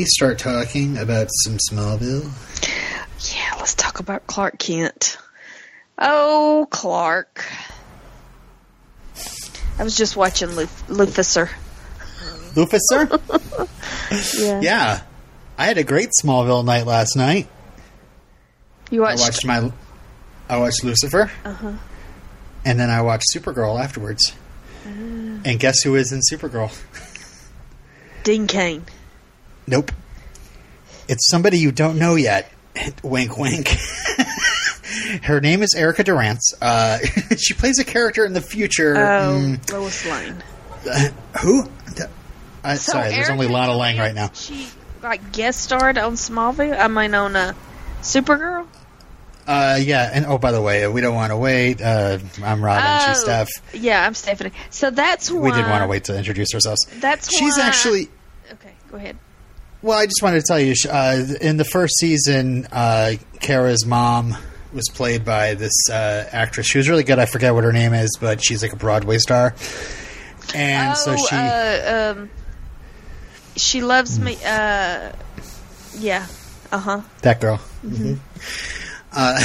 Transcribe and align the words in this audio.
We 0.00 0.06
start 0.06 0.38
talking 0.38 0.96
about 0.96 1.28
some 1.44 1.58
Smallville? 1.70 2.24
Yeah, 3.34 3.54
let's 3.58 3.74
talk 3.74 4.00
about 4.00 4.26
Clark 4.26 4.58
Kent. 4.58 5.18
Oh, 5.98 6.66
Clark. 6.70 7.44
I 9.78 9.84
was 9.84 9.94
just 9.98 10.16
watching 10.16 10.56
Luf- 10.56 10.88
Luficer. 10.88 11.50
Luficer? 12.54 13.68
Yeah. 14.40 14.60
yeah. 14.62 15.02
I 15.58 15.66
had 15.66 15.76
a 15.76 15.84
great 15.84 16.08
Smallville 16.24 16.64
night 16.64 16.86
last 16.86 17.14
night. 17.14 17.46
You 18.90 19.04
I 19.04 19.10
watched? 19.10 19.20
watched 19.20 19.46
my 19.46 19.70
I 20.48 20.56
watched 20.56 20.82
Lucifer. 20.82 21.30
Uh-huh. 21.44 21.72
And 22.64 22.80
then 22.80 22.88
I 22.88 23.02
watched 23.02 23.26
Supergirl 23.34 23.78
afterwards. 23.78 24.32
Mm. 24.86 25.42
And 25.44 25.60
guess 25.60 25.82
who 25.82 25.94
is 25.94 26.10
in 26.10 26.20
Supergirl? 26.32 26.74
Dean 28.24 28.46
Cain. 28.46 28.86
Nope. 29.66 29.92
It's 31.08 31.28
somebody 31.30 31.58
you 31.58 31.72
don't 31.72 31.98
know 31.98 32.14
yet. 32.14 32.52
wink, 33.02 33.36
wink. 33.36 33.68
Her 35.22 35.40
name 35.40 35.62
is 35.62 35.74
Erica 35.74 36.04
Durance. 36.04 36.54
Uh, 36.60 36.98
she 37.38 37.54
plays 37.54 37.78
a 37.78 37.84
character 37.84 38.24
in 38.24 38.32
the 38.32 38.40
future. 38.40 38.96
Oh, 38.96 39.00
Mm, 39.40 39.72
Lois 39.72 40.06
Lane. 40.06 40.42
uh, 40.90 41.08
who? 41.40 41.62
Uh, 42.64 42.74
So 42.76 42.92
sorry, 42.92 43.10
there's 43.10 43.30
only 43.30 43.46
Erica 43.46 43.54
Lana 43.58 43.76
Lang 43.76 43.98
right 43.98 44.14
now. 44.14 44.30
She 44.34 44.66
like 45.02 45.32
guest 45.32 45.62
starred 45.62 45.96
on 45.98 46.12
Smallville. 46.14 46.78
I 46.78 46.88
mean, 46.88 47.14
on 47.14 47.34
uh, 47.36 47.54
Supergirl. 48.02 48.66
Uh, 49.46 49.78
yeah, 49.80 50.10
and 50.12 50.26
oh, 50.26 50.38
by 50.38 50.52
the 50.52 50.60
way, 50.60 50.86
we 50.86 51.00
don't 51.00 51.14
want 51.14 51.30
to 51.32 51.36
wait. 51.36 51.80
Uh, 51.82 52.18
I'm 52.44 52.62
Robin. 52.64 53.08
She's 53.08 53.18
Oh, 53.22 53.24
Steph. 53.24 53.48
Yeah, 53.72 54.04
I'm 54.06 54.14
Stephanie. 54.14 54.52
So 54.70 54.90
that's 54.90 55.30
why 55.30 55.40
We 55.40 55.50
didn't 55.50 55.70
want 55.70 55.82
to 55.82 55.88
wait 55.88 56.04
to 56.04 56.16
introduce 56.16 56.54
ourselves. 56.54 56.86
That's 57.00 57.34
She's 57.34 57.56
why- 57.56 57.64
actually. 57.64 58.08
Okay, 58.52 58.74
go 58.90 58.96
ahead. 58.98 59.16
Well, 59.82 59.98
I 59.98 60.04
just 60.04 60.22
wanted 60.22 60.40
to 60.40 60.46
tell 60.46 60.60
you, 60.60 60.74
uh, 60.90 61.24
in 61.40 61.56
the 61.56 61.64
first 61.64 61.96
season, 61.98 62.66
uh, 62.70 63.12
Kara's 63.40 63.86
mom 63.86 64.36
was 64.74 64.88
played 64.92 65.24
by 65.24 65.54
this 65.54 65.72
uh, 65.90 66.28
actress. 66.30 66.66
She 66.66 66.78
was 66.78 66.88
really 66.88 67.02
good. 67.02 67.18
I 67.18 67.24
forget 67.24 67.54
what 67.54 67.64
her 67.64 67.72
name 67.72 67.94
is, 67.94 68.16
but 68.20 68.44
she's 68.44 68.62
like 68.62 68.72
a 68.74 68.76
Broadway 68.76 69.18
star. 69.18 69.54
And 70.54 70.96
so 70.98 71.12
oh, 71.12 71.16
she, 71.16 71.34
uh, 71.36 72.12
um, 72.12 72.30
she 73.56 73.80
loves 73.82 74.18
me. 74.20 74.36
Uh, 74.44 75.12
yeah. 75.98 76.26
Uh 76.72 76.78
huh. 76.78 77.00
that 77.22 77.40
girl. 77.40 77.56
hmm 77.82 78.14
Uh, 79.12 79.40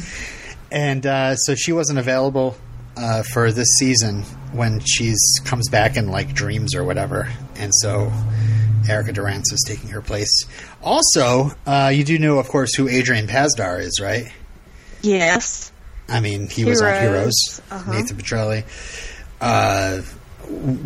and 0.72 1.06
uh, 1.06 1.36
so 1.36 1.54
she 1.54 1.72
wasn't 1.72 1.98
available 1.98 2.56
uh, 2.96 3.22
for 3.22 3.52
this 3.52 3.68
season 3.78 4.22
when 4.52 4.80
she's 4.80 5.20
comes 5.44 5.68
back 5.68 5.96
in 5.96 6.08
like 6.08 6.34
dreams 6.34 6.74
or 6.74 6.84
whatever. 6.84 7.28
And 7.58 7.72
so 7.74 8.12
Erica 8.88 9.12
Durance 9.12 9.52
is 9.52 9.64
taking 9.66 9.90
her 9.90 10.00
place. 10.00 10.46
Also, 10.82 11.50
uh, 11.66 11.90
you 11.94 12.04
do 12.04 12.18
know, 12.18 12.38
of 12.38 12.48
course, 12.48 12.74
who 12.74 12.88
Adrian 12.88 13.26
Pasdar 13.26 13.80
is, 13.80 14.00
right? 14.00 14.32
Yes. 15.02 15.72
I 16.08 16.20
mean, 16.20 16.48
he 16.48 16.64
was 16.64 16.80
on 16.80 16.88
Heroes. 16.94 17.02
Heroes, 17.02 17.60
Uh-huh. 17.70 17.92
Nathan 17.92 18.16
Petrelli. 18.16 18.64
Uh, 19.40 20.00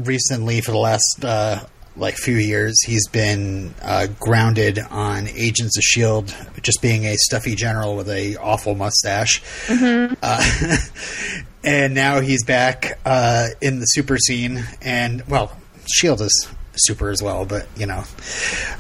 recently, 0.05 0.61
for 0.61 0.73
the 0.73 0.79
last 0.79 1.25
uh, 1.25 1.61
like 1.97 2.17
few 2.17 2.37
years, 2.37 2.83
he's 2.85 3.07
been 3.09 3.75
uh, 3.83 4.09
grounded 4.19 4.79
on 4.91 5.29
Agents 5.29 5.77
of 5.79 5.83
Shield, 5.83 6.35
just 6.63 6.83
being 6.83 7.05
a 7.05 7.15
stuffy 7.17 7.55
general 7.55 7.97
with 7.97 8.09
a 8.09 8.37
awful 8.37 8.75
mustache. 8.75 9.43
Uh, 9.71 10.45
and 11.65 11.95
now 11.95 12.21
he's 12.21 12.45
back 12.45 12.99
uh, 13.05 13.49
in 13.61 13.79
the 13.79 13.87
super 13.87 14.19
scene, 14.19 14.65
and 14.81 15.23
well, 15.29 15.57
Shield 15.87 16.21
is 16.21 16.49
super 16.75 17.11
as 17.11 17.23
well, 17.23 17.45
but 17.45 17.67
you 17.77 17.87
know. 17.87 18.05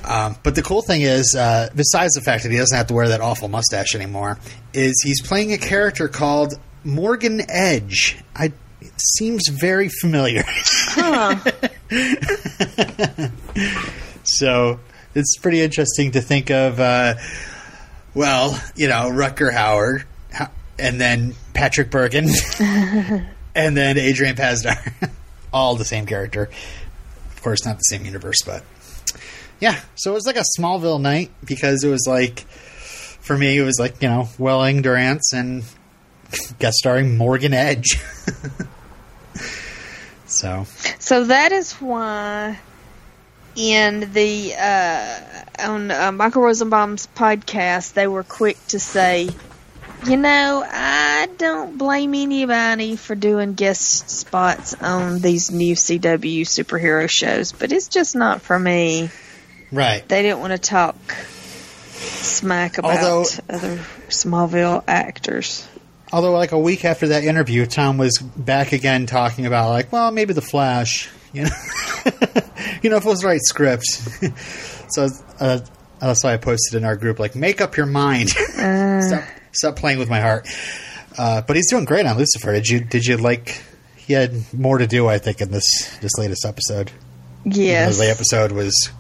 Um, 0.05 0.37
but 0.43 0.55
the 0.55 0.63
cool 0.63 0.83
thing 0.83 1.03
is, 1.03 1.35
uh, 1.35 1.71
besides 1.75 2.15
the 2.15 2.21
fact 2.21 2.45
that 2.45 2.53
he 2.53 2.59
doesn't 2.59 2.77
have 2.77 2.87
to 2.89 2.95
wear 2.95 3.09
that 3.09 3.21
awful 3.21 3.49
mustache 3.49 3.95
anymore, 3.95 4.39
is 4.73 5.01
he's 5.05 5.27
playing 5.27 5.53
a 5.53 5.59
character 5.59 6.09
called 6.09 6.55
Morgan 6.85 7.43
Edge. 7.49 8.19
I 8.35 8.53
it 8.81 9.01
seems 9.01 9.49
very 9.49 9.89
familiar. 10.01 10.45
So 14.25 14.81
it's 15.15 15.37
pretty 15.37 15.61
interesting 15.61 16.13
to 16.13 16.21
think 16.21 16.51
of. 16.51 16.81
Uh, 16.81 17.15
well, 18.15 18.61
you 18.77 18.89
know, 18.89 19.11
Rutger 19.11 19.53
Hauer, 19.53 20.05
and 20.79 21.01
then 21.01 21.35
Patrick 21.55 21.91
Bergin, 21.91 22.31
and 23.55 23.77
then 23.77 23.99
Adrian 23.99 24.37
Pasdar, 24.37 25.11
all 25.53 25.77
the 25.77 25.85
same 25.85 26.07
character. 26.07 26.51
Of 27.43 27.45
course, 27.45 27.67
not 27.67 27.77
the 27.77 27.83
same 27.83 28.05
universe, 28.05 28.37
but 28.47 28.63
yeah. 29.59 29.81
So 29.97 30.13
it 30.13 30.15
was 30.15 30.27
like 30.27 30.37
a 30.37 30.45
Smallville 30.57 31.01
night 31.01 31.33
because 31.45 31.83
it 31.83 31.89
was 31.89 32.07
like, 32.07 32.39
for 33.19 33.37
me, 33.37 33.59
it 33.59 33.65
was 33.65 33.81
like 33.81 34.01
you 34.01 34.07
know, 34.07 34.29
Welling 34.39 34.81
Durance 34.81 35.33
and 35.33 35.65
guest 36.61 36.77
starring 36.77 37.19
Morgan 37.19 37.53
Edge. 37.53 38.01
so 40.27 40.67
so 41.01 41.25
that 41.25 41.51
is 41.51 41.73
why 41.73 42.61
in 43.57 44.13
the 44.13 44.55
uh, 44.57 45.21
on 45.59 45.91
uh, 45.91 46.13
Michael 46.13 46.43
Rosenbaum's 46.43 47.09
podcast 47.17 47.95
they 47.95 48.07
were 48.07 48.23
quick 48.23 48.57
to 48.69 48.79
say, 48.79 49.31
you 50.07 50.17
know, 50.17 50.65
I 50.69 51.29
don't 51.39 51.79
blame 51.79 52.15
anybody 52.15 52.97
for 52.97 53.15
doing 53.15 53.55
guest 53.55 54.11
spots 54.11 54.75
on 54.75 55.21
these 55.21 55.51
new 55.51 55.75
CW 55.75 56.43
superhero 56.43 57.09
shows, 57.09 57.53
but 57.53 57.73
it's 57.73 57.89
just 57.89 58.17
not 58.17 58.43
for 58.43 58.59
me. 58.59 59.11
right. 59.71 60.07
They 60.09 60.23
didn't 60.23 60.41
want 60.41 60.53
to 60.53 60.59
talk 60.59 60.97
smack 61.93 62.79
about 62.79 62.99
Although- 62.99 63.25
other 63.49 63.79
Smallville 64.09 64.83
actors. 64.87 65.67
Although, 66.13 66.33
like 66.33 66.53
a 66.53 66.59
week 66.59 66.85
after 66.85 67.09
that 67.09 67.25
interview, 67.25 67.65
Tom 67.65 67.97
was 67.97 68.19
back 68.19 68.73
again 68.73 69.07
talking 69.07 69.47
about, 69.47 69.71
like, 69.71 69.91
well, 69.93 70.11
maybe 70.11 70.35
the 70.35 70.43
Flash, 70.43 71.09
you 71.33 71.45
know, 71.45 71.51
you 72.83 72.91
know, 72.91 72.97
if 72.97 73.07
it 73.07 73.09
was 73.09 73.21
the 73.21 73.27
right 73.29 73.41
script. 73.41 73.85
so 74.93 75.09
uh, 75.41 75.61
that's 76.01 76.23
why 76.23 76.35
I 76.35 76.37
posted 76.37 76.75
in 76.77 76.85
our 76.85 76.97
group, 76.97 77.19
like, 77.19 77.35
make 77.35 77.63
up 77.63 77.79
your 77.79 77.87
mind, 77.87 78.29
stop, 78.29 79.25
stop 79.53 79.77
playing 79.77 79.99
with 79.99 80.11
my 80.11 80.21
heart. 80.21 80.49
Uh, 81.17 81.43
but 81.43 81.57
he's 81.57 81.69
doing 81.71 81.85
great 81.85 82.07
on 82.07 82.17
Lucifer. 82.17 82.53
Did 82.53 82.67
you? 82.69 82.81
Did 82.81 83.07
you 83.07 83.17
like? 83.17 83.63
He 83.97 84.15
had 84.15 84.53
more 84.53 84.79
to 84.79 84.87
do, 84.87 85.07
I 85.09 85.19
think, 85.19 85.41
in 85.41 85.51
this 85.51 85.97
this 86.01 86.13
latest 86.19 86.45
episode. 86.45 86.91
Yes. 87.45 87.99
The 87.99 88.11
episode 88.11 88.53
was 88.53 88.91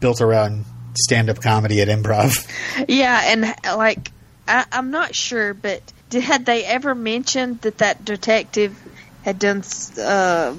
built 0.00 0.20
around 0.20 0.64
stand 0.96 1.30
up 1.30 1.40
comedy 1.40 1.80
at 1.80 1.88
improv. 1.88 2.46
Yeah, 2.88 3.20
and 3.24 3.54
like 3.64 4.10
I, 4.48 4.64
I'm 4.72 4.90
not 4.90 5.14
sure, 5.14 5.54
but 5.54 5.80
did, 6.08 6.22
had 6.22 6.46
they 6.46 6.64
ever 6.64 6.94
mentioned 6.94 7.60
that 7.60 7.78
that 7.78 8.04
detective 8.04 8.76
had 9.22 9.38
done 9.38 9.58
uh, 9.98 10.54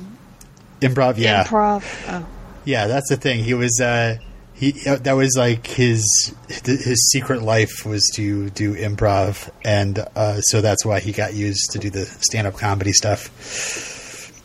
Improv, 0.79 1.17
yeah. 1.17 1.43
improv? 1.43 1.83
Oh, 2.07 2.27
Yeah, 2.65 2.87
that's 2.87 3.09
the 3.09 3.17
thing. 3.17 3.43
He 3.43 3.53
was 3.53 3.79
uh 3.81 4.17
he 4.61 4.75
uh, 4.87 4.97
that 4.97 5.13
was 5.13 5.35
like 5.35 5.65
his 5.65 6.35
his 6.63 7.09
secret 7.11 7.41
life 7.41 7.83
was 7.83 8.07
to 8.13 8.51
do 8.51 8.75
improv 8.75 9.49
and 9.65 9.97
uh 10.15 10.39
so 10.41 10.61
that's 10.61 10.85
why 10.85 10.99
he 10.99 11.11
got 11.11 11.33
used 11.33 11.71
to 11.71 11.79
do 11.79 11.89
the 11.89 12.05
stand-up 12.05 12.57
comedy 12.57 12.93
stuff. 12.93 13.31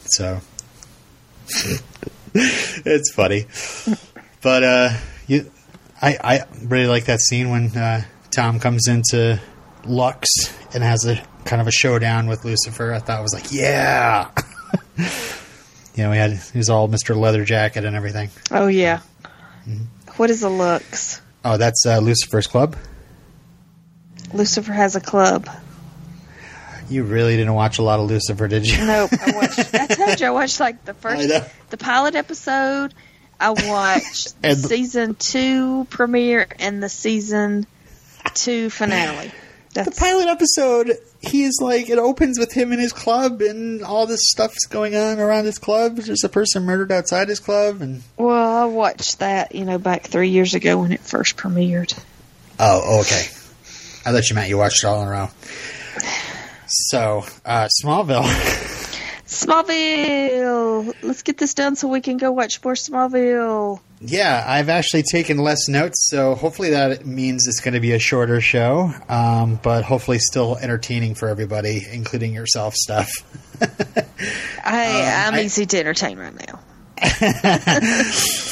So 0.07 0.41
it's 2.35 3.13
funny. 3.13 3.47
But 4.41 4.65
uh 4.65 4.89
you 5.27 5.53
I 6.01 6.17
I 6.25 6.45
really 6.65 6.87
like 6.87 7.05
that 7.05 7.21
scene 7.21 7.51
when 7.51 7.77
uh 7.77 8.03
Tom 8.31 8.59
comes 8.59 8.89
into 8.89 9.39
Lux 9.85 10.29
and 10.73 10.83
has 10.83 11.05
a 11.05 11.23
kind 11.45 11.61
of 11.61 11.69
a 11.69 11.73
showdown 11.73 12.27
with 12.27 12.43
Lucifer. 12.43 12.95
I 12.95 13.01
thought 13.01 13.21
it 13.21 13.23
was 13.23 13.35
like, 13.35 13.53
yeah. 13.53 14.31
you 14.97 16.05
know, 16.05 16.11
he 16.11 16.19
had 16.19 16.33
he 16.33 16.57
was 16.57 16.71
all 16.71 16.89
Mr. 16.89 17.15
Leather 17.15 17.45
Jacket 17.45 17.85
and 17.85 17.95
everything. 17.95 18.31
oh 18.51 18.67
yeah. 18.67 19.01
Mm-hmm. 19.69 19.96
What 20.17 20.31
is 20.31 20.41
the 20.41 20.49
looks? 20.49 21.21
Oh, 21.45 21.57
that's 21.57 21.85
uh, 21.87 21.99
Lucifer's 21.99 22.47
Club. 22.47 22.77
Lucifer 24.33 24.73
has 24.73 24.97
a 24.97 25.01
club. 25.01 25.49
You 26.89 27.03
really 27.05 27.37
didn't 27.37 27.55
watch 27.55 27.79
a 27.79 27.83
lot 27.83 28.01
of 28.01 28.07
Lucifer, 28.09 28.47
did 28.49 28.67
you? 28.69 28.79
Nope. 28.85 29.11
I 29.13 29.33
watched. 29.35 29.75
I 29.75 29.87
told 29.87 30.21
you 30.21 30.27
I 30.27 30.31
watched 30.31 30.61
like 30.61 30.85
the 30.85 30.95
first, 30.95 31.29
the 31.71 31.77
pilot 31.77 32.15
episode. 32.15 32.95
I 33.39 33.51
watched 33.51 34.35
And 34.43 34.57
the- 34.57 34.69
season 34.69 35.15
two 35.15 35.85
premiere 35.91 36.47
and 36.59 36.83
the 36.83 36.89
season 36.89 37.67
two 38.35 38.71
finale. 38.71 39.31
The 39.85 39.91
pilot 39.91 40.29
episode, 40.29 40.93
he 41.21 41.45
is 41.45 41.59
like, 41.63 41.91
it 41.91 41.99
opens 41.99 42.39
with 42.39 42.53
him 42.53 42.73
in 42.73 42.79
his 42.79 42.93
club, 42.93 43.43
and 43.43 43.83
all 43.83 44.07
this 44.07 44.21
stuff's 44.23 44.67
going 44.67 44.97
on 44.97 45.19
around 45.19 45.45
his 45.45 45.59
club. 45.59 45.97
There's 45.97 46.25
a 46.25 46.29
person 46.29 46.65
murdered 46.65 46.91
outside 46.91 47.29
his 47.29 47.41
club, 47.41 47.83
and 47.83 48.03
well, 48.17 48.63
I 48.63 48.65
watched 48.65 49.19
that 49.19 49.55
you 49.55 49.65
know 49.65 49.79
back 49.79 50.05
three 50.05 50.31
years 50.31 50.55
ago 50.55 50.79
when 50.79 50.93
it 50.93 51.01
first 51.01 51.37
premiered. 51.37 51.97
oh, 52.59 53.01
okay. 53.01 53.27
I 54.05 54.13
thought 54.13 54.29
you 54.29 54.35
meant 54.35 54.49
you 54.49 54.57
watched 54.59 54.85
it 54.85 54.87
all 54.87 55.03
in 55.03 55.09
a 55.09 55.11
row. 55.11 55.29
So, 56.69 57.25
uh, 57.45 57.69
Smallville. 57.83 58.63
Smallville. 59.37 60.95
Let's 61.03 61.23
get 61.23 61.39
this 61.39 61.55
done 61.55 61.77
so 61.77 61.89
we 61.89 62.01
can 62.01 62.17
go 62.17 62.33
watch 62.33 62.63
more 62.65 62.75
Smallville. 62.75 63.81
Yeah, 64.01 64.45
I've 64.47 64.69
actually 64.69 65.03
taken 65.05 65.39
less 65.39 65.69
notes, 65.69 66.09
so 66.11 66.35
hopefully 66.35 66.71
that 66.71 67.07
means 67.07 67.47
it's 67.47 67.61
going 67.61 67.75
to 67.75 67.81
be 67.81 67.93
a 67.93 67.99
shorter 67.99 68.41
show, 68.41 68.93
um, 69.09 69.59
but 69.63 69.85
hopefully 69.85 70.19
still 70.19 70.57
entertaining 70.57 71.15
for 71.15 71.29
everybody, 71.29 71.87
including 71.91 72.35
yourself, 72.35 72.75
Steph. 72.75 73.11
I, 74.65 75.25
I'm 75.27 75.35
I- 75.35 75.43
easy 75.43 75.65
to 75.67 75.79
entertain 75.79 76.19
right 76.19 76.35
now. 76.47 76.61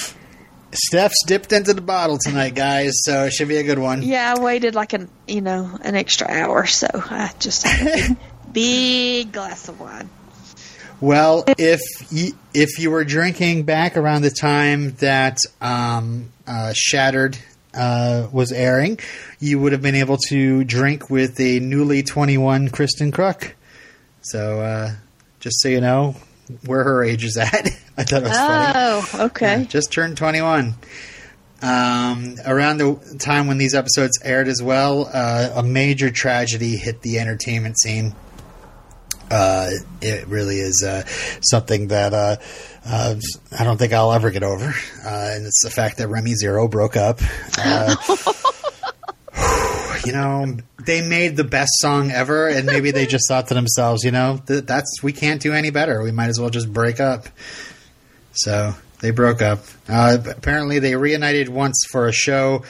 Steph's 0.77 1.23
dipped 1.27 1.53
into 1.53 1.73
the 1.73 1.81
bottle 1.81 2.19
tonight, 2.19 2.55
guys, 2.55 2.93
so 3.05 3.25
it 3.27 3.33
should 3.33 3.49
be 3.49 3.59
a 3.59 3.63
good 3.63 3.79
one. 3.79 4.03
Yeah, 4.03 4.35
I 4.37 4.41
waited 4.41 4.75
like 4.75 4.93
an 4.93 5.09
you 5.29 5.41
know 5.41 5.79
an 5.83 5.95
extra 5.95 6.29
hour, 6.29 6.67
so 6.67 6.89
I 6.93 7.31
just 7.39 7.65
had 7.67 7.81
a 7.87 8.09
big, 8.09 8.17
big 8.53 9.33
glass 9.33 9.69
of 9.69 9.79
wine. 9.79 10.09
Well, 11.05 11.45
if 11.59 11.83
you, 12.11 12.33
if 12.55 12.79
you 12.79 12.91
were 12.91 13.05
drinking 13.05 13.65
back 13.65 13.99
around 13.99 14.23
the 14.23 14.31
time 14.31 14.93
that 15.01 15.37
um, 15.61 16.33
uh, 16.47 16.73
Shattered 16.75 17.37
uh, 17.75 18.29
was 18.33 18.53
airing, 18.53 18.99
you 19.39 19.59
would 19.59 19.73
have 19.73 19.83
been 19.83 19.97
able 19.97 20.17
to 20.29 20.65
drink 20.65 21.11
with 21.11 21.39
a 21.41 21.61
newly 21.61 22.05
21 22.05 22.71
Kristin 22.71 23.13
Kreuk. 23.13 23.53
So, 24.23 24.61
uh, 24.63 24.93
just 25.41 25.61
so 25.61 25.69
you 25.69 25.83
know 25.83 26.17
where 26.65 26.83
her 26.83 27.05
age 27.05 27.23
is 27.23 27.37
at. 27.37 27.53
I 27.99 28.05
thought 28.05 28.23
it 28.23 28.29
was 28.29 28.39
funny. 28.39 28.73
Oh, 28.75 29.25
okay. 29.27 29.59
Yeah, 29.59 29.65
just 29.65 29.93
turned 29.93 30.17
21. 30.17 30.73
Um, 31.61 32.37
around 32.47 32.79
the 32.79 33.17
time 33.19 33.47
when 33.47 33.59
these 33.59 33.75
episodes 33.75 34.19
aired 34.25 34.49
as 34.49 34.63
well, 34.63 35.11
uh, 35.13 35.51
a 35.57 35.63
major 35.63 36.11
tragedy 36.11 36.79
hit 36.79 37.03
the 37.03 37.19
entertainment 37.19 37.79
scene. 37.79 38.15
Uh, 39.35 39.71
it 40.01 40.29
really 40.29 40.59
is 40.61 40.85
uh, 40.87 41.03
something 41.43 41.89
that 41.89 42.15
uh, 42.15 42.37
uh, 42.87 43.17
I 43.59 43.65
don't 43.65 43.79
think 43.79 43.93
I'll 43.93 44.13
ever 44.13 44.31
get 44.31 44.45
over, 44.45 44.67
uh, 44.67 45.31
and 45.35 45.45
it's 45.45 45.65
the 45.65 45.71
fact 45.71 45.99
that 45.99 46.07
Remy 46.07 46.35
Zero 46.35 46.69
broke 46.69 46.97
up. 46.97 47.19
Uh, 47.59 47.97
you 50.07 50.13
know, 50.13 50.57
they 50.87 51.03
made 51.03 51.37
the 51.37 51.43
best 51.43 51.73
song 51.79 52.13
ever, 52.13 52.47
and 52.47 52.65
maybe 52.65 52.93
they 52.93 53.07
just 53.07 53.25
thought 53.27 53.49
to 53.49 53.55
themselves, 53.55 54.05
you 54.05 54.13
know, 54.13 54.41
th- 54.47 54.67
that's 54.67 55.03
we 55.03 55.13
can't 55.13 55.43
do 55.43 55.53
any 55.53 55.71
better. 55.71 56.01
We 56.01 56.13
might 56.13 56.29
as 56.29 56.39
well 56.39 56.51
just 56.51 56.73
break 56.73 57.01
up. 57.01 57.27
So 58.35 58.77
they 59.01 59.11
broke 59.11 59.43
up. 59.43 59.65
Apparently, 59.89 60.79
they 60.79 60.95
reunited 60.95 61.49
once 61.49 61.85
for 61.91 62.07
a 62.07 62.13
show 62.13 62.63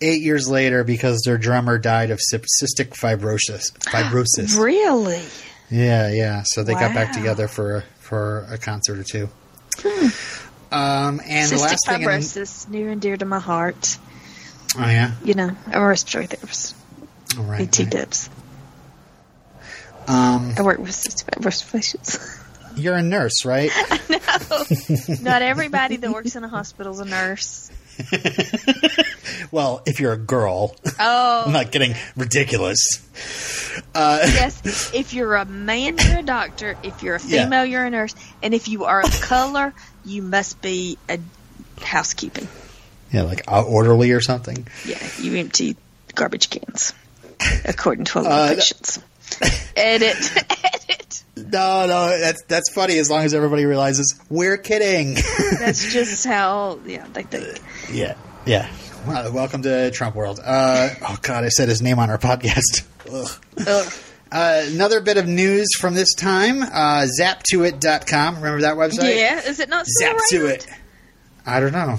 eight 0.00 0.22
years 0.22 0.48
later 0.48 0.84
because 0.84 1.22
their 1.24 1.36
drummer 1.38 1.78
died 1.78 2.12
of 2.12 2.20
cystic 2.20 2.90
fibrosis. 2.90 3.72
Fibrosis. 3.88 4.56
Really? 4.56 5.22
Yeah, 5.72 6.10
yeah. 6.10 6.42
So 6.44 6.62
they 6.62 6.74
got 6.74 6.94
back 6.94 7.12
together 7.12 7.48
for 7.48 7.82
for 7.98 8.46
a 8.50 8.58
concert 8.58 8.98
or 8.98 9.04
two. 9.04 9.28
Um, 10.70 11.20
and 11.26 11.50
the 11.50 11.56
last 11.58 11.86
thing, 11.86 12.02
in- 12.02 12.08
fibrosis, 12.08 12.68
near 12.68 12.90
and 12.90 13.00
dear 13.00 13.16
to 13.16 13.24
my 13.24 13.38
heart. 13.38 13.98
oh 14.78 14.86
yeah, 14.86 15.12
You 15.24 15.34
know, 15.34 15.50
I'm 15.66 15.82
a 15.82 15.86
respiratory 15.86 16.26
therapist. 16.26 16.74
all 17.38 17.44
right. 17.44 17.58
BT 17.58 17.84
dibs. 17.86 18.30
Um, 20.08 20.54
I 20.58 20.62
work 20.62 20.78
with 20.78 20.90
cystic 20.90 21.24
fibrosis 21.30 21.70
patients. 21.72 22.38
you're 22.76 22.94
a 22.96 23.02
nurse, 23.02 23.44
right? 23.44 23.70
No, 24.50 24.64
not 25.20 25.42
everybody 25.42 25.96
that 25.96 26.10
works 26.10 26.36
in 26.36 26.44
a 26.44 26.48
hospital 26.48 26.92
is 26.92 27.00
a 27.00 27.04
nurse. 27.04 27.70
well, 29.50 29.82
if 29.86 30.00
you're 30.00 30.12
a 30.12 30.18
girl, 30.18 30.74
Oh, 30.98 31.42
I'm 31.46 31.52
not 31.52 31.70
getting 31.72 31.94
ridiculous. 32.16 32.78
Uh, 33.94 34.20
yes. 34.24 34.90
If 34.94 35.12
you're 35.14 35.34
a 35.36 35.44
man, 35.44 35.96
you're 35.98 36.18
a 36.20 36.22
doctor. 36.22 36.76
If 36.82 37.02
you're 37.02 37.16
a 37.16 37.20
Yeah. 37.22 37.44
female, 37.44 37.64
you're 37.64 37.84
a 37.84 37.90
nurse. 37.90 38.14
And 38.42 38.54
if 38.54 38.68
you 38.68 38.84
are 38.84 39.00
of 39.00 39.20
color, 39.20 39.72
you 40.04 40.22
must 40.22 40.60
be 40.60 40.98
a 41.08 41.18
housekeeping. 41.82 42.48
yeah, 43.10 43.22
like 43.22 43.42
uh, 43.50 43.62
orderly 43.62 44.12
or 44.12 44.20
something. 44.20 44.66
Yeah, 44.86 44.98
you 45.18 45.34
empty 45.36 45.76
garbage 46.14 46.50
cans, 46.50 46.92
according 47.64 48.04
to 48.06 48.18
a 48.18 48.22
lot 48.22 48.32
Uh, 48.32 48.52
of 48.52 48.56
patients. 48.58 48.98
Edit, 49.76 50.16
edit. 50.36 51.24
No, 51.36 51.86
no, 51.86 52.18
that's 52.18 52.42
that's 52.44 52.70
funny 52.72 52.98
as 52.98 53.10
long 53.10 53.24
as 53.24 53.34
everybody 53.34 53.64
realizes 53.64 54.20
we're 54.28 54.56
kidding. 54.58 55.14
That's 55.58 55.92
just 55.92 56.24
how, 56.26 56.78
yeah, 56.86 57.06
they 57.12 57.22
think. 57.22 57.58
yeah, 57.90 58.16
yeah. 58.46 58.70
Well, 59.06 59.32
welcome 59.32 59.62
to 59.62 59.90
Trump 59.90 60.14
world. 60.14 60.40
Uh, 60.44 60.90
oh 61.02 61.16
God, 61.22 61.44
I 61.44 61.48
said 61.48 61.68
his 61.68 61.80
name 61.82 61.98
on 61.98 62.10
our 62.10 62.18
podcast. 62.18 62.84
Ugh. 63.12 63.66
Ugh. 63.66 63.92
Uh, 64.30 64.62
another 64.68 65.00
bit 65.00 65.16
of 65.16 65.26
news 65.26 65.68
from 65.78 65.94
this 65.94 66.14
time. 66.14 66.62
Uh, 66.62 67.06
Zap2it.com. 67.20 68.36
Remember 68.36 68.60
that 68.62 68.76
website? 68.76 69.18
Yeah, 69.18 69.40
is 69.40 69.58
it 69.60 69.68
not 69.68 69.86
still 69.86 70.10
Zap 70.12 70.18
to 70.30 70.44
around? 70.46 70.50
it. 70.54 70.66
I 71.46 71.60
don't 71.60 71.72
know. 71.72 71.98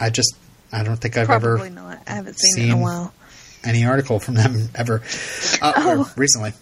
I 0.00 0.10
just 0.10 0.36
I 0.72 0.82
don't 0.82 0.96
think 0.96 1.16
I've 1.16 1.26
Probably 1.26 1.48
ever 1.68 1.70
not. 1.70 1.98
I 2.06 2.12
haven't 2.12 2.38
seen, 2.38 2.64
it 2.64 2.72
in 2.72 2.78
a 2.78 2.82
while. 2.82 3.14
any 3.64 3.84
article 3.86 4.18
from 4.20 4.34
them 4.34 4.68
ever 4.74 5.02
uh, 5.62 5.72
or 5.76 5.82
Oh. 6.00 6.10
recently. 6.16 6.52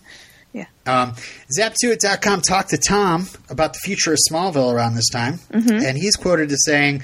Yeah. 0.52 0.66
Um, 0.86 1.14
Zap2it.com 1.58 2.42
talked 2.42 2.70
to 2.70 2.78
Tom 2.78 3.26
about 3.48 3.72
the 3.72 3.78
future 3.80 4.12
of 4.12 4.18
Smallville 4.30 4.72
around 4.72 4.94
this 4.94 5.08
time, 5.08 5.38
Mm-hmm. 5.52 5.84
and 5.84 5.96
he's 5.96 6.16
quoted 6.16 6.50
as 6.52 6.64
saying, 6.64 7.02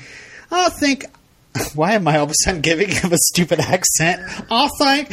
"I 0.51 0.69
think." 0.71 1.05
Why 1.75 1.93
am 1.95 2.07
I 2.07 2.19
all 2.19 2.25
of 2.25 2.31
a 2.31 2.35
sudden 2.45 2.61
giving 2.61 2.89
him 2.91 3.11
a 3.13 3.17
stupid 3.17 3.59
accent? 3.59 4.21
I 4.51 4.69
think. 4.79 5.11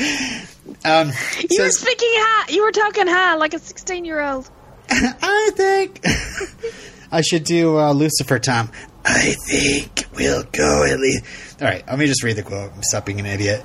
Um, 0.86 1.12
You 1.50 1.64
were 1.64 1.70
speaking 1.72 2.10
high. 2.12 2.52
You 2.52 2.62
were 2.64 2.72
talking 2.72 3.08
high 3.08 3.36
like 3.36 3.54
a 3.54 3.60
16 3.60 4.04
year 4.06 4.22
old. 4.22 4.50
I 4.90 5.52
think 5.56 6.02
I 7.12 7.22
should 7.22 7.46
do 7.46 7.80
uh, 7.80 7.94
Lucifer, 7.94 8.38
Tom. 8.38 8.70
I 9.06 9.36
think 9.48 10.06
we'll 10.16 10.44
go 10.52 10.84
at 10.84 11.00
least. 11.00 11.24
All 11.62 11.68
right, 11.68 11.88
let 11.88 11.98
me 11.98 12.06
just 12.06 12.22
read 12.22 12.36
the 12.36 12.44
quote. 12.44 12.72
Stop 12.84 13.06
being 13.06 13.20
an 13.22 13.26
idiot. 13.26 13.62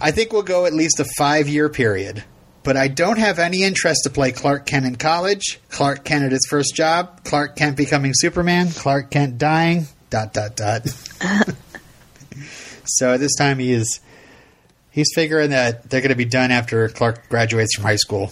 I 0.00 0.10
think 0.12 0.32
we'll 0.32 0.42
go 0.42 0.64
at 0.64 0.72
least 0.72 1.00
a 1.00 1.04
five 1.18 1.48
year 1.48 1.68
period, 1.68 2.22
but 2.64 2.76
I 2.76 2.88
don't 2.88 3.18
have 3.18 3.38
any 3.38 3.62
interest 3.62 4.02
to 4.04 4.10
play 4.10 4.32
Clark 4.32 4.66
Kent 4.66 4.86
in 4.86 4.96
college, 4.96 5.60
Clark 5.70 6.04
Kent 6.04 6.24
at 6.24 6.32
his 6.32 6.46
first 6.48 6.74
job, 6.74 7.24
Clark 7.24 7.56
Kent 7.56 7.76
becoming 7.76 8.12
Superman, 8.14 8.70
Clark 8.70 9.10
Kent 9.10 9.38
dying. 9.38 9.86
Dot 10.10 10.34
dot 10.34 10.56
dot. 10.56 10.86
so 12.84 13.14
at 13.14 13.20
this 13.20 13.34
time 13.34 13.58
he 13.58 13.72
is. 13.72 14.00
He's 14.90 15.10
figuring 15.14 15.50
that 15.50 15.88
they're 15.88 16.02
going 16.02 16.10
to 16.10 16.16
be 16.16 16.26
done 16.26 16.50
after 16.50 16.90
Clark 16.90 17.30
graduates 17.30 17.74
from 17.74 17.84
high 17.84 17.96
school. 17.96 18.30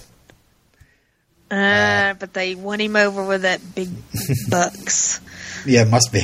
Uh, 1.50 2.12
but 2.18 2.34
they 2.34 2.54
won 2.54 2.80
him 2.82 2.96
over 2.96 3.24
with 3.24 3.42
that 3.42 3.62
big 3.74 3.88
bucks. 4.50 5.22
Yeah, 5.64 5.84
must 5.84 6.12
be. 6.12 6.20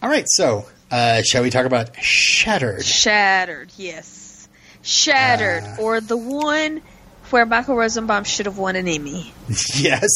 All 0.00 0.08
right, 0.08 0.24
so 0.28 0.66
uh, 0.92 1.22
shall 1.22 1.42
we 1.42 1.50
talk 1.50 1.66
about 1.66 2.00
Shattered? 2.00 2.84
Shattered, 2.84 3.72
yes. 3.76 4.19
Shattered, 4.82 5.62
Uh. 5.64 5.82
or 5.82 6.00
the 6.00 6.16
one 6.16 6.80
where 7.30 7.46
Michael 7.46 7.76
Rosenbaum 7.76 8.24
should 8.24 8.46
have 8.46 8.58
won 8.58 8.76
an 8.76 8.88
Emmy. 8.88 9.32
yes. 9.76 10.08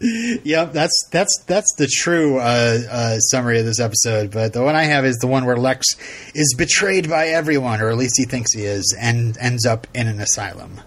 Yep, 0.00 0.72
that's 0.72 1.08
that's 1.12 1.44
that's 1.46 1.72
the 1.78 1.86
true 1.86 2.38
uh, 2.38 2.78
uh, 2.90 3.18
summary 3.20 3.60
of 3.60 3.64
this 3.66 3.78
episode. 3.78 4.32
But 4.32 4.52
the 4.52 4.60
one 4.62 4.74
I 4.74 4.82
have 4.82 5.04
is 5.04 5.16
the 5.18 5.28
one 5.28 5.44
where 5.44 5.56
Lex 5.56 5.86
is 6.34 6.54
betrayed 6.58 7.08
by 7.08 7.28
everyone, 7.28 7.80
or 7.80 7.88
at 7.88 7.96
least 7.96 8.14
he 8.16 8.24
thinks 8.24 8.52
he 8.52 8.64
is, 8.64 8.96
and 9.00 9.38
ends 9.38 9.64
up 9.64 9.86
in 9.94 10.08
an 10.08 10.20
asylum. 10.20 10.80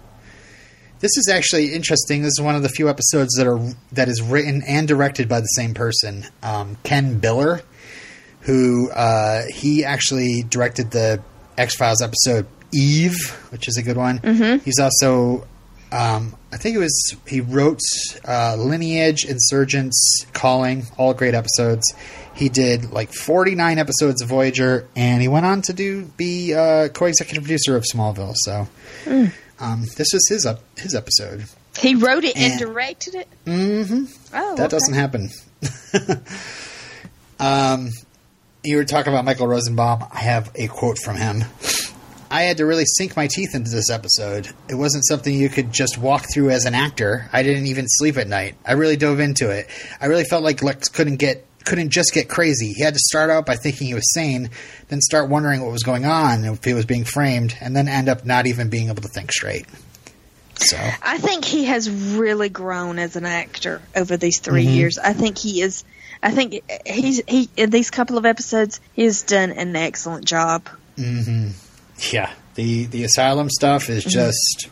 This 0.99 1.15
is 1.17 1.29
actually 1.31 1.73
interesting. 1.73 2.23
This 2.23 2.33
is 2.37 2.41
one 2.41 2.55
of 2.55 2.63
the 2.63 2.67
few 2.69 2.89
episodes 2.89 3.35
that 3.37 3.47
are 3.47 3.59
that 3.93 4.09
is 4.09 4.21
written 4.21 4.61
and 4.67 4.85
directed 4.85 5.29
by 5.29 5.39
the 5.39 5.47
same 5.47 5.73
person, 5.73 6.25
um, 6.43 6.75
Ken 6.83 7.21
Biller, 7.21 7.61
who 8.41 8.91
uh, 8.91 9.43
he 9.53 9.85
actually 9.85 10.43
directed 10.43 10.91
the 10.91 11.21
X 11.57 11.73
Files 11.75 12.01
episode 12.01 12.47
Eve, 12.75 13.15
which 13.51 13.67
is 13.67 13.77
a 13.77 13.83
good 13.83 13.97
one. 13.97 14.17
He's 14.63 14.79
also, 14.79 15.47
um, 15.91 16.35
I 16.51 16.57
think 16.57 16.75
it 16.75 16.79
was 16.79 17.15
he 17.27 17.41
wrote 17.41 17.79
uh, 18.27 18.55
Lineage, 18.57 19.25
Insurgence, 19.25 20.25
Calling, 20.33 20.83
all 20.97 21.13
great 21.13 21.33
episodes. 21.33 21.83
He 22.35 22.49
did 22.49 22.91
like 22.91 23.13
49 23.13 23.77
episodes 23.79 24.21
of 24.21 24.27
Voyager, 24.27 24.87
and 24.95 25.21
he 25.21 25.27
went 25.29 25.45
on 25.45 25.61
to 25.63 25.73
do 25.73 26.03
be 26.17 26.53
uh, 26.53 26.89
co-executive 26.89 27.43
producer 27.43 27.77
of 27.77 27.85
Smallville. 27.93 28.33
So 28.35 28.67
um, 29.59 29.85
this 29.95 30.09
was 30.11 30.27
his 30.29 30.45
up 30.45 30.59
his 30.77 30.93
episode. 30.93 31.45
He 31.79 31.95
wrote 31.95 32.23
it 32.25 32.35
and, 32.35 32.53
And- 32.53 32.59
directed 32.59 33.15
it. 33.15 33.27
hmm 33.45 34.05
Oh, 34.33 34.55
that 34.57 34.63
okay. 34.65 34.67
doesn't 34.67 34.93
happen. 34.95 35.29
um, 37.39 37.89
you 38.63 38.77
were 38.77 38.85
talking 38.85 39.13
about 39.13 39.25
Michael 39.25 39.47
Rosenbaum. 39.47 40.03
I 40.11 40.19
have 40.19 40.51
a 40.55 40.67
quote 40.67 40.97
from 40.99 41.15
him. 41.17 41.43
I 42.29 42.43
had 42.43 42.57
to 42.57 42.65
really 42.65 42.85
sink 42.85 43.15
my 43.15 43.27
teeth 43.27 43.53
into 43.53 43.69
this 43.71 43.89
episode. 43.89 44.49
It 44.67 44.75
wasn't 44.75 45.05
something 45.05 45.33
you 45.33 45.49
could 45.49 45.71
just 45.71 45.97
walk 45.97 46.25
through 46.33 46.49
as 46.49 46.65
an 46.65 46.73
actor. 46.73 47.29
I 47.31 47.43
didn't 47.43 47.67
even 47.67 47.85
sleep 47.87 48.17
at 48.17 48.27
night. 48.27 48.55
I 48.65 48.73
really 48.73 48.97
dove 48.97 49.19
into 49.19 49.49
it. 49.51 49.67
I 50.01 50.07
really 50.07 50.23
felt 50.23 50.43
like 50.43 50.63
Lex 50.63 50.89
couldn't 50.89 51.17
get 51.17 51.45
couldn't 51.65 51.89
just 51.89 52.13
get 52.13 52.29
crazy. 52.29 52.73
He 52.73 52.83
had 52.83 52.93
to 52.93 52.99
start 52.99 53.31
out 53.31 53.47
by 53.47 53.55
thinking 53.55 53.87
he 53.87 53.95
was 53.95 54.13
sane, 54.13 54.51
then 54.89 55.01
start 55.01 55.29
wondering 55.29 55.61
what 55.61 55.71
was 55.71 55.81
going 55.81 56.05
on, 56.05 56.45
if 56.45 56.63
he 56.63 56.75
was 56.75 56.85
being 56.85 57.05
framed, 57.05 57.57
and 57.59 57.75
then 57.75 57.87
end 57.87 58.07
up 58.07 58.23
not 58.23 58.45
even 58.45 58.69
being 58.69 58.89
able 58.89 59.01
to 59.01 59.07
think 59.07 59.31
straight. 59.31 59.65
So 60.57 60.77
I 61.01 61.17
think 61.17 61.43
he 61.43 61.65
has 61.65 61.89
really 61.89 62.49
grown 62.49 62.99
as 62.99 63.15
an 63.15 63.25
actor 63.25 63.81
over 63.95 64.15
these 64.15 64.37
3 64.39 64.65
Mhm. 64.67 64.75
years. 64.75 64.97
I 64.99 65.13
think 65.13 65.39
he 65.39 65.61
is. 65.61 65.83
I 66.21 66.29
think 66.31 66.61
he's 66.85 67.21
he 67.27 67.49
in 67.57 67.71
these 67.71 67.89
couple 67.89 68.19
of 68.19 68.25
episodes 68.27 68.79
he 68.93 69.03
has 69.05 69.23
done 69.23 69.51
an 69.51 69.75
excellent 69.75 70.25
job. 70.25 70.69
hmm 70.97 71.47
Yeah, 72.11 72.31
the 72.55 72.85
the 72.85 73.03
asylum 73.03 73.49
stuff 73.49 73.89
is 73.89 74.03
just 74.03 74.69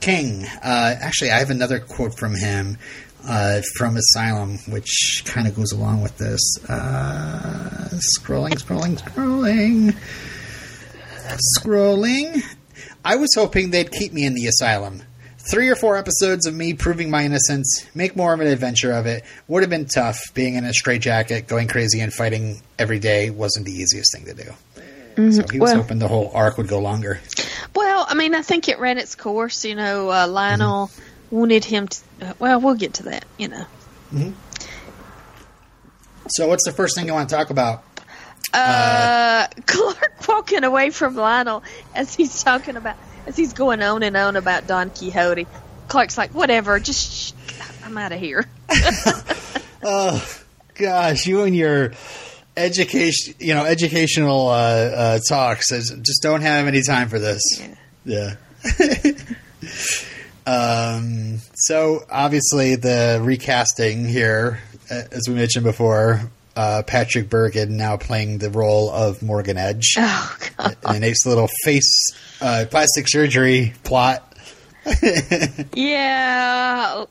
king. 0.00 0.44
Uh, 0.44 0.96
actually, 1.00 1.30
I 1.30 1.38
have 1.38 1.50
another 1.50 1.78
quote 1.78 2.18
from 2.18 2.34
him 2.34 2.78
uh, 3.26 3.60
from 3.76 3.96
Asylum, 3.96 4.58
which 4.68 5.22
kind 5.24 5.46
of 5.46 5.54
goes 5.54 5.72
along 5.72 6.02
with 6.02 6.16
this. 6.18 6.40
Uh, 6.68 7.88
scrolling, 8.18 8.52
scrolling, 8.52 8.98
scrolling, 8.98 9.96
scrolling. 11.58 12.42
I 13.04 13.16
was 13.16 13.30
hoping 13.34 13.70
they'd 13.70 13.90
keep 13.90 14.12
me 14.12 14.24
in 14.24 14.34
the 14.34 14.46
asylum. 14.46 15.02
Three 15.50 15.68
or 15.68 15.74
four 15.74 15.96
episodes 15.96 16.46
of 16.46 16.54
me 16.54 16.74
proving 16.74 17.10
my 17.10 17.24
innocence, 17.24 17.86
make 17.94 18.14
more 18.14 18.34
of 18.34 18.40
an 18.40 18.46
adventure 18.46 18.92
of 18.92 19.06
it. 19.06 19.24
Would 19.48 19.62
have 19.62 19.70
been 19.70 19.86
tough. 19.86 20.18
Being 20.34 20.54
in 20.54 20.64
a 20.64 20.72
straitjacket, 20.72 21.48
going 21.48 21.66
crazy, 21.66 22.00
and 22.00 22.12
fighting 22.12 22.60
every 22.78 22.98
day 22.98 23.30
wasn't 23.30 23.66
the 23.66 23.72
easiest 23.72 24.14
thing 24.14 24.26
to 24.26 24.34
do. 24.34 24.52
So 25.32 25.44
he 25.50 25.58
was 25.58 25.70
Well- 25.70 25.82
hoping 25.82 25.98
the 25.98 26.08
whole 26.08 26.30
arc 26.34 26.56
would 26.58 26.68
go 26.68 26.78
longer. 26.80 27.20
Well, 27.74 28.04
I 28.08 28.14
mean, 28.14 28.34
I 28.34 28.42
think 28.42 28.68
it 28.68 28.78
ran 28.78 28.98
its 28.98 29.14
course. 29.14 29.64
You 29.64 29.74
know, 29.76 30.10
uh, 30.10 30.26
Lionel 30.26 30.90
wanted 31.30 31.64
him 31.64 31.88
to. 31.88 32.00
Uh, 32.22 32.32
well, 32.38 32.60
we'll 32.60 32.74
get 32.74 32.94
to 32.94 33.02
that. 33.04 33.24
You 33.38 33.48
know, 33.48 33.64
So, 36.28 36.48
what's 36.48 36.64
the 36.64 36.72
first 36.72 36.94
thing 36.96 37.06
you 37.06 37.12
want 37.14 37.28
to 37.28 37.34
talk 37.36 37.50
about? 37.50 37.82
uh, 38.52 39.46
Clark 39.66 40.26
walking 40.28 40.64
away 40.64 40.90
from 40.90 41.14
Lionel 41.14 41.62
as 41.94 42.14
he's 42.14 42.42
talking 42.42 42.76
about 42.76 42.96
as 43.26 43.36
he's 43.36 43.52
going 43.52 43.82
on 43.82 44.02
and 44.02 44.16
on 44.16 44.36
about 44.36 44.66
Don 44.66 44.90
Quixote. 44.90 45.46
Clark's 45.88 46.16
like, 46.18 46.32
whatever, 46.34 46.78
just 46.80 47.12
sh- 47.12 47.32
I'm 47.84 47.96
out 47.98 48.12
of 48.12 48.20
here. 48.20 48.46
Oh, 49.82 50.22
gosh, 50.74 51.26
you 51.26 51.44
and 51.44 51.56
your 51.56 51.92
education, 52.60 53.34
you 53.38 53.54
know, 53.54 53.64
educational 53.64 54.48
uh, 54.48 54.52
uh, 54.52 55.18
talks 55.28 55.72
is- 55.72 55.90
just 56.02 56.22
don't 56.22 56.42
have 56.42 56.66
any 56.66 56.82
time 56.82 57.08
for 57.08 57.18
this. 57.18 57.42
Yeah. 58.04 58.34
um, 60.46 61.38
so 61.54 62.04
obviously 62.10 62.76
the 62.76 63.20
recasting 63.22 64.04
here, 64.06 64.60
uh, 64.90 65.02
as 65.10 65.28
we 65.28 65.34
mentioned 65.34 65.64
before, 65.64 66.20
uh, 66.56 66.82
Patrick 66.86 67.28
Bergin 67.28 67.70
now 67.70 67.96
playing 67.96 68.38
the 68.38 68.50
role 68.50 68.90
of 68.90 69.22
Morgan 69.22 69.56
Edge. 69.56 69.94
Oh 69.98 70.36
God. 70.58 70.76
in 70.88 70.96
a 70.96 71.00
nice 71.00 71.24
little 71.26 71.48
face 71.64 72.12
uh, 72.40 72.64
plastic 72.70 73.08
surgery 73.08 73.72
plot. 73.84 74.26
Yeah. 75.74 77.04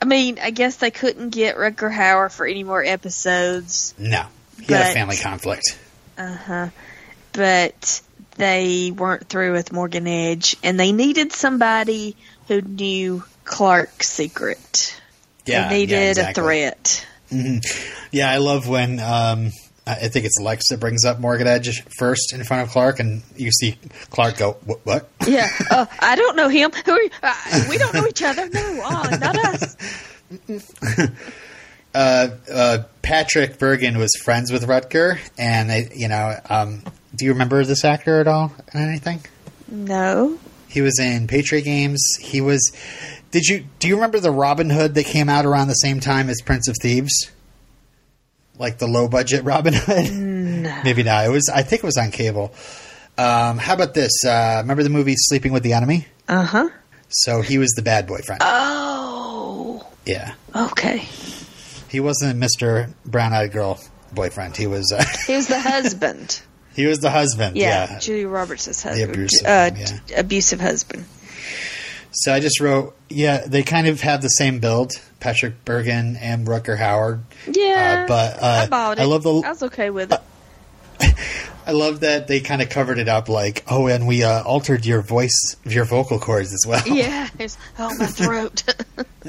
I 0.00 0.04
mean, 0.04 0.38
I 0.40 0.50
guess 0.50 0.76
they 0.76 0.90
couldn't 0.90 1.30
get 1.30 1.56
Rutger 1.56 1.92
Hauer 1.92 2.30
for 2.30 2.46
any 2.46 2.64
more 2.64 2.82
episodes. 2.84 3.94
No, 3.98 4.26
he 4.60 4.72
had 4.72 4.90
a 4.90 4.94
family 4.94 5.16
conflict. 5.16 5.78
Uh 6.18 6.34
huh. 6.34 6.68
But 7.32 8.02
they 8.36 8.90
weren't 8.90 9.28
through 9.28 9.52
with 9.52 9.72
Morgan 9.72 10.06
Edge, 10.06 10.56
and 10.62 10.78
they 10.78 10.92
needed 10.92 11.32
somebody 11.32 12.16
who 12.48 12.60
knew 12.60 13.24
Clark's 13.44 14.08
secret. 14.08 15.00
Yeah, 15.44 15.68
they 15.68 15.80
needed 15.80 15.92
yeah, 15.94 16.10
exactly. 16.10 16.42
a 16.42 16.44
threat. 16.44 17.06
Yeah, 18.12 18.30
I 18.30 18.38
love 18.38 18.68
when 18.68 19.00
um, 19.00 19.50
I 19.86 20.08
think 20.08 20.26
it's 20.26 20.40
Lex 20.40 20.70
that 20.70 20.80
brings 20.80 21.04
up 21.04 21.20
Morgan 21.20 21.46
Edge 21.46 21.84
first 21.96 22.32
in 22.32 22.42
front 22.42 22.64
of 22.64 22.70
Clark, 22.70 22.98
and 22.98 23.22
you 23.36 23.52
see 23.52 23.78
Clark 24.10 24.36
go, 24.36 24.56
"What?" 24.64 24.84
what? 24.84 25.08
Yeah. 25.26 25.48
uh, 25.70 25.86
I 26.00 26.16
don't 26.16 26.36
know 26.36 26.48
him. 26.48 26.72
Who 26.72 26.92
are 26.92 27.00
you? 27.00 27.10
Uh, 27.22 27.64
we 27.70 27.78
don't 27.78 27.94
know 27.94 28.06
each 28.06 28.22
other. 28.22 28.48
No, 28.48 28.82
uh, 28.84 29.16
not 29.16 29.38
us. 29.38 29.76
uh, 31.94 32.28
uh, 32.52 32.78
Patrick 33.02 33.58
Bergin 33.58 33.96
was 33.96 34.14
friends 34.16 34.50
with 34.50 34.66
Rutger, 34.66 35.20
and 35.38 35.90
you 35.94 36.08
know, 36.08 36.36
um, 36.50 36.82
do 37.14 37.24
you 37.24 37.32
remember 37.32 37.64
this 37.64 37.84
actor 37.84 38.20
at 38.20 38.26
all? 38.26 38.52
Anything? 38.74 39.20
No. 39.68 40.38
He 40.68 40.80
was 40.80 40.98
in 40.98 41.28
Patriot 41.28 41.62
Games. 41.62 42.02
He 42.20 42.40
was. 42.40 42.72
Did 43.30 43.46
you 43.46 43.66
do 43.78 43.86
you 43.86 43.94
remember 43.94 44.18
the 44.18 44.32
Robin 44.32 44.70
Hood 44.70 44.94
that 44.94 45.06
came 45.06 45.28
out 45.28 45.46
around 45.46 45.68
the 45.68 45.74
same 45.74 46.00
time 46.00 46.28
as 46.28 46.40
Prince 46.42 46.68
of 46.68 46.74
Thieves? 46.82 47.30
Like 48.58 48.78
the 48.78 48.86
low 48.86 49.08
budget 49.08 49.44
Robin 49.44 49.74
Hood? 49.74 50.12
No. 50.12 50.80
Maybe 50.84 51.02
not. 51.02 51.26
It 51.26 51.30
was. 51.30 51.50
I 51.54 51.62
think 51.62 51.82
it 51.82 51.86
was 51.86 51.96
on 51.98 52.10
cable. 52.10 52.54
Um, 53.18 53.58
how 53.58 53.74
about 53.74 53.94
this? 53.94 54.12
Uh, 54.24 54.58
remember 54.62 54.82
the 54.82 54.90
movie 54.90 55.14
Sleeping 55.16 55.52
with 55.52 55.62
the 55.62 55.72
Enemy? 55.74 56.06
Uh 56.28 56.42
huh. 56.44 56.68
So 57.08 57.40
he 57.40 57.58
was 57.58 57.70
the 57.72 57.82
bad 57.82 58.06
boyfriend. 58.06 58.40
Oh. 58.44 59.86
yeah, 60.04 60.34
Okay. 60.54 61.06
he 61.88 62.00
wasn't 62.00 62.38
Mister 62.38 62.88
Brown 63.04 63.32
Eyed 63.32 63.52
Girl 63.52 63.78
boyfriend. 64.12 64.56
He 64.56 64.66
was. 64.66 64.92
Uh, 64.92 65.04
He 65.26 65.34
was 65.36 65.46
the 65.48 65.60
husband. 65.74 66.40
he 66.74 66.86
was 66.86 66.98
the 67.00 67.10
husband. 67.10 67.56
Yeah, 67.56 67.90
Yeah. 67.92 67.98
Julia 68.00 68.28
Roberts' 68.28 68.82
husband. 68.82 69.10
abusive 69.10 69.46
uh, 69.46 69.70
yeah. 69.76 69.98
abusive 70.20 70.60
husband. 70.60 71.04
So 72.22 72.32
I 72.34 72.40
just 72.40 72.60
wrote. 72.60 72.94
Yeah, 73.08 73.44
they 73.46 73.62
kind 73.62 73.86
of 73.86 74.00
have 74.00 74.20
the 74.22 74.28
same 74.28 74.58
build. 74.58 74.92
Patrick 75.20 75.64
Bergin 75.64 76.16
and 76.20 76.46
Rutger 76.46 76.76
Hauer. 76.78 77.20
Yeah, 77.50 78.02
Uh, 78.04 78.08
but, 78.08 78.42
uh, 78.42 78.46
I 78.46 78.66
bought 78.68 78.98
it. 78.98 79.02
I 79.02 79.04
love 79.04 79.22
the- 79.22 79.42
I 79.44 79.48
was 79.50 79.62
okay 79.64 79.90
with 79.90 80.12
it. 80.12 80.20
I 81.66 81.72
love 81.72 82.00
that 82.00 82.26
they 82.28 82.40
kind 82.40 82.62
of 82.62 82.68
covered 82.68 82.98
it 82.98 83.08
up 83.08 83.28
like, 83.28 83.64
oh, 83.68 83.86
and 83.88 84.06
we 84.06 84.22
uh, 84.22 84.42
altered 84.44 84.86
your 84.86 85.02
voice, 85.02 85.56
your 85.64 85.84
vocal 85.84 86.18
cords 86.20 86.52
as 86.54 86.64
well. 86.66 86.82
yeah, 86.86 87.28
it's, 87.38 87.58
oh 87.78 87.92
my 87.98 88.06
throat. 88.06 88.62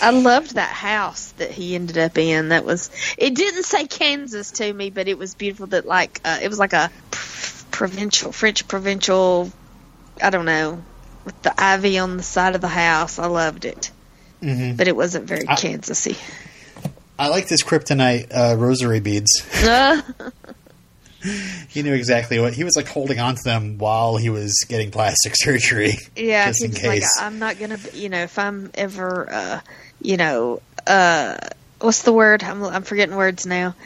I 0.00 0.10
loved 0.10 0.54
that 0.54 0.70
house 0.72 1.32
that 1.32 1.50
he 1.50 1.74
ended 1.74 1.98
up 1.98 2.16
in. 2.18 2.48
That 2.48 2.64
was. 2.64 2.90
It 3.18 3.34
didn't 3.34 3.64
say 3.64 3.86
Kansas 3.86 4.50
to 4.52 4.72
me, 4.72 4.88
but 4.90 5.08
it 5.08 5.18
was 5.18 5.34
beautiful. 5.34 5.66
That 5.68 5.86
like 5.86 6.20
uh, 6.24 6.38
it 6.42 6.48
was 6.48 6.58
like 6.58 6.72
a 6.72 6.90
provincial 7.70 8.32
French 8.32 8.66
provincial. 8.66 9.52
I 10.22 10.30
don't 10.30 10.46
know 10.46 10.82
with 11.24 11.40
the 11.42 11.54
ivy 11.60 11.98
on 11.98 12.16
the 12.16 12.22
side 12.22 12.54
of 12.54 12.60
the 12.60 12.68
house. 12.68 13.18
I 13.18 13.26
loved 13.26 13.64
it, 13.64 13.90
hmm 14.40 14.72
but 14.74 14.88
it 14.88 14.96
wasn't 14.96 15.26
very 15.26 15.46
I- 15.48 15.54
Kansasy. 15.54 16.16
I 17.18 17.28
like 17.28 17.46
this 17.46 17.62
kryptonite 17.62 18.28
uh, 18.34 18.56
rosary 18.56 19.00
beads. 19.00 19.30
He 21.68 21.82
knew 21.82 21.94
exactly 21.94 22.40
what 22.40 22.52
he 22.52 22.64
was 22.64 22.74
like 22.76 22.88
holding 22.88 23.20
on 23.20 23.36
to 23.36 23.42
them 23.44 23.78
while 23.78 24.16
he 24.16 24.28
was 24.28 24.64
getting 24.68 24.90
plastic 24.90 25.34
surgery. 25.36 25.96
Yeah, 26.16 26.48
just 26.48 26.64
in 26.64 26.72
he's 26.72 26.84
like. 26.84 27.02
I'm 27.20 27.38
not 27.38 27.58
gonna, 27.58 27.78
you 27.94 28.08
know, 28.08 28.22
if 28.24 28.38
I'm 28.38 28.70
ever, 28.74 29.32
uh, 29.32 29.60
you 30.00 30.16
know, 30.16 30.60
uh, 30.86 31.36
what's 31.80 32.02
the 32.02 32.12
word? 32.12 32.42
I'm, 32.42 32.62
I'm 32.64 32.82
forgetting 32.82 33.14
words 33.14 33.46
now. 33.46 33.76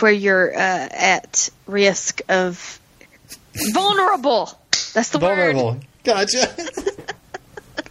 Where 0.00 0.12
you're 0.12 0.50
uh, 0.54 0.88
at 0.90 1.50
risk 1.66 2.22
of 2.28 2.80
vulnerable. 3.74 4.50
That's 4.92 5.10
the 5.10 5.18
word. 5.18 5.54
vulnerable. 5.54 5.80
Gotcha. 6.04 6.54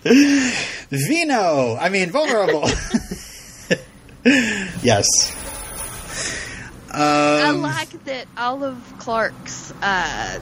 Vino. 0.89 1.75
I 1.80 1.89
mean, 1.89 2.10
vulnerable. 2.12 2.63
yes. 4.82 5.06
I 6.92 7.50
Um, 7.50 7.62
like 7.62 8.06
that 8.06 8.27
all 8.38 8.63
of 8.63 8.82
Clark's 8.98 9.72
uh, 9.82 10.39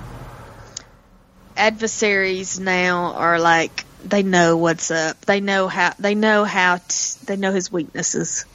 adversaries 1.57 2.59
now 2.59 3.13
are 3.13 3.39
like 3.39 3.83
they 4.03 4.23
know 4.23 4.57
what's 4.57 4.91
up. 4.91 5.19
They 5.21 5.41
know 5.41 5.67
how. 5.67 5.93
They 5.99 6.15
know 6.15 6.43
how. 6.43 6.77
To, 6.77 7.25
they 7.25 7.35
know 7.35 7.51
his 7.51 7.71
weaknesses. 7.71 8.45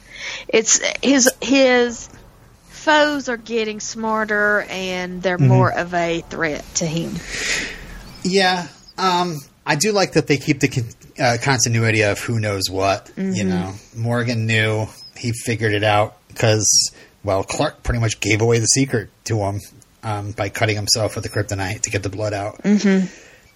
It's 0.47 0.79
his 1.03 1.29
his 1.41 2.09
foes 2.69 3.29
are 3.29 3.37
getting 3.37 3.79
smarter 3.79 4.61
and 4.69 5.21
they're 5.21 5.37
more 5.37 5.71
of 5.71 5.93
a 5.93 6.21
threat 6.21 6.65
to 6.75 6.85
him. 6.85 7.13
Yeah, 8.23 8.67
um, 8.97 9.37
I 9.65 9.75
do 9.75 9.91
like 9.91 10.13
that 10.13 10.27
they 10.27 10.37
keep 10.37 10.59
the 10.59 10.67
con- 10.67 10.89
uh, 11.19 11.37
continuity 11.41 12.03
of 12.03 12.19
who 12.19 12.39
knows 12.39 12.69
what. 12.69 13.07
Mm-hmm. 13.07 13.33
You 13.33 13.43
know, 13.45 13.73
Morgan 13.95 14.45
knew 14.45 14.87
he 15.17 15.31
figured 15.31 15.73
it 15.73 15.83
out 15.83 16.17
because, 16.27 16.91
well, 17.23 17.43
Clark 17.43 17.83
pretty 17.83 17.99
much 17.99 18.19
gave 18.19 18.41
away 18.41 18.59
the 18.59 18.65
secret 18.65 19.09
to 19.25 19.37
him 19.37 19.59
um, 20.03 20.31
by 20.31 20.49
cutting 20.49 20.75
himself 20.75 21.15
with 21.15 21.23
the 21.23 21.29
kryptonite 21.29 21.81
to 21.81 21.89
get 21.89 22.03
the 22.03 22.09
blood 22.09 22.33
out. 22.33 22.61
Mm-hmm. 22.63 23.07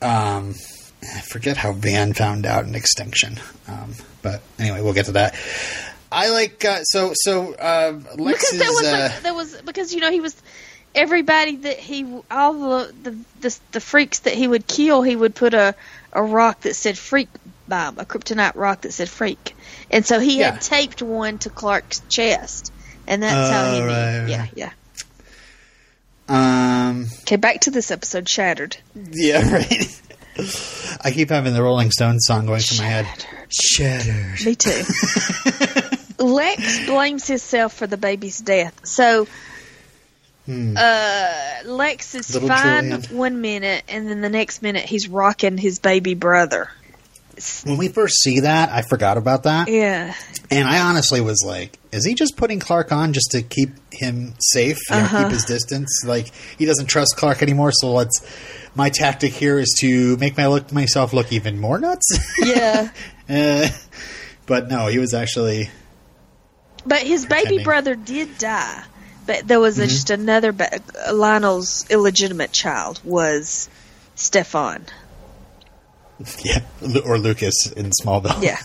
Um, 0.04 0.54
I 1.04 1.22
forget 1.22 1.58
how 1.58 1.74
Van 1.74 2.14
found 2.14 2.46
out 2.46 2.66
in 2.66 2.76
Extinction, 2.76 3.40
um, 3.68 3.94
but 4.22 4.42
anyway, 4.60 4.82
we'll 4.82 4.94
get 4.94 5.06
to 5.06 5.14
that. 5.14 5.36
I 6.12 6.30
like 6.30 6.64
uh, 6.64 6.84
so 6.84 7.12
so. 7.14 7.54
Uh, 7.54 8.00
Lex 8.18 8.52
because 8.52 8.60
there 8.60 8.70
was 8.70 8.86
uh, 8.86 9.10
like, 9.12 9.24
there 9.24 9.34
was 9.34 9.62
because 9.64 9.94
you 9.94 10.02
know 10.02 10.12
he 10.12 10.22
was 10.22 10.36
everybody 10.96 11.58
that 11.58 11.78
he 11.78 12.06
all 12.32 12.54
the 12.54 12.94
the 13.04 13.18
the, 13.42 13.60
the 13.74 13.80
freaks 13.82 14.20
that 14.20 14.34
he 14.34 14.48
would 14.48 14.66
kill 14.68 15.02
he 15.02 15.16
would 15.16 15.36
put 15.36 15.54
a 15.54 15.76
a 16.14 16.24
rock 16.24 16.62
that 16.62 16.74
said 16.76 16.98
freak 16.98 17.30
bomb 17.68 18.00
a 18.00 18.06
kryptonite 18.06 18.56
rock 18.56 18.82
that 18.82 18.92
said 18.94 19.10
freak 19.10 19.56
and 19.92 20.06
so 20.06 20.20
he 20.20 20.40
Yeah. 20.40 20.52
had 20.52 20.62
taped 20.62 21.02
one 21.02 21.38
to 21.40 21.50
Clark's 21.50 22.02
chest 22.10 22.72
and 23.08 23.22
that's 23.22 23.52
how 23.52 23.74
he 23.74 23.82
Oh, 23.82 23.86
right, 23.86 24.20
right. 24.22 24.30
yeah 24.30 24.48
yeah 24.56 24.72
Um, 26.28 27.06
Okay, 27.24 27.36
back 27.36 27.62
to 27.62 27.72
this 27.72 27.92
episode. 27.92 28.28
Shattered. 28.28 28.78
yeah, 29.12 29.48
right. 29.54 30.02
I 31.04 31.12
keep 31.12 31.30
having 31.30 31.54
the 31.54 31.62
Rolling 31.62 31.92
Stones 31.92 32.26
song 32.26 32.46
going 32.46 32.62
through 32.62 32.80
my 32.84 32.90
head. 32.92 33.26
Shattered. 33.50 34.44
Me 34.46 34.56
too. 34.56 34.84
Lex 36.24 36.86
blames 36.88 37.28
himself 37.28 37.74
for 37.74 37.88
the 37.88 37.98
baby's 37.98 38.40
death. 38.40 38.86
So, 38.86 39.28
uh, 40.48 41.34
Lex 41.66 42.16
is 42.16 42.28
Hmm. 42.28 42.34
Little 42.34 42.50
fine 42.50 42.84
Julian. 42.92 43.18
one 43.18 43.42
minute, 43.42 43.84
and 43.88 44.08
then 44.10 44.22
the 44.22 44.30
next 44.30 44.62
minute 44.62 44.86
he's 44.86 45.08
rocking 45.08 45.58
his 45.58 45.80
baby 45.80 46.14
brother. 46.14 46.70
When 47.66 47.78
we 47.78 47.90
first 47.90 48.22
see 48.22 48.42
that, 48.42 48.70
I 48.70 48.82
forgot 48.82 49.18
about 49.18 49.44
that. 49.44 49.68
Yeah. 49.68 50.14
And 50.50 50.66
I 50.68 50.80
honestly 50.88 51.20
was 51.20 51.44
like, 51.46 51.78
is 51.92 52.06
he 52.06 52.14
just 52.14 52.38
putting 52.38 52.62
Clark 52.62 52.94
on 52.94 53.12
just 53.12 53.32
to 53.32 53.42
keep 53.42 53.72
him 53.92 54.36
safe, 54.40 54.78
you 54.90 54.96
Uh-huh. 54.96 55.24
keep 55.24 55.34
his 55.34 55.44
distance? 55.44 56.04
Like 56.06 56.32
he 56.58 56.66
doesn't 56.66 56.86
trust 56.86 57.16
Clark 57.18 57.42
anymore, 57.42 57.72
so 57.74 57.92
let's. 57.92 58.22
My 58.78 58.90
tactic 58.90 59.32
here 59.34 59.58
is 59.58 59.74
to 59.80 60.16
make 60.18 60.38
my 60.38 60.48
look 60.48 60.72
myself 60.72 61.12
look 61.14 61.32
even 61.34 61.60
more 61.60 61.78
nuts. 61.80 62.06
Yeah. 62.42 62.90
uh, 63.30 63.68
but 64.46 64.70
no, 64.70 64.88
he 64.88 65.00
was 65.00 65.14
actually. 65.14 65.70
But 66.86 67.02
his 67.02 67.26
baby 67.26 67.42
Pretending. 67.42 67.64
brother 67.64 67.96
did 67.96 68.38
die. 68.38 68.84
But 69.26 69.48
there 69.48 69.60
was 69.60 69.80
a, 69.80 69.88
just 69.88 70.10
another 70.10 70.52
ba- 70.52 70.82
Lionel's 71.12 71.86
illegitimate 71.90 72.52
child 72.52 73.00
was 73.04 73.70
Stefan. 74.16 74.86
Yeah, 76.46 76.62
or 77.04 77.18
Lucas 77.18 77.74
in 77.76 77.92
Smallville. 77.92 78.42
Yeah. 78.42 78.62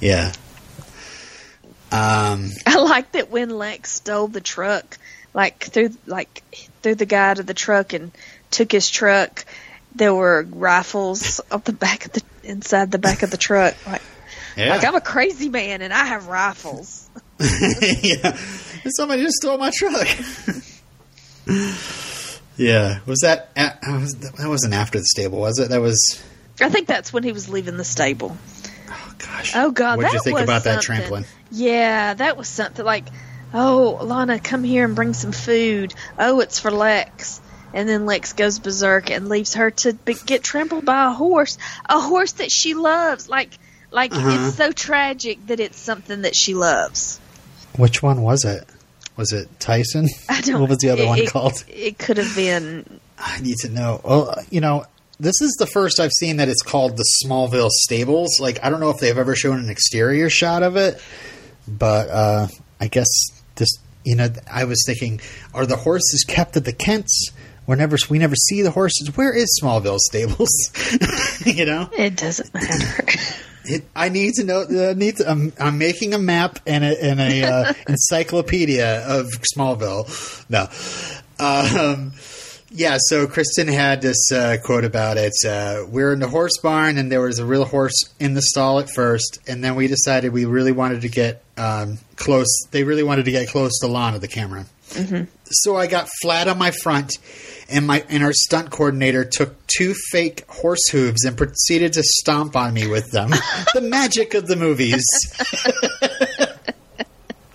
yeah. 0.00 0.32
Um, 1.92 2.50
I 2.66 2.78
like 2.78 3.12
that 3.12 3.30
when 3.30 3.50
Lex 3.50 3.92
stole 3.92 4.26
the 4.26 4.40
truck, 4.40 4.98
like 5.34 5.62
through 5.62 5.90
like 6.06 6.42
threw 6.82 6.94
the 6.94 7.06
guy 7.06 7.34
to 7.34 7.42
the 7.42 7.54
truck 7.54 7.92
and 7.92 8.10
took 8.50 8.72
his 8.72 8.90
truck. 8.90 9.44
There 9.94 10.14
were 10.14 10.46
rifles 10.50 11.40
up 11.50 11.64
the 11.64 11.72
back 11.72 12.06
of 12.06 12.12
the 12.12 12.22
inside 12.44 12.90
the 12.90 12.98
back 12.98 13.22
of 13.22 13.30
the 13.30 13.36
truck. 13.36 13.74
Like, 13.86 14.02
yeah. 14.56 14.70
like 14.70 14.84
I'm 14.84 14.94
a 14.94 15.00
crazy 15.00 15.50
man 15.50 15.82
and 15.82 15.92
I 15.92 16.04
have 16.06 16.28
rifles. 16.28 17.01
yeah. 18.02 18.36
Somebody 18.88 19.22
just 19.22 19.36
stole 19.36 19.58
my 19.58 19.70
truck. 19.74 20.06
yeah. 22.56 23.00
Was 23.06 23.20
that? 23.20 23.50
At, 23.56 23.78
was- 23.86 24.14
that 24.16 24.48
wasn't 24.48 24.74
after 24.74 24.98
the 24.98 25.04
stable, 25.04 25.38
was 25.40 25.58
it? 25.58 25.70
That 25.70 25.80
was. 25.80 26.22
I 26.60 26.68
think 26.68 26.86
that's 26.86 27.12
when 27.12 27.22
he 27.22 27.32
was 27.32 27.48
leaving 27.48 27.76
the 27.76 27.84
stable. 27.84 28.36
Oh 28.88 29.14
gosh. 29.18 29.52
Oh 29.56 29.70
God, 29.70 29.96
What 29.98 30.04
did 30.06 30.12
you 30.14 30.20
think 30.20 30.34
was 30.34 30.44
about 30.44 30.64
that 30.64 30.82
something. 30.84 31.04
trampoline? 31.06 31.26
Yeah, 31.50 32.14
that 32.14 32.36
was 32.36 32.48
something 32.48 32.84
like, 32.84 33.06
oh, 33.54 33.98
Lana, 34.02 34.38
come 34.38 34.62
here 34.64 34.84
and 34.84 34.94
bring 34.94 35.14
some 35.14 35.32
food. 35.32 35.94
Oh, 36.18 36.40
it's 36.40 36.58
for 36.58 36.70
Lex. 36.70 37.40
And 37.74 37.88
then 37.88 38.04
Lex 38.04 38.34
goes 38.34 38.58
berserk 38.58 39.10
and 39.10 39.30
leaves 39.30 39.54
her 39.54 39.70
to 39.70 39.94
be, 39.94 40.14
get 40.26 40.42
trampled 40.42 40.84
by 40.84 41.06
a 41.06 41.10
horse, 41.10 41.56
a 41.88 41.98
horse 41.98 42.32
that 42.32 42.52
she 42.52 42.74
loves. 42.74 43.30
Like, 43.30 43.58
like 43.90 44.12
Uh-huh. 44.14 44.46
it's 44.48 44.56
so 44.56 44.72
tragic 44.72 45.46
that 45.46 45.58
it's 45.58 45.78
something 45.78 46.22
that 46.22 46.36
she 46.36 46.52
loves. 46.54 47.18
Which 47.76 48.02
one 48.02 48.22
was 48.22 48.44
it? 48.44 48.64
Was 49.16 49.32
it 49.32 49.48
Tyson? 49.60 50.08
I 50.28 50.40
don't. 50.40 50.60
What 50.60 50.70
was 50.70 50.78
the 50.78 50.90
other 50.90 51.02
it- 51.02 51.06
one 51.06 51.26
called? 51.26 51.64
It 51.68 51.98
could 51.98 52.16
have 52.18 52.34
been. 52.34 53.00
I 53.18 53.40
need 53.40 53.56
to 53.58 53.68
know. 53.68 54.00
Well, 54.04 54.34
you 54.50 54.60
know, 54.60 54.84
this 55.20 55.40
is 55.40 55.54
the 55.58 55.66
first 55.66 56.00
I've 56.00 56.10
seen 56.12 56.38
that 56.38 56.48
it's 56.48 56.62
called 56.62 56.96
the 56.96 57.04
Smallville 57.24 57.70
Stables. 57.70 58.38
Like, 58.40 58.64
I 58.64 58.70
don't 58.70 58.80
know 58.80 58.90
if 58.90 58.98
they've 58.98 59.16
ever 59.16 59.36
shown 59.36 59.58
an 59.60 59.68
exterior 59.70 60.28
shot 60.28 60.62
of 60.64 60.76
it, 60.76 61.00
but 61.68 62.08
uh, 62.08 62.46
I 62.80 62.88
guess 62.88 63.08
this. 63.56 63.68
You 64.04 64.16
know, 64.16 64.28
I 64.50 64.64
was 64.64 64.82
thinking, 64.84 65.20
are 65.54 65.64
the 65.64 65.76
horses 65.76 66.24
kept 66.26 66.56
at 66.56 66.64
the 66.64 66.72
Kents? 66.72 67.30
We're 67.68 67.76
never, 67.76 67.96
we 68.10 68.18
never 68.18 68.34
see 68.34 68.62
the 68.62 68.72
horses. 68.72 69.16
Where 69.16 69.32
is 69.32 69.60
Smallville 69.62 69.98
Stables? 70.00 70.50
you 71.46 71.64
know, 71.64 71.88
It 71.96 72.16
doesn't 72.16 72.52
matter. 72.52 73.04
it, 73.64 73.84
I 73.94 74.08
need 74.08 74.34
to 74.34 74.44
know. 74.44 74.90
I 74.90 74.94
need 74.94 75.16
to, 75.16 75.30
I'm, 75.30 75.52
I'm 75.58 75.78
making 75.78 76.14
a 76.14 76.18
map 76.18 76.58
and 76.66 76.84
a, 76.84 77.04
and 77.04 77.20
a 77.20 77.44
uh, 77.44 77.72
encyclopedia 77.88 79.06
of 79.06 79.26
Smallville. 79.56 80.06
No, 80.50 80.68
um, 81.38 82.12
yeah. 82.70 82.98
So 83.00 83.26
Kristin 83.26 83.72
had 83.72 84.02
this 84.02 84.30
uh, 84.32 84.56
quote 84.64 84.84
about 84.84 85.16
it. 85.16 85.32
Uh, 85.46 85.84
we're 85.88 86.12
in 86.12 86.20
the 86.20 86.28
horse 86.28 86.58
barn, 86.62 86.98
and 86.98 87.10
there 87.10 87.20
was 87.20 87.38
a 87.38 87.44
real 87.46 87.64
horse 87.64 88.12
in 88.18 88.34
the 88.34 88.42
stall 88.42 88.80
at 88.80 88.90
first, 88.90 89.38
and 89.46 89.62
then 89.62 89.74
we 89.74 89.86
decided 89.86 90.32
we 90.32 90.44
really 90.44 90.72
wanted 90.72 91.02
to 91.02 91.08
get 91.08 91.42
um, 91.56 91.98
close. 92.16 92.66
They 92.70 92.84
really 92.84 93.02
wanted 93.02 93.26
to 93.26 93.30
get 93.30 93.48
close 93.48 93.78
to 93.80 93.86
Lana, 93.86 94.18
the 94.18 94.28
camera. 94.28 94.66
So 95.52 95.76
I 95.76 95.86
got 95.86 96.08
flat 96.20 96.48
on 96.48 96.58
my 96.58 96.70
front, 96.70 97.12
and 97.68 97.86
my 97.86 98.04
and 98.08 98.22
our 98.22 98.32
stunt 98.32 98.70
coordinator 98.70 99.24
took 99.24 99.54
two 99.66 99.94
fake 100.10 100.44
horse 100.48 100.88
hooves 100.90 101.24
and 101.24 101.36
proceeded 101.36 101.92
to 101.94 102.02
stomp 102.02 102.56
on 102.56 102.74
me 102.74 102.86
with 102.86 103.10
them. 103.10 103.30
the 103.74 103.80
magic 103.80 104.34
of 104.34 104.46
the 104.46 104.56
movies. 104.56 105.04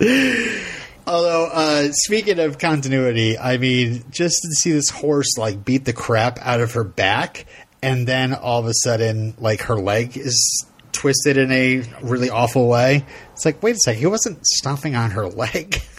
Although, 1.06 1.46
uh, 1.46 1.88
speaking 1.92 2.38
of 2.38 2.58
continuity, 2.58 3.38
I 3.38 3.56
mean, 3.56 4.04
just 4.10 4.42
to 4.42 4.48
see 4.50 4.72
this 4.72 4.90
horse 4.90 5.38
like 5.38 5.64
beat 5.64 5.86
the 5.86 5.94
crap 5.94 6.38
out 6.42 6.60
of 6.60 6.72
her 6.72 6.84
back, 6.84 7.46
and 7.82 8.06
then 8.06 8.34
all 8.34 8.60
of 8.60 8.66
a 8.66 8.74
sudden, 8.74 9.34
like 9.38 9.62
her 9.62 9.76
leg 9.76 10.16
is 10.18 10.66
twisted 10.92 11.36
in 11.38 11.52
a 11.52 11.82
really 12.02 12.28
awful 12.28 12.68
way. 12.68 13.04
It's 13.32 13.44
like, 13.44 13.62
wait 13.62 13.76
a 13.76 13.78
second, 13.78 14.00
he 14.00 14.06
wasn't 14.06 14.44
stomping 14.46 14.96
on 14.96 15.12
her 15.12 15.26
leg. 15.26 15.80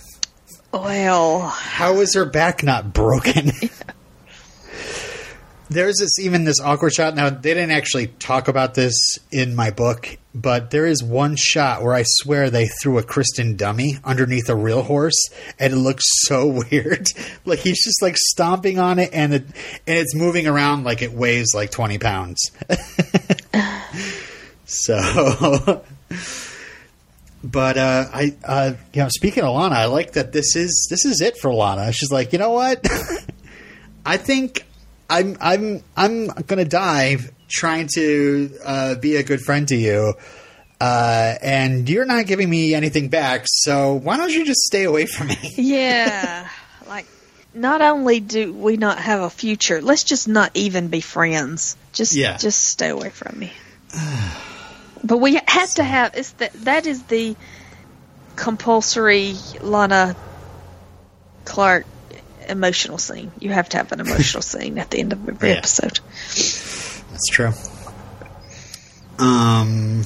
well, 0.71 1.41
How 1.41 1.99
is 1.99 2.13
her 2.15 2.25
back 2.25 2.63
not 2.63 2.93
broken? 2.93 3.51
There's 5.71 5.97
this 5.99 6.17
even 6.19 6.45
this 6.45 6.59
awkward 6.59 6.93
shot. 6.93 7.15
Now 7.15 7.29
they 7.29 7.53
didn't 7.53 7.69
actually 7.69 8.07
talk 8.07 8.47
about 8.47 8.73
this 8.73 9.19
in 9.31 9.55
my 9.55 9.69
book, 9.69 10.17
but 10.33 10.71
there 10.71 10.87
is 10.87 11.03
one 11.03 11.35
shot 11.35 11.83
where 11.83 11.93
I 11.93 12.01
swear 12.05 12.49
they 12.49 12.65
threw 12.81 12.97
a 12.97 13.03
Kristin 13.03 13.55
dummy 13.55 13.99
underneath 14.03 14.49
a 14.49 14.55
real 14.55 14.81
horse, 14.81 15.29
and 15.59 15.71
it 15.71 15.75
looks 15.75 16.05
so 16.25 16.47
weird. 16.71 17.05
like 17.45 17.59
he's 17.59 17.83
just 17.83 18.01
like 18.01 18.17
stomping 18.17 18.79
on 18.79 18.97
it, 18.97 19.11
and 19.13 19.31
it 19.31 19.43
and 19.85 19.97
it's 19.99 20.15
moving 20.15 20.47
around 20.47 20.85
like 20.85 21.03
it 21.03 21.13
weighs 21.13 21.53
like 21.53 21.69
twenty 21.69 21.99
pounds. 21.99 22.51
so. 24.65 25.83
But 27.43 27.77
uh, 27.77 28.05
I, 28.13 28.35
uh, 28.43 28.73
you 28.93 29.01
know, 29.01 29.09
speaking 29.09 29.43
of 29.43 29.55
Lana, 29.55 29.75
I 29.75 29.85
like 29.85 30.13
that 30.13 30.33
this 30.33 30.55
is 30.55 30.87
this 30.89 31.05
is 31.05 31.21
it 31.21 31.37
for 31.37 31.53
Lana. 31.53 31.91
She's 31.93 32.11
like, 32.11 32.33
you 32.33 32.39
know 32.39 32.51
what? 32.51 32.85
I 34.05 34.17
think 34.17 34.65
I'm 35.09 35.37
I'm 35.39 35.81
I'm 35.95 36.27
gonna 36.27 36.65
die 36.65 37.17
trying 37.47 37.87
to 37.95 38.51
uh, 38.65 38.95
be 38.95 39.15
a 39.15 39.23
good 39.23 39.39
friend 39.39 39.67
to 39.69 39.75
you, 39.75 40.13
uh, 40.81 41.35
and 41.41 41.89
you're 41.89 42.05
not 42.05 42.25
giving 42.25 42.49
me 42.49 42.75
anything 42.75 43.07
back. 43.07 43.45
So 43.45 43.93
why 43.93 44.17
don't 44.17 44.31
you 44.33 44.45
just 44.45 44.61
stay 44.61 44.83
away 44.83 45.05
from 45.05 45.27
me? 45.27 45.37
yeah. 45.55 46.49
like, 46.87 47.05
not 47.53 47.81
only 47.81 48.19
do 48.19 48.51
we 48.51 48.75
not 48.75 48.99
have 48.99 49.21
a 49.21 49.29
future, 49.29 49.81
let's 49.81 50.03
just 50.03 50.27
not 50.27 50.51
even 50.55 50.89
be 50.89 50.99
friends. 50.99 51.77
Just, 51.93 52.13
Yeah. 52.13 52.35
just 52.37 52.65
stay 52.65 52.89
away 52.89 53.09
from 53.09 53.39
me. 53.39 53.53
but 55.03 55.17
we 55.17 55.39
have 55.47 55.73
to 55.75 55.83
have. 55.83 56.15
It's 56.15 56.31
that 56.33 56.53
that 56.65 56.85
is 56.85 57.03
the 57.03 57.35
compulsory 58.35 59.35
Lana 59.61 60.15
Clark 61.45 61.85
emotional 62.47 62.97
scene. 62.97 63.31
You 63.39 63.51
have 63.51 63.69
to 63.69 63.77
have 63.77 63.91
an 63.91 63.99
emotional 63.99 64.41
scene 64.51 64.77
at 64.77 64.89
the 64.91 64.99
end 64.99 65.13
of 65.13 65.27
every 65.27 65.49
Yeah. 65.49 65.55
episode. 65.57 65.99
That's 67.11 67.27
true. 67.31 67.51
Um. 69.17 70.03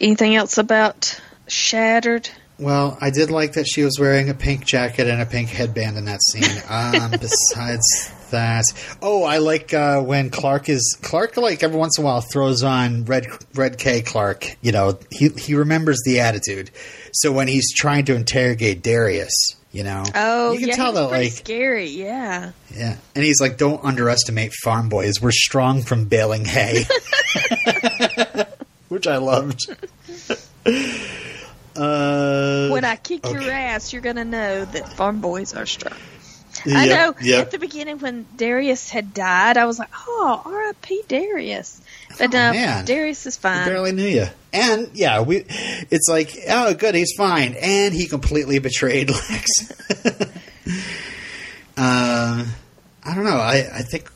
Anything 0.00 0.36
else 0.36 0.58
about 0.58 1.20
Shattered? 1.48 2.28
Well, 2.58 2.98
I 3.00 3.10
did 3.10 3.30
like 3.30 3.52
that 3.54 3.66
she 3.68 3.82
was 3.84 3.98
wearing 4.00 4.28
a 4.30 4.34
pink 4.34 4.64
jacket 4.64 5.06
and 5.08 5.20
a 5.22 5.26
pink 5.26 5.48
headband 5.48 5.96
in 5.96 6.04
that 6.06 6.20
scene. 6.22 6.62
Um, 6.68 7.10
besides 7.12 8.10
that, 8.30 8.64
oh, 9.02 9.24
I 9.24 9.38
like 9.38 9.74
uh, 9.74 10.00
when 10.02 10.30
Clark 10.30 10.68
is 10.68 10.96
Clark. 11.02 11.36
Like 11.36 11.62
every 11.62 11.78
once 11.78 11.98
in 11.98 12.04
a 12.04 12.06
while, 12.06 12.20
throws 12.20 12.62
on 12.62 13.04
red 13.04 13.26
red 13.54 13.78
K 13.78 14.02
Clark. 14.02 14.56
You 14.62 14.72
know, 14.72 14.98
he 15.10 15.28
he 15.28 15.54
remembers 15.54 16.00
the 16.04 16.20
attitude. 16.20 16.70
So 17.12 17.32
when 17.32 17.48
he's 17.48 17.72
trying 17.74 18.04
to 18.06 18.14
interrogate 18.14 18.82
Darius, 18.82 19.32
you 19.72 19.82
know, 19.84 20.04
Oh, 20.14 20.52
you 20.52 20.60
can 20.60 20.68
yeah, 20.68 20.76
tell 20.76 20.92
that 20.92 21.10
like 21.10 21.32
scary. 21.32 21.86
Yeah. 21.88 22.52
yeah, 22.74 22.96
and 23.14 23.24
he's 23.24 23.40
like, 23.40 23.58
don't 23.58 23.82
underestimate 23.84 24.52
farm 24.62 24.88
boys. 24.88 25.14
We're 25.20 25.30
strong 25.32 25.82
from 25.82 26.04
baling 26.06 26.44
hay, 26.44 26.84
which 28.88 29.06
I 29.06 29.16
loved. 29.16 29.60
Uh, 31.76 32.70
When 32.70 32.84
I 32.84 32.96
kick 32.96 33.24
your 33.30 33.40
ass, 33.52 33.92
you're 33.92 34.02
gonna 34.02 34.24
know 34.24 34.64
that 34.64 34.92
farm 34.94 35.20
boys 35.20 35.54
are 35.54 35.64
strong. 35.64 35.94
I 36.66 36.86
know. 36.86 37.14
yep. 37.20 37.46
At 37.46 37.50
the 37.50 37.58
beginning, 37.58 37.98
when 37.98 38.26
Darius 38.36 38.90
had 38.90 39.14
died, 39.14 39.56
I 39.56 39.66
was 39.66 39.78
like, 39.78 39.90
"Oh, 40.06 40.42
R.I.P. 40.44 41.02
Darius." 41.08 41.80
But 42.18 42.34
Oh, 42.34 42.38
no, 42.38 42.52
man. 42.52 42.84
Darius 42.84 43.26
is 43.26 43.36
I 43.38 43.40
fine. 43.40 43.66
barely 43.68 43.92
knew 43.92 44.06
you. 44.06 44.26
And 44.52 44.90
yeah, 44.94 45.20
we. 45.22 45.44
It's 45.48 46.08
like, 46.08 46.36
oh, 46.48 46.74
good, 46.74 46.94
he's 46.94 47.12
fine, 47.16 47.54
and 47.60 47.94
he 47.94 48.06
completely 48.08 48.58
betrayed 48.58 49.10
Lex. 49.30 49.46
Uh, 51.76 52.44
I 53.04 53.14
don't 53.14 53.24
know. 53.24 53.36
I, 53.36 53.68
I 53.72 53.82
think, 53.82 54.10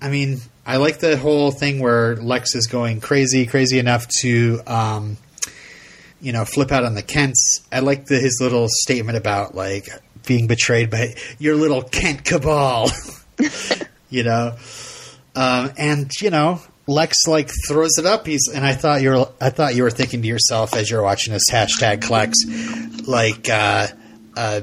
I 0.00 0.08
mean, 0.08 0.38
I 0.64 0.78
like 0.78 0.98
the 0.98 1.16
whole 1.18 1.50
thing 1.50 1.80
where 1.80 2.16
Lex 2.16 2.54
is 2.54 2.66
going 2.66 3.00
crazy, 3.00 3.44
crazy 3.46 3.78
enough 3.78 4.08
to, 4.22 4.60
um, 4.66 5.16
you 6.22 6.32
know, 6.32 6.44
flip 6.46 6.72
out 6.72 6.84
on 6.84 6.94
the 6.94 7.02
Kents. 7.02 7.60
I 7.70 7.80
like 7.80 8.06
the, 8.06 8.18
his 8.18 8.38
little 8.40 8.66
statement 8.68 9.18
about 9.18 9.54
like 9.54 9.88
being 10.26 10.46
betrayed 10.46 10.90
by 10.90 11.14
your 11.38 11.56
little 11.56 11.82
Kent 11.82 12.24
cabal, 12.24 12.90
you 14.10 14.24
know, 14.24 14.56
um, 15.34 15.72
and 15.76 16.10
you 16.20 16.30
know, 16.30 16.60
Lex 16.86 17.26
like 17.26 17.50
throws 17.68 17.98
it 17.98 18.06
up. 18.06 18.26
He's 18.26 18.48
and 18.52 18.64
I 18.64 18.74
thought 18.74 19.02
you're 19.02 19.28
I 19.40 19.50
thought 19.50 19.74
you 19.74 19.84
were 19.84 19.90
thinking 19.90 20.22
to 20.22 20.28
yourself 20.28 20.74
as 20.74 20.90
you're 20.90 21.02
watching 21.02 21.32
this 21.32 21.50
hashtag 21.50 22.02
Klex, 22.02 22.36
like 23.06 23.48
uh, 23.48 23.86
uh, 24.36 24.60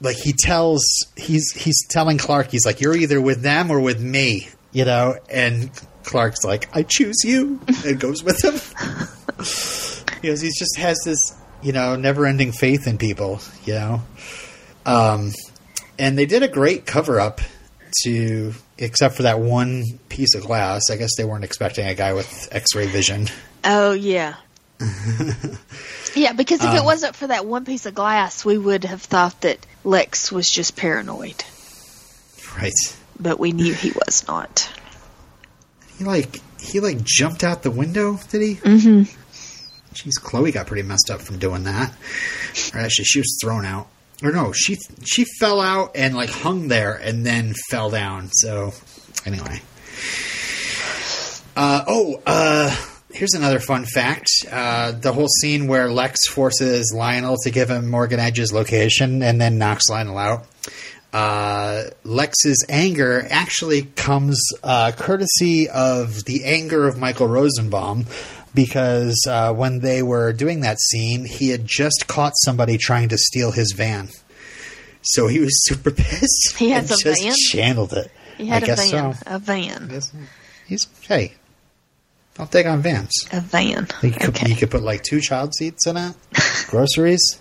like 0.00 0.16
he 0.16 0.32
tells 0.32 0.84
he's 1.16 1.52
he's 1.52 1.86
telling 1.88 2.18
Clark 2.18 2.50
he's 2.50 2.64
like 2.64 2.80
you're 2.80 2.96
either 2.96 3.20
with 3.20 3.42
them 3.42 3.70
or 3.70 3.80
with 3.80 4.00
me, 4.00 4.48
you 4.72 4.84
know, 4.84 5.16
and 5.30 5.70
Clark's 6.04 6.44
like 6.44 6.74
I 6.74 6.82
choose 6.82 7.18
you. 7.24 7.60
And 7.84 8.00
goes 8.00 8.22
with 8.22 8.42
him. 8.44 8.54
Because 10.20 10.40
he 10.40 10.48
just 10.48 10.76
has 10.78 10.98
this 11.04 11.32
you 11.62 11.70
know 11.70 11.94
never 11.94 12.26
ending 12.26 12.50
faith 12.50 12.88
in 12.88 12.98
people, 12.98 13.40
you 13.64 13.74
know, 13.74 14.02
um, 14.88 15.32
and 15.98 16.16
they 16.18 16.26
did 16.26 16.42
a 16.42 16.48
great 16.48 16.86
cover 16.86 17.20
up 17.20 17.40
to 18.02 18.52
except 18.76 19.16
for 19.16 19.22
that 19.24 19.40
one 19.40 19.84
piece 20.08 20.34
of 20.34 20.42
glass. 20.44 20.82
I 20.90 20.96
guess 20.96 21.10
they 21.16 21.24
weren't 21.24 21.44
expecting 21.44 21.86
a 21.86 21.94
guy 21.94 22.12
with 22.12 22.48
X-ray 22.52 22.86
vision. 22.86 23.28
Oh 23.64 23.92
yeah. 23.92 24.34
yeah, 26.14 26.32
because 26.32 26.60
if 26.60 26.70
Um, 26.70 26.76
it 26.76 26.84
wasn't 26.84 27.16
for 27.16 27.26
that 27.26 27.44
one 27.46 27.64
piece 27.64 27.86
of 27.86 27.94
glass, 27.94 28.44
we 28.44 28.56
would 28.56 28.84
have 28.84 29.02
thought 29.02 29.40
that 29.40 29.58
Lex 29.84 30.30
was 30.30 30.48
just 30.50 30.76
paranoid. 30.76 31.42
Right. 32.56 32.72
But 33.18 33.38
we 33.40 33.52
knew 33.52 33.72
he 33.74 33.90
was 33.92 34.26
not. 34.28 34.70
He 35.96 36.04
like 36.04 36.40
he 36.60 36.78
like 36.80 37.02
jumped 37.02 37.42
out 37.42 37.62
the 37.62 37.70
window, 37.70 38.18
did 38.30 38.42
he? 38.42 38.54
Mm-hmm. 38.54 39.02
Jeez, 39.94 40.22
Chloe 40.22 40.52
got 40.52 40.66
pretty 40.68 40.82
messed 40.86 41.10
up 41.10 41.20
from 41.20 41.38
doing 41.38 41.64
that. 41.64 41.92
Or 42.74 42.80
actually, 42.80 43.06
she 43.06 43.18
was 43.18 43.36
thrown 43.42 43.64
out. 43.64 43.88
Or 44.22 44.32
no, 44.32 44.52
she 44.52 44.76
she 45.04 45.24
fell 45.38 45.60
out 45.60 45.92
and 45.94 46.16
like 46.16 46.30
hung 46.30 46.68
there 46.68 46.94
and 46.94 47.24
then 47.24 47.54
fell 47.70 47.90
down. 47.90 48.30
So 48.32 48.72
anyway. 49.24 49.60
Uh, 51.56 51.84
oh, 51.88 52.22
uh, 52.24 52.76
here's 53.12 53.34
another 53.34 53.58
fun 53.58 53.84
fact. 53.84 54.28
Uh, 54.50 54.92
the 54.92 55.12
whole 55.12 55.28
scene 55.28 55.66
where 55.66 55.90
Lex 55.90 56.28
forces 56.28 56.92
Lionel 56.94 57.36
to 57.42 57.50
give 57.50 57.68
him 57.68 57.90
Morgan 57.90 58.20
Edge's 58.20 58.52
location 58.52 59.22
and 59.22 59.40
then 59.40 59.58
knocks 59.58 59.88
Lionel 59.88 60.18
out. 60.18 60.46
Uh, 61.12 61.84
Lex's 62.04 62.66
anger 62.68 63.26
actually 63.30 63.82
comes 63.82 64.38
uh, 64.62 64.92
courtesy 64.94 65.68
of 65.68 66.24
the 66.24 66.44
anger 66.44 66.86
of 66.86 66.98
Michael 66.98 67.26
Rosenbaum 67.26 68.06
because 68.58 69.24
uh, 69.30 69.52
when 69.54 69.78
they 69.78 70.02
were 70.02 70.32
doing 70.32 70.62
that 70.62 70.80
scene, 70.80 71.24
he 71.24 71.50
had 71.50 71.64
just 71.64 72.06
caught 72.08 72.32
somebody 72.42 72.76
trying 72.76 73.08
to 73.08 73.16
steal 73.16 73.52
his 73.52 73.70
van. 73.70 74.08
So 75.02 75.28
he 75.28 75.38
was 75.38 75.52
super 75.68 75.92
pissed. 75.92 76.56
He 76.56 76.70
has 76.70 76.90
a 76.90 76.96
just 77.00 77.22
van? 77.22 77.34
channeled 77.52 77.92
it. 77.92 78.10
He 78.36 78.46
had 78.48 78.64
I 78.64 78.64
a 78.64 78.66
guess 78.66 78.90
van. 78.90 79.14
so. 79.14 79.20
A 79.26 79.38
van. 79.38 80.00
He's 80.66 80.88
hey, 81.02 81.34
don't 82.34 82.50
take 82.50 82.66
on 82.66 82.82
vans. 82.82 83.12
A 83.32 83.40
van. 83.40 83.86
You 84.02 84.10
could, 84.10 84.30
Okay. 84.30 84.48
you 84.50 84.56
could 84.56 84.72
put 84.72 84.82
like 84.82 85.04
two 85.04 85.20
child 85.20 85.54
seats 85.54 85.86
in 85.86 85.96
it, 85.96 86.16
groceries. 86.66 87.38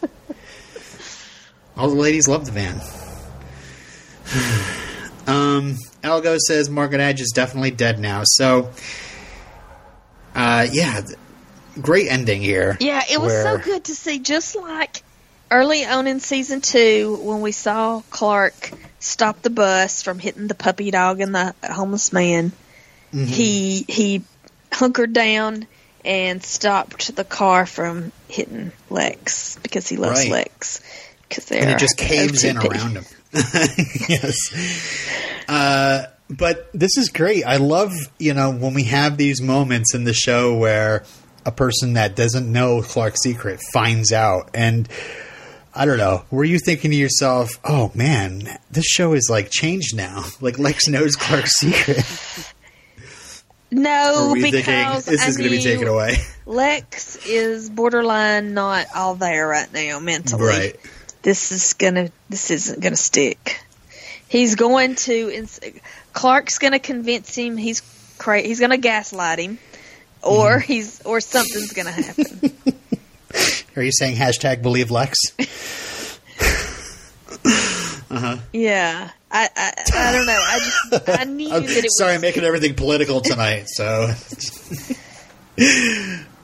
All 1.76 1.90
the 1.90 1.96
ladies 1.96 2.28
love 2.28 2.46
the 2.46 2.52
van. 2.52 2.80
um, 5.36 5.78
Al 6.04 6.22
Gough 6.22 6.40
says 6.42 6.70
Morgan 6.70 7.02
Edge 7.02 7.22
is 7.22 7.32
definitely 7.34 7.72
dead 7.72 8.00
now. 8.00 8.22
So, 8.24 8.70
uh, 10.38 10.68
yeah, 10.72 11.02
great 11.82 12.08
ending 12.10 12.42
here. 12.42 12.78
Yeah, 12.80 13.02
it 13.10 13.20
was 13.20 13.34
so 13.34 13.58
good 13.58 13.84
to 13.86 13.96
see. 13.96 14.20
Just 14.20 14.56
like 14.56 15.02
early 15.52 15.86
on 15.86 16.08
in 16.08 16.20
season 16.20 16.62
two, 16.62 17.20
when 17.22 17.42
we 17.42 17.52
saw 17.52 18.02
Clark 18.10 18.72
stop 19.00 19.42
the 19.42 19.50
bus 19.50 20.02
from 20.02 20.20
hitting 20.20 20.48
the 20.48 20.56
puppy 20.56 20.92
dog 20.92 21.20
and 21.22 21.34
the 21.36 21.54
homeless 21.64 22.14
man, 22.14 22.52
Mm-hmm. 23.14 23.24
he 23.26 23.86
he 23.88 24.22
hunkered 24.70 25.14
down 25.14 25.66
and 26.04 26.44
stopped 26.44 27.16
the 27.16 27.24
car 27.24 27.66
from 27.66 28.12
hitting 28.28 28.74
Lex 28.90 29.58
because 29.64 29.88
he 29.88 29.96
loves 29.96 30.20
Right. 30.20 30.32
Lex. 30.32 30.82
Because 31.30 31.50
and 31.54 31.70
it 31.70 31.80
just 31.80 31.98
caves 31.98 32.44
in 32.44 32.58
around 32.58 32.96
him. 32.98 33.06
yes. 34.10 34.52
Uh, 35.48 36.08
but 36.30 36.70
this 36.74 36.98
is 36.98 37.10
great. 37.10 37.44
I 37.46 37.58
love, 37.58 37.92
you 38.20 38.34
know, 38.34 38.52
when 38.52 38.74
we 38.74 38.84
have 38.86 39.18
these 39.18 39.42
moments 39.42 39.94
in 39.94 40.04
the 40.04 40.14
show 40.14 40.58
where 40.58 41.04
a 41.46 41.52
person 41.52 41.94
that 41.94 42.16
doesn't 42.16 42.52
know 42.52 42.82
Clark's 42.82 43.24
secret 43.24 43.62
finds 43.72 44.12
out. 44.12 44.50
And 44.54 44.90
I 45.74 45.86
don't 45.86 45.98
know, 45.98 46.26
were 46.30 46.44
you 46.44 46.60
thinking 46.60 46.92
to 46.92 46.98
yourself, 46.98 47.52
oh 47.64 47.92
man, 47.96 48.60
this 48.70 48.86
show 48.86 49.14
is 49.14 49.30
like 49.30 49.50
changed 49.50 49.96
now? 49.96 50.26
Like 50.42 50.60
Lex 50.60 50.88
knows 50.88 51.16
Clark's 51.16 51.54
secret. 51.60 52.06
No, 53.70 54.34
because 54.34 54.52
thinking 55.06 55.12
this 55.14 55.24
I 55.24 55.28
is 55.28 55.38
going 55.38 55.50
to 55.50 55.58
be 55.58 55.62
taken 55.64 55.88
away? 55.88 56.16
Lex 56.46 57.26
is 57.26 57.70
borderline 57.70 58.54
not 58.54 58.88
all 58.96 59.16
there 59.16 59.48
right 59.48 59.72
now 59.74 60.00
mentally. 60.00 60.46
Right. 60.46 60.76
this 61.22 61.52
is 61.52 61.74
gonna 61.74 62.10
this 62.30 62.50
isn't 62.52 62.82
gonna 62.82 62.96
stick. 62.96 63.62
He's 64.30 64.56
going 64.56 64.96
to 64.96 65.30
ins- 65.34 65.60
Clark's 66.18 66.58
gonna 66.58 66.80
convince 66.80 67.36
him 67.36 67.58
he's 67.58 67.82
cra- 68.18 68.42
he's 68.42 68.60
gonna 68.60 68.78
gaslight 68.78 69.40
him, 69.40 69.60
or 70.24 70.58
Mm-hmm. 70.58 70.72
he's 70.72 71.02
or 71.04 71.22
something's 71.22 71.74
gonna 71.74 71.92
happen. 71.92 72.52
Are 73.76 73.84
you 73.84 73.92
saying 73.92 74.16
hashtag 74.18 74.62
believe 74.64 74.90
Lex? 74.90 75.18
uh-huh. 78.10 78.38
yeah, 78.54 79.12
I, 79.32 79.50
I 79.56 79.74
I 79.94 80.12
don't 80.14 80.26
know. 80.26 80.40
I 80.42 80.60
just 80.60 81.10
I 81.20 81.24
knew 81.30 81.52
I'm 81.52 81.64
that 81.64 81.86
it 81.86 81.92
sorry, 81.92 82.12
was 82.14 82.16
I'm 82.16 82.22
making 82.22 82.44
everything 82.44 82.74
political 82.76 83.22
tonight. 83.22 83.66
So, 83.68 84.12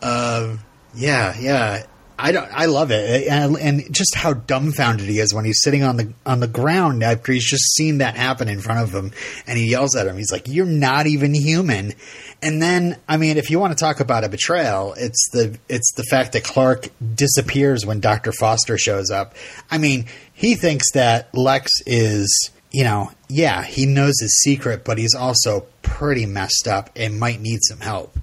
um, 0.02 0.60
yeah, 0.94 1.34
yeah, 1.40 1.84
I 2.18 2.32
don't. 2.32 2.50
I 2.52 2.66
love 2.66 2.92
it, 2.92 3.28
and, 3.28 3.58
and 3.58 3.94
just 3.94 4.16
how 4.16 4.34
dumbfounded 4.34 5.08
he 5.08 5.20
is 5.20 5.34
when 5.34 5.46
he's 5.46 5.62
sitting 5.62 5.84
on 5.84 5.98
the 5.98 6.14
on 6.26 6.40
the 6.40 6.48
ground 6.48 7.04
after 7.04 7.32
he's 7.32 7.46
just 7.46 7.74
seen 7.76 8.00
that 8.00 8.16
happen 8.16 8.48
in 8.48 8.60
front 8.60 8.82
of 8.82 8.94
him, 8.94 9.12
and 9.48 9.58
he 9.58 9.70
yells 9.70 9.96
at 9.96 10.08
him. 10.08 10.18
He's 10.18 10.32
like, 10.32 10.48
"You're 10.48 10.66
not 10.66 11.08
even 11.08 11.34
human." 11.34 11.94
And 12.42 12.62
then, 12.62 12.98
I 13.08 13.18
mean, 13.18 13.38
if 13.38 13.50
you 13.50 13.58
want 13.58 13.78
to 13.78 13.82
talk 13.82 14.02
about 14.02 14.24
a 14.26 14.30
betrayal, 14.30 14.94
it's 14.98 15.30
the 15.32 15.58
it's 15.70 15.94
the 15.94 16.04
fact 16.04 16.34
that 16.34 16.44
Clark 16.44 16.90
disappears 17.16 17.86
when 17.86 18.00
Doctor 18.00 18.32
Foster 18.32 18.78
shows 18.78 19.10
up. 19.10 19.36
I 19.72 19.78
mean, 19.78 20.06
he 20.34 20.56
thinks 20.56 20.92
that 20.94 21.34
Lex 21.34 21.72
is 21.86 22.52
you 22.74 22.84
know, 22.84 23.12
yeah, 23.30 23.64
he 23.64 23.86
knows 23.86 24.16
his 24.20 24.42
secret, 24.42 24.84
but 24.84 24.98
he's 24.98 25.14
also 25.14 25.68
pretty 25.84 26.26
messed 26.26 26.68
up 26.68 26.90
and 26.96 27.20
might 27.20 27.40
need 27.40 27.60
some 27.62 27.80
help. 27.80 28.18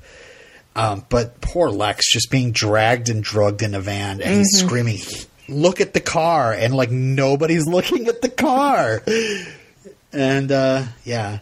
Um, 0.76 1.04
but 1.09 1.40
poor 1.40 1.68
Lex 1.68 2.11
just 2.12 2.30
being 2.30 2.52
dragged 2.52 3.09
and 3.09 3.22
drugged 3.22 3.62
in 3.62 3.74
a 3.74 3.80
van 3.80 4.22
and 4.22 4.38
he's 4.38 4.61
screaming, 4.61 4.98
Look 5.48 5.80
at 5.80 5.94
the 5.94 6.00
car! 6.00 6.52
And 6.52 6.74
like 6.74 6.90
nobody's 6.90 7.66
looking 7.68 8.06
at 8.06 8.22
the 8.22 8.28
car. 8.28 9.02
And 10.12 10.52
uh, 10.52 10.85
yeah. 11.04 11.40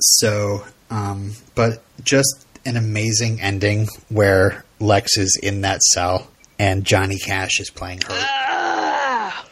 So, 0.00 0.64
um, 0.90 1.32
but 1.54 1.82
just 2.02 2.46
an 2.64 2.76
amazing 2.76 3.40
ending 3.40 3.88
where 4.08 4.64
Lex 4.80 5.16
is 5.16 5.38
in 5.40 5.60
that 5.62 5.80
cell 5.82 6.28
and 6.58 6.84
Johnny 6.84 7.18
Cash 7.18 7.60
is 7.60 7.70
playing 7.70 8.00
her. 8.02 8.08
Ah, 8.10 9.46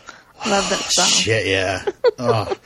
love 0.47 0.69
that 0.71 0.79
song. 0.79 1.07
Shit, 1.07 1.47
yeah. 1.47 1.85
oh. 2.19 2.57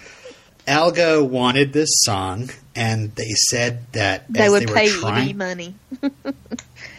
Al 0.66 0.90
Gough 0.92 1.28
wanted 1.28 1.72
this 1.72 1.90
song, 2.02 2.50
and 2.74 3.14
they 3.16 3.30
said 3.50 3.92
that 3.92 4.24
They 4.32 4.44
as 4.44 4.50
would 4.50 4.62
they 4.62 4.66
were 4.66 4.74
pay 4.74 4.88
trying, 4.88 5.36
money. 5.36 5.74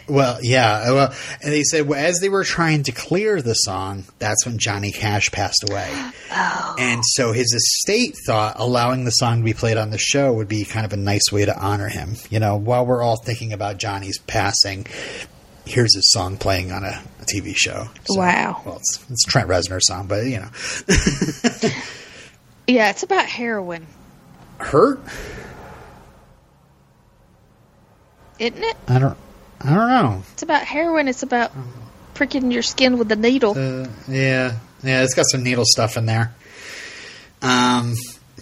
Well, 0.08 0.38
yeah, 0.40 0.84
uh, 0.88 0.94
well, 0.94 1.14
and 1.42 1.52
they 1.52 1.64
said 1.64 1.88
well, 1.88 1.98
as 1.98 2.20
they 2.20 2.28
were 2.28 2.44
trying 2.44 2.84
to 2.84 2.92
clear 2.92 3.42
the 3.42 3.54
song, 3.54 4.04
that's 4.20 4.46
when 4.46 4.56
Johnny 4.56 4.92
Cash 4.92 5.32
passed 5.32 5.64
away, 5.68 5.90
Oh. 6.30 6.76
and 6.78 7.02
so 7.04 7.32
his 7.32 7.52
estate 7.52 8.14
thought 8.24 8.54
allowing 8.60 9.04
the 9.04 9.10
song 9.10 9.38
to 9.38 9.44
be 9.44 9.52
played 9.52 9.76
on 9.76 9.90
the 9.90 9.98
show 9.98 10.32
would 10.32 10.46
be 10.46 10.64
kind 10.64 10.86
of 10.86 10.92
a 10.92 10.96
nice 10.96 11.32
way 11.32 11.44
to 11.44 11.58
honor 11.58 11.88
him. 11.88 12.14
You 12.30 12.38
know, 12.38 12.54
while 12.56 12.86
we're 12.86 13.02
all 13.02 13.16
thinking 13.16 13.52
about 13.52 13.78
Johnny's 13.78 14.18
passing, 14.20 14.86
here's 15.64 15.92
his 15.96 16.08
song 16.12 16.36
playing 16.36 16.70
on 16.70 16.84
a, 16.84 17.02
a 17.20 17.24
TV 17.24 17.54
show. 17.56 17.88
So, 18.04 18.20
Wow. 18.20 18.62
Well, 18.64 18.76
it's, 18.76 19.04
it's 19.10 19.24
Trent 19.24 19.48
Reznor's 19.48 19.88
song, 19.88 20.06
but 20.06 20.24
you 20.24 20.38
know, 20.38 20.50
Yeah, 22.66 22.90
it's 22.90 23.02
about 23.02 23.26
heroin, 23.26 23.86
hurt. 24.58 25.00
isn't 28.38 28.62
it? 28.62 28.76
I 28.88 28.98
don't. 28.98 29.16
I 29.60 29.74
don't 29.74 29.88
know. 29.88 30.22
It's 30.32 30.42
about 30.42 30.64
heroin. 30.64 31.08
It's 31.08 31.22
about 31.22 31.52
pricking 32.14 32.50
your 32.50 32.62
skin 32.62 32.98
with 32.98 33.10
a 33.12 33.16
needle. 33.16 33.52
Uh, 33.52 33.88
yeah, 34.08 34.56
yeah, 34.82 35.02
it's 35.02 35.14
got 35.14 35.26
some 35.30 35.42
needle 35.42 35.64
stuff 35.64 35.96
in 35.96 36.06
there. 36.06 36.34
Um, 37.40 37.94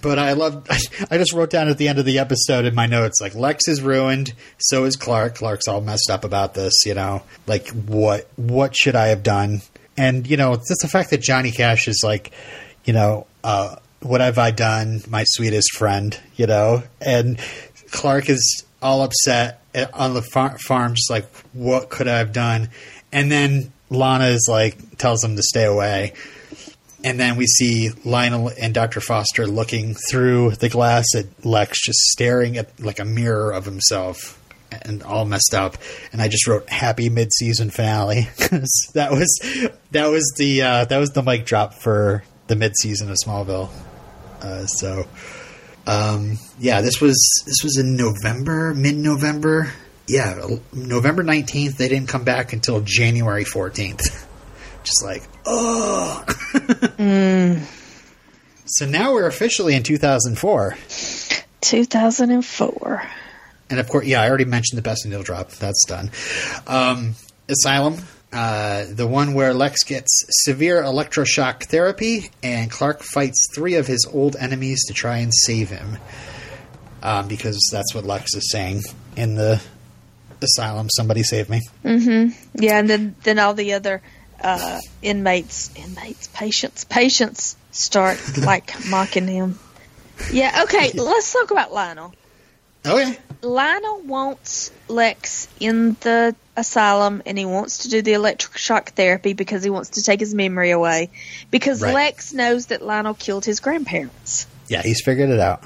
but 0.03 0.19
I 0.19 0.33
love. 0.33 0.67
I 1.11 1.19
just 1.19 1.33
wrote 1.33 1.51
down 1.51 1.69
at 1.69 1.79
the 1.79 1.89
end 1.89 1.99
of 1.99 2.05
the 2.05 2.19
episode 2.19 2.65
in 2.65 2.75
my 2.75 2.87
notes 2.87 3.21
like 3.21 3.35
Lex 3.35 3.69
is 3.69 3.83
ruined, 3.83 4.33
so 4.59 4.85
is 4.85 4.97
Clark. 4.97 5.37
Clark's 5.37 5.69
all 5.69 5.81
messed 5.81 6.11
up 6.11 6.25
about 6.25 6.55
this. 6.55 6.73
You 6.87 6.95
know, 6.95 7.23
like 7.47 7.69
what 7.69 8.29
what 8.37 8.75
should 8.75 8.97
I 8.97 9.09
have 9.09 9.23
done? 9.23 9.61
And 9.97 10.27
you 10.27 10.37
know, 10.37 10.57
just 10.57 10.81
the 10.83 10.89
fact 10.89 11.11
that 11.11 11.21
Johnny 11.21 11.51
Cash 11.51 11.89
is 11.89 12.03
like, 12.03 12.33
you 12.85 12.93
know, 12.93 13.27
uh, 13.45 13.77
what 14.05 14.21
have 14.21 14.39
I 14.39 14.51
done, 14.51 15.03
my 15.09 15.25
sweetest 15.27 15.73
friend? 15.73 16.19
You 16.37 16.47
know, 16.47 16.83
and 17.01 17.39
Clark 17.91 18.29
is 18.29 18.65
all 18.83 19.03
upset 19.03 19.61
on 19.93 20.15
the 20.15 20.23
far- 20.23 20.59
farm, 20.59 20.95
just 20.95 21.11
like, 21.11 21.27
what 21.53 21.89
could 21.89 22.07
I 22.07 22.19
have 22.19 22.33
done? 22.33 22.69
And 23.13 23.31
then 23.31 23.73
Lana 23.91 24.27
is 24.27 24.47
like, 24.49 24.99
tells 24.99 25.25
him 25.25 25.37
to 25.37 25.43
stay 25.43 25.65
away. 25.65 26.13
And 27.03 27.21
then 27.21 27.37
we 27.37 27.47
see 27.47 27.91
Lionel 28.05 28.51
and 28.59 28.73
Dr. 28.73 29.01
Foster 29.01 29.47
looking 29.47 29.95
through 30.11 30.53
the 30.53 30.69
glass 30.69 31.07
at 31.15 31.27
Lex, 31.45 31.85
just 31.85 31.99
staring 31.99 32.57
at 32.57 32.81
like 32.81 32.99
a 32.99 33.05
mirror 33.05 33.53
of 33.53 33.65
himself 33.65 34.41
and 34.83 35.03
all 35.03 35.25
messed 35.25 35.55
up. 35.55 35.77
And 36.13 36.23
I 36.23 36.29
just 36.29 36.47
wrote 36.47 36.69
happy 36.69 37.11
mid-season 37.11 37.71
finale 37.71 38.29
that 38.95 39.09
was 39.11 39.71
that 39.91 40.11
was 40.11 40.35
the 40.39 40.63
uh, 40.63 40.85
that 40.87 40.99
was 40.99 41.11
the 41.11 41.23
mic 41.23 41.45
drop 41.45 41.75
for 41.75 42.25
the 42.47 42.57
mid-season 42.57 43.11
of 43.11 43.17
Smallville. 43.25 43.69
Uh, 44.45 44.67
so 44.67 45.07
um, 45.87 46.39
yeah, 46.59 46.81
this 46.81 47.01
was 47.01 47.17
this 47.47 47.63
was 47.63 47.79
in 47.79 47.97
November, 47.97 48.75
mid-November. 48.75 49.73
Yeah, 50.07 50.47
November 50.73 51.23
nineteenth. 51.23 51.79
They 51.79 51.89
didn't 51.89 52.09
come 52.09 52.25
back 52.25 52.53
until 52.53 52.81
January 52.81 53.45
fourteenth. 53.45 54.03
Just 54.85 55.03
like, 55.03 55.23
oh. 55.47 56.25
Mm. 56.27 57.67
So 58.67 58.87
now 58.87 59.13
we're 59.13 59.27
officially 59.27 59.75
in 59.75 59.83
2004. 59.83 60.77
2004. 61.61 63.03
And 63.69 63.79
of 63.79 63.89
course, 63.89 64.07
yeah, 64.07 64.23
I 64.23 64.29
already 64.29 64.47
mentioned 64.47 64.79
the 64.79 64.83
best 64.83 65.05
needle 65.05 65.23
drop. 65.23 65.51
That's 65.51 65.85
done. 65.87 66.11
Um, 66.67 67.15
Asylum, 67.47 67.99
uh, 68.35 68.87
the 68.89 69.07
one 69.07 69.35
where 69.35 69.55
Lex 69.55 69.85
gets 69.85 70.25
severe 70.45 70.83
electroshock 70.83 71.65
therapy, 71.65 72.31
and 72.43 72.71
Clark 72.71 73.03
fights 73.03 73.49
three 73.55 73.77
of 73.77 73.87
his 73.87 74.07
old 74.13 74.37
enemies 74.37 74.85
to 74.87 74.93
try 74.93 75.19
and 75.19 75.33
save 75.33 75.71
him. 75.71 75.99
Um, 77.03 77.29
because 77.29 77.61
that's 77.71 77.95
what 77.95 78.05
Lex 78.05 78.35
is 78.35 78.51
saying 78.51 78.83
in 79.17 79.35
the 79.35 79.63
asylum. 80.43 80.89
Somebody 80.91 81.23
save 81.23 81.49
me. 81.49 81.61
Mm-hmm. 81.85 82.63
Yeah, 82.63 82.79
and 82.79 82.89
then 82.89 83.15
then 83.23 83.39
all 83.39 83.55
the 83.55 83.75
other 83.75 84.03
uh, 84.41 84.81
inmates, 85.03 85.75
inmates, 85.77 86.29
patients, 86.29 86.85
patients 86.85 87.57
start 87.73 88.21
like 88.39 88.75
mocking 88.89 89.29
him. 89.29 89.59
Yeah. 90.33 90.63
Okay. 90.65 90.93
Let's 90.93 91.33
talk 91.33 91.51
about 91.51 91.73
Lionel. 91.73 92.15
Okay. 92.87 93.19
Lionel 93.43 94.01
wants 94.01 94.71
Lex 94.89 95.49
in 95.61 95.97
the 96.01 96.35
asylum 96.57 97.23
and 97.27 97.37
he 97.37 97.45
wants 97.45 97.79
to 97.79 97.89
do 97.89 98.03
the 98.03 98.13
electric 98.13 98.57
shock 98.57 98.93
therapy 98.93 99.33
because 99.33 99.63
he 99.65 99.71
wants 99.71 99.91
to 99.91 100.03
take 100.03 100.21
his 100.21 100.35
memory 100.35 100.71
away 100.71 101.11
because 101.51 101.83
Right. 101.83 101.95
Lex 101.95 102.33
knows 102.33 102.67
that 102.67 102.83
Lionel 102.83 103.15
killed 103.15 103.45
his 103.45 103.61
grandparents. 103.61 104.47
Yeah, 104.69 104.83
he's 104.83 105.03
figured 105.03 105.31
it 105.31 105.41
out. 105.41 105.65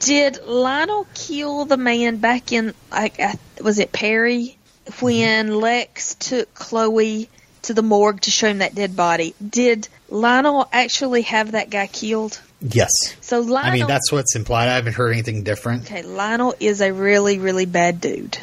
Did 0.00 0.44
Lionel 0.44 1.06
kill 1.14 1.64
the 1.64 1.76
man 1.76 2.16
back 2.18 2.52
in 2.52 2.74
like 2.90 3.20
was 3.60 3.78
it 3.78 3.92
Perry 3.92 4.56
when 5.00 5.48
mm-hmm. 5.48 5.56
Lex 5.56 6.14
took 6.16 6.52
Chloe 6.54 7.28
to 7.62 7.74
the 7.74 7.82
morgue 7.82 8.20
to 8.22 8.30
show 8.30 8.48
him 8.48 8.58
that 8.58 8.74
dead 8.74 8.96
body? 8.96 9.34
Did 9.46 9.88
Lionel 10.08 10.68
actually 10.72 11.22
have 11.22 11.52
that 11.52 11.70
guy 11.70 11.86
killed? 11.86 12.40
Yes. 12.60 12.90
So 13.20 13.40
Lionel, 13.40 13.70
I 13.70 13.72
mean, 13.72 13.86
that's 13.86 14.12
what's 14.12 14.36
implied. 14.36 14.68
I 14.68 14.74
haven't 14.74 14.94
heard 14.94 15.12
anything 15.12 15.42
different. 15.42 15.84
okay. 15.84 16.02
Lionel 16.02 16.54
is 16.60 16.80
a 16.80 16.92
really 16.92 17.38
really 17.38 17.66
bad 17.66 18.00
dude. 18.00 18.38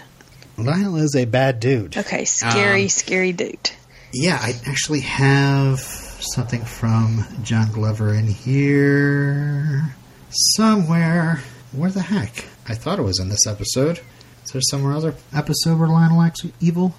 Lionel 0.65 0.98
is 0.98 1.15
a 1.15 1.26
bad 1.26 1.60
dude. 1.60 1.98
Okay, 1.98 2.26
scary 2.26 2.84
Um, 2.84 2.89
scary 2.89 3.32
dude. 3.34 3.72
Yeah, 4.13 4.38
I 4.41 4.54
actually 4.65 5.02
have 5.02 5.80
something 5.80 6.62
from 6.63 7.26
John 7.43 7.72
Glover 7.72 8.13
in 8.13 8.28
here 8.28 9.95
somewhere. 10.30 11.41
Where 11.72 11.91
the 11.91 12.02
heck? 12.02 12.45
I 12.67 12.74
thought 12.76 13.00
it 13.00 13.04
was 13.04 13.19
in 13.19 13.30
this 13.30 13.45
episode. 13.48 14.00
Is 14.45 14.52
there 14.52 14.62
somewhere 14.62 14.93
other 14.93 15.13
episode 15.34 15.78
where 15.80 15.88
Lionel 15.88 16.22
acts 16.24 16.43
evil? 16.60 16.95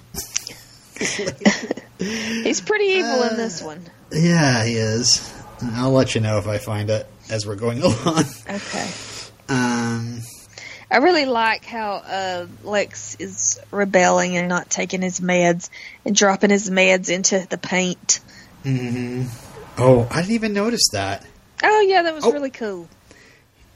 He's 1.99 2.61
pretty 2.61 2.85
evil 2.85 3.23
in 3.23 3.37
this 3.37 3.61
one. 3.61 3.83
Yeah, 4.11 4.63
he 4.65 4.73
is. 4.75 5.33
I'll 5.73 5.91
let 5.91 6.15
you 6.15 6.21
know 6.21 6.37
if 6.37 6.47
I 6.47 6.57
find 6.57 6.89
it 6.89 7.07
as 7.29 7.45
we're 7.45 7.55
going 7.55 7.81
along. 7.83 8.23
Okay. 8.49 8.89
Um, 9.49 10.21
I 10.91 10.97
really 10.97 11.25
like 11.25 11.63
how 11.65 11.93
uh, 12.05 12.47
Lex 12.63 13.15
is 13.17 13.59
rebelling 13.71 14.35
and 14.37 14.49
not 14.49 14.69
taking 14.69 15.01
his 15.01 15.19
meds 15.21 15.69
and 16.05 16.13
dropping 16.15 16.49
his 16.49 16.69
meds 16.69 17.09
into 17.09 17.47
the 17.49 17.57
paint. 17.57 18.19
mhm. 18.65 19.27
Oh, 19.77 20.05
I 20.11 20.17
didn't 20.21 20.35
even 20.35 20.53
notice 20.53 20.89
that. 20.91 21.25
Oh 21.63 21.79
yeah, 21.81 22.03
that 22.03 22.13
was 22.13 22.25
Oh. 22.25 22.31
really 22.33 22.49
cool. 22.49 22.89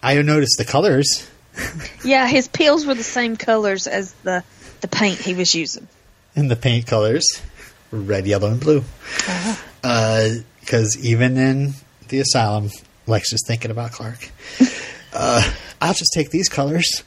I 0.03 0.21
noticed 0.21 0.57
the 0.57 0.65
colors. 0.65 1.27
Yeah, 2.03 2.27
his 2.27 2.47
pills 2.49 2.85
were 2.85 2.93
the 2.95 3.01
same 3.03 3.37
colors 3.37 3.87
as 3.87 4.11
the 4.23 4.43
the 4.81 4.87
paint 4.89 5.17
he 5.19 5.33
was 5.33 5.55
using. 5.55 5.87
And 6.35 6.51
the 6.51 6.55
paint 6.57 6.85
colors 6.85 7.25
red, 7.91 8.27
yellow, 8.27 8.51
and 8.51 8.59
blue. 8.59 8.83
Because 9.81 10.97
even 10.99 11.37
in 11.37 11.73
the 12.09 12.19
asylum, 12.19 12.69
Lex 13.07 13.31
is 13.31 13.41
thinking 13.47 13.71
about 13.71 13.91
Clark. 13.93 14.29
uh, 15.13 15.49
I'll 15.85 15.93
just 15.93 16.11
take 16.13 16.29
these 16.31 16.49
colors. 16.49 17.03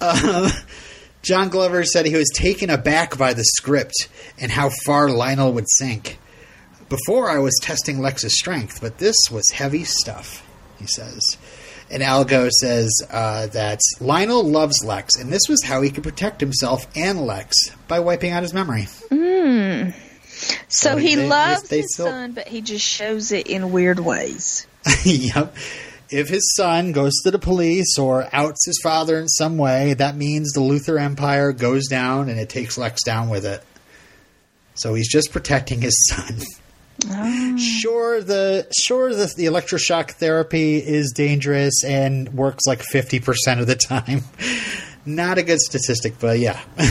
Um, 0.00 0.48
John 1.22 1.48
Glover 1.48 1.84
said 1.84 2.06
he 2.06 2.14
was 2.16 2.30
taken 2.34 2.70
aback 2.70 3.16
by 3.18 3.32
the 3.32 3.44
script 3.44 4.08
and 4.38 4.50
how 4.50 4.70
far 4.84 5.08
Lionel 5.10 5.52
would 5.54 5.68
sink. 5.68 6.18
Before 6.88 7.28
I 7.30 7.38
was 7.38 7.58
testing 7.62 7.98
Lex's 8.00 8.38
strength, 8.38 8.80
but 8.80 8.98
this 8.98 9.16
was 9.30 9.48
heavy 9.50 9.82
stuff, 9.84 10.46
he 10.78 10.86
says. 10.86 11.36
And 11.90 12.02
Al 12.02 12.24
Gough 12.24 12.50
says 12.60 12.92
uh, 13.10 13.46
that 13.48 13.80
Lionel 14.00 14.44
loves 14.44 14.84
Lex, 14.84 15.16
and 15.18 15.32
this 15.32 15.48
was 15.48 15.62
how 15.64 15.82
he 15.82 15.90
could 15.90 16.04
protect 16.04 16.40
himself 16.40 16.86
and 16.96 17.20
Lex 17.26 17.56
by 17.88 17.98
wiping 18.00 18.30
out 18.32 18.42
his 18.42 18.54
memory. 18.54 18.86
So 18.86 19.92
So 20.68 20.96
he 20.96 21.14
they- 21.14 21.22
they- 21.22 21.28
loves 21.28 21.62
they 21.68 21.78
his 21.78 21.92
still- 21.94 22.06
son, 22.06 22.32
but 22.32 22.46
he 22.48 22.60
just 22.60 22.84
shows 22.84 23.32
it 23.32 23.46
in 23.48 23.72
weird 23.72 23.98
ways. 24.00 24.66
yep. 25.04 25.56
If 26.10 26.28
his 26.28 26.54
son 26.56 26.92
goes 26.92 27.12
to 27.24 27.30
the 27.30 27.38
police 27.38 27.98
or 27.98 28.28
outs 28.32 28.64
his 28.66 28.80
father 28.82 29.18
in 29.18 29.28
some 29.28 29.58
way, 29.58 29.94
that 29.94 30.16
means 30.16 30.52
the 30.52 30.60
Luthor 30.60 31.00
Empire 31.00 31.52
goes 31.52 31.88
down 31.88 32.28
and 32.28 32.38
it 32.38 32.48
takes 32.48 32.78
Lex 32.78 33.02
down 33.02 33.28
with 33.28 33.44
it. 33.44 33.62
So 34.74 34.94
he's 34.94 35.10
just 35.10 35.32
protecting 35.32 35.80
his 35.80 35.96
son. 36.08 36.40
Sure, 37.58 38.22
the 38.22 38.66
sure 38.76 39.14
the, 39.14 39.30
the 39.36 39.44
electroshock 39.44 40.12
therapy 40.12 40.76
is 40.76 41.12
dangerous 41.12 41.84
and 41.84 42.32
works 42.32 42.66
like 42.66 42.80
fifty 42.80 43.20
percent 43.20 43.60
of 43.60 43.66
the 43.66 43.76
time. 43.76 44.24
Not 45.06 45.38
a 45.38 45.42
good 45.42 45.60
statistic, 45.60 46.14
but 46.18 46.38
yeah. 46.38 46.60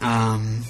um, 0.00 0.62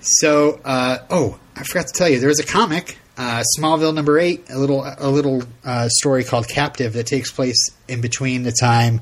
so 0.00 0.60
uh, 0.64 0.98
oh, 1.08 1.38
I 1.56 1.62
forgot 1.62 1.86
to 1.86 1.92
tell 1.92 2.08
you, 2.08 2.18
there's 2.18 2.40
a 2.40 2.46
comic, 2.46 2.98
uh, 3.18 3.42
Smallville 3.58 3.94
number 3.94 4.18
eight, 4.18 4.48
a 4.48 4.56
little 4.56 4.84
a 4.84 5.10
little 5.10 5.42
uh, 5.64 5.88
story 5.88 6.22
called 6.22 6.48
Captive 6.48 6.92
that 6.92 7.06
takes 7.06 7.32
place 7.32 7.70
in 7.88 8.00
between 8.00 8.44
the 8.44 8.52
time 8.52 9.00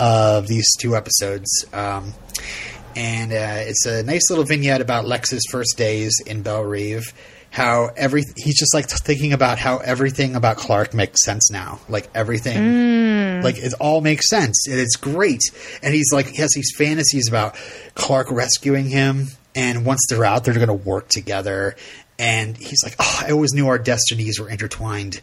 of 0.00 0.48
these 0.48 0.66
two 0.76 0.96
episodes. 0.96 1.64
Um, 1.72 2.12
and 2.96 3.32
uh, 3.32 3.62
it's 3.68 3.86
a 3.86 4.02
nice 4.02 4.28
little 4.30 4.44
vignette 4.44 4.80
about 4.80 5.06
Lex's 5.06 5.46
first 5.48 5.78
days 5.78 6.12
in 6.26 6.42
Belle 6.42 6.64
Reve. 6.64 7.12
How 7.50 7.90
every 7.96 8.22
he's 8.36 8.58
just 8.58 8.74
like 8.74 8.88
thinking 8.88 9.32
about 9.32 9.58
how 9.58 9.76
everything 9.78 10.34
about 10.34 10.56
Clark 10.56 10.92
makes 10.92 11.22
sense 11.22 11.50
now. 11.50 11.80
Like 11.88 12.08
everything, 12.14 13.42
like 13.42 13.58
it 13.58 13.74
all 13.78 14.00
makes 14.00 14.28
sense, 14.28 14.66
and 14.68 14.80
it's 14.80 14.96
great. 14.96 15.42
And 15.82 15.94
he's 15.94 16.12
like 16.12 16.26
he 16.26 16.38
has 16.38 16.50
these 16.52 16.74
fantasies 16.76 17.28
about 17.28 17.54
Clark 17.94 18.30
rescuing 18.30 18.88
him, 18.88 19.26
and 19.54 19.84
once 19.84 20.00
they're 20.08 20.24
out, 20.24 20.44
they're 20.44 20.54
going 20.54 20.68
to 20.68 20.72
work 20.72 21.08
together. 21.10 21.76
And 22.22 22.56
he's 22.56 22.84
like, 22.84 22.94
oh, 23.00 23.22
I 23.26 23.32
always 23.32 23.52
knew 23.52 23.66
our 23.66 23.78
destinies 23.80 24.38
were 24.38 24.48
intertwined. 24.48 25.20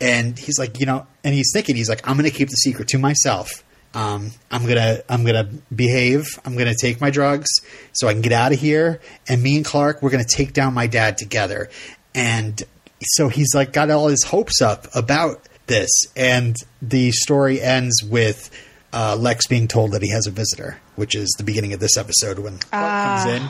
And 0.00 0.36
he's 0.36 0.58
like, 0.58 0.80
you 0.80 0.86
know, 0.86 1.06
and 1.22 1.32
he's 1.32 1.52
thinking, 1.54 1.76
he's 1.76 1.88
like, 1.88 2.08
I'm 2.08 2.16
going 2.16 2.28
to 2.28 2.36
keep 2.36 2.48
the 2.48 2.56
secret 2.56 2.88
to 2.88 2.98
myself. 2.98 3.62
Um, 3.94 4.30
I'm 4.50 4.66
gonna 4.66 5.02
I'm 5.08 5.22
gonna 5.22 5.50
behave. 5.74 6.24
I'm 6.46 6.56
gonna 6.56 6.74
take 6.74 6.98
my 6.98 7.10
drugs 7.10 7.50
so 7.92 8.08
I 8.08 8.14
can 8.14 8.22
get 8.22 8.32
out 8.32 8.52
of 8.52 8.58
here. 8.58 9.00
And 9.28 9.42
me 9.42 9.56
and 9.56 9.66
Clark, 9.66 10.00
we're 10.00 10.08
gonna 10.08 10.24
take 10.24 10.54
down 10.54 10.72
my 10.72 10.86
dad 10.86 11.18
together. 11.18 11.68
And 12.14 12.62
so 13.02 13.28
he's 13.28 13.54
like 13.54 13.74
got 13.74 13.90
all 13.90 14.08
his 14.08 14.24
hopes 14.24 14.62
up 14.62 14.86
about 14.94 15.46
this. 15.66 15.90
And 16.16 16.56
the 16.80 17.12
story 17.12 17.60
ends 17.60 18.02
with 18.02 18.50
uh, 18.94 19.14
Lex 19.16 19.46
being 19.46 19.68
told 19.68 19.92
that 19.92 20.02
he 20.02 20.10
has 20.10 20.26
a 20.26 20.30
visitor, 20.30 20.80
which 20.96 21.14
is 21.14 21.28
the 21.36 21.44
beginning 21.44 21.74
of 21.74 21.80
this 21.80 21.98
episode 21.98 22.38
when 22.38 22.58
Clark 22.58 23.24
comes 23.24 23.36
in. 23.42 23.48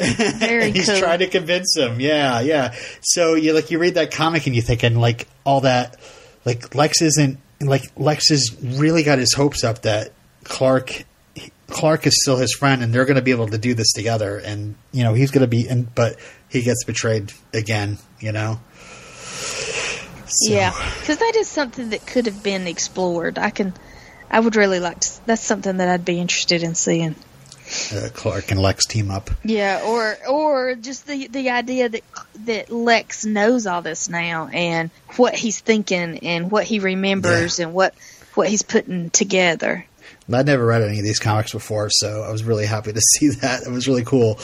Very 0.38 0.70
he's 0.70 0.86
cool. 0.88 0.98
trying 0.98 1.18
to 1.18 1.26
convince 1.28 1.76
him. 1.76 2.00
Yeah, 2.00 2.40
yeah. 2.40 2.74
So 3.02 3.34
you 3.34 3.52
like 3.52 3.70
you 3.70 3.78
read 3.78 3.94
that 3.94 4.10
comic 4.10 4.46
and 4.46 4.56
you 4.56 4.62
think 4.62 4.82
and 4.82 5.00
like 5.00 5.28
all 5.44 5.60
that, 5.62 5.96
like 6.44 6.74
Lex 6.74 7.02
isn't 7.02 7.38
like 7.60 7.82
Lex 7.96 8.30
has 8.30 8.56
really 8.62 9.02
got 9.02 9.18
his 9.18 9.34
hopes 9.34 9.62
up 9.64 9.82
that 9.82 10.12
Clark. 10.44 11.04
Clark 11.66 12.04
is 12.06 12.14
still 12.20 12.36
his 12.36 12.52
friend, 12.52 12.82
and 12.82 12.92
they're 12.92 13.04
going 13.04 13.14
to 13.16 13.22
be 13.22 13.30
able 13.30 13.46
to 13.46 13.58
do 13.58 13.74
this 13.74 13.92
together. 13.92 14.38
And 14.38 14.74
you 14.90 15.04
know 15.04 15.14
he's 15.14 15.30
going 15.30 15.42
to 15.42 15.46
be, 15.48 15.68
and 15.68 15.94
but 15.94 16.16
he 16.48 16.62
gets 16.62 16.82
betrayed 16.84 17.32
again. 17.54 17.98
You 18.18 18.32
know. 18.32 18.60
So- 20.26 20.52
Yeah, 20.52 20.72
because 21.00 21.18
that 21.18 21.34
is 21.36 21.48
something 21.48 21.90
that 21.90 22.06
could 22.06 22.26
have 22.26 22.42
been 22.42 22.66
explored. 22.66 23.38
I 23.38 23.50
can, 23.50 23.74
I 24.30 24.40
would 24.40 24.56
really 24.56 24.80
like 24.80 25.00
to. 25.00 25.26
That's 25.26 25.42
something 25.42 25.76
that 25.78 25.88
I'd 25.88 26.04
be 26.04 26.18
interested 26.20 26.62
in 26.62 26.74
seeing. 26.74 27.14
Uh, 27.92 28.08
Clark 28.14 28.50
and 28.50 28.60
Lex 28.60 28.86
team 28.86 29.10
up. 29.10 29.30
Yeah, 29.44 29.82
or 29.86 30.16
or 30.28 30.74
just 30.74 31.06
the 31.06 31.26
the 31.28 31.50
idea 31.50 31.88
that 31.88 32.02
that 32.46 32.70
Lex 32.70 33.24
knows 33.24 33.66
all 33.66 33.82
this 33.82 34.08
now 34.08 34.48
and 34.52 34.90
what 35.16 35.34
he's 35.34 35.60
thinking 35.60 36.18
and 36.18 36.50
what 36.50 36.64
he 36.64 36.78
remembers 36.78 37.58
and 37.58 37.72
what 37.72 37.94
what 38.34 38.48
he's 38.48 38.62
putting 38.62 39.10
together. 39.10 39.84
I'd 40.32 40.46
never 40.46 40.64
read 40.64 40.82
any 40.82 40.98
of 40.98 41.04
these 41.04 41.18
comics 41.18 41.52
before, 41.52 41.88
so 41.90 42.22
I 42.22 42.30
was 42.30 42.44
really 42.44 42.66
happy 42.66 42.92
to 42.92 43.00
see 43.18 43.30
that. 43.30 43.62
It 43.66 43.70
was 43.70 43.88
really 43.88 44.04
cool. 44.04 44.38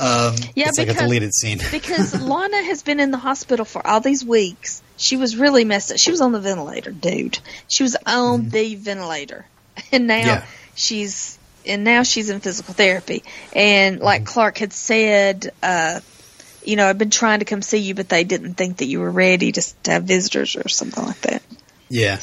Um, 0.00 0.34
Yeah, 0.56 0.68
it's 0.68 0.78
like 0.78 0.88
a 0.88 0.92
because- 0.92 1.02
deleted 1.06 1.34
scene. 1.34 1.60
Because 1.70 2.20
Lana 2.20 2.62
has 2.64 2.82
been 2.82 2.98
in 2.98 3.10
the 3.10 3.18
hospital 3.18 3.64
for 3.64 3.86
all 3.86 4.00
these 4.00 4.24
weeks. 4.24 4.82
She 4.96 5.16
was 5.16 5.36
really 5.36 5.64
messed 5.64 5.90
up. 5.92 5.98
She 5.98 6.10
was 6.10 6.20
on 6.20 6.32
the 6.32 6.40
ventilator, 6.40 6.90
dude. 6.92 7.38
She 7.68 7.82
was 7.82 7.96
on 8.06 8.48
the 8.48 8.74
ventilator, 8.76 9.44
and 9.92 10.06
now 10.06 10.16
Mm-hmm. 10.18 10.26
Yeah. 10.28 10.44
she's 10.74 11.38
and 11.66 11.84
now 11.84 12.02
she's 12.02 12.30
in 12.30 12.40
physical 12.40 12.74
therapy. 12.74 13.22
And 13.54 14.00
like 14.00 14.22
Mm-hmm. 14.22 14.32
Clark 14.32 14.58
had 14.58 14.72
said, 14.72 15.52
uh, 15.62 16.00
you 16.64 16.76
know, 16.76 16.86
I've 16.86 16.98
been 16.98 17.10
trying 17.10 17.40
to 17.40 17.44
come 17.44 17.62
see 17.62 17.78
you, 17.78 17.94
but 17.94 18.08
they 18.08 18.24
didn't 18.24 18.54
think 18.54 18.78
that 18.78 18.86
you 18.86 19.00
were 19.00 19.10
ready 19.10 19.50
to, 19.52 19.82
to 19.84 19.90
have 19.90 20.04
visitors 20.04 20.54
or 20.56 20.68
something 20.68 21.04
like 21.04 21.20
that. 21.22 21.42
Yeah. 21.88 22.20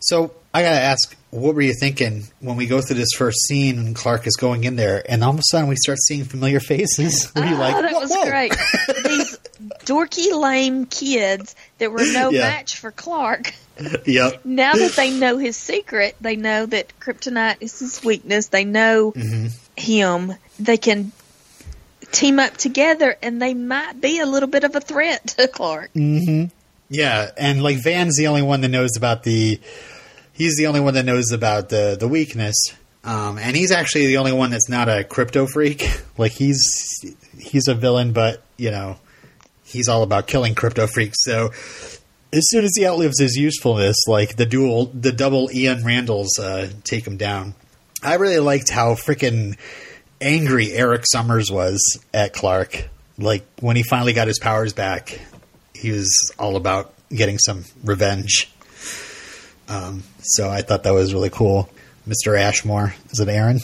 So 0.00 0.32
I 0.54 0.62
gotta 0.62 0.80
ask, 0.80 1.16
what 1.30 1.54
were 1.54 1.60
you 1.62 1.74
thinking 1.78 2.24
when 2.40 2.56
we 2.56 2.66
go 2.66 2.80
through 2.80 2.96
this 2.96 3.12
first 3.16 3.38
scene 3.46 3.78
and 3.78 3.94
Clark 3.96 4.26
is 4.26 4.36
going 4.36 4.64
in 4.64 4.76
there, 4.76 5.02
and 5.10 5.22
all 5.24 5.32
of 5.32 5.38
a 5.38 5.42
sudden 5.50 5.68
we 5.68 5.76
start 5.76 5.98
seeing 5.98 6.24
familiar 6.24 6.60
faces? 6.60 7.30
Were 7.36 7.44
you 7.44 7.56
oh, 7.56 7.58
like, 7.58 7.74
that 7.74 7.92
"Whoa, 7.92 8.00
was 8.00 8.10
whoa." 8.14 8.24
great. 8.30 8.52
These 9.04 9.38
dorky, 9.84 10.32
lame 10.38 10.86
kids 10.86 11.54
that 11.78 11.90
were 11.90 12.04
no 12.12 12.30
Yeah. 12.30 12.40
match 12.42 12.76
for 12.78 12.90
Clark. 12.90 13.52
Yep. 14.06 14.44
now 14.44 14.72
that 14.74 14.92
they 14.96 15.10
know 15.10 15.38
his 15.38 15.56
secret, 15.56 16.16
they 16.20 16.36
know 16.36 16.66
that 16.66 16.98
kryptonite 17.00 17.56
is 17.60 17.78
his 17.78 18.02
weakness. 18.04 18.46
They 18.48 18.64
know 18.64 19.12
Mm-hmm. 19.12 19.46
him. 19.76 20.34
They 20.58 20.76
can 20.78 21.12
team 22.12 22.38
up 22.38 22.56
together, 22.56 23.16
and 23.22 23.42
they 23.42 23.52
might 23.54 24.00
be 24.00 24.20
a 24.20 24.26
little 24.26 24.48
bit 24.48 24.64
of 24.64 24.74
a 24.76 24.80
threat 24.80 25.26
to 25.36 25.48
Clark. 25.48 25.90
Yeah, 26.88 27.30
and 27.36 27.62
like 27.62 27.82
Van's 27.82 28.16
the 28.16 28.28
only 28.28 28.42
one 28.42 28.60
that 28.60 28.68
knows 28.68 28.96
about 28.96 29.24
the. 29.24 29.60
He's 30.32 30.56
the 30.56 30.66
only 30.68 30.80
one 30.80 30.94
that 30.94 31.04
knows 31.04 31.32
about 31.32 31.68
the 31.68 31.96
the 31.98 32.06
weakness, 32.08 32.56
um, 33.04 33.38
and 33.38 33.56
he's 33.56 33.72
actually 33.72 34.06
the 34.06 34.18
only 34.18 34.32
one 34.32 34.50
that's 34.50 34.68
not 34.68 34.88
a 34.88 35.02
crypto 35.04 35.46
freak. 35.46 35.82
Like 36.18 36.32
he's 36.32 36.62
he's 37.38 37.68
a 37.68 37.74
villain, 37.74 38.12
but 38.14 38.42
you 38.56 38.70
know 38.70 38.96
he's 39.64 39.86
all 39.88 40.02
about 40.02 40.26
killing 40.26 40.54
crypto 40.54 40.86
freaks. 40.86 41.18
So 41.24 41.50
as 42.32 42.48
soon 42.48 42.64
as 42.64 42.72
he 42.76 42.86
outlives 42.86 43.20
his 43.20 43.36
usefulness, 43.36 43.96
like 44.06 44.36
the 44.36 44.46
dual 44.46 44.86
the 44.86 45.12
double 45.12 45.50
Ian 45.52 45.84
Randalls 45.84 46.38
uh, 46.38 46.68
take 46.84 47.06
him 47.06 47.16
down. 47.16 47.54
I 48.02 48.14
really 48.14 48.38
liked 48.38 48.70
how 48.70 48.94
freaking 48.94 49.56
angry 50.20 50.72
Eric 50.72 51.04
Summers 51.06 51.50
was 51.50 51.80
at 52.12 52.32
Clark. 52.32 52.88
Like 53.18 53.46
when 53.60 53.76
he 53.76 53.82
finally 53.82 54.12
got 54.12 54.28
his 54.28 54.38
powers 54.38 54.72
back, 54.72 55.18
he 55.74 55.90
was 55.90 56.10
all 56.38 56.56
about 56.56 56.92
getting 57.10 57.38
some 57.38 57.64
revenge. 57.84 58.50
Um, 59.68 60.02
so 60.20 60.48
I 60.50 60.62
thought 60.62 60.84
that 60.84 60.94
was 60.94 61.12
really 61.14 61.30
cool. 61.30 61.68
Mr. 62.06 62.38
Ashmore, 62.38 62.94
is 63.10 63.18
it 63.18 63.28
Aaron? 63.28 63.58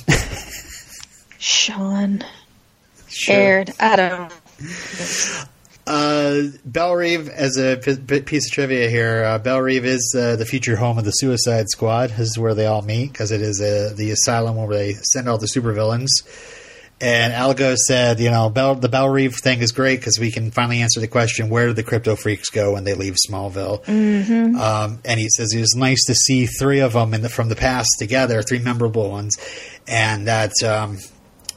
Shawn, 1.38 2.24
Sure. 3.08 3.34
Aaron, 3.34 3.68
I 3.78 3.96
don't. 3.96 4.32
Uh, 5.86 6.42
Belle 6.64 6.94
Reeve, 6.94 7.28
as 7.28 7.58
a 7.58 7.76
p- 7.76 8.20
piece 8.20 8.46
of 8.46 8.52
trivia 8.52 8.88
here, 8.88 9.24
uh, 9.24 9.38
Belle 9.38 9.60
Reeve 9.60 9.84
is 9.84 10.14
uh, 10.16 10.36
the 10.36 10.46
future 10.46 10.76
home 10.76 10.98
of 10.98 11.04
the 11.04 11.10
Suicide 11.10 11.68
Squad. 11.68 12.10
This 12.10 12.30
is 12.30 12.38
where 12.38 12.54
they 12.54 12.66
all 12.66 12.82
meet 12.82 13.12
because 13.12 13.32
it 13.32 13.40
is 13.40 13.60
uh, 13.60 13.92
the 13.96 14.10
asylum 14.12 14.56
where 14.56 14.76
they 14.76 14.92
send 14.92 15.28
all 15.28 15.38
the 15.38 15.48
supervillains. 15.48 16.08
And 17.00 17.32
Al 17.32 17.52
Gough 17.52 17.78
said, 17.78 18.20
you 18.20 18.30
know, 18.30 18.48
Bell, 18.48 18.76
the 18.76 18.88
Belle 18.88 19.08
Reeve 19.08 19.34
thing 19.34 19.60
is 19.60 19.72
great 19.72 19.98
because 19.98 20.20
we 20.20 20.30
can 20.30 20.52
finally 20.52 20.82
answer 20.82 21.00
the 21.00 21.08
question: 21.08 21.48
Where 21.48 21.66
do 21.66 21.72
the 21.72 21.82
crypto 21.82 22.14
freaks 22.14 22.48
go 22.48 22.74
when 22.74 22.84
they 22.84 22.94
leave 22.94 23.16
Smallville? 23.28 23.84
Mm-hmm. 23.84 24.54
Um, 24.54 25.00
and 25.04 25.18
he 25.18 25.28
says 25.28 25.52
it 25.52 25.58
was 25.58 25.74
nice 25.74 26.04
to 26.04 26.14
see 26.14 26.46
three 26.46 26.78
of 26.78 26.92
them 26.92 27.12
in 27.12 27.22
the, 27.22 27.28
from 27.28 27.48
the 27.48 27.56
past 27.56 27.88
together, 27.98 28.40
three 28.42 28.60
memorable 28.60 29.10
ones, 29.10 29.36
and 29.88 30.28
that 30.28 30.52
um, 30.62 30.98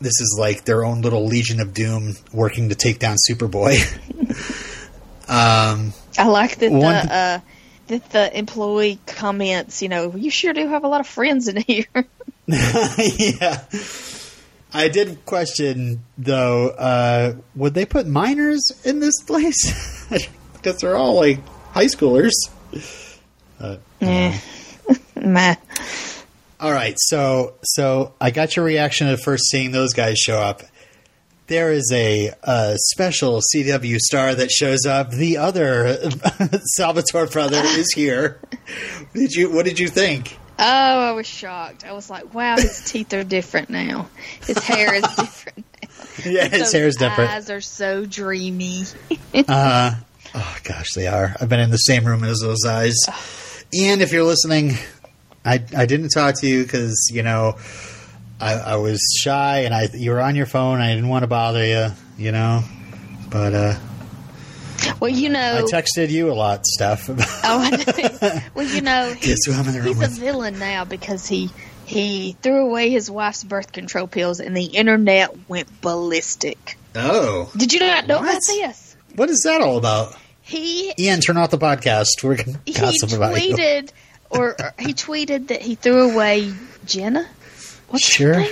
this 0.01 0.19
is 0.21 0.37
like 0.39 0.65
their 0.65 0.83
own 0.85 1.01
little 1.01 1.25
Legion 1.25 1.59
of 1.59 1.73
Doom 1.73 2.15
working 2.33 2.69
to 2.69 2.75
take 2.75 2.99
down 2.99 3.17
Superboy. 3.29 3.75
um, 5.29 5.93
I 6.17 6.27
like 6.27 6.57
that 6.59 6.71
One- 6.71 6.81
the 6.81 7.13
uh, 7.13 7.39
that 7.87 8.09
the 8.11 8.37
employee 8.37 8.99
comments. 9.05 9.81
You 9.81 9.89
know, 9.89 10.15
you 10.15 10.29
sure 10.31 10.53
do 10.53 10.67
have 10.67 10.83
a 10.83 10.87
lot 10.87 11.01
of 11.01 11.07
friends 11.07 11.47
in 11.47 11.57
here. 11.57 11.85
yeah. 12.47 13.63
I 14.73 14.89
did 14.89 15.25
question 15.25 16.03
though, 16.17 16.67
uh, 16.69 17.35
would 17.55 17.73
they 17.73 17.85
put 17.85 18.07
minors 18.07 18.71
in 18.83 18.99
this 18.99 19.21
place? 19.23 20.05
Because 20.65 20.81
they're 20.81 20.97
all 20.97 21.13
like 21.15 21.47
high 21.73 21.85
schoolers. 21.85 22.31
Uh, 23.59 23.77
Eh. 24.01 24.35
Meh. 25.15 25.55
All 26.65 26.71
right, 26.73 26.95
so 26.97 27.53
so 27.61 28.15
I 28.19 28.31
got 28.31 28.55
your 28.55 28.65
reaction 28.65 29.05
at 29.05 29.19
first 29.19 29.51
seeing 29.51 29.69
those 29.69 29.93
guys 29.93 30.17
show 30.17 30.39
up. 30.39 30.63
There 31.45 31.71
is 31.71 31.91
a, 31.93 32.31
uh 32.41 32.75
special 32.75 33.39
CW 33.53 33.99
star 33.99 34.33
that 34.33 34.49
shows 34.49 34.87
up. 34.87 35.11
The 35.11 35.37
other 35.37 35.95
Salvatore 36.75 37.27
brother 37.27 37.61
is 37.63 37.93
here. 37.93 38.41
Did 39.13 39.33
you? 39.33 39.51
What 39.51 39.65
did 39.65 39.77
you 39.77 39.89
think? 39.89 40.39
Oh, 40.57 40.63
I 40.63 41.11
was 41.11 41.27
shocked. 41.27 41.85
I 41.85 41.93
was 41.93 42.09
like, 42.09 42.33
wow, 42.33 42.55
his 42.55 42.83
teeth 42.83 43.13
are 43.13 43.23
different 43.23 43.69
now. 43.69 44.09
His 44.47 44.57
hair 44.57 44.95
is 44.95 45.03
different. 45.15 45.65
Yeah, 46.25 46.47
his 46.47 46.71
hair 46.71 46.87
is 46.87 46.95
different. 46.95 47.29
Eyes 47.29 47.51
are 47.51 47.61
so 47.61 48.07
dreamy. 48.07 48.85
Uh, 49.47 49.93
oh 50.33 50.57
gosh, 50.63 50.93
they 50.95 51.05
are. 51.05 51.35
I've 51.39 51.47
been 51.47 51.59
in 51.59 51.69
the 51.69 51.77
same 51.77 52.05
room 52.05 52.23
as 52.23 52.39
those 52.39 52.65
eyes. 52.65 52.95
Ian, 53.73 53.99
if 53.99 54.13
you're 54.13 54.23
listening, 54.23 54.71
I 55.45 55.63
I 55.77 55.85
didn't 55.85 56.09
talk 56.09 56.39
to 56.41 56.47
you 56.47 56.63
because 56.63 57.09
you 57.13 57.23
know 57.23 57.55
I, 58.41 58.53
I 58.55 58.75
was 58.77 58.99
shy 59.23 59.59
and 59.59 59.73
I 59.73 59.87
you 59.93 60.11
were 60.11 60.21
on 60.21 60.35
your 60.35 60.45
phone. 60.47 60.81
I 60.81 60.89
didn't 60.93 61.09
want 61.09 61.23
to 61.23 61.27
bother 61.27 61.65
you, 61.65 61.87
you 62.17 62.31
know. 62.31 62.63
But 63.29 63.53
uh, 63.53 63.75
Well, 64.99 65.09
you 65.09 65.29
know, 65.29 65.57
I 65.59 65.61
texted 65.71 66.09
you 66.09 66.31
a 66.31 66.33
lot, 66.33 66.65
stuff. 66.65 67.09
About 67.09 67.27
oh, 67.43 67.69
I 67.71 68.43
well, 68.55 68.65
you 68.67 68.81
know, 68.81 69.13
he's, 69.13 69.47
I'm 69.47 69.67
in 69.67 69.73
the 69.73 69.81
room 69.81 69.95
he's 69.99 70.17
a 70.17 70.21
villain 70.21 70.59
now 70.59 70.85
because 70.85 71.27
he 71.27 71.49
he 71.85 72.35
threw 72.41 72.67
away 72.67 72.89
his 72.89 73.09
wife's 73.11 73.43
birth 73.43 73.71
control 73.71 74.07
pills, 74.07 74.39
and 74.39 74.55
the 74.57 74.65
internet 74.65 75.47
went 75.49 75.81
ballistic. 75.81 76.77
oh, 76.95 77.51
Did 77.55 77.73
you 77.73 77.79
not 77.79 78.07
know 78.07 78.17
What? 78.19 78.29
about 78.29 78.41
this? 78.47 78.95
what 79.15 79.29
is 79.29 79.41
that 79.45 79.61
all 79.61 79.77
about? 79.77 80.15
He 80.41 80.93
Ian, 80.99 81.21
turn 81.21 81.37
off 81.37 81.49
the 81.51 81.57
podcast. 81.57 82.23
We're 82.23 82.35
gonna 82.37 82.59
he 82.65 82.73
gossip 82.73 83.11
about 83.13 83.41
you. 83.43 83.55
tweeted, 83.55 83.91
or, 84.37 84.55
or 84.59 84.73
he 84.79 84.93
tweeted 84.93 85.47
that 85.47 85.61
he 85.61 85.75
threw 85.75 86.11
away 86.13 86.53
Jenna. 86.85 87.27
What's 87.89 88.05
Sure. 88.07 88.43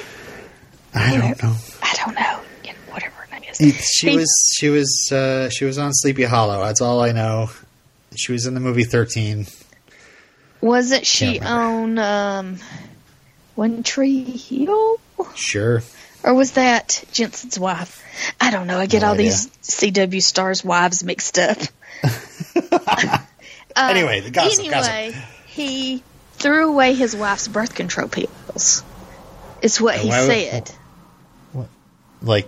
I 0.95 1.17
don't 1.17 1.41
know. 1.43 1.55
I 1.81 1.93
don't 2.05 2.13
know. 2.15 2.39
Yeah, 2.63 2.73
Whatever 2.89 3.15
her 3.15 3.39
name 3.39 3.49
is. 3.49 3.88
She 3.88 4.09
He- 4.11 4.17
was 4.17 4.53
she 4.57 4.69
was 4.69 5.09
uh, 5.11 5.49
she 5.49 5.65
was 5.65 5.77
on 5.77 5.91
Sleepy 5.93 6.23
Hollow. 6.23 6.63
That's 6.63 6.81
all 6.81 7.01
I 7.01 7.11
know. 7.11 7.49
She 8.15 8.31
was 8.31 8.45
in 8.45 8.53
the 8.53 8.59
movie 8.59 8.84
Thirteen. 8.84 9.47
Wasn't 10.61 11.05
she 11.05 11.39
on 11.39 11.97
um, 11.99 12.57
One 13.55 13.84
Tree 13.84 14.23
Hill? 14.23 14.99
Sure. 15.36 15.81
Or 16.23 16.34
was 16.34 16.51
that 16.53 17.03
Jensen's 17.11 17.59
wife? 17.59 18.01
I 18.39 18.49
don't 18.51 18.67
know. 18.67 18.77
I 18.77 18.86
get 18.86 19.01
No 19.01 19.07
all 19.09 19.13
idea. 19.15 19.25
these 19.31 19.47
CW 19.63 20.21
stars' 20.21 20.63
wives 20.63 21.03
mixed 21.03 21.38
up. 21.39 21.57
Uh, 23.75 23.88
Anyway, 23.89 24.19
the 24.19 24.29
gossip, 24.29 24.59
Anyway, 24.59 25.15
he 25.54 26.04
threw 26.34 26.70
away 26.70 26.93
his 26.93 27.16
wife's 27.16 27.47
birth 27.47 27.76
control 27.76 28.08
pills. 28.08 28.84
Is 29.62 29.80
what 29.80 29.95
he 29.95 30.10
why 30.10 30.20
would- 30.22 30.28
said. 30.28 30.72
Like 32.22 32.47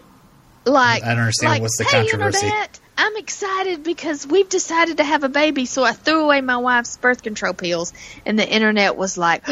Like 0.66 1.03
I 1.03 1.10
don't 1.10 1.20
understand 1.20 1.51
like, 1.51 1.62
what's 1.62 1.78
the 1.78 1.84
hey, 1.84 2.08
controversy." 2.08 2.45
Internet, 2.47 2.80
I'm 2.97 3.18
excited 3.18 3.84
because 3.84 4.26
we've 4.26 4.47
decided 4.49 4.97
to 4.97 5.03
have 5.03 5.24
a 5.24 5.30
baby, 5.30 5.66
so 5.66 5.84
I 5.84 5.91
threw 5.91 6.24
away 6.24 6.39
my 6.41 6.58
wife's 6.58 6.95
birth 6.97 7.22
control 7.24 7.53
pills, 7.53 7.91
and 8.26 8.39
the 8.39 8.47
internet 8.49 8.95
was 8.95 9.18
like, 9.18 9.43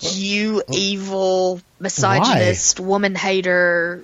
you 0.00 0.62
evil 0.72 1.60
misogynist 1.80 2.80
woman 2.80 3.14
hater 3.16 4.02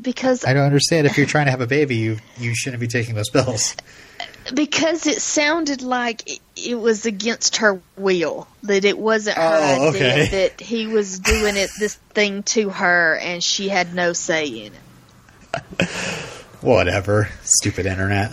because 0.00 0.44
I 0.44 0.52
don't 0.54 0.64
understand. 0.64 1.06
If 1.06 1.18
you're 1.18 1.26
trying 1.26 1.46
to 1.46 1.50
have 1.50 1.60
a 1.60 1.66
baby, 1.66 1.96
you 1.96 2.18
you 2.38 2.54
shouldn't 2.54 2.80
be 2.80 2.88
taking 2.88 3.14
those 3.16 3.30
pills. 3.30 3.74
because 4.54 5.06
it 5.06 5.20
sounded 5.20 5.82
like 5.82 6.40
it, 6.56 6.74
was 6.76 7.06
against 7.06 7.56
her 7.58 7.80
will 7.96 8.46
that 8.62 8.84
it 8.84 8.98
wasn't 8.98 9.36
her 9.36 9.42
Oh, 9.42 9.88
idea 9.88 9.88
okay. 10.12 10.26
that 10.30 10.60
he 10.60 10.86
was 10.86 11.18
doing 11.18 11.56
it 11.56 11.70
this 11.78 11.94
thing 12.14 12.42
to 12.44 12.70
her 12.70 13.16
and 13.16 13.42
she 13.42 13.68
had 13.68 13.94
no 13.94 14.12
say 14.12 14.46
in 14.46 14.72
it 14.72 15.88
Whatever. 16.60 17.28
Stupid 17.42 17.86
internet. 17.86 18.32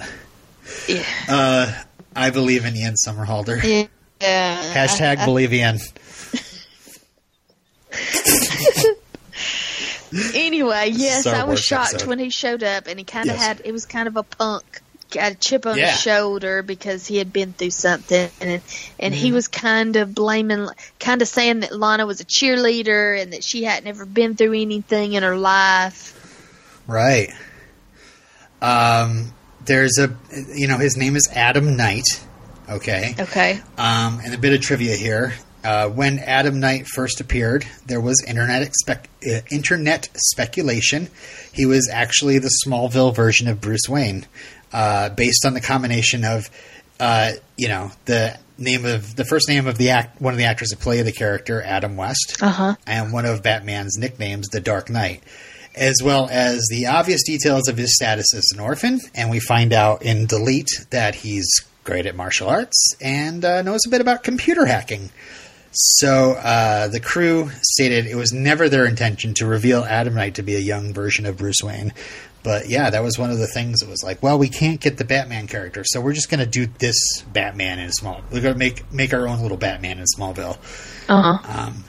yeah, 0.88 1.04
Uh, 1.28 1.84
I 2.16 2.30
believe 2.30 2.66
in 2.66 2.76
Ian 2.78 2.96
Somerhalder. 2.96 3.62
yeah. 4.22 4.74
Hashtag 4.74 5.26
believe 5.26 5.52
Ian. 5.54 5.80
Anyway, 10.34 10.90
yes, 10.94 11.26
I 11.26 11.46
was 11.46 11.60
shocked 11.62 11.92
episode. 11.94 12.10
when 12.10 12.20
he 12.20 12.30
showed 12.30 12.64
up, 12.64 12.88
and 12.88 13.00
he 13.00 13.06
kind 13.06 13.30
of 13.30 13.38
Yes. 13.38 13.46
had 13.46 13.62
it 13.64 13.72
was 13.72 13.86
kind 13.86 14.10
of 14.10 14.18
a 14.18 14.24
punk, 14.24 14.82
a 15.16 15.36
chip 15.36 15.66
on 15.66 15.78
Yeah. 15.78 15.91
his 15.91 16.01
shoulder 16.01 16.62
because 16.64 17.05
he 17.07 17.18
had 17.18 17.32
been 17.34 17.53
through 17.53 17.72
something, 17.72 18.30
and 18.39 18.62
and 18.99 19.14
Mm-hmm. 19.14 19.24
he 19.24 19.32
was 19.32 19.47
kind 19.47 19.95
of 19.95 20.14
blaming, 20.16 20.68
kind 20.99 21.22
of 21.22 21.28
saying 21.28 21.62
that 21.62 21.78
Lana 21.78 22.05
was 22.05 22.22
a 22.22 22.26
cheerleader 22.26 23.22
and 23.22 23.34
that 23.34 23.43
she 23.43 23.64
hadn't 23.64 23.88
ever 23.88 24.05
been 24.05 24.36
through 24.36 24.53
anything 24.59 25.14
in 25.14 25.24
her 25.24 25.38
life. 25.38 26.18
Right. 26.88 27.30
Um, 28.62 29.34
there's 29.66 29.97
a, 29.97 30.16
you 30.53 30.68
know, 30.68 30.78
his 30.78 30.97
name 30.97 31.16
is 31.16 31.28
Adam 31.34 31.76
Knight. 31.78 32.05
Okay. 32.70 33.16
Okay, 33.20 33.59
Um, 33.78 34.22
and 34.24 34.34
a 34.34 34.38
bit 34.38 34.53
of 34.53 34.62
trivia 34.62 34.95
here. 34.95 35.34
Uh, 35.64 35.88
when 35.89 36.18
Adam 36.20 36.59
Knight 36.59 36.88
first 36.88 37.20
appeared, 37.22 37.66
there 37.86 37.99
was 38.01 38.24
internet 38.24 38.62
expect, 38.64 39.09
uh, 39.28 39.41
internet 39.51 40.09
speculation 40.16 41.09
he 41.53 41.66
was 41.66 41.88
actually 41.91 42.39
the 42.39 42.49
Smallville 42.66 43.14
version 43.14 43.47
of 43.47 43.59
Bruce 43.62 43.88
Wayne, 43.89 44.26
uh, 44.74 45.10
based 45.10 45.46
on 45.46 45.54
the 45.54 45.62
combination 45.62 46.24
of, 46.26 46.50
uh, 47.00 47.32
you 47.58 47.68
know, 47.68 47.92
the 48.06 48.38
name 48.58 48.86
of 48.86 49.16
the 49.16 49.26
first 49.26 49.50
name 49.50 49.68
of 49.68 49.78
the 49.78 49.90
act, 49.90 50.22
one 50.22 50.34
of 50.34 50.38
the 50.38 50.46
actors 50.46 50.70
that 50.70 50.80
play 50.80 51.02
the 51.02 51.12
character, 51.12 51.62
Adam 51.62 51.98
West, 51.98 52.38
uh 52.42 52.50
huh. 52.50 52.76
and 52.86 53.12
one 53.12 53.26
of 53.26 53.44
Batman's 53.44 53.98
nicknames, 53.98 54.48
the 54.50 54.60
Dark 54.60 54.90
Knight, 54.90 55.24
as 55.76 56.02
well 56.04 56.30
as 56.32 56.68
the 56.70 56.88
obvious 56.88 57.24
details 57.24 57.68
of 57.68 57.78
his 57.78 57.96
status 57.96 58.34
as 58.36 58.50
an 58.54 58.60
orphan. 58.60 59.00
And 59.16 59.30
we 59.30 59.40
find 59.40 59.74
out 59.74 60.04
in 60.04 60.26
Delete 60.28 60.70
that 60.92 61.16
he's 61.16 61.50
great 61.84 62.06
at 62.06 62.16
martial 62.16 62.48
arts 62.48 62.96
and 63.02 63.44
uh, 63.44 63.62
knows 63.64 63.82
a 63.86 63.90
bit 63.90 64.02
about 64.02 64.24
computer 64.24 64.66
hacking. 64.66 65.10
So 65.74 66.34
uh, 66.34 66.90
the 66.90 67.00
crew 67.00 67.50
stated 67.62 68.06
it 68.06 68.16
was 68.16 68.34
never 68.34 68.68
their 68.68 68.86
intention 68.86 69.34
to 69.36 69.46
reveal 69.46 69.86
Adam 69.86 70.16
Knight 70.16 70.36
to 70.36 70.44
be 70.44 70.56
a 70.56 70.60
young 70.60 70.94
version 70.94 71.26
of 71.26 71.38
Bruce 71.38 71.64
Wayne. 71.64 71.94
But 72.44 72.70
yeah, 72.70 72.89
that 72.89 73.04
was 73.04 73.20
one 73.20 73.30
of 73.30 73.38
the 73.38 73.48
things 73.48 73.80
that 73.80 73.89
was 73.89 74.04
like, 74.04 74.24
well, 74.24 74.39
we 74.39 74.50
can't 74.50 74.80
get 74.82 74.98
the 74.98 75.06
Batman 75.06 75.48
character, 75.48 75.84
so 75.86 76.02
we're 76.02 76.14
just 76.14 76.30
going 76.30 76.39
to 76.39 76.46
do 76.46 76.66
this 76.80 77.22
Batman 77.32 77.80
in 77.80 77.92
small. 77.92 78.22
We're 78.32 78.42
going 78.42 78.54
to 78.54 78.60
make 78.60 78.92
make 78.92 79.14
our 79.14 79.28
own 79.28 79.42
little 79.42 79.58
Batman 79.58 80.00
in 80.00 80.06
Smallville. 80.18 80.58
Uh 81.08 81.38
huh. 81.38 81.60
Um, 81.68 81.84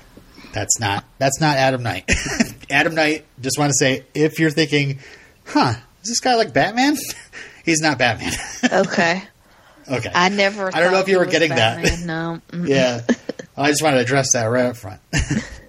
that's 0.52 0.78
not 0.78 1.04
that's 1.18 1.40
not 1.40 1.56
Adam 1.56 1.82
Knight. 1.82 2.10
Adam 2.70 2.94
Knight. 2.94 3.24
Just 3.40 3.58
want 3.58 3.70
to 3.70 3.76
say, 3.78 4.04
if 4.14 4.38
you're 4.38 4.50
thinking, 4.50 4.98
"Huh, 5.46 5.74
is 6.02 6.10
this 6.10 6.20
guy 6.20 6.34
like 6.34 6.52
Batman?" 6.52 6.96
He's 7.64 7.80
not 7.80 7.98
Batman. 7.98 8.32
Okay. 8.72 9.22
okay. 9.90 10.10
I 10.14 10.28
never. 10.28 10.74
I 10.74 10.80
don't 10.80 10.92
know 10.92 11.00
if 11.00 11.08
you 11.08 11.18
were 11.18 11.26
getting 11.26 11.50
that. 11.50 12.00
No. 12.04 12.40
Mm-mm. 12.50 12.68
yeah. 12.68 13.00
I 13.56 13.70
just 13.70 13.82
wanted 13.82 13.96
to 13.96 14.02
address 14.02 14.32
that 14.34 14.44
right 14.46 14.66
up 14.66 14.76
front. 14.76 15.00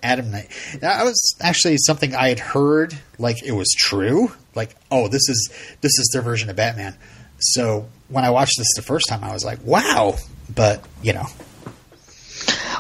Adam 0.04 0.30
Knight. 0.32 0.50
That 0.82 1.04
was 1.04 1.36
actually 1.42 1.78
something 1.78 2.14
I 2.14 2.30
had 2.30 2.40
heard, 2.40 2.96
like 3.18 3.42
it 3.44 3.54
was 3.54 3.74
true. 3.78 4.32
Like, 4.54 4.76
oh, 4.92 5.08
this 5.08 5.28
is 5.30 5.50
this 5.82 5.98
is 5.98 6.10
their 6.14 6.22
version 6.22 6.50
of 6.50 6.56
Batman. 6.56 6.96
So 7.40 7.88
when 8.10 8.24
I 8.26 8.30
watched 8.30 8.58
this 8.58 8.68
the 8.76 8.82
first 8.84 9.08
time, 9.10 9.24
I 9.24 9.34
was 9.34 9.44
like, 9.44 9.64
wow. 9.64 10.16
But 10.54 10.84
you 11.02 11.14
know, 11.14 11.26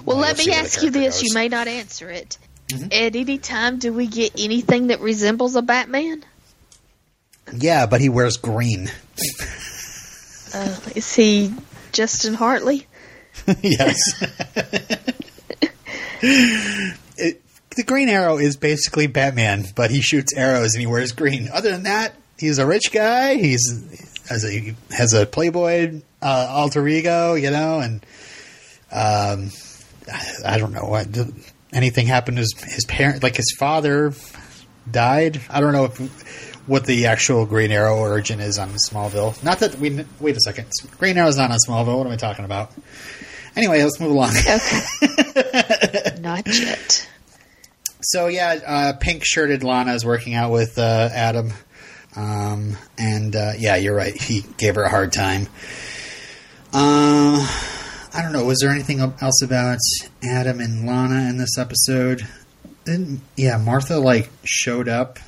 Well, 0.05 0.17
let 0.17 0.37
me 0.37 0.51
ask 0.51 0.83
you 0.83 0.89
this. 0.91 1.15
goes. 1.21 1.23
Mm-hmm. 1.23 1.25
You 1.27 1.33
may 1.33 1.47
not 1.49 1.67
answer 1.67 2.09
it. 2.09 2.37
At 2.91 3.15
any 3.15 3.37
time, 3.37 3.77
do 3.79 3.93
we 3.93 4.07
get 4.07 4.33
anything 4.39 4.87
that 4.87 4.99
resembles 4.99 5.55
a 5.55 5.61
Batman? 5.61 6.23
yeah. 7.55 7.85
But 7.85 8.01
he 8.01 8.09
wears 8.09 8.37
green. 8.37 8.89
Uh, 10.53 10.75
is 10.95 11.13
he 11.13 11.53
Justin 11.91 12.33
Hartley? 12.35 12.85
yes. 13.61 13.97
It- 17.17 17.41
the 17.75 17.83
Green 17.83 18.09
Arrow 18.09 18.37
is 18.37 18.55
basically 18.55 19.07
Batman, 19.07 19.65
but 19.75 19.89
he 19.89 20.01
shoots 20.01 20.33
arrows 20.35 20.75
and 20.75 20.81
he 20.81 20.87
wears 20.87 21.11
green. 21.11 21.49
Other 21.51 21.71
than 21.71 21.83
that, 21.83 22.13
he's 22.37 22.59
a 22.59 22.65
rich 22.65 22.91
guy. 22.91 23.35
He's 23.35 23.63
has 24.29 24.45
a 24.45 24.75
has 24.91 25.13
a 25.13 25.25
Playboy 25.25 26.01
uh, 26.21 26.47
alter 26.49 26.87
ego, 26.87 27.33
you 27.33 27.51
know, 27.51 27.79
and 27.79 28.05
um, 28.91 29.49
I, 30.45 30.57
don't 30.57 30.73
know 30.73 30.85
what 30.85 31.07
anything 31.73 32.05
happened. 32.05 32.37
to 32.37 32.41
His 32.41 32.53
his 32.63 32.85
parent, 32.85 33.23
like 33.23 33.35
his 33.35 33.55
father, 33.57 34.13
died. 34.89 35.41
I 35.49 35.59
don't 35.59 35.73
know 35.73 35.85
if, 35.85 36.63
what 36.67 36.85
the 36.85 37.07
actual 37.07 37.45
Green 37.45 37.71
Arrow 37.71 37.97
origin 37.97 38.39
is 38.39 38.57
on 38.57 38.69
Smallville. 38.89 39.43
Not 39.43 39.59
that 39.59 39.75
we 39.75 40.05
wait 40.19 40.37
a 40.37 40.39
second. 40.39 40.67
Green 40.97 41.17
Arrow's 41.17 41.37
not 41.37 41.51
on 41.51 41.57
Smallville. 41.67 41.97
What 41.97 42.07
am 42.07 42.13
I 42.13 42.17
talking 42.17 42.45
about? 42.45 42.71
Anyway, 43.55 43.83
let's 43.83 43.99
move 43.99 44.11
along. 44.11 44.31
Okay. 44.31 44.81
not 46.21 46.47
yet. 46.47 47.07
So 48.01 48.27
yeah, 48.27 48.59
uh, 48.65 48.93
pink 48.99 49.23
shirted 49.23 49.63
Lana 49.63 49.93
is 49.93 50.05
working 50.05 50.33
out 50.33 50.51
with 50.51 50.77
uh, 50.77 51.09
Adam, 51.13 51.53
um, 52.15 52.75
and 52.97 53.35
uh, 53.35 53.53
yeah, 53.57 53.75
you're 53.77 53.95
right. 53.95 54.19
He 54.19 54.41
gave 54.57 54.75
her 54.75 54.83
a 54.83 54.89
hard 54.89 55.13
time. 55.13 55.47
Uh, 56.73 57.39
I 58.13 58.21
don't 58.21 58.33
know. 58.33 58.45
Was 58.45 58.59
there 58.59 58.71
anything 58.71 58.99
else 58.99 59.41
about 59.41 59.79
Adam 60.23 60.59
and 60.59 60.85
Lana 60.85 61.29
in 61.29 61.37
this 61.37 61.57
episode? 61.57 62.27
Didn't, 62.85 63.21
yeah, 63.37 63.57
Martha 63.57 63.99
like 63.99 64.29
showed 64.43 64.89
up. 64.89 65.19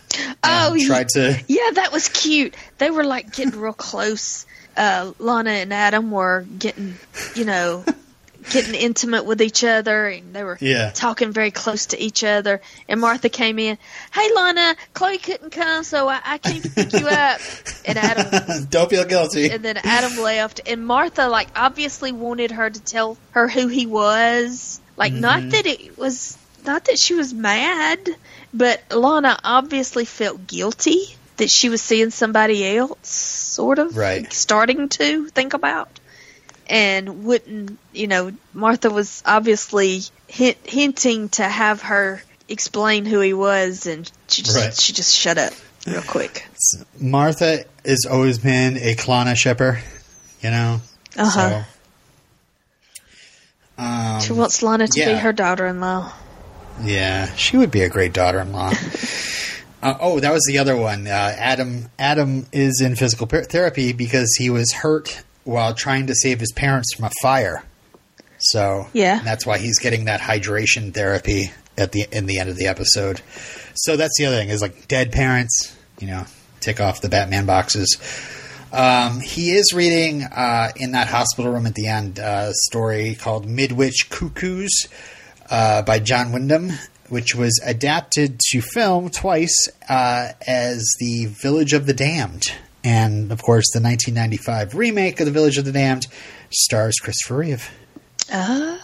Oh, 0.43 0.73
and 0.73 0.85
tried 0.85 1.09
to. 1.09 1.41
Yeah, 1.47 1.71
that 1.75 1.91
was 1.91 2.09
cute. 2.09 2.55
They 2.77 2.91
were 2.91 3.03
like 3.03 3.33
getting 3.33 3.59
real 3.59 3.73
close. 3.73 4.45
Uh, 4.75 5.13
Lana 5.19 5.51
and 5.51 5.73
Adam 5.73 6.11
were 6.11 6.45
getting, 6.59 6.95
you 7.35 7.45
know, 7.45 7.85
getting 8.51 8.75
intimate 8.75 9.25
with 9.25 9.41
each 9.41 9.63
other, 9.63 10.07
and 10.07 10.33
they 10.33 10.43
were 10.43 10.57
Yeah. 10.61 10.91
talking 10.93 11.31
very 11.31 11.51
close 11.51 11.87
to 11.87 12.01
each 12.01 12.23
other. 12.23 12.61
And 12.87 12.99
Martha 13.01 13.29
came 13.29 13.59
in. 13.59 13.77
Hey, 14.13 14.29
Lana, 14.35 14.75
Chloe 14.93 15.17
couldn't 15.17 15.51
come, 15.51 15.83
so 15.83 16.07
I, 16.07 16.19
I 16.23 16.37
came 16.37 16.61
to 16.61 16.69
pick 16.69 16.93
you 16.93 17.07
up. 17.07 17.41
And 17.85 17.97
Adam 17.97 18.65
Don't 18.69 18.89
feel 18.89 19.05
guilty. 19.05 19.49
and 19.49 19.63
then 19.63 19.77
Adam 19.77 20.17
left, 20.21 20.61
and 20.67 20.85
Martha 20.85 21.27
like 21.27 21.47
obviously 21.55 22.11
wanted 22.11 22.51
her 22.51 22.69
to 22.69 22.79
tell 22.81 23.17
her 23.31 23.47
who 23.47 23.67
he 23.67 23.85
was. 23.85 24.79
Like, 24.97 25.11
Mm-hmm. 25.11 25.21
not 25.21 25.49
that 25.51 25.65
it 25.65 25.97
was, 25.97 26.37
not 26.65 26.85
that 26.85 26.97
she 26.97 27.13
was 27.15 27.33
mad, 27.33 27.99
but 28.53 28.81
Lana 28.91 29.37
obviously 29.43 30.05
felt 30.05 30.47
guilty 30.47 30.99
that 31.37 31.49
she 31.49 31.67
was 31.67 31.81
seeing 31.81 32.11
somebody 32.11 32.77
else, 32.77 33.09
sort 33.09 33.77
of, 33.77 33.97
Right. 33.97 34.31
starting 34.31 34.87
to 34.89 35.27
think 35.27 35.53
about, 35.53 35.89
and 36.67 37.23
wouldn't, 37.25 37.77
you 37.93 38.07
know, 38.07 38.31
Martha 38.53 38.89
was 38.89 39.21
obviously 39.25 40.01
hint, 40.27 40.57
hinting 40.63 41.29
to 41.29 41.43
have 41.43 41.81
her 41.83 42.21
explain 42.47 43.05
who 43.05 43.19
he 43.19 43.33
was, 43.33 43.87
and 43.87 44.09
she 44.27 44.41
just 44.41 44.57
Right. 44.57 44.73
she 44.75 44.93
just 44.93 45.13
shut 45.15 45.37
up 45.37 45.53
real 45.87 46.01
quick. 46.01 46.47
Martha 46.99 47.65
has 47.85 48.05
always 48.09 48.39
been 48.39 48.77
a 48.77 48.95
Clana 48.95 49.35
shipper, 49.35 49.79
you 50.41 50.51
know. 50.51 50.81
Uh 51.17 51.29
huh. 51.29 51.49
So, 51.49 51.63
um, 53.77 54.21
She 54.21 54.33
wants 54.33 54.61
Lana 54.61 54.87
to 54.87 55.05
be 55.05 55.13
her 55.13 55.33
daughter-in-law. 55.33 56.11
Yeah, 56.83 57.33
she 57.35 57.57
would 57.57 57.71
be 57.71 57.81
a 57.81 57.89
great 57.89 58.13
daughter-in-law. 58.13 58.71
uh, 59.83 59.93
oh, 59.99 60.19
that 60.19 60.31
was 60.31 60.43
the 60.47 60.57
other 60.57 60.75
one. 60.75 61.07
Uh, 61.07 61.35
Adam 61.37 61.89
Adam 61.97 62.47
is 62.51 62.81
in 62.81 62.95
physical 62.95 63.27
per- 63.27 63.43
therapy 63.43 63.93
because 63.93 64.35
he 64.37 64.49
was 64.49 64.71
hurt 64.71 65.23
while 65.45 65.73
trying 65.73 66.07
to 66.07 66.15
save 66.15 66.39
his 66.41 66.51
parents 66.51 66.93
from 66.93 67.05
a 67.05 67.11
fire. 67.21 67.63
So 68.39 68.87
Yeah. 68.93 69.21
that's 69.23 69.45
why 69.45 69.57
he's 69.59 69.79
getting 69.79 70.05
that 70.05 70.19
hydration 70.19 70.93
therapy 70.93 71.51
at 71.77 71.93
the 71.93 72.05
in 72.11 72.25
the 72.25 72.39
end 72.39 72.49
of 72.49 72.57
the 72.57 72.67
episode. 72.67 73.21
So 73.75 73.95
that's 73.95 74.13
the 74.17 74.25
other 74.25 74.35
thing 74.37 74.49
is 74.49 74.61
like 74.61 74.87
dead 74.89 75.11
parents. 75.13 75.73
You 75.99 76.07
know, 76.07 76.25
tick 76.59 76.81
off 76.81 76.99
the 77.01 77.07
Batman 77.09 77.45
boxes. 77.45 77.97
Um, 78.73 79.21
he 79.21 79.51
is 79.51 79.71
reading 79.73 80.23
uh, 80.23 80.71
in 80.75 80.91
that 80.91 81.07
hospital 81.07 81.51
room 81.53 81.65
at 81.65 81.75
the 81.75 81.87
end 81.87 82.19
uh, 82.19 82.47
a 82.49 82.53
story 82.53 83.15
called 83.15 83.45
Midwich 83.47 84.09
Cuckoos 84.09 84.87
uh, 85.49 85.81
by 85.83 85.99
John 85.99 86.33
Wyndham, 86.33 86.71
which 87.07 87.35
was 87.35 87.57
adapted 87.65 88.37
to 88.51 88.59
film 88.61 89.09
twice 89.11 89.55
uh, 89.87 90.33
as 90.45 90.83
The 90.99 91.27
Village 91.27 91.71
of 91.71 91.85
the 91.85 91.93
Damned. 91.93 92.43
And 92.85 93.31
of 93.31 93.41
course, 93.41 93.65
the 93.73 93.81
1995 93.81 94.75
remake 94.75 95.19
of 95.19 95.25
The 95.25 95.31
Village 95.31 95.57
of 95.57 95.65
the 95.65 95.71
Damned 95.71 96.05
stars 96.51 96.95
Christopher 97.01 97.37
Reeve. 97.37 97.69
Ah. 98.31 98.79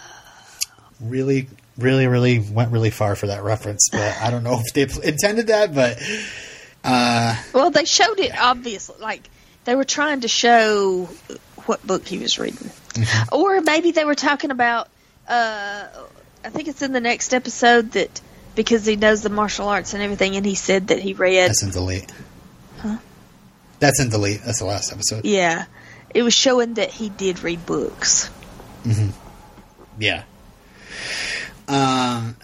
really, 0.99 1.47
really, 1.77 2.07
really 2.07 2.39
went 2.39 2.71
really 2.71 2.89
far 2.89 3.15
for 3.15 3.27
that 3.27 3.43
reference. 3.43 3.87
But 3.91 4.17
I 4.19 4.29
don't 4.31 4.43
know 4.43 4.61
if 4.75 5.01
they 5.01 5.07
intended 5.07 5.47
that. 5.47 5.73
But 5.75 6.01
uh, 6.83 7.35
Well, 7.53 7.69
they 7.69 7.85
showed 7.85 8.19
it 8.19 8.31
obviously, 8.37 8.95
like 8.99 9.29
they 9.65 9.75
were 9.75 9.83
trying 9.83 10.21
to 10.21 10.27
show 10.27 11.05
what 11.67 11.85
book 11.85 12.05
he 12.07 12.17
was 12.17 12.39
reading, 12.39 12.69
Mm-hmm. 12.91 13.33
or 13.35 13.61
maybe 13.61 13.91
they 13.91 14.03
were 14.03 14.15
talking 14.15 14.51
about. 14.51 14.89
Uh, 15.27 15.87
I 16.43 16.49
think 16.49 16.67
it's 16.67 16.81
in 16.81 16.91
the 16.91 16.99
next 16.99 17.33
episode 17.33 17.91
that 17.91 18.19
because 18.55 18.85
he 18.85 18.95
knows 18.97 19.21
the 19.21 19.29
martial 19.29 19.67
arts 19.69 19.93
and 19.93 20.01
everything, 20.03 20.35
and 20.35 20.45
he 20.45 20.55
said 20.55 20.87
that 20.87 20.99
he 20.99 21.13
read. 21.13 21.49
that's 21.51 21.63
in 21.63 21.69
delete. 21.69 22.11
That's 23.81 23.99
in 23.99 24.09
delete. 24.09 24.41
That's 24.43 24.59
the 24.59 24.65
last 24.65 24.93
episode. 24.93 25.25
Yeah, 25.25 25.65
it 26.13 26.23
was 26.23 26.33
showing 26.33 26.75
that 26.75 26.91
he 26.91 27.09
did 27.09 27.43
read 27.43 27.65
books. 27.65 28.29
Yeah. 29.99 30.23
Um. 31.67 32.37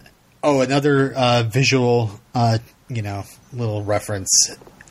Oh, 0.44 0.62
another 0.62 1.14
uh, 1.14 1.44
visual, 1.44 2.12
uh, 2.34 2.58
you 2.90 3.02
know, 3.02 3.24
little 3.54 3.84
reference. 3.84 4.30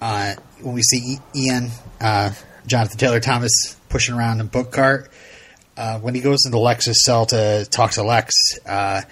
Uh, 0.00 0.34
when 0.60 0.74
we 0.74 0.82
see 0.82 1.18
Ian, 1.34 1.70
uh, 2.00 2.30
Jonathan 2.66 2.98
Taylor 2.98 3.20
Thomas 3.20 3.52
pushing 3.88 4.14
around 4.14 4.40
a 4.40 4.44
book 4.44 4.70
cart, 4.72 5.10
uh, 5.76 5.98
when 5.98 6.14
he 6.14 6.20
goes 6.20 6.44
into 6.46 6.58
Lex's 6.58 7.04
cell 7.04 7.26
to 7.26 7.66
talk 7.70 7.92
to 7.92 8.02
Lex, 8.02 8.34
uh, 8.66 9.02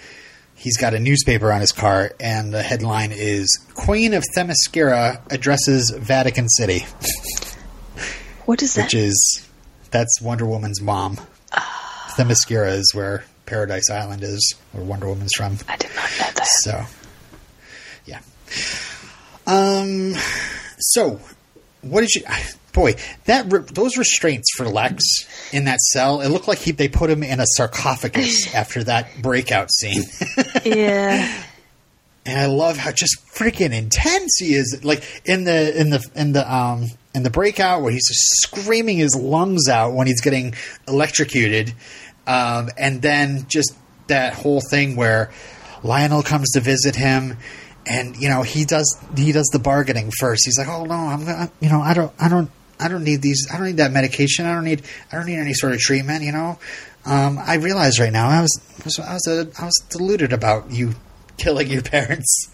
he's 0.65 0.77
got 0.77 0.95
a 0.95 0.99
newspaper 0.99 1.53
on 1.53 1.61
his 1.61 1.71
car, 1.71 2.11
and 2.19 2.51
the 2.51 2.63
headline 2.63 3.11
is 3.13 3.47
"Queen 3.75 4.13
of 4.15 4.23
Themyscira 4.35 5.21
addresses 5.31 5.91
Vatican 5.91 6.49
City," 6.49 6.85
What 8.45 8.61
is 8.61 8.73
that? 8.73 8.85
which 8.85 8.95
is 8.95 9.47
that's 9.91 10.19
Wonder 10.19 10.45
Woman's 10.45 10.81
mom. 10.81 11.19
Themyscira 12.17 12.71
is 12.73 12.93
where 12.93 13.23
Paradise 13.45 13.89
Island 13.89 14.23
is, 14.23 14.55
where 14.71 14.83
Wonder 14.83 15.07
Woman's 15.07 15.31
from. 15.37 15.57
I 15.69 15.77
did 15.77 15.91
not 15.95 16.09
know 16.19 16.31
that. 16.33 16.47
So, 16.63 16.83
yeah. 18.05 18.19
Um. 19.45 20.15
So, 20.79 21.19
what 21.81 22.01
did 22.01 22.09
you? 22.15 22.23
Boy, 22.75 22.95
that 23.23 23.51
re- 23.51 23.63
those 23.71 23.97
restraints 23.97 24.53
for 24.55 24.67
Lex 24.67 25.01
in 25.53 25.63
that 25.65 25.79
cell. 25.79 26.19
It 26.19 26.27
looked 26.27 26.49
like 26.49 26.59
he 26.59 26.71
they 26.71 26.89
put 26.89 27.09
him 27.09 27.23
in 27.23 27.39
a 27.39 27.45
sarcophagus 27.55 28.53
after 28.53 28.83
that 28.83 29.21
breakout 29.21 29.71
scene. 29.71 30.03
Yeah, 30.65 31.43
and 32.25 32.39
I 32.39 32.47
love 32.47 32.77
how 32.77 32.91
just 32.91 33.17
freaking 33.33 33.71
intense 33.71 34.37
he 34.39 34.55
is. 34.55 34.83
Like 34.83 35.03
in 35.25 35.43
the 35.43 35.79
in 35.79 35.89
the 35.91 36.03
in 36.15 36.33
the 36.33 36.53
um 36.53 36.87
in 37.13 37.23
the 37.23 37.29
breakout 37.29 37.81
where 37.81 37.91
he's 37.91 38.07
just 38.07 38.41
screaming 38.41 38.97
his 38.97 39.15
lungs 39.15 39.69
out 39.69 39.93
when 39.93 40.07
he's 40.07 40.21
getting 40.21 40.55
electrocuted, 40.87 41.73
um, 42.27 42.69
and 42.77 43.01
then 43.01 43.45
just 43.47 43.73
that 44.07 44.33
whole 44.33 44.59
thing 44.59 44.95
where 44.95 45.31
Lionel 45.83 46.23
comes 46.23 46.51
to 46.51 46.59
visit 46.59 46.95
him. 46.95 47.37
And 47.87 48.17
you 48.17 48.27
know 48.27 48.41
he 48.41 48.65
does 48.65 48.97
he 49.15 49.31
does 49.31 49.47
the 49.53 49.59
bargaining 49.59 50.09
first. 50.19 50.41
He's 50.45 50.57
like, 50.57 50.67
"Oh 50.67 50.85
no, 50.85 50.95
I'm 50.95 51.25
gonna, 51.25 51.51
you 51.59 51.69
know 51.69 51.81
I 51.81 51.93
don't 51.93 52.11
I 52.19 52.27
don't 52.27 52.49
I 52.79 52.87
don't 52.87 53.03
need 53.03 53.21
these 53.21 53.47
I 53.51 53.57
don't 53.57 53.67
need 53.67 53.77
that 53.77 53.91
medication. 53.91 54.45
I 54.45 54.53
don't 54.53 54.65
need 54.65 54.81
I 55.11 55.15
don't 55.17 55.25
need 55.25 55.39
any 55.39 55.53
sort 55.53 55.73
of 55.73 55.79
treatment. 55.79 56.23
You 56.23 56.31
know, 56.31 56.59
um, 57.05 57.37
I 57.39 57.55
realize 57.55 57.99
right 57.99 58.11
now 58.13 58.27
I 58.29 58.41
was 58.41 58.59
was- 58.83 58.99
I 58.99 59.13
was 59.13 59.27
I 59.59 59.65
was 59.65 59.83
deluded 59.89 60.33
about 60.33 60.71
you 60.71 60.95
killing 61.37 61.67
your 61.67 61.81
parents, 61.81 62.49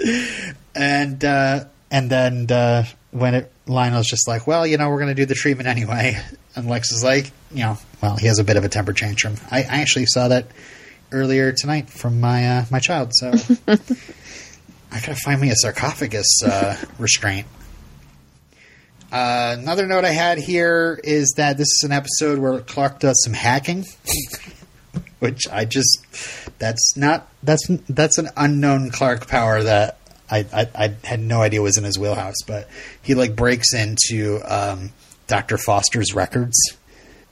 and 0.75 1.23
uh, 1.23 1.65
and 1.89 2.09
then 2.09 2.51
uh, 2.51 2.85
when 3.11 3.35
it 3.35 3.51
Lionel's 3.67 4.07
just 4.07 4.27
like, 4.27 4.47
well, 4.47 4.65
you 4.67 4.77
know, 4.77 4.89
we're 4.89 4.97
going 4.99 5.09
to 5.09 5.21
do 5.21 5.25
the 5.25 5.35
treatment 5.35 5.67
anyway, 5.67 6.17
and 6.55 6.67
Lex 6.67 6.91
is 6.91 7.03
like, 7.03 7.31
you 7.51 7.63
know, 7.63 7.77
well, 8.01 8.17
he 8.17 8.27
has 8.27 8.39
a 8.39 8.43
bit 8.43 8.57
of 8.57 8.63
a 8.65 8.69
temper 8.69 8.91
tantrum. 8.93 9.35
I, 9.49 9.59
I 9.59 9.81
actually 9.81 10.07
saw 10.07 10.27
that 10.29 10.47
earlier 11.11 11.51
tonight 11.51 11.89
from 11.89 12.19
my 12.19 12.47
uh, 12.47 12.65
my 12.71 12.79
child, 12.79 13.11
so 13.13 13.31
I 13.67 14.99
gotta 14.99 15.15
find 15.15 15.39
me 15.39 15.49
a 15.51 15.55
sarcophagus 15.55 16.43
uh, 16.43 16.75
restraint. 16.97 17.47
Uh, 19.11 19.57
another 19.59 19.85
note 19.87 20.05
I 20.05 20.11
had 20.11 20.37
here 20.37 20.99
is 21.03 21.33
that 21.35 21.57
this 21.57 21.67
is 21.67 21.81
an 21.83 21.91
episode 21.91 22.39
where 22.39 22.59
Clark 22.61 22.99
does 22.99 23.21
some 23.23 23.33
hacking, 23.33 23.85
which 25.19 25.49
I 25.49 25.65
just 25.65 26.05
that's 26.59 26.95
not 26.95 27.27
that's 27.43 27.67
that's 27.89 28.17
an 28.17 28.29
unknown 28.37 28.89
Clark 28.89 29.27
power 29.27 29.63
that 29.63 29.97
I, 30.29 30.45
I, 30.53 30.69
I 30.73 30.95
had 31.03 31.19
no 31.19 31.41
idea 31.41 31.61
was 31.61 31.77
in 31.77 31.83
his 31.83 31.99
wheelhouse. 31.99 32.37
But 32.47 32.69
he 33.01 33.13
like 33.15 33.35
breaks 33.35 33.73
into 33.73 34.39
um, 34.45 34.93
Doctor 35.27 35.57
Foster's 35.57 36.15
records, 36.15 36.57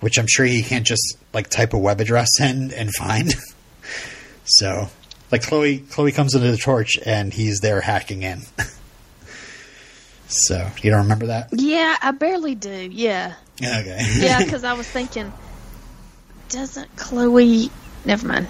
which 0.02 0.20
I'm 0.20 0.28
sure 0.28 0.46
he 0.46 0.62
can't 0.62 0.86
just 0.86 1.18
like 1.34 1.50
type 1.50 1.74
a 1.74 1.78
web 1.78 2.02
address 2.02 2.30
in 2.42 2.74
and 2.74 2.94
find. 2.94 3.34
so, 4.44 4.90
like 5.32 5.44
Chloe 5.44 5.80
Chloe 5.80 6.12
comes 6.12 6.36
into 6.36 6.52
the 6.52 6.58
torch 6.58 7.00
and 7.06 7.34
he's 7.34 7.60
there 7.62 7.80
hacking 7.80 8.24
in. 8.24 8.42
so 10.30 10.70
you 10.82 10.92
don't 10.92 11.02
remember 11.04 11.28
that? 11.28 11.50
yeah, 11.52 11.96
I 12.02 12.12
barely 12.12 12.56
do. 12.56 12.70
Yeah, 12.92 13.34
Okay. 13.62 14.00
yeah, 14.20 14.40
because 14.44 14.64
I 14.64 14.74
was 14.74 14.88
thinking, 14.88 15.34
doesn't 16.50 16.96
Chloe? 16.96 17.70
Never 18.06 18.28
mind. 18.28 18.48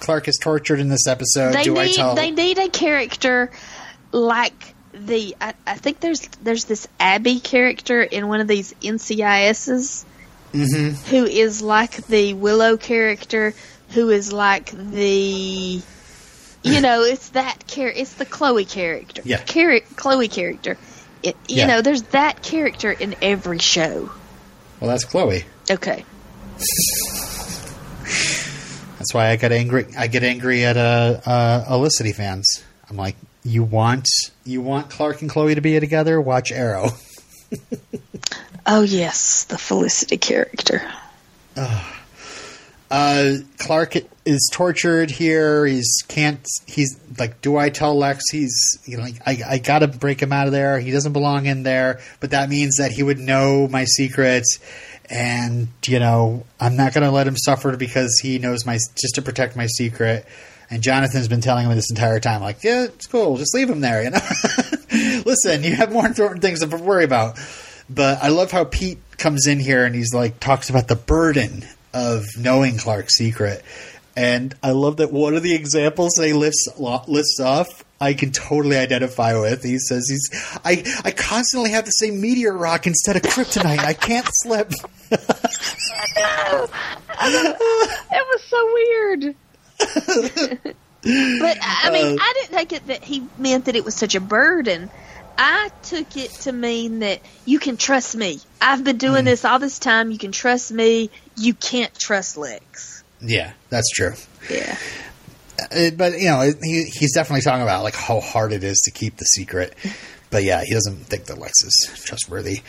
Clark 0.00 0.28
is 0.28 0.38
tortured 0.40 0.80
in 0.80 0.88
this 0.88 1.06
episode. 1.06 1.52
they 1.52 1.64
Do 1.64 1.78
I 1.78 1.84
need 1.86 1.94
tell? 1.94 2.14
they 2.14 2.30
need 2.30 2.58
a 2.58 2.68
character 2.68 3.50
like 4.12 4.74
the 4.92 5.36
I, 5.40 5.54
I 5.66 5.74
think 5.76 6.00
there's 6.00 6.26
there's 6.42 6.64
this 6.64 6.88
Abby 6.98 7.38
character 7.40 8.02
in 8.02 8.26
one 8.28 8.40
of 8.40 8.48
these 8.48 8.72
NCISs 8.82 10.04
Mhm. 10.52 10.94
who 11.08 11.24
is 11.26 11.62
like 11.62 12.06
the 12.08 12.34
Willow 12.34 12.76
character 12.76 13.54
who 13.90 14.10
is 14.10 14.32
like 14.32 14.70
the 14.72 15.80
you 16.62 16.80
know 16.80 17.02
it's 17.02 17.30
that 17.30 17.64
char- 17.66 17.88
it's 17.88 18.14
the 18.14 18.24
Chloe 18.26 18.64
character 18.64 19.22
Yeah. 19.24 19.38
Char- 19.44 19.80
Chloe 19.96 20.28
character 20.28 20.76
it, 21.22 21.36
you 21.48 21.56
Yeah. 21.58 21.66
know 21.66 21.82
there's 21.82 22.02
that 22.04 22.42
character 22.42 22.90
in 22.92 23.14
every 23.22 23.58
show 23.58 24.10
Well, 24.80 24.90
that's 24.90 25.04
Chloe. 25.04 25.44
okay 25.70 26.04
That's 28.98 29.14
why 29.14 29.28
I 29.30 29.36
get 29.36 29.50
angry. 29.50 29.86
I 29.96 30.08
get 30.08 30.22
angry 30.24 30.62
at 30.66 30.76
uh, 30.76 31.20
uh, 31.24 31.64
Olicity 31.70 32.14
fans. 32.14 32.46
I'm 32.88 32.96
like, 32.98 33.16
you 33.44 33.62
want 33.62 34.06
you 34.44 34.60
want 34.60 34.90
Clark 34.90 35.22
and 35.22 35.30
Chloe 35.30 35.54
to 35.54 35.60
be 35.62 35.78
together? 35.80 36.20
Watch 36.20 36.52
Arrow. 36.52 36.90
oh 38.66 38.82
yes 38.82 39.44
the 39.44 39.56
Felicity 39.56 40.18
character 40.18 40.82
Uh, 42.90 43.34
Clark 43.58 43.94
is 44.24 44.50
tortured 44.52 45.10
here. 45.10 45.64
He's 45.64 46.02
can't. 46.08 46.44
He's 46.66 46.98
like, 47.18 47.40
do 47.40 47.56
I 47.56 47.70
tell 47.70 47.96
Lex? 47.96 48.24
He's 48.30 48.52
you 48.84 48.96
know, 48.96 49.04
like, 49.04 49.16
I 49.24 49.38
I 49.48 49.58
gotta 49.58 49.86
break 49.86 50.20
him 50.20 50.32
out 50.32 50.46
of 50.46 50.52
there. 50.52 50.80
He 50.80 50.90
doesn't 50.90 51.12
belong 51.12 51.46
in 51.46 51.62
there. 51.62 52.00
But 52.18 52.32
that 52.32 52.48
means 52.48 52.76
that 52.78 52.90
he 52.90 53.02
would 53.02 53.18
know 53.18 53.68
my 53.68 53.84
secrets, 53.84 54.58
and 55.08 55.68
you 55.86 56.00
know, 56.00 56.44
I'm 56.58 56.76
not 56.76 56.92
gonna 56.92 57.12
let 57.12 57.28
him 57.28 57.36
suffer 57.36 57.76
because 57.76 58.18
he 58.20 58.38
knows 58.38 58.66
my 58.66 58.74
just 58.74 59.14
to 59.14 59.22
protect 59.22 59.56
my 59.56 59.66
secret. 59.66 60.26
And 60.68 60.82
Jonathan's 60.82 61.26
been 61.26 61.40
telling 61.40 61.66
him 61.66 61.74
this 61.74 61.90
entire 61.90 62.20
time, 62.20 62.42
like, 62.42 62.62
yeah, 62.62 62.84
it's 62.84 63.06
cool, 63.06 63.36
just 63.36 63.54
leave 63.54 63.68
him 63.68 63.80
there. 63.80 64.02
You 64.02 64.10
know, 64.10 64.20
listen, 65.24 65.62
you 65.64 65.74
have 65.74 65.92
more 65.92 66.06
important 66.06 66.42
things 66.42 66.60
to 66.60 66.66
worry 66.66 67.04
about. 67.04 67.38
But 67.88 68.22
I 68.22 68.28
love 68.28 68.52
how 68.52 68.64
Pete 68.64 68.98
comes 69.18 69.48
in 69.48 69.58
here 69.58 69.84
and 69.84 69.94
he's 69.94 70.14
like 70.14 70.38
talks 70.38 70.70
about 70.70 70.86
the 70.86 70.94
burden 70.94 71.64
of 71.92 72.24
knowing 72.38 72.76
Clark's 72.78 73.16
secret. 73.16 73.62
And 74.16 74.54
I 74.62 74.72
love 74.72 74.96
that 74.98 75.12
one 75.12 75.34
of 75.36 75.42
the 75.42 75.54
examples 75.54 76.12
that 76.18 76.26
he 76.26 76.32
lists 76.32 76.68
lists 76.78 77.40
off, 77.40 77.84
I 78.00 78.12
can 78.14 78.32
totally 78.32 78.76
identify 78.76 79.38
with. 79.38 79.62
He 79.62 79.78
says 79.78 80.08
he's 80.08 80.28
I 80.64 80.82
I 81.04 81.10
constantly 81.12 81.70
have 81.70 81.84
to 81.84 81.92
say 81.92 82.10
meteor 82.10 82.52
rock 82.56 82.86
instead 82.86 83.16
of 83.16 83.22
kryptonite. 83.22 83.78
I 83.78 83.94
can't 83.94 84.28
slip. 84.42 84.72
It 87.22 88.26
was 88.32 88.42
so 88.48 88.72
weird. 88.72 89.34
but 91.42 91.58
I 91.62 91.90
mean, 91.92 92.18
Uh, 92.18 92.22
I 92.22 92.32
didn't 92.34 92.56
take 92.56 92.72
it 92.72 92.86
that 92.88 93.04
he 93.04 93.26
meant 93.38 93.66
that 93.66 93.76
it 93.76 93.84
was 93.84 93.94
such 93.94 94.14
a 94.14 94.20
burden. 94.20 94.90
I 95.42 95.70
took 95.84 96.18
it 96.18 96.30
to 96.42 96.52
mean 96.52 96.98
that 96.98 97.22
you 97.46 97.58
can 97.58 97.78
trust 97.78 98.14
me. 98.14 98.40
I've 98.60 98.84
been 98.84 98.98
doing 98.98 99.24
this 99.24 99.46
all 99.46 99.58
this 99.58 99.78
time. 99.78 100.10
You 100.10 100.18
can 100.18 100.32
trust 100.32 100.70
me. 100.70 101.08
You 101.34 101.54
can't 101.54 101.98
trust 101.98 102.36
Lex. 102.36 103.02
Yeah, 103.22 103.52
that's 103.70 103.88
true. 103.88 104.12
Yeah. 104.50 104.76
Uh, 105.58 105.90
but 105.96 106.18
you 106.18 106.26
know, 106.26 106.42
he, 106.62 106.84
he's 106.92 107.14
definitely 107.14 107.40
talking 107.40 107.62
about 107.62 107.84
like 107.84 107.94
how 107.94 108.20
hard 108.20 108.52
it 108.52 108.62
is 108.62 108.82
to 108.84 108.90
keep 108.90 109.16
the 109.16 109.24
secret. 109.24 109.74
But 110.28 110.44
yeah, 110.44 110.62
he 110.62 110.74
doesn't 110.74 111.06
think 111.06 111.24
that 111.24 111.38
Lex 111.38 111.64
is 111.64 112.02
trustworthy. 112.04 112.60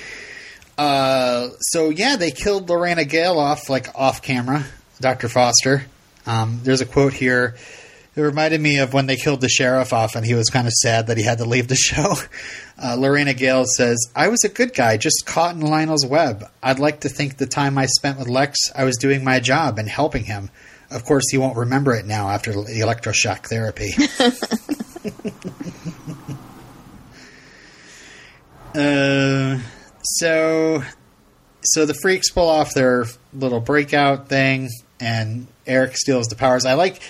Uh, 0.77 1.49
so 1.59 1.89
yeah, 1.89 2.15
they 2.15 2.31
killed 2.31 2.69
Lorena 2.69 3.03
Gale 3.03 3.37
off 3.37 3.69
like 3.69 3.89
off 3.95 4.21
camera. 4.21 4.63
Doctor 5.01 5.27
Foster. 5.27 5.83
Um, 6.25 6.61
there's 6.63 6.79
a 6.79 6.85
quote 6.85 7.11
here. 7.11 7.55
It 8.13 8.21
reminded 8.21 8.59
me 8.59 8.79
of 8.79 8.93
when 8.93 9.05
they 9.05 9.15
killed 9.15 9.39
the 9.39 9.47
sheriff 9.47 9.93
off, 9.93 10.15
and 10.15 10.25
he 10.25 10.33
was 10.33 10.49
kind 10.49 10.67
of 10.67 10.73
sad 10.73 11.07
that 11.07 11.17
he 11.17 11.23
had 11.23 11.37
to 11.37 11.45
leave 11.45 11.69
the 11.69 11.75
show. 11.77 12.15
Uh, 12.81 12.95
Lorena 12.97 13.33
Gale 13.33 13.63
says, 13.65 13.97
"I 14.15 14.27
was 14.27 14.43
a 14.43 14.49
good 14.49 14.73
guy, 14.73 14.97
just 14.97 15.23
caught 15.25 15.55
in 15.55 15.61
Lionel's 15.61 16.05
web. 16.05 16.43
I'd 16.61 16.79
like 16.79 17.01
to 17.01 17.09
think 17.09 17.37
the 17.37 17.45
time 17.45 17.77
I 17.77 17.85
spent 17.85 18.19
with 18.19 18.27
Lex, 18.27 18.57
I 18.75 18.83
was 18.83 18.97
doing 18.97 19.23
my 19.23 19.39
job 19.39 19.79
and 19.79 19.87
helping 19.87 20.25
him. 20.25 20.49
of 20.89 21.05
course, 21.05 21.23
he 21.31 21.37
won't 21.37 21.55
remember 21.55 21.93
it 21.95 22.05
now 22.05 22.29
after 22.29 22.51
the 22.51 22.81
electroshock 22.81 23.47
therapy. 23.47 23.93
uh, 28.75 29.59
so, 30.03 30.83
so 31.61 31.85
the 31.85 31.93
freaks 31.93 32.29
pull 32.31 32.49
off 32.49 32.73
their 32.73 33.05
little 33.33 33.61
breakout 33.61 34.27
thing, 34.27 34.69
and 34.99 35.47
Eric 35.65 35.95
steals 35.95 36.27
the 36.27 36.35
powers. 36.35 36.65
I 36.65 36.73
like 36.73 37.01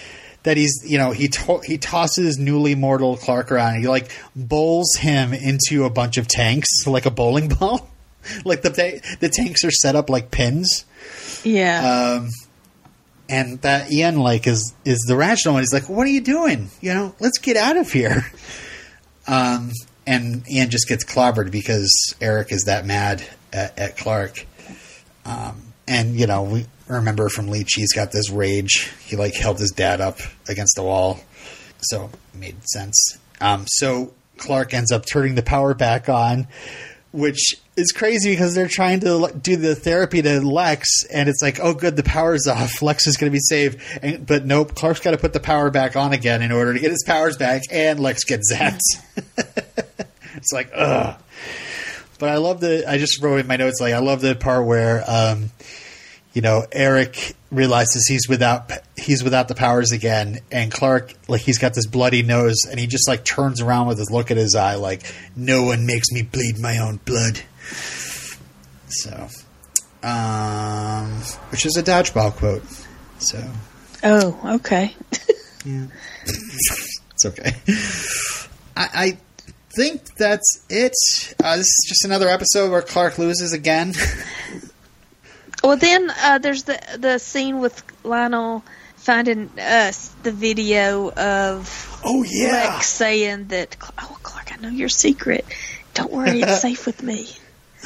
that 0.44 0.58
he's 0.58 0.84
you 0.86 0.98
know 0.98 1.12
he 1.12 1.28
to- 1.28 1.62
he 1.66 1.78
tosses 1.78 2.38
newly 2.38 2.76
mortal 2.76 3.18
Clark 3.18 3.52
around. 3.52 3.76
And 3.76 3.84
he 3.84 3.88
like 3.88 4.12
bowls 4.36 4.96
him 4.98 5.34
into 5.34 5.86
a 5.86 5.90
bunch 5.90 6.18
of 6.18 6.28
tanks 6.28 6.68
like 6.88 7.06
a 7.06 7.12
bowling 7.12 7.48
ball. 7.50 7.90
like 8.46 8.62
the 8.62 8.70
the 9.20 9.30
tanks 9.30 9.64
are 9.64 9.72
set 9.72 9.96
up 9.96 10.10
like 10.10 10.32
pins. 10.32 10.86
Yeah. 11.44 12.20
Um, 12.20 12.30
and 13.30 13.62
that 13.62 13.92
Ian 13.92 14.18
like 14.20 14.46
is 14.46 14.74
is 14.86 15.00
the 15.08 15.16
rational 15.16 15.56
one. 15.56 15.64
He's 15.64 15.74
like, 15.74 15.90
"What 15.90 16.06
are 16.06 16.12
you 16.12 16.22
doing? 16.22 16.70
You 16.82 16.94
know, 16.94 17.16
let's 17.20 17.40
get 17.40 17.58
out 17.58 17.78
of 17.78 17.92
here." 17.92 18.26
Um, 19.28 19.72
and 20.08 20.44
Ian 20.52 20.72
just 20.72 20.88
gets 20.88 21.06
clobbered 21.06 21.52
because 21.52 22.16
Eric 22.20 22.52
is 22.52 22.64
that 22.64 22.88
mad 22.88 23.24
at, 23.54 23.78
at 23.78 23.96
Clark. 23.96 24.46
Um, 25.26 25.71
and 25.92 26.18
you 26.18 26.26
know, 26.26 26.44
we 26.44 26.66
remember 26.88 27.28
from 27.28 27.50
Leech, 27.50 27.74
he's 27.76 27.94
got 27.94 28.12
this 28.12 28.30
rage. 28.30 28.90
He 29.06 29.18
like 29.18 29.36
held 29.36 29.60
his 29.60 29.72
dad 29.72 30.00
up 30.00 30.20
against 30.48 30.76
the 30.76 30.84
wall, 30.84 31.20
so 31.82 32.10
it 32.34 32.40
made 32.40 32.56
sense. 32.64 33.20
Um, 33.42 33.66
so 33.68 34.14
Clark 34.38 34.74
ends 34.74 34.92
up 34.92 35.06
turning 35.06 35.36
the 35.36 35.44
power 35.44 35.74
back 35.74 36.08
on, 36.08 36.48
which 37.12 37.56
is 37.76 37.92
crazy 37.92 38.32
because 38.32 38.56
they're 38.56 38.70
trying 38.70 39.02
to 39.02 39.34
do 39.42 39.58
the 39.58 39.76
therapy 39.76 40.22
to 40.22 40.40
Lex, 40.40 41.04
and 41.12 41.28
it's 41.28 41.42
like, 41.42 41.60
oh, 41.60 41.74
good, 41.74 41.98
the 41.98 42.04
power's 42.04 42.48
off. 42.48 42.82
Lex 42.82 43.06
is 43.06 43.18
going 43.18 43.30
to 43.30 43.36
be 43.36 43.42
saved, 43.42 43.82
and, 44.02 44.26
but 44.26 44.46
nope, 44.46 44.76
Clark's 44.76 45.02
got 45.02 45.12
to 45.12 45.18
put 45.18 45.34
the 45.34 45.42
power 45.42 45.70
back 45.72 45.98
on 45.98 46.14
again 46.14 46.42
in 46.42 46.54
order 46.54 46.74
to 46.74 46.80
get 46.80 46.92
his 46.92 47.04
powers 47.06 47.36
back, 47.36 47.64
and 47.70 48.00
Lex 48.00 48.24
gets 48.24 48.54
zapped. 48.54 48.80
it's 50.38 50.54
like, 50.54 50.72
ugh. 50.74 51.22
But 52.18 52.30
I 52.30 52.38
love 52.38 52.60
the. 52.60 52.88
I 52.88 53.00
just 53.00 53.20
wrote 53.20 53.40
in 53.40 53.48
my 53.48 53.56
notes 53.56 53.82
like 53.82 53.96
I 53.96 54.00
love 54.00 54.22
the 54.22 54.36
part 54.36 54.68
where, 54.68 55.04
um, 55.08 55.50
you 56.34 56.42
know, 56.42 56.66
Eric 56.72 57.36
realizes 57.52 58.08
he's 58.08 58.28
without 58.30 58.72
he's 58.96 59.24
without 59.24 59.48
the 59.48 59.56
powers 59.56 59.92
again, 59.92 60.40
and 60.52 60.72
Clark 60.72 61.14
like 61.28 61.42
he's 61.42 61.58
got 61.58 61.74
this 61.74 61.86
bloody 61.86 62.24
nose, 62.24 62.66
and 62.70 62.80
he 62.80 62.88
just 62.88 63.08
like 63.08 63.26
turns 63.26 63.62
around 63.62 63.88
with 63.88 63.98
his 63.98 64.10
look 64.10 64.32
at 64.32 64.38
his 64.38 64.56
eye, 64.56 64.76
like 64.76 65.04
no 65.36 65.64
one 65.64 65.86
makes 65.86 66.12
me 66.12 66.22
bleed 66.22 66.60
my 66.60 66.78
own 66.78 66.98
blood. 67.06 67.42
So, 68.88 69.28
um, 70.04 71.12
which 71.50 71.66
is 71.66 71.76
a 71.78 71.84
dodgeball 71.84 72.34
quote. 72.34 72.64
So, 73.20 73.44
oh, 74.04 74.56
okay. 74.56 74.96
yeah, 75.66 75.88
it's 76.26 77.26
okay. 77.26 77.56
I, 78.76 78.90
I 78.94 79.18
think 79.76 80.16
that's 80.16 80.66
it. 80.70 80.94
Uh, 81.44 81.58
this 81.58 81.68
is 81.68 81.86
just 81.88 82.06
another 82.06 82.30
episode 82.30 82.72
where 82.72 82.82
Clark 82.82 83.18
loses 83.18 83.52
again. 83.54 83.94
Well, 85.64 85.78
then 85.78 86.10
uh, 86.10 86.40
there's 86.40 86.64
the 86.64 86.80
the 86.98 87.20
scene 87.20 87.60
with 87.60 87.84
Lionel 88.04 88.64
finding 88.96 89.50
us 89.60 90.10
the 90.24 90.32
video 90.32 91.12
of 91.12 92.02
oh 92.04 92.24
yeah, 92.24 92.74
Lex 92.74 92.88
saying 92.88 93.48
that, 93.48 93.78
"Oh, 93.98 94.18
Clark, 94.24 94.54
I 94.54 94.62
know 94.62 94.70
your 94.70 94.90
secret. 94.90 95.46
Don't 95.94 96.12
worry, 96.12 96.42
it's 96.42 96.62
safe 96.62 96.86
with 96.86 97.04
me." 97.04 97.30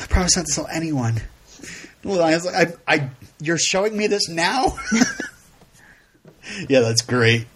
I 0.02 0.06
promise 0.08 0.36
not 0.38 0.46
to 0.46 0.54
tell 0.54 0.68
anyone. 0.68 1.22
Well, 2.04 2.22
I 2.22 2.36
was 2.36 2.46
like, 2.46 2.80
I, 2.88 2.94
I, 2.94 3.10
you're 3.40 3.58
showing 3.58 3.98
me 3.98 4.08
this 4.08 4.30
now. 4.30 4.78
yeah, 6.70 6.82
that's 6.82 7.02
great. 7.02 7.48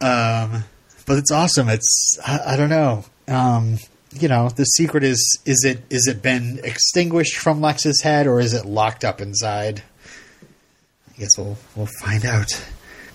Um, 0.00 0.64
but 1.06 1.18
it's 1.18 1.30
awesome. 1.30 1.68
It's 1.68 2.18
I, 2.26 2.54
I 2.54 2.56
don't 2.56 2.68
know. 2.68 3.04
Um, 3.28 3.78
you 4.14 4.28
know, 4.28 4.48
the 4.48 4.64
secret 4.64 5.04
is 5.04 5.38
is 5.44 5.64
it 5.64 5.82
is 5.90 6.06
it 6.06 6.22
been 6.22 6.60
extinguished 6.64 7.36
from 7.36 7.60
Lex's 7.60 8.02
head 8.02 8.26
or 8.26 8.40
is 8.40 8.54
it 8.54 8.64
locked 8.64 9.04
up 9.04 9.20
inside? 9.20 9.82
I 11.14 11.18
guess 11.18 11.36
we'll 11.36 11.58
we'll 11.76 11.88
find 12.00 12.24
out. 12.24 12.64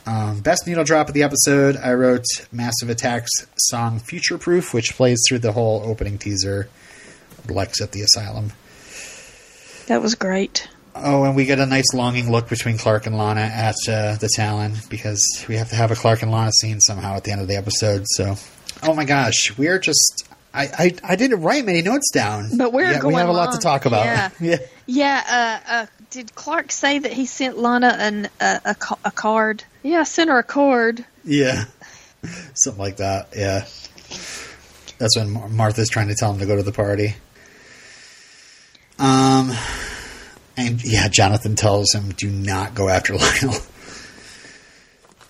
Um, 0.06 0.39
best 0.39 0.66
needle 0.66 0.86
drop 0.86 1.10
of 1.10 1.14
the 1.14 1.24
episode, 1.24 1.76
I 1.76 1.93
wrote 1.93 2.26
Massive 2.52 2.89
Attack's 2.89 3.45
song 3.58 4.00
Future 4.00 4.38
Proof, 4.38 4.74
which 4.74 4.95
plays 4.95 5.22
through 5.28 5.39
the 5.39 5.52
whole 5.52 5.82
opening 5.84 6.18
teaser. 6.18 6.70
Lex 7.50 7.82
at 7.82 7.91
the 7.91 8.02
asylum. 8.02 8.54
That 9.88 10.02
was 10.02 10.16
great. 10.16 10.68
Oh, 10.95 11.24
and 11.24 11.36
we 11.36 11.45
get 11.45 11.60
a 11.60 11.66
nice 11.66 11.93
longing 11.93 12.32
look 12.32 12.50
between 12.50 12.78
Clark 12.78 13.06
and 13.06 13.18
Lana 13.18 13.41
at 13.41 13.76
uh, 13.88 14.16
the 14.16 14.30
Talon 14.34 14.74
because 14.89 15.22
we 15.48 15.56
have 15.56 15.70
to 15.70 15.76
have 15.76 15.91
a 15.91 15.95
Clark 15.95 16.24
and 16.24 16.32
Lana 16.32 16.52
scene 16.54 16.80
somehow 16.82 17.16
at 17.16 17.24
the 17.24 17.32
end 17.32 17.41
of 17.41 17.48
the 17.48 17.56
episode. 17.56 18.04
So, 18.08 18.36
oh 18.84 18.93
my 18.93 19.06
gosh, 19.06 19.58
we're 19.58 19.80
just. 19.80 20.28
I, 20.58 20.70
I, 20.78 20.95
I 21.03 21.16
didn't 21.16 21.41
write 21.41 21.66
many 21.66 21.84
notes 21.84 22.10
down. 22.12 22.49
But 22.58 22.74
we're 22.74 22.91
yeah, 22.91 22.99
going 22.99 23.14
We 23.14 23.20
have 23.20 23.30
a 23.30 23.34
lot 23.34 23.53
to 23.53 23.60
talk 23.60 23.86
about. 23.86 24.05
Yeah. 24.05 24.30
yeah. 24.39 24.58
Yeah, 24.88 25.60
uh, 25.68 25.72
uh, 25.72 25.86
did 26.10 26.34
Clark 26.34 26.72
say 26.72 26.97
that 26.97 27.14
he 27.14 27.26
sent 27.26 27.60
Lana 27.60 27.95
an, 27.99 28.30
uh, 28.39 28.60
a, 28.66 28.76
a 29.05 29.12
card? 29.12 29.64
Yeah, 29.84 29.99
I 29.99 30.03
sent 30.03 30.30
her 30.30 30.39
a 30.39 30.43
card. 30.43 31.05
Yeah. 31.24 31.66
Something 32.55 32.82
like 32.82 32.97
that. 32.97 33.30
Yeah. 33.36 33.66
That's 34.97 35.16
when 35.16 35.30
Mar- 35.30 35.49
Martha's 35.49 35.89
trying 35.89 36.08
to 36.08 36.16
tell 36.16 36.34
him 36.34 36.39
to 36.39 36.45
go 36.47 36.55
to 36.55 36.64
the 36.64 36.72
party. 36.72 37.16
Um, 38.97 39.51
and 40.55 40.84
yeah, 40.84 41.08
Jonathan 41.08 41.55
tells 41.55 41.93
him, 41.93 42.10
"Do 42.14 42.32
not 42.32 42.74
go 42.74 42.89
after 42.89 43.16
Lionel." 43.18 43.62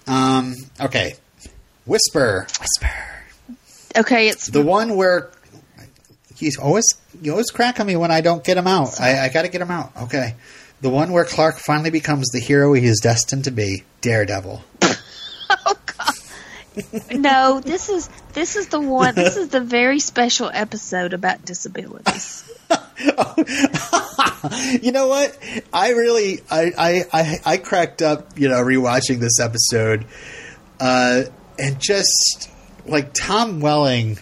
Um. 0.08 0.56
Okay. 0.80 1.16
Whisper. 1.86 2.48
Whisper. 2.62 3.17
Okay, 3.98 4.30
it's 4.30 4.48
The 4.48 4.62
one 4.62 4.96
where 4.96 5.32
he's 6.36 6.58
always 6.58 6.86
you 7.22 7.32
always 7.32 7.50
crack 7.50 7.80
on 7.80 7.88
me 7.88 7.96
when 7.96 8.12
I 8.12 8.22
don't 8.22 8.44
get 8.44 8.58
him 8.58 8.68
out. 8.68 9.02
I, 9.02 9.26
I 9.26 9.30
got 9.30 9.42
to 9.44 9.48
get 9.48 9.62
him 9.62 9.72
out. 9.72 9.92
Okay. 10.04 10.36
The 10.82 10.90
one 10.90 11.12
where 11.12 11.26
Clark 11.26 11.58
finally 11.58 11.90
becomes 11.90 12.28
the 12.30 12.40
hero 12.40 12.74
he 12.74 12.86
is 12.86 13.00
destined 13.02 13.46
to 13.46 13.52
be, 13.52 13.84
Daredevil. 14.02 14.64
oh 14.84 15.76
god. 15.86 16.14
no, 17.12 17.60
this 17.60 17.90
is 17.90 18.08
this 18.34 18.56
is 18.56 18.68
the 18.68 18.80
one. 18.80 19.16
This 19.16 19.38
is 19.38 19.50
the 19.50 19.62
very 19.62 20.00
special 20.00 20.52
episode 20.54 21.14
about 21.14 21.44
disabilities. 21.44 22.44
you 24.82 24.92
know 24.92 25.08
what? 25.08 25.36
I 25.74 25.90
really, 25.92 26.42
I, 26.52 26.72
I, 26.78 27.06
I, 27.12 27.36
I 27.46 27.58
cracked 27.58 28.02
up, 28.04 28.38
you 28.38 28.50
know, 28.50 28.62
rewatching 28.62 29.20
this 29.20 29.40
episode, 29.40 30.06
uh, 30.80 31.24
and 31.58 31.80
just 31.80 32.50
like 32.88 33.14
Tom 33.14 33.60
Welling 33.60 34.18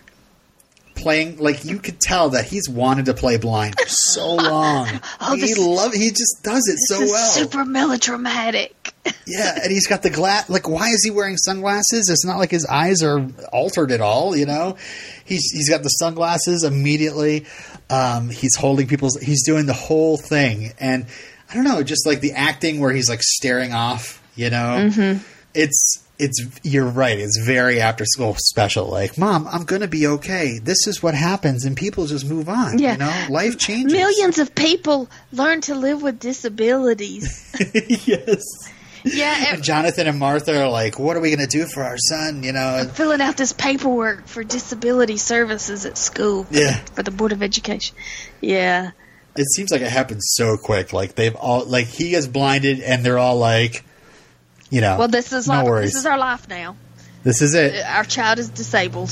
playing, 0.95 1.38
like 1.38 1.66
you 1.66 1.78
could 1.78 1.99
tell 1.99 2.30
that 2.30 2.45
he's 2.45 2.70
wanted 2.70 3.05
to 3.05 3.13
play 3.13 3.38
blind 3.38 3.76
for 3.80 3.88
so 3.88 4.36
long. 4.36 4.88
Oh, 5.22 5.36
he 5.36 5.53
love, 5.55 5.93
he 5.93 6.09
just 6.09 6.41
does 6.43 6.68
it 6.68 6.78
so 6.80 6.99
well. 6.99 7.30
super 7.32 7.66
melodramatic. 7.66 8.91
Yeah, 9.28 9.59
and 9.61 9.72
he's 9.72 9.86
got 9.86 10.01
the 10.01 10.09
glass. 10.09 10.49
Like, 10.49 10.68
why 10.68 10.89
is 10.89 11.03
he 11.03 11.11
wearing 11.11 11.38
sunglasses? 11.38 12.09
It's 12.09 12.26
not 12.26 12.38
like 12.38 12.49
his 12.49 12.66
eyes 12.66 13.03
are 13.03 13.28
altered 13.53 13.91
at 13.91 14.01
all. 14.01 14.36
You 14.36 14.47
know, 14.47 14.78
he's 15.26 15.51
he's 15.51 15.70
got 15.70 15.84
the 15.84 15.89
sunglasses 15.89 16.63
immediately. 16.63 17.45
Um, 17.89 18.30
he's 18.30 18.55
holding 18.55 18.88
people's. 18.88 19.20
He's 19.22 19.43
doing 19.45 19.68
the 19.68 19.74
whole 19.74 20.18
thing, 20.18 20.74
and 20.80 21.05
I 21.49 21.53
don't 21.53 21.63
know, 21.66 21.84
just 21.84 22.07
like 22.07 22.22
the 22.22 22.32
acting 22.32 22.80
where 22.80 22.91
he's 22.91 23.07
like 23.09 23.22
staring 23.22 23.74
off. 23.74 24.24
You 24.36 24.49
know, 24.49 24.89
it's 25.53 26.03
it's. 26.20 26.59
You're 26.63 26.86
right. 26.86 27.20
It's 27.20 27.38
very 27.45 27.80
after 27.82 28.05
school 28.05 28.36
special. 28.38 28.88
Like, 28.88 29.18
mom, 29.18 29.47
I'm 29.51 29.63
gonna 29.63 29.88
be 29.88 30.07
okay. 30.07 30.59
This 30.61 30.88
is 30.88 31.01
what 31.03 31.13
happens, 31.16 31.66
and 31.66 31.76
people 31.76 32.05
just 32.07 32.26
move 32.26 32.49
on. 32.49 32.80
Yeah. 32.80 32.93
You 32.93 32.97
know, 32.99 33.26
life 33.30 33.57
changes. 33.57 33.93
Millions 33.93 34.39
of 34.39 34.55
people 34.55 35.09
learn 35.32 35.61
to 35.61 35.76
live 35.76 36.01
with 36.01 36.20
disabilities. 36.20 37.53
yes. 38.05 38.41
Yeah, 39.07 39.53
And 39.53 39.61
Jonathan 39.63 40.07
and 40.07 40.18
Martha 40.18 40.59
are 40.63 40.68
like, 40.68 40.97
"What 40.97 41.16
are 41.16 41.20
we 41.20 41.30
going 41.30 41.47
to 41.47 41.57
do 41.57 41.68
for 41.68 41.84
our 41.84 41.97
son?" 41.97 42.41
You 42.41 42.53
know, 42.53 42.89
filling 42.91 43.22
out 43.22 43.38
this 43.38 43.53
paperwork 43.53 44.26
for 44.26 44.43
disability 44.43 45.18
services 45.18 45.86
at 45.86 45.95
school. 45.95 46.45
For 46.45 46.55
Yeah. 46.55 46.78
For 46.95 47.03
the 47.03 47.11
Board 47.11 47.32
of 47.32 47.43
Education. 47.43 47.95
Yeah. 48.41 48.91
it 49.36 49.45
seems 49.53 49.70
like 49.70 49.82
it 49.82 49.91
happens 49.91 50.32
so 50.34 50.57
quick. 50.57 50.91
Like 50.91 51.13
they've 51.13 51.36
all 51.36 51.66
like 51.66 51.86
he 51.86 52.16
is 52.16 52.28
blinded, 52.28 52.80
and 52.80 53.05
they're 53.05 53.20
all 53.20 53.38
like, 53.38 53.84
you 54.76 54.82
know, 54.82 54.97
Well, 54.97 55.07
this 55.07 55.32
is 55.32 55.47
no 55.47 55.53
like, 55.55 55.65
worries. 55.65 55.91
this 55.93 55.99
is 56.01 56.05
our 56.05 56.17
life 56.17 56.49
now. 56.49 56.76
This 57.23 57.41
is 57.41 57.53
it. 57.53 57.76
Uh, 57.82 57.88
our 57.88 58.03
child 58.03 58.39
is 58.39 58.49
disabled. 58.49 59.09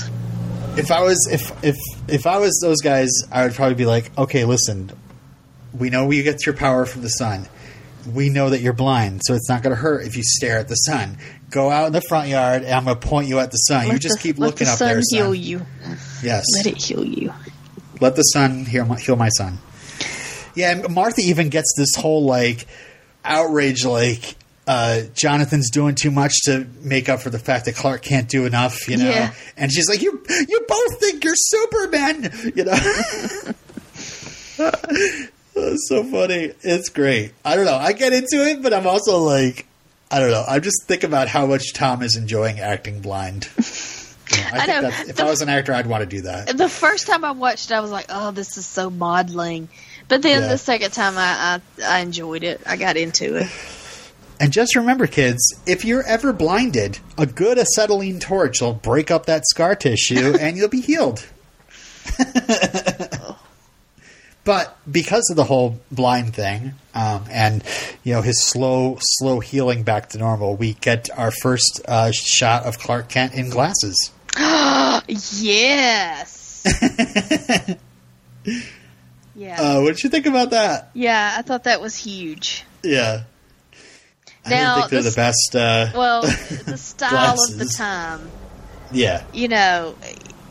If 0.75 0.91
I 0.91 1.01
was 1.01 1.27
if 1.31 1.63
if 1.63 1.77
if 2.09 2.27
I 2.27 2.37
was 2.39 2.59
those 2.61 2.81
guys, 2.81 3.09
I 3.31 3.45
would 3.45 3.53
probably 3.55 3.75
be 3.75 3.85
like, 3.85 4.11
okay, 4.17 4.43
listen, 4.43 4.91
we 5.73 5.89
know 5.89 6.11
you 6.11 6.21
get 6.23 6.45
your 6.45 6.53
power 6.55 6.85
from 6.85 7.01
the 7.01 7.09
sun. 7.09 7.47
We 8.11 8.27
know 8.29 8.49
that 8.49 8.59
you're 8.59 8.73
blind, 8.73 9.21
so 9.23 9.33
it's 9.35 9.47
not 9.47 9.63
going 9.63 9.73
to 9.73 9.81
hurt 9.81 10.05
if 10.05 10.17
you 10.17 10.23
stare 10.25 10.57
at 10.57 10.67
the 10.67 10.75
sun. 10.75 11.17
Go 11.49 11.69
out 11.71 11.87
in 11.87 11.93
the 11.93 12.01
front 12.01 12.27
yard, 12.27 12.63
and 12.63 12.73
I'm 12.73 12.83
going 12.83 12.99
to 12.99 13.07
point 13.07 13.29
you 13.29 13.39
at 13.39 13.51
the 13.51 13.57
sun. 13.57 13.87
you 13.87 13.97
just 13.97 14.17
the- 14.17 14.21
keep 14.23 14.37
looking 14.39 14.65
the 14.67 14.73
up 14.73 14.79
there. 14.79 14.89
Let 14.89 14.95
the 14.97 15.03
sun 15.03 15.19
heal 15.19 15.33
you. 15.35 15.65
Yes, 16.21 16.43
Let 16.57 16.65
it 16.67 16.81
heal 16.83 17.05
you. 17.05 17.31
Let 18.01 18.15
the 18.17 18.23
sun 18.23 18.65
heal 18.65 18.85
my, 18.85 18.99
heal 18.99 19.15
my 19.15 19.29
son. 19.29 19.59
Yeah, 20.55 20.85
Martha 20.89 21.21
even 21.21 21.47
gets 21.49 21.73
this 21.77 21.95
whole 21.95 22.25
like 22.25 22.67
outrage, 23.23 23.85
like 23.85 24.35
uh, 24.67 25.01
Jonathan's 25.13 25.69
doing 25.69 25.95
too 25.95 26.11
much 26.11 26.33
to 26.45 26.65
make 26.81 27.09
up 27.09 27.19
for 27.21 27.29
the 27.29 27.39
fact 27.39 27.65
that 27.65 27.75
Clark 27.75 28.01
can't 28.01 28.29
do 28.29 28.45
enough, 28.45 28.87
you 28.87 28.97
know. 28.97 29.09
Yeah. 29.09 29.33
And 29.57 29.71
she's 29.71 29.89
like, 29.89 30.01
"You, 30.01 30.23
you 30.47 30.65
both 30.67 30.99
think 30.99 31.23
you're 31.23 31.35
Superman," 31.35 32.31
you 32.55 32.63
know. 32.65 32.73
That's 35.55 35.87
so 35.87 36.03
funny. 36.03 36.51
It's 36.61 36.89
great. 36.89 37.33
I 37.45 37.55
don't 37.55 37.65
know. 37.65 37.75
I 37.75 37.93
get 37.93 38.13
into 38.13 38.43
it, 38.47 38.61
but 38.63 38.73
I'm 38.73 38.87
also 38.87 39.19
like, 39.19 39.67
I 40.09 40.19
don't 40.19 40.31
know. 40.31 40.43
I 40.47 40.59
just 40.59 40.85
think 40.85 41.03
about 41.03 41.27
how 41.27 41.45
much 41.45 41.73
Tom 41.73 42.01
is 42.01 42.15
enjoying 42.15 42.59
acting 42.59 43.01
blind. 43.01 43.49
You 44.31 44.39
know, 44.39 44.49
I, 44.53 44.65
know. 44.65 44.81
that's, 44.83 45.09
if 45.09 45.15
The- 45.17 45.25
I 45.25 45.29
was 45.29 45.41
an 45.41 45.49
actor, 45.49 45.73
I'd 45.73 45.85
want 45.85 46.01
to 46.01 46.07
do 46.07 46.21
that. 46.21 46.57
The 46.57 46.69
first 46.69 47.05
time 47.07 47.23
I 47.25 47.31
watched 47.31 47.69
it, 47.69 47.73
I 47.75 47.81
was 47.81 47.91
like, 47.91 48.05
"Oh, 48.09 48.31
this 48.31 48.57
is 48.57 48.65
so 48.65 48.89
maudling," 48.89 49.67
but 50.07 50.21
then 50.23 50.41
Yeah. 50.41 50.47
the 50.47 50.57
second 50.57 50.91
time, 50.91 51.17
I, 51.17 51.59
I 51.83 51.97
I 51.97 51.99
enjoyed 51.99 52.43
it. 52.43 52.61
I 52.65 52.77
got 52.77 52.95
into 52.97 53.35
it. 53.35 53.47
And 54.43 54.51
just 54.51 54.75
remember, 54.75 55.07
kids, 55.07 55.41
if 55.65 55.85
you're 55.85 56.03
ever 56.03 56.33
blinded, 56.33 56.99
a 57.17 57.25
good 57.25 57.57
acetylene 57.57 58.19
torch 58.19 58.59
will 58.59 58.73
break 58.73 59.09
up 59.09 59.25
that 59.27 59.45
scar 59.45 59.73
tissue 59.73 60.35
and 60.39 60.57
you'll 60.57 60.67
be 60.67 60.81
healed. 60.81 61.25
but 64.43 64.77
because 64.91 65.29
of 65.29 65.37
the 65.37 65.45
whole 65.45 65.79
blind 65.93 66.35
thing, 66.35 66.73
um, 66.93 67.23
and 67.31 67.63
you 68.03 68.11
know 68.13 68.21
his 68.21 68.43
slow, 68.43 68.97
slow 68.99 69.39
healing 69.39 69.83
back 69.83 70.09
to 70.09 70.17
normal, 70.17 70.57
we 70.57 70.73
get 70.73 71.09
our 71.17 71.31
first 71.31 71.79
uh, 71.87 72.11
shot 72.11 72.65
of 72.65 72.77
Clark 72.77 73.07
Kent 73.07 73.35
in 73.35 73.49
glasses. 73.49 74.11
yes. 75.07 76.65
yeah. 79.35 79.61
Uh, 79.61 79.79
what 79.83 79.95
did 79.95 80.03
you 80.03 80.09
think 80.09 80.25
about 80.25 80.49
that? 80.49 80.89
yeah, 80.93 81.33
I 81.37 81.43
thought 81.43 81.63
that 81.63 81.79
was 81.79 81.95
huge. 81.95 82.65
Yeah, 82.83 83.23
I 84.45 84.49
Now, 84.49 84.75
think 84.79 84.89
they're 84.91 85.01
this- 85.03 85.15
the 85.15 85.19
best. 85.19 85.55
Uh, 85.55 85.91
Well, 85.95 86.21
the 86.23 86.77
style 86.81 87.35
of 87.43 87.57
the 87.57 87.65
time. 87.65 88.29
yeah, 88.91 89.23
you 89.33 89.47
know, 89.47 89.95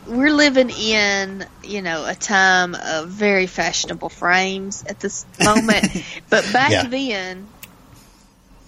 we're 0.07 0.31
living 0.33 0.69
in, 0.69 1.45
you 1.63 1.81
know, 1.81 2.05
a 2.05 2.15
time 2.15 2.75
of 2.75 3.07
very 3.09 3.47
fashionable 3.47 4.09
frames 4.09 4.83
at 4.87 4.99
this 4.99 5.25
moment. 5.43 5.85
but 6.29 6.51
back 6.51 6.71
Yeah. 6.71 6.87
then, 6.87 7.47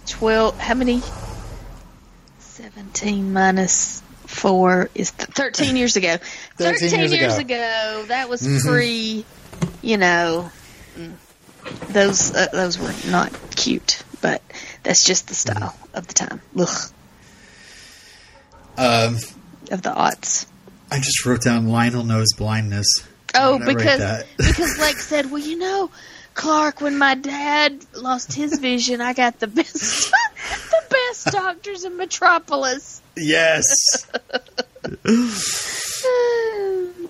12, 0.06 0.58
how 0.58 0.74
many? 0.74 1.02
17 2.38 3.32
minus 3.32 4.02
4 4.26 4.90
is 4.94 5.10
th- 5.10 5.28
13 5.30 5.76
years 5.76 5.96
ago. 5.96 6.16
13 6.58 6.88
13, 6.90 6.98
years 7.00 7.12
years, 7.12 7.38
ago. 7.38 7.54
ago. 7.54 8.04
that 8.08 8.28
was 8.28 8.42
Mhm. 8.42 8.62
pre, 8.66 9.24
you 9.82 9.96
know, 9.98 10.50
those 11.90 12.32
uh, 12.34 12.46
those 12.52 12.78
were 12.78 12.94
not 13.10 13.32
cute, 13.56 13.98
but 14.20 14.40
that's 14.86 15.04
just 15.04 15.28
the 15.28 15.34
style 15.34 15.56
Mm-hmm. 15.74 15.96
of 15.98 16.06
the 16.06 16.14
time. 16.14 16.40
Ugh, 16.58 16.92
um, 18.78 19.14
of 19.70 19.82
the 19.82 19.90
aughts. 19.90 20.46
I 20.90 20.98
just 20.98 21.24
wrote 21.26 21.42
down 21.42 21.66
Lionel 21.68 22.04
knows 22.04 22.28
blindness. 22.36 22.86
Oh, 23.34 23.56
Why 23.58 23.58
did 23.58 23.68
I 23.68 23.72
write 23.74 23.76
because 23.78 24.24
because 24.56 24.78
Lex 24.78 25.06
said, 25.06 25.30
"Well, 25.30 25.42
you 25.42 25.58
know, 25.58 25.90
Clark, 26.34 26.80
when 26.80 26.96
my 26.98 27.14
dad 27.14 27.84
lost 27.94 28.32
his 28.32 28.58
vision, 28.60 29.00
I 29.00 29.12
got 29.12 29.40
the 29.40 29.46
best 29.48 30.10
the 30.70 30.82
best 30.90 31.26
doctors 31.32 31.84
in 31.84 31.96
Metropolis." 31.96 33.02
Yes. 33.16 33.64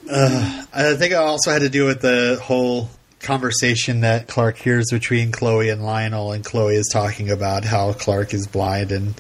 Uh, 0.09 0.65
I 0.73 0.95
think 0.95 1.13
I 1.13 1.17
also 1.17 1.51
had 1.51 1.63
to 1.63 1.69
do 1.69 1.85
with 1.85 2.01
the 2.01 2.41
whole 2.43 2.89
conversation 3.27 4.03
that 4.03 4.29
Clark 4.29 4.57
hears 4.57 4.87
between 4.93 5.33
Chloe 5.33 5.69
and 5.69 5.85
Lionel, 5.85 6.31
and 6.31 6.45
Chloe 6.45 6.77
is 6.77 6.89
talking 6.93 7.29
about 7.29 7.65
how 7.65 7.93
Clark 7.93 8.33
is 8.33 8.47
blind, 8.47 8.93
and 8.93 9.15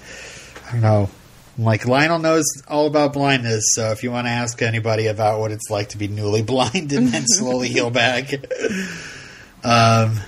I 0.69 0.73
don't 0.73 0.81
know. 0.81 1.11
I'm 1.59 1.65
Like 1.65 1.87
Lionel 1.87 2.21
knows 2.21 2.45
all 2.69 2.87
about 2.87 3.13
blindness, 3.13 3.65
so 3.75 3.91
if 3.91 4.05
you 4.05 4.13
want 4.13 4.29
to 4.29 4.31
ask 4.31 4.63
anybody 4.63 5.09
about 5.09 5.41
what 5.41 5.51
it's 5.51 5.69
like 5.71 5.89
to 5.91 5.99
be 5.99 6.07
newly 6.07 6.43
blind 6.55 6.93
and 6.93 7.09
then 7.09 7.25
slowly 7.27 7.69
heal 7.69 7.91
back, 7.91 8.33
um, 9.65 10.21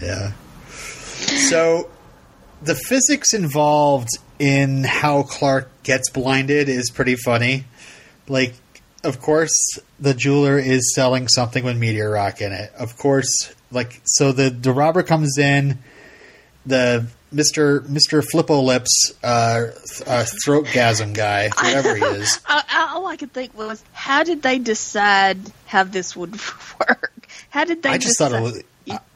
yeah. 0.00 0.32
So 1.48 1.90
the 2.62 2.74
physics 2.74 3.34
involved 3.34 4.08
in 4.38 4.84
how 4.84 5.24
Clark 5.24 5.82
gets 5.82 6.10
blinded 6.10 6.70
is 6.70 6.90
pretty 6.90 7.16
funny. 7.16 7.64
Like, 8.28 8.54
of 9.06 9.20
course, 9.20 9.52
the 10.00 10.14
jeweler 10.14 10.58
is 10.58 10.94
selling 10.94 11.28
something 11.28 11.64
with 11.64 11.76
meteor 11.78 12.10
rock 12.10 12.40
in 12.40 12.52
it. 12.52 12.72
Of 12.78 12.96
course, 12.98 13.54
like 13.70 14.00
so 14.04 14.32
the 14.32 14.50
the 14.50 14.72
robber 14.72 15.02
comes 15.02 15.38
in, 15.38 15.78
the 16.64 17.06
Mister 17.32 17.80
Mister 17.82 18.22
Flippo 18.22 18.62
Lips, 18.62 19.12
uh, 19.22 19.68
uh, 20.06 20.24
throat 20.44 20.66
gasm 20.66 21.14
guy, 21.14 21.48
whatever 21.48 21.96
he 21.96 22.02
is. 22.04 22.40
All 22.48 23.06
I 23.06 23.16
could 23.16 23.32
think 23.32 23.56
was, 23.56 23.82
how 23.92 24.22
did 24.22 24.42
they 24.42 24.58
decide 24.58 25.38
how 25.66 25.82
this 25.84 26.14
would 26.16 26.32
work? 26.80 27.26
How 27.50 27.64
did 27.64 27.82
they? 27.82 27.90
I 27.90 27.98
just 27.98 28.18
decide? 28.18 28.30
thought 28.32 28.38
it 28.38 28.42
was. 28.42 28.62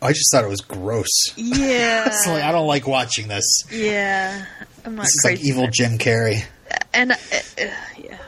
I- 0.03 0.13
just 0.13 0.33
thought 0.33 0.43
it 0.45 0.49
was 0.51 0.63
gross. 0.63 1.07
Yeah, 1.37 2.05
like, 2.27 2.43
I 2.43 2.51
don't 2.51 2.67
like 2.67 2.87
watching 2.89 3.29
this. 3.29 3.47
yeah. 3.71 4.45
I'm 4.85 4.97
not 4.97 5.03
This 5.03 5.11
is 5.11 5.23
like 5.25 5.41
evil 5.45 5.69
Jim 5.69 5.99
Carrey. 5.99 6.43
and 6.93 7.13
uh, 7.13 7.15
uh, 7.15 7.65
yeah. 7.99 8.19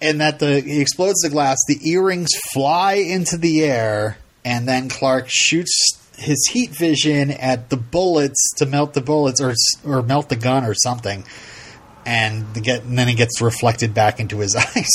And 0.00 0.20
that 0.20 0.38
the 0.38 0.60
he 0.60 0.80
explodes 0.80 1.20
the 1.20 1.30
glass, 1.30 1.58
the 1.66 1.78
earrings 1.90 2.30
fly 2.52 2.94
into 2.94 3.36
the 3.36 3.64
air, 3.64 4.18
and 4.44 4.68
then 4.68 4.88
Clark 4.88 5.26
shoots 5.28 5.98
his 6.16 6.48
heat 6.52 6.70
vision 6.70 7.30
at 7.30 7.70
the 7.70 7.76
bullets 7.76 8.38
to 8.58 8.66
melt 8.66 8.94
the 8.94 9.00
bullets 9.00 9.40
or 9.40 9.54
or 9.84 10.02
melt 10.02 10.28
the 10.28 10.36
gun 10.36 10.64
or 10.64 10.74
something, 10.74 11.24
and 12.06 12.46
get 12.62 12.84
and 12.84 12.98
then 12.98 13.08
it 13.08 13.16
gets 13.16 13.40
reflected 13.40 13.94
back 13.94 14.20
into 14.20 14.38
his 14.38 14.56
eyes. 14.76 14.90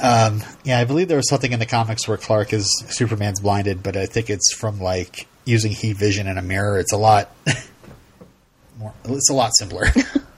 Um, 0.00 0.44
yeah, 0.62 0.78
I 0.78 0.84
believe 0.84 1.08
there 1.08 1.16
was 1.16 1.28
something 1.28 1.52
in 1.52 1.58
the 1.58 1.66
comics 1.66 2.06
where 2.06 2.16
Clark 2.16 2.52
is 2.52 2.84
Superman's 2.88 3.40
blinded, 3.40 3.82
but 3.82 3.96
I 3.96 4.06
think 4.06 4.30
it's 4.30 4.54
from 4.54 4.80
like 4.80 5.26
using 5.44 5.72
heat 5.72 5.96
vision 5.96 6.28
in 6.28 6.38
a 6.38 6.42
mirror. 6.42 6.78
It's 6.78 6.92
a 6.92 6.96
lot 6.96 7.30
more. 8.78 8.94
It's 9.06 9.30
a 9.30 9.34
lot 9.34 9.50
simpler. 9.58 9.86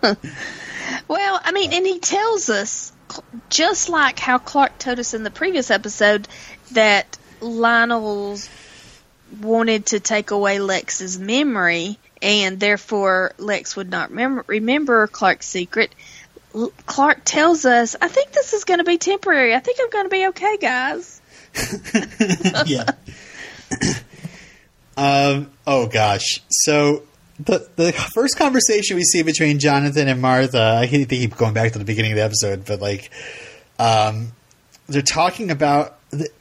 Well, 1.10 1.40
I 1.42 1.50
mean, 1.50 1.72
and 1.72 1.84
he 1.84 1.98
tells 1.98 2.48
us, 2.50 2.92
just 3.48 3.88
like 3.88 4.20
how 4.20 4.38
Clark 4.38 4.78
told 4.78 5.00
us 5.00 5.12
in 5.12 5.24
the 5.24 5.30
previous 5.32 5.68
episode, 5.68 6.28
that 6.70 7.18
Lionel's 7.40 8.48
wanted 9.40 9.86
to 9.86 9.98
take 9.98 10.30
away 10.30 10.60
Lex's 10.60 11.18
memory, 11.18 11.98
and 12.22 12.60
therefore 12.60 13.32
Lex 13.38 13.74
would 13.74 13.90
not 13.90 14.10
remember, 14.10 14.44
remember 14.46 15.08
Clark's 15.08 15.48
secret. 15.48 15.92
L- 16.54 16.72
Clark 16.86 17.22
tells 17.24 17.64
us, 17.64 17.96
I 18.00 18.06
think 18.06 18.30
this 18.30 18.52
is 18.52 18.62
going 18.62 18.78
to 18.78 18.84
be 18.84 18.96
temporary. 18.96 19.52
I 19.52 19.58
think 19.58 19.78
I'm 19.82 19.90
going 19.90 20.04
to 20.04 20.10
be 20.10 20.28
okay, 20.28 20.58
guys. 20.58 21.20
yeah. 22.66 22.88
um. 24.96 25.50
Oh 25.66 25.88
gosh. 25.88 26.40
So 26.50 27.02
the 27.44 27.68
the 27.76 27.92
first 27.92 28.36
conversation 28.36 28.96
we 28.96 29.02
see 29.02 29.22
between 29.22 29.58
Jonathan 29.58 30.08
and 30.08 30.20
Martha, 30.20 30.78
I 30.80 30.86
keep 30.86 31.36
going 31.36 31.54
back 31.54 31.72
to 31.72 31.78
the 31.78 31.84
beginning 31.84 32.12
of 32.12 32.16
the 32.16 32.24
episode, 32.24 32.64
but 32.64 32.80
like, 32.80 33.10
um, 33.78 34.32
they're 34.88 35.02
talking 35.02 35.50
about. 35.50 35.96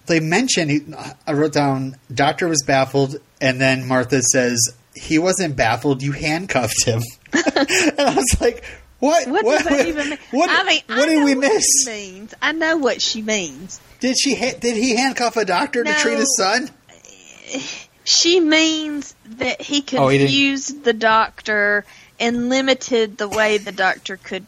They 0.07 0.19
mention. 0.19 0.95
I 1.27 1.33
wrote 1.33 1.53
down. 1.53 1.97
Doctor 2.13 2.47
was 2.47 2.63
baffled, 2.65 3.17
and 3.39 3.61
then 3.61 3.87
Martha 3.87 4.21
says 4.21 4.59
he 4.95 5.19
wasn't 5.19 5.55
baffled. 5.55 6.01
You 6.01 6.11
handcuffed 6.11 6.85
him, 6.85 7.01
and 7.33 7.99
I 7.99 8.15
was 8.15 8.41
like. 8.41 8.63
What? 8.99 9.29
What, 9.29 9.43
does 9.45 9.63
that 9.63 9.87
even 9.87 10.09
mean? 10.09 10.19
What, 10.31 10.49
I 10.51 10.65
mean, 10.65 10.81
what 10.87 10.99
I 10.99 11.05
did 11.05 11.23
we 11.23 11.33
what 11.33 11.53
miss? 11.53 11.87
Means. 11.87 12.33
I 12.41 12.51
know 12.51 12.75
what 12.75 13.01
she 13.01 13.21
means. 13.21 13.79
Did 14.01 14.19
she? 14.19 14.35
Ha- 14.35 14.57
did 14.59 14.75
he 14.75 14.97
handcuff 14.97 15.37
a 15.37 15.45
doctor 15.45 15.85
to 15.85 15.93
treat 15.93 16.17
his 16.17 16.35
son? 16.35 16.69
She 18.09 18.39
means 18.39 19.13
that 19.37 19.61
he 19.61 19.83
Oh, 19.95 20.07
he 20.07 20.17
confused 20.17 20.83
the 20.83 20.93
doctor 20.93 21.85
and 22.19 22.49
limited 22.49 23.19
the 23.19 23.27
way 23.27 23.59
the 23.59 23.71
doctor 23.71 24.17
could 24.17 24.45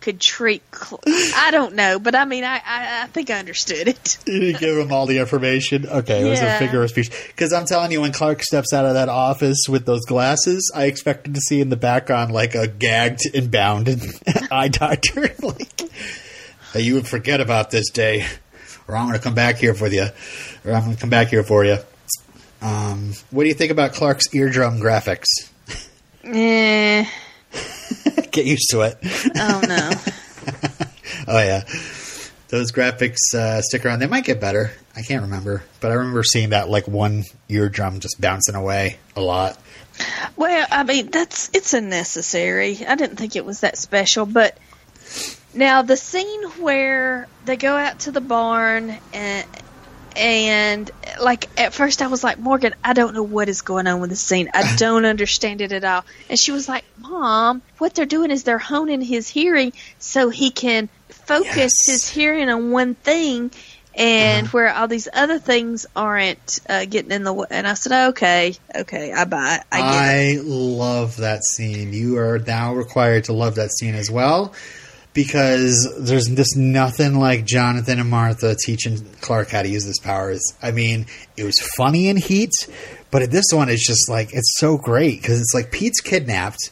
could 0.00 0.18
treat. 0.18 0.62
Cl- 0.74 1.00
I 1.06 1.50
don't 1.50 1.74
know, 1.74 1.98
but 1.98 2.14
I 2.14 2.24
mean, 2.24 2.42
I, 2.42 2.56
I, 2.56 3.02
I 3.02 3.06
think 3.08 3.28
I 3.28 3.38
understood 3.38 3.88
it. 3.88 4.18
You 4.26 4.40
didn't 4.40 4.60
give 4.60 4.78
him 4.78 4.92
all 4.92 5.04
the 5.04 5.18
information. 5.18 5.86
Okay, 5.86 6.22
it 6.22 6.24
was 6.28 6.40
a 6.40 6.44
Yeah. 6.44 6.58
figure 6.58 6.82
of 6.82 6.88
speech. 6.88 7.10
Because 7.28 7.52
I'm 7.52 7.66
telling 7.66 7.92
you, 7.92 8.00
when 8.00 8.12
Clark 8.12 8.42
steps 8.42 8.72
out 8.72 8.86
of 8.86 8.94
that 8.94 9.10
office 9.10 9.64
with 9.68 9.84
those 9.84 10.04
glasses, 10.06 10.72
I 10.74 10.84
expected 10.84 11.34
to 11.34 11.40
see 11.42 11.60
in 11.60 11.68
the 11.68 11.76
background 11.76 12.32
like 12.32 12.54
a 12.54 12.66
gagged 12.66 13.20
and 13.34 13.50
bound 13.50 13.88
eye 14.50 14.68
doctor. 14.68 15.34
like, 15.42 15.82
"Hey, 16.72 16.80
you 16.80 16.94
would 16.94 17.06
forget 17.08 17.40
about 17.42 17.70
this 17.70 17.90
day, 17.90 18.26
or 18.88 18.96
I'm 18.96 19.06
going 19.06 19.18
to 19.18 19.22
come 19.22 19.34
back 19.34 19.56
here 19.56 19.74
for 19.74 19.88
you, 19.88 20.06
or 20.64 20.72
I'm 20.72 20.84
going 20.84 20.94
to 20.96 21.00
come 21.00 21.10
back 21.10 21.28
here 21.28 21.42
for 21.44 21.62
you. 21.64 21.76
Um, 22.62 23.12
what 23.30 23.42
do 23.44 23.48
you 23.48 23.54
think 23.54 23.70
about 23.70 23.92
Clark's 23.92 24.34
eardrum 24.34 24.80
graphics? 24.80 25.26
Eh, 26.24 27.04
Get 28.30 28.46
used 28.46 28.70
to 28.70 28.80
it. 28.82 28.98
oh 29.36 29.62
no. 29.66 29.90
Oh 31.26 31.38
yeah, 31.38 31.64
those 32.48 32.70
graphics 32.70 33.34
uh, 33.34 33.62
stick 33.62 33.86
around. 33.86 34.00
They 34.00 34.06
might 34.06 34.24
get 34.24 34.42
better. 34.42 34.72
I 34.94 35.00
can't 35.00 35.22
remember, 35.22 35.62
but 35.80 35.90
I 35.90 35.94
remember 35.94 36.22
seeing 36.22 36.50
that 36.50 36.68
like 36.68 36.86
one 36.86 37.24
eardrum 37.48 38.00
just 38.00 38.20
bouncing 38.20 38.54
away 38.54 38.98
a 39.16 39.22
lot. 39.22 39.58
Well, 40.36 40.66
I 40.70 40.82
mean, 40.82 41.10
that's 41.10 41.50
it's 41.54 41.72
unnecessary. 41.72 42.84
I 42.86 42.94
didn't 42.96 43.16
think 43.16 43.36
it 43.36 43.44
was 43.46 43.60
that 43.60 43.78
special, 43.78 44.26
but 44.26 44.58
now 45.54 45.80
the 45.80 45.96
scene 45.96 46.42
where 46.60 47.26
they 47.46 47.56
go 47.56 47.74
out 47.74 48.00
to 48.00 48.10
the 48.10 48.20
barn 48.20 48.94
and 49.14 49.46
and 50.16 50.90
like 51.20 51.48
at 51.58 51.74
first 51.74 52.02
I 52.02 52.06
was 52.08 52.22
like, 52.24 52.38
Morgan, 52.38 52.74
I 52.82 52.92
don't 52.92 53.14
know 53.14 53.22
what 53.22 53.48
is 53.48 53.62
going 53.62 53.86
on 53.86 54.00
with 54.00 54.10
the 54.10 54.16
scene. 54.16 54.48
I 54.54 54.74
don't 54.76 55.04
understand 55.04 55.60
it 55.60 55.72
at 55.72 55.84
all. 55.84 56.04
And 56.28 56.38
she 56.38 56.52
was 56.52 56.68
like, 56.68 56.84
Mom, 56.98 57.62
what 57.78 57.94
they're 57.94 58.06
doing 58.06 58.30
is 58.30 58.44
they're 58.44 58.58
honing 58.58 59.00
his 59.00 59.28
hearing 59.28 59.72
so 59.98 60.28
he 60.28 60.50
can 60.50 60.88
focus 61.10 61.54
Yes. 61.54 61.86
his 61.86 62.08
hearing 62.08 62.48
on 62.48 62.70
one 62.70 62.94
thing 62.94 63.50
and 63.96 64.46
Uh-huh. 64.46 64.50
where 64.56 64.74
all 64.74 64.88
these 64.88 65.08
other 65.12 65.38
things 65.38 65.86
aren't 65.94 66.58
uh, 66.68 66.84
getting 66.84 67.12
in 67.12 67.22
the 67.22 67.32
way. 67.32 67.46
And 67.50 67.66
I 67.66 67.74
said, 67.74 68.08
okay, 68.08 68.54
okay, 68.74 69.12
I 69.12 69.24
buy 69.24 69.56
it. 69.56 69.60
I 69.70 69.76
get 69.78 69.86
it. 69.86 70.40
I 70.40 70.42
love 70.42 71.18
that 71.18 71.44
scene. 71.44 71.92
You 71.92 72.18
are 72.18 72.38
now 72.40 72.74
required 72.74 73.24
to 73.24 73.32
love 73.32 73.54
that 73.56 73.70
scene 73.70 73.94
as 73.94 74.10
well 74.10 74.52
because 75.14 75.94
there's 76.00 76.26
just 76.26 76.56
nothing 76.56 77.14
like 77.18 77.44
Jonathan 77.46 77.98
and 78.00 78.10
Martha 78.10 78.54
teaching 78.54 78.98
Clark 79.20 79.48
how 79.50 79.62
to 79.62 79.68
use 79.68 79.84
his 79.84 79.98
powers. 80.00 80.42
I 80.60 80.72
mean, 80.72 81.06
it 81.36 81.44
was 81.44 81.58
funny 81.76 82.08
in 82.08 82.16
Heat, 82.16 82.50
but 83.10 83.30
this 83.30 83.46
one 83.52 83.68
is 83.68 83.80
just 83.82 84.10
like 84.10 84.34
it's 84.34 84.56
so 84.58 84.76
great 84.76 85.22
because 85.22 85.40
it's 85.40 85.54
like 85.54 85.70
Pete's 85.72 86.00
kidnapped. 86.00 86.70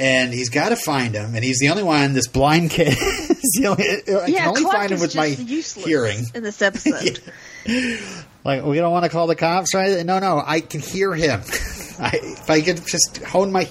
And 0.00 0.32
he's 0.32 0.48
got 0.48 0.68
to 0.68 0.76
find 0.76 1.12
him, 1.12 1.34
and 1.34 1.42
he's 1.42 1.58
the 1.58 1.70
only 1.70 1.82
one. 1.82 2.12
This 2.12 2.28
blind 2.28 2.70
kid 2.70 2.86
is 2.92 3.58
the 3.60 3.66
only. 3.66 3.84
I 3.84 4.26
Yeah, 4.28 4.38
can 4.42 4.48
only 4.50 4.62
Clark 4.62 4.76
find 4.76 4.92
him 4.92 5.00
with 5.00 5.16
my 5.16 5.30
hearing. 5.30 6.20
in 6.34 6.42
this 6.44 6.62
episode. 6.62 7.20
Like 8.44 8.64
we 8.64 8.76
don't 8.78 8.92
want 8.92 9.04
to 9.04 9.10
call 9.10 9.26
the 9.26 9.34
cops, 9.34 9.74
right? 9.74 10.06
No, 10.06 10.20
no, 10.20 10.42
I 10.42 10.60
can 10.60 10.80
hear 10.80 11.14
him. 11.14 11.40
I, 12.00 12.12
if 12.22 12.48
I 12.48 12.62
could 12.62 12.86
just 12.86 13.18
hone 13.26 13.52
my 13.52 13.68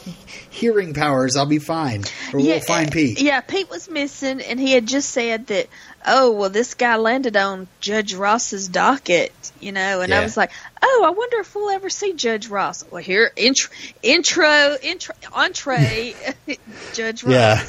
hearing 0.57 0.93
powers, 0.93 1.35
I'll 1.35 1.45
be 1.45 1.59
fine. 1.59 2.03
Or 2.33 2.39
we'll 2.39 2.59
find 2.59 2.91
Pete. 2.91 3.21
Yeah, 3.21 3.41
Pete 3.41 3.69
was 3.69 3.89
missing, 3.89 4.41
and 4.41 4.59
he 4.59 4.71
had 4.73 4.85
just 4.85 5.11
said 5.11 5.47
that. 5.47 5.67
Oh 6.05 6.31
well, 6.31 6.49
this 6.49 6.73
guy 6.73 6.95
landed 6.95 7.35
on 7.35 7.67
Judge 7.79 8.13
Ross's 8.13 8.67
docket, 8.67 9.33
you 9.59 9.71
know, 9.71 10.01
and 10.01 10.13
I 10.13 10.23
was 10.23 10.37
like, 10.37 10.51
oh, 10.81 11.03
I 11.05 11.09
wonder 11.09 11.39
if 11.39 11.53
we'll 11.53 11.69
ever 11.69 11.89
see 11.89 12.13
Judge 12.13 12.47
Ross. 12.47 12.85
Well, 12.89 13.03
here, 13.03 13.31
intro, 13.35 13.73
intro, 14.01 14.77
intro 14.81 15.15
entree, 15.33 16.15
Judge 16.93 17.23
Ross. 17.23 17.33
Yeah. 17.33 17.63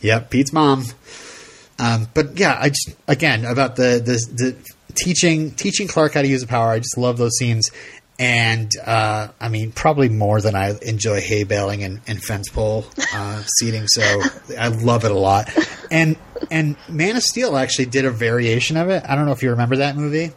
Yep, 0.00 0.30
Pete's 0.30 0.52
mom. 0.52 0.84
Um, 1.78 2.08
but 2.14 2.38
yeah, 2.38 2.56
I 2.58 2.70
just 2.70 2.96
again 3.06 3.44
about 3.44 3.76
the, 3.76 4.00
the 4.02 4.34
the 4.34 4.56
teaching 4.94 5.50
teaching 5.52 5.88
Clark 5.88 6.14
how 6.14 6.22
to 6.22 6.28
use 6.28 6.42
a 6.42 6.46
power. 6.46 6.70
I 6.70 6.78
just 6.78 6.96
love 6.96 7.18
those 7.18 7.36
scenes, 7.36 7.70
and 8.18 8.70
uh, 8.84 9.28
I 9.40 9.48
mean 9.48 9.72
probably 9.72 10.08
more 10.08 10.40
than 10.40 10.54
I 10.54 10.74
enjoy 10.82 11.20
hay 11.20 11.44
baling 11.44 11.84
and, 11.84 12.00
and 12.06 12.22
fence 12.22 12.48
pole 12.48 12.86
uh, 13.14 13.42
seating. 13.58 13.86
So 13.88 14.02
I 14.58 14.68
love 14.68 15.04
it 15.04 15.10
a 15.10 15.18
lot. 15.18 15.50
And 15.90 16.16
and 16.50 16.76
Man 16.88 17.16
of 17.16 17.22
Steel 17.22 17.56
actually 17.56 17.86
did 17.86 18.04
a 18.04 18.10
variation 18.10 18.76
of 18.76 18.88
it. 18.88 19.02
I 19.06 19.14
don't 19.14 19.26
know 19.26 19.32
if 19.32 19.42
you 19.42 19.50
remember 19.50 19.76
that 19.76 19.96
movie. 19.96 20.32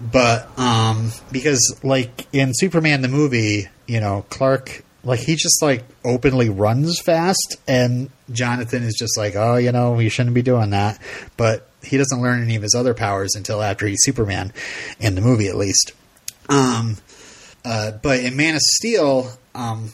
But 0.00 0.48
um 0.58 1.12
because 1.30 1.78
like 1.82 2.26
in 2.32 2.52
Superman 2.54 3.02
the 3.02 3.08
movie, 3.08 3.68
you 3.86 4.00
know, 4.00 4.24
Clark 4.28 4.84
like 5.02 5.20
he 5.20 5.36
just 5.36 5.62
like 5.62 5.84
openly 6.04 6.50
runs 6.50 7.00
fast 7.00 7.56
and 7.66 8.10
Jonathan 8.30 8.82
is 8.82 8.94
just 8.98 9.16
like, 9.16 9.34
"Oh, 9.34 9.56
you 9.56 9.72
know, 9.72 9.98
you 9.98 10.10
shouldn't 10.10 10.34
be 10.34 10.42
doing 10.42 10.70
that." 10.70 10.98
But 11.36 11.66
he 11.82 11.96
doesn't 11.96 12.20
learn 12.20 12.42
any 12.42 12.56
of 12.56 12.62
his 12.62 12.74
other 12.74 12.94
powers 12.94 13.34
until 13.34 13.62
after 13.62 13.86
he's 13.86 14.02
Superman 14.02 14.52
in 14.98 15.14
the 15.14 15.20
movie 15.20 15.48
at 15.48 15.56
least. 15.56 15.92
Um 16.50 16.96
uh, 17.64 17.92
but 17.92 18.20
in 18.20 18.36
Man 18.36 18.54
of 18.54 18.62
Steel, 18.62 19.30
um, 19.54 19.92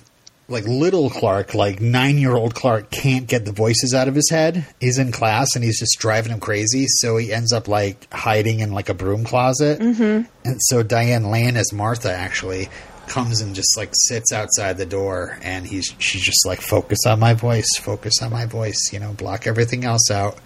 like 0.48 0.66
little 0.66 1.10
Clark, 1.10 1.54
like 1.54 1.80
nine 1.80 2.18
year 2.18 2.34
old 2.34 2.54
Clark, 2.54 2.90
can't 2.90 3.26
get 3.26 3.44
the 3.44 3.52
voices 3.52 3.92
out 3.94 4.08
of 4.08 4.14
his 4.14 4.30
head. 4.30 4.66
He's 4.80 4.98
in 4.98 5.10
class 5.10 5.48
and 5.54 5.64
he's 5.64 5.78
just 5.78 5.98
driving 5.98 6.32
him 6.32 6.40
crazy. 6.40 6.86
So 6.86 7.16
he 7.16 7.32
ends 7.32 7.52
up 7.52 7.66
like 7.66 8.12
hiding 8.12 8.60
in 8.60 8.72
like 8.72 8.88
a 8.88 8.94
broom 8.94 9.24
closet. 9.24 9.80
Mm-hmm. 9.80 10.28
And 10.44 10.60
so 10.60 10.82
Diane 10.82 11.30
Lane 11.30 11.56
as 11.56 11.72
Martha 11.72 12.12
actually 12.12 12.68
comes 13.08 13.40
and 13.40 13.54
just 13.54 13.76
like 13.76 13.90
sits 13.92 14.32
outside 14.32 14.78
the 14.78 14.86
door 14.86 15.38
and 15.42 15.64
he's 15.66 15.94
she's 15.98 16.22
just 16.22 16.44
like 16.46 16.60
focus 16.60 17.00
on 17.06 17.18
my 17.18 17.34
voice, 17.34 17.68
focus 17.80 18.22
on 18.22 18.30
my 18.30 18.46
voice, 18.46 18.90
you 18.92 19.00
know, 19.00 19.12
block 19.12 19.46
everything 19.46 19.84
else 19.84 20.10
out. 20.10 20.38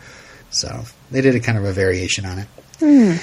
So 0.51 0.85
they 1.11 1.21
did 1.21 1.35
a 1.35 1.41
kind 1.41 1.59
of 1.59 1.65
a 1.65 1.73
variation 1.73 2.25
on 2.25 2.39
it. 2.39 3.21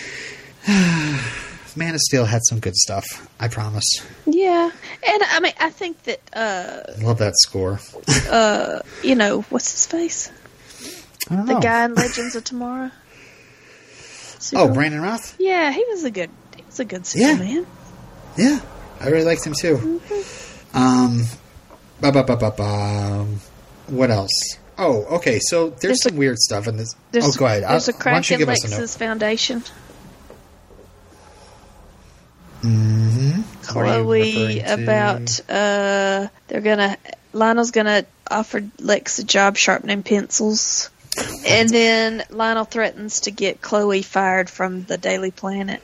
Man 1.78 1.94
of 1.94 2.02
Steel 2.02 2.26
had 2.26 2.42
some 2.44 2.60
good 2.60 2.76
stuff. 2.76 3.06
I 3.40 3.48
promise. 3.48 3.86
Yeah, 4.26 4.72
and 5.08 5.24
I 5.24 5.40
mean, 5.40 5.54
I 5.60 5.70
think 5.70 6.02
that 6.04 6.20
uh, 6.34 6.94
Love 7.02 7.20
that 7.20 7.34
score. 7.38 7.80
Uh, 8.30 8.82
you 9.04 9.16
know, 9.16 9.42
what's 9.44 9.72
his 9.72 9.86
face? 9.86 10.32
The 11.30 11.36
know. 11.44 11.60
guy 11.60 11.86
in 11.86 11.94
Legends 11.94 12.36
of 12.36 12.44
Tomorrow. 12.44 12.92
oh, 14.56 14.74
Brandon 14.74 15.02
Routh. 15.02 15.36
Yeah, 15.40 15.72
he 15.72 15.84
was 15.90 16.04
a 16.04 16.12
good. 16.12 16.30
He 16.56 16.64
was 16.64 16.80
a 16.80 16.86
good 16.86 17.08
Yeah. 17.16 17.32
Superman. 17.34 17.68
Yeah, 18.38 18.60
I 19.00 19.10
really 19.10 19.26
liked 19.26 19.46
him 19.46 19.54
too. 19.54 20.02
Um, 20.74 21.24
ba 22.02 22.12
ba 22.12 22.24
ba 22.24 22.36
ba 22.38 22.52
ba. 22.56 23.26
What 23.88 24.12
else? 24.12 24.58
Oh, 24.78 25.04
okay. 25.18 25.40
So 25.40 25.70
there's, 25.70 25.82
There's 25.82 26.04
some 26.04 26.18
weird 26.18 26.38
stuff 26.38 26.68
in 26.68 26.78
this. 26.78 26.94
There's, 27.12 27.26
oh, 27.26 27.32
go 27.40 27.46
ahead. 27.46 27.64
There's 27.64 27.90
I'll- 27.90 27.96
a 27.96 27.98
crack 27.98 28.32
in 28.32 28.38
give 28.38 28.50
us 28.50 28.64
a 28.64 28.70
note? 28.70 28.78
Lex's 28.78 28.96
foundation. 28.96 29.64
Mm-hmm. 32.68 33.42
Chloe 33.64 34.60
about 34.60 35.40
uh 35.50 36.28
they're 36.48 36.62
gonna 36.62 36.98
Lionel's 37.34 37.72
gonna 37.72 38.06
offer 38.30 38.64
Lex 38.80 39.20
a 39.20 39.24
job 39.24 39.58
sharpening 39.58 40.04
pencils. 40.04 40.90
and 41.48 41.70
then 41.70 42.24
Lionel 42.30 42.66
threatens 42.66 43.22
to 43.22 43.32
get 43.32 43.62
Chloe 43.62 44.02
fired 44.02 44.50
from 44.50 44.84
the 44.84 44.98
Daily 44.98 45.32
Planet. 45.32 45.82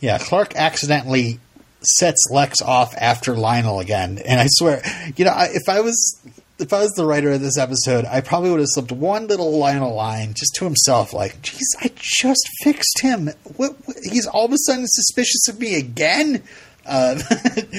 Yeah, 0.00 0.18
Clark 0.18 0.56
accidentally 0.56 1.38
sets 1.82 2.28
Lex 2.30 2.62
off 2.62 2.94
after 2.96 3.36
Lionel 3.36 3.80
again, 3.80 4.18
and 4.18 4.40
I 4.40 4.46
swear, 4.48 4.82
you 5.16 5.24
know, 5.24 5.32
I, 5.32 5.48
if 5.52 5.68
I 5.68 5.80
was 5.80 6.20
if 6.62 6.72
I 6.72 6.78
was 6.80 6.92
the 6.92 7.04
writer 7.04 7.32
of 7.32 7.40
this 7.40 7.58
episode, 7.58 8.04
I 8.06 8.20
probably 8.20 8.50
would 8.50 8.60
have 8.60 8.68
slipped 8.70 8.92
one 8.92 9.26
little 9.26 9.58
Lionel 9.58 9.94
line 9.94 10.34
just 10.34 10.54
to 10.56 10.64
himself, 10.64 11.12
like, 11.12 11.42
"Geez, 11.42 11.76
I 11.80 11.90
just 11.96 12.48
fixed 12.62 13.00
him. 13.02 13.30
What, 13.56 13.76
what, 13.84 13.96
he's 14.02 14.26
all 14.26 14.46
of 14.46 14.52
a 14.52 14.58
sudden 14.58 14.84
suspicious 14.86 15.48
of 15.48 15.58
me 15.58 15.74
again." 15.76 16.42
Uh, 16.86 17.20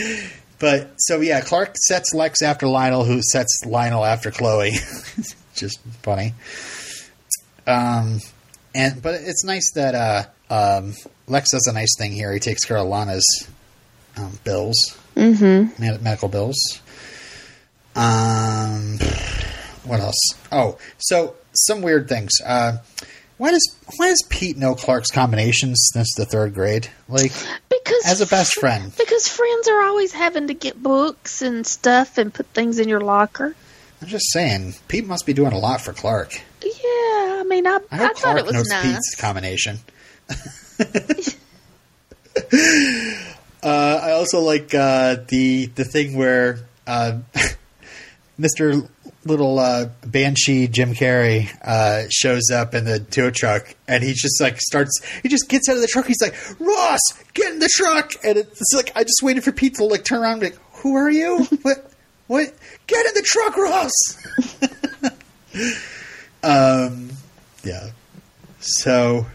but 0.60 0.92
so 0.98 1.22
yeah, 1.22 1.42
Clark 1.42 1.76
sets 1.78 2.14
Lex 2.14 2.42
after 2.42 2.68
Lionel, 2.68 3.04
who 3.06 3.22
sets 3.22 3.62
Lionel 3.66 4.06
after 4.06 4.30
Chloe. 4.32 4.72
just 5.56 5.80
funny. 6.04 6.34
Um, 7.66 8.20
and 8.76 9.02
but 9.02 9.16
it's 9.16 9.44
nice 9.46 9.72
that 9.76 9.96
uh, 9.96 10.24
um, 10.50 10.94
Lex 11.28 11.52
does 11.52 11.68
a 11.68 11.74
nice 11.74 11.96
thing 11.98 12.12
here. 12.12 12.34
He 12.34 12.40
takes 12.40 12.64
care 12.66 12.78
of 12.78 12.88
Lana's 12.88 13.48
um, 14.18 14.38
bills, 14.44 14.76
Mm-hmm. 15.16 16.04
medical 16.04 16.28
bills. 16.28 16.58
Um, 17.96 18.98
what 19.84 20.00
else? 20.00 20.20
Oh, 20.52 20.78
so 20.98 21.36
some 21.54 21.82
weird 21.82 22.10
things. 22.10 22.32
Uh, 22.44 22.78
why 23.38 23.52
does 23.52 23.76
why 23.98 24.10
does 24.10 24.24
Pete 24.30 24.58
know 24.58 24.76
Clark's 24.76 25.12
combinations 25.12 25.90
since 25.94 26.08
the 26.16 26.26
third 26.26 26.54
grade? 26.54 26.90
Like, 27.10 27.32
Because 27.70 28.04
as 28.06 28.22
a 28.22 28.28
best 28.28 28.54
friend, 28.60 28.94
Because 28.98 29.28
friends 29.28 29.68
are 29.68 29.82
always 29.82 30.14
having 30.14 30.48
to 30.48 30.54
get 30.54 30.82
books 30.82 31.42
and 31.42 31.66
stuff 31.66 32.18
and 32.18 32.34
put 32.34 32.48
things 32.48 32.80
in 32.80 32.88
your 32.88 33.02
locker. 33.02 33.56
I'm 34.02 34.08
just 34.08 34.32
saying, 34.32 34.76
Pete 34.88 35.06
must 35.06 35.26
be 35.26 35.34
doing 35.34 35.54
a 35.54 35.58
lot 35.58 35.82
for 35.82 35.94
Clark. 35.94 36.42
Yeah, 36.62 36.72
I 37.40 37.44
mean, 37.48 37.66
I, 37.66 37.80
I 37.92 38.06
I, 38.06 38.10
thought 38.14 38.38
it 38.38 38.46
was 38.46 38.54
knows 38.54 38.70
nice. 38.70 38.86
Pete's 38.86 39.16
combination. 39.16 39.80
uh, 43.64 44.00
I 44.04 44.12
also 44.12 44.40
like 44.42 44.74
uh, 44.74 45.18
the 45.28 45.68
the 45.76 45.86
thing 45.86 46.18
where 46.18 46.60
uh, 46.88 47.20
Mister 48.38 48.84
Little 49.26 49.58
uh, 49.60 49.90
Banshee 50.06 50.68
Jim 50.68 50.94
Carrey 50.94 51.50
uh, 51.64 52.08
shows 52.10 52.52
up 52.52 52.74
in 52.74 52.84
the 52.86 53.00
tow 53.00 53.30
truck, 53.30 53.74
and 53.88 54.04
he 54.04 54.14
just 54.14 54.42
like 54.42 54.60
starts. 54.60 55.02
He 55.22 55.30
just 55.30 55.48
gets 55.48 55.70
out 55.70 55.76
of 55.76 55.82
the 55.82 55.88
truck. 55.88 56.08
He's 56.08 56.22
like, 56.22 56.36
"Ross, 56.60 57.00
get 57.34 57.54
in 57.54 57.60
the 57.60 57.70
truck!" 57.74 58.14
And 58.24 58.38
it's 58.38 58.74
like 58.76 58.92
I 58.96 59.04
just 59.04 59.22
waited 59.24 59.44
for 59.44 59.52
Pete 59.52 59.76
to 59.76 59.86
like 59.86 60.04
turn 60.04 60.22
around, 60.22 60.34
and 60.34 60.42
be 60.42 60.50
like, 60.50 60.60
"Who 60.82 60.96
are 60.96 61.10
you? 61.10 61.46
what? 61.62 61.92
What? 62.28 62.54
Get 62.88 63.06
in 63.06 63.14
the 63.14 63.22
truck, 63.22 63.58
Ross!" 63.58 63.92
um, 66.44 67.10
yeah. 67.64 67.90
So, 68.60 69.26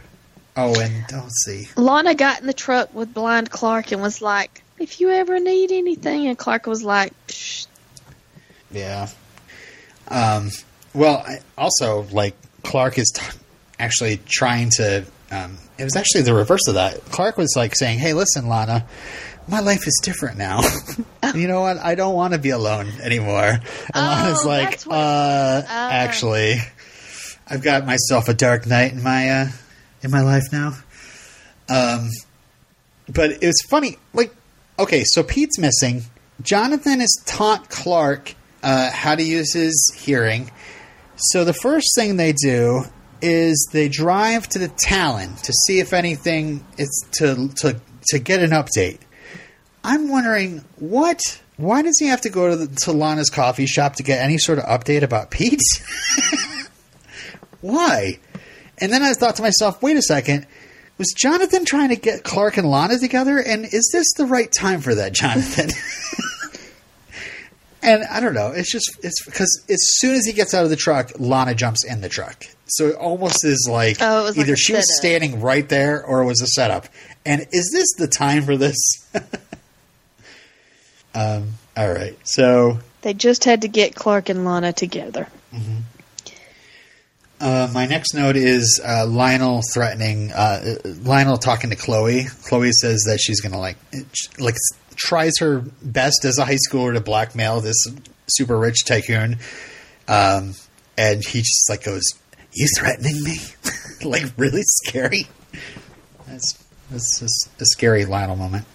oh, 0.56 0.80
and 0.80 1.06
don't 1.06 1.32
see. 1.32 1.68
Lana 1.76 2.14
got 2.14 2.40
in 2.40 2.46
the 2.46 2.52
truck 2.52 2.92
with 2.92 3.14
blind 3.14 3.50
Clark 3.50 3.92
and 3.92 4.02
was 4.02 4.20
like, 4.20 4.62
"If 4.78 5.00
you 5.00 5.10
ever 5.10 5.38
need 5.38 5.70
anything," 5.72 6.26
and 6.26 6.36
Clark 6.36 6.66
was 6.66 6.82
like, 6.82 7.12
Psh, 7.28 7.67
Yeah. 8.70 9.08
Um, 10.08 10.50
well, 10.94 11.18
I, 11.26 11.38
also, 11.56 12.02
like, 12.12 12.34
Clark 12.62 12.98
is 12.98 13.10
t- 13.14 13.22
actually 13.78 14.20
trying 14.26 14.70
to. 14.76 15.04
Um, 15.30 15.58
it 15.78 15.84
was 15.84 15.96
actually 15.96 16.22
the 16.22 16.34
reverse 16.34 16.66
of 16.68 16.74
that. 16.74 17.04
Clark 17.06 17.36
was 17.36 17.52
like 17.56 17.74
saying, 17.76 17.98
"Hey, 17.98 18.14
listen, 18.14 18.48
Lana, 18.48 18.86
my 19.46 19.60
life 19.60 19.86
is 19.86 20.00
different 20.02 20.38
now." 20.38 20.60
you 21.34 21.46
know 21.46 21.60
what? 21.60 21.76
I 21.78 21.94
don't 21.94 22.14
want 22.14 22.32
to 22.32 22.38
be 22.38 22.50
alone 22.50 22.88
anymore. 23.02 23.44
And 23.44 23.62
Oh, 23.94 24.00
Lana's 24.00 24.44
like, 24.44 24.82
what- 24.82 24.94
uh, 24.96 25.62
Ah. 25.68 25.90
actually, 25.90 26.56
I've 27.46 27.62
got 27.62 27.86
myself 27.86 28.28
a 28.28 28.34
dark 28.34 28.66
night 28.66 28.92
in 28.92 29.02
my 29.02 29.30
uh, 29.30 29.46
in 30.02 30.10
my 30.10 30.22
life 30.22 30.44
now. 30.52 30.74
Um, 31.68 32.08
but 33.12 33.30
it 33.42 33.46
was 33.46 33.60
funny. 33.70 33.98
Like, 34.14 34.34
okay, 34.78 35.04
so 35.04 35.22
Pete's 35.22 35.58
missing. 35.58 36.04
Jonathan 36.40 37.00
has 37.00 37.14
taught 37.26 37.68
Clark 37.68 38.34
uh, 38.62 38.90
how 38.90 39.14
to 39.14 39.22
use 39.22 39.52
his 39.52 39.92
hearing. 39.96 40.50
So 41.16 41.44
the 41.44 41.52
first 41.52 41.88
thing 41.94 42.16
they 42.16 42.32
do 42.32 42.84
is 43.20 43.68
they 43.72 43.88
drive 43.88 44.48
to 44.50 44.58
the 44.58 44.68
Talon 44.68 45.34
to 45.36 45.52
see 45.66 45.80
if 45.80 45.92
anything 45.92 46.64
is 46.76 47.04
to 47.12 47.48
to 47.56 47.80
to 48.08 48.18
get 48.18 48.42
an 48.42 48.50
update. 48.50 49.00
I'm 49.84 50.08
wondering 50.08 50.64
what. 50.76 51.20
Why 51.56 51.82
does 51.82 51.96
he 51.98 52.06
have 52.06 52.20
to 52.20 52.30
go 52.30 52.50
to, 52.50 52.54
the, 52.54 52.76
to 52.84 52.92
Lana's 52.92 53.30
coffee 53.30 53.66
shop 53.66 53.96
to 53.96 54.04
get 54.04 54.22
any 54.22 54.38
sort 54.38 54.58
of 54.58 54.64
update 54.66 55.02
about 55.02 55.32
Pete? 55.32 55.58
Why? 57.60 58.20
And 58.80 58.92
then 58.92 59.02
I 59.02 59.12
thought 59.14 59.34
to 59.36 59.42
myself, 59.42 59.82
wait 59.82 59.96
a 59.96 60.02
second. 60.02 60.46
Was 60.98 61.12
Jonathan 61.16 61.64
trying 61.64 61.88
to 61.88 61.96
get 61.96 62.22
Clark 62.22 62.58
and 62.58 62.70
Lana 62.70 62.98
together? 62.98 63.38
And 63.38 63.64
is 63.64 63.90
this 63.92 64.06
the 64.16 64.26
right 64.26 64.50
time 64.56 64.80
for 64.80 64.94
that, 64.94 65.12
Jonathan? 65.12 65.70
and 67.82 68.04
I 68.04 68.20
don't 68.20 68.34
know. 68.34 68.48
It's 68.48 68.70
just 68.70 68.98
it's 69.02 69.24
because 69.24 69.64
as 69.68 69.78
soon 69.98 70.14
as 70.14 70.26
he 70.26 70.32
gets 70.32 70.54
out 70.54 70.64
of 70.64 70.70
the 70.70 70.76
truck, 70.76 71.12
Lana 71.18 71.54
jumps 71.54 71.84
in 71.84 72.00
the 72.00 72.08
truck. 72.08 72.44
So 72.66 72.88
it 72.88 72.96
almost 72.96 73.44
is 73.44 73.68
like 73.70 73.98
Oh, 74.00 74.24
like 74.28 74.36
either 74.36 74.54
a 74.54 74.56
she 74.56 74.74
was 74.74 74.98
standing 74.98 75.40
right 75.40 75.68
there 75.68 76.04
or 76.04 76.22
it 76.22 76.26
was 76.26 76.42
a 76.42 76.46
setup. 76.46 76.86
And 77.24 77.42
is 77.52 77.70
this 77.72 77.86
the 77.98 78.08
time 78.08 78.44
for 78.44 78.56
this? 78.56 78.76
um. 81.14 81.52
All 81.76 81.92
right. 81.92 82.18
So 82.24 82.80
They 83.02 83.14
just 83.14 83.44
had 83.44 83.62
to 83.62 83.68
get 83.68 83.94
Clark 83.94 84.28
and 84.28 84.44
Lana 84.44 84.72
together. 84.72 85.28
Uh, 87.40 87.70
my 87.72 87.86
next 87.86 88.14
note 88.14 88.34
is 88.34 88.80
uh, 88.84 89.06
Lionel 89.06 89.62
threatening 89.72 90.32
uh, 90.32 90.74
Lionel 91.02 91.38
talking 91.38 91.70
to 91.70 91.76
Chloe. 91.76 92.24
Chloe 92.48 92.72
says 92.72 93.04
that 93.06 93.20
she's 93.20 93.40
gonna 93.40 93.60
like 93.60 93.76
like 94.40 94.56
tries 94.98 95.38
her 95.38 95.64
best 95.82 96.24
as 96.24 96.38
a 96.38 96.44
high 96.44 96.58
schooler 96.68 96.94
to 96.94 97.00
blackmail 97.00 97.60
this 97.60 97.76
super 98.26 98.58
rich 98.58 98.84
tycoon, 98.84 99.38
um, 100.06 100.54
and 100.96 101.24
he 101.24 101.40
just 101.40 101.68
like 101.70 101.84
goes, 101.84 102.02
"You 102.52 102.66
threatening 102.76 103.22
me?" 103.22 103.36
like 104.04 104.24
really 104.36 104.62
scary. 104.62 105.28
That's 106.26 106.64
that's 106.90 107.20
just 107.20 107.50
a 107.60 107.64
scary 107.66 108.04
Lionel 108.04 108.36
moment. 108.36 108.66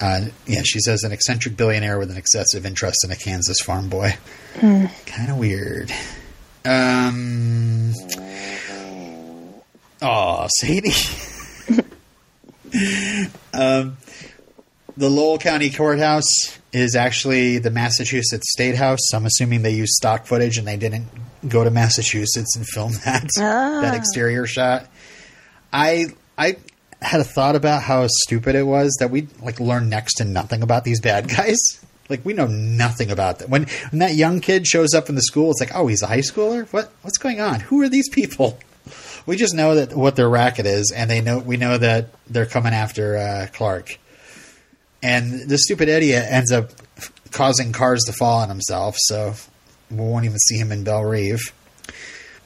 Uh, 0.00 0.26
yeah, 0.46 0.62
she 0.64 0.80
says 0.80 1.02
an 1.02 1.12
eccentric 1.12 1.56
billionaire 1.56 1.98
with 1.98 2.10
an 2.10 2.16
excessive 2.16 2.64
interest 2.64 3.04
in 3.04 3.10
a 3.10 3.16
Kansas 3.16 3.60
farm 3.60 3.88
boy. 3.90 4.14
Kind 4.58 5.30
of 5.30 5.36
weird. 5.36 5.92
Um. 6.64 7.92
Oh, 10.02 10.48
Sadie. 10.58 10.94
um, 13.52 13.96
the 14.96 15.08
Lowell 15.10 15.38
County 15.38 15.70
Courthouse 15.70 16.26
is 16.72 16.94
actually 16.96 17.58
the 17.58 17.70
Massachusetts 17.70 18.50
State 18.52 18.76
House. 18.76 19.12
I'm 19.14 19.26
assuming 19.26 19.62
they 19.62 19.74
used 19.74 19.92
stock 19.94 20.26
footage 20.26 20.56
and 20.58 20.66
they 20.66 20.76
didn't 20.76 21.06
go 21.48 21.64
to 21.64 21.70
Massachusetts 21.70 22.56
and 22.56 22.66
film 22.66 22.92
that 23.04 23.28
Ah. 23.38 23.80
that 23.82 23.94
exterior 23.94 24.46
shot. 24.46 24.86
I 25.72 26.06
I 26.38 26.56
had 27.02 27.20
a 27.20 27.24
thought 27.24 27.56
about 27.56 27.82
how 27.82 28.06
stupid 28.08 28.54
it 28.54 28.64
was 28.64 28.94
that 29.00 29.10
we 29.10 29.28
like 29.40 29.58
learn 29.60 29.88
next 29.88 30.14
to 30.16 30.24
nothing 30.24 30.62
about 30.62 30.84
these 30.84 31.00
bad 31.00 31.28
guys. 31.28 31.56
Like 32.08 32.24
we 32.24 32.32
know 32.32 32.46
nothing 32.46 33.10
about 33.10 33.38
them. 33.38 33.50
When 33.50 33.66
when 33.90 34.00
that 34.00 34.14
young 34.14 34.40
kid 34.40 34.66
shows 34.66 34.94
up 34.94 35.08
in 35.08 35.14
the 35.14 35.22
school, 35.22 35.50
it's 35.50 35.60
like, 35.60 35.70
oh, 35.74 35.86
he's 35.86 36.02
a 36.02 36.06
high 36.08 36.18
schooler. 36.18 36.66
What 36.72 36.92
what's 37.02 37.18
going 37.18 37.40
on? 37.40 37.60
Who 37.60 37.80
are 37.82 37.88
these 37.88 38.08
people? 38.08 38.58
We 39.26 39.36
just 39.36 39.54
know 39.54 39.76
that 39.76 39.94
what 39.94 40.16
their 40.16 40.28
racket 40.28 40.66
is, 40.66 40.92
and 40.94 41.08
they 41.10 41.20
know 41.20 41.38
we 41.38 41.56
know 41.56 41.78
that 41.78 42.08
they're 42.28 42.46
coming 42.46 42.72
after 42.72 43.16
uh, 43.16 43.46
Clark. 43.52 43.98
And 45.02 45.48
the 45.48 45.58
stupid 45.58 45.88
idiot 45.88 46.24
ends 46.28 46.52
up 46.52 46.70
causing 47.30 47.72
cars 47.72 48.02
to 48.06 48.12
fall 48.12 48.40
on 48.40 48.48
himself, 48.48 48.96
so 48.98 49.34
we 49.90 49.96
won't 49.96 50.24
even 50.24 50.38
see 50.38 50.58
him 50.58 50.72
in 50.72 50.84
Belle 50.84 51.04
Reve. 51.04 51.52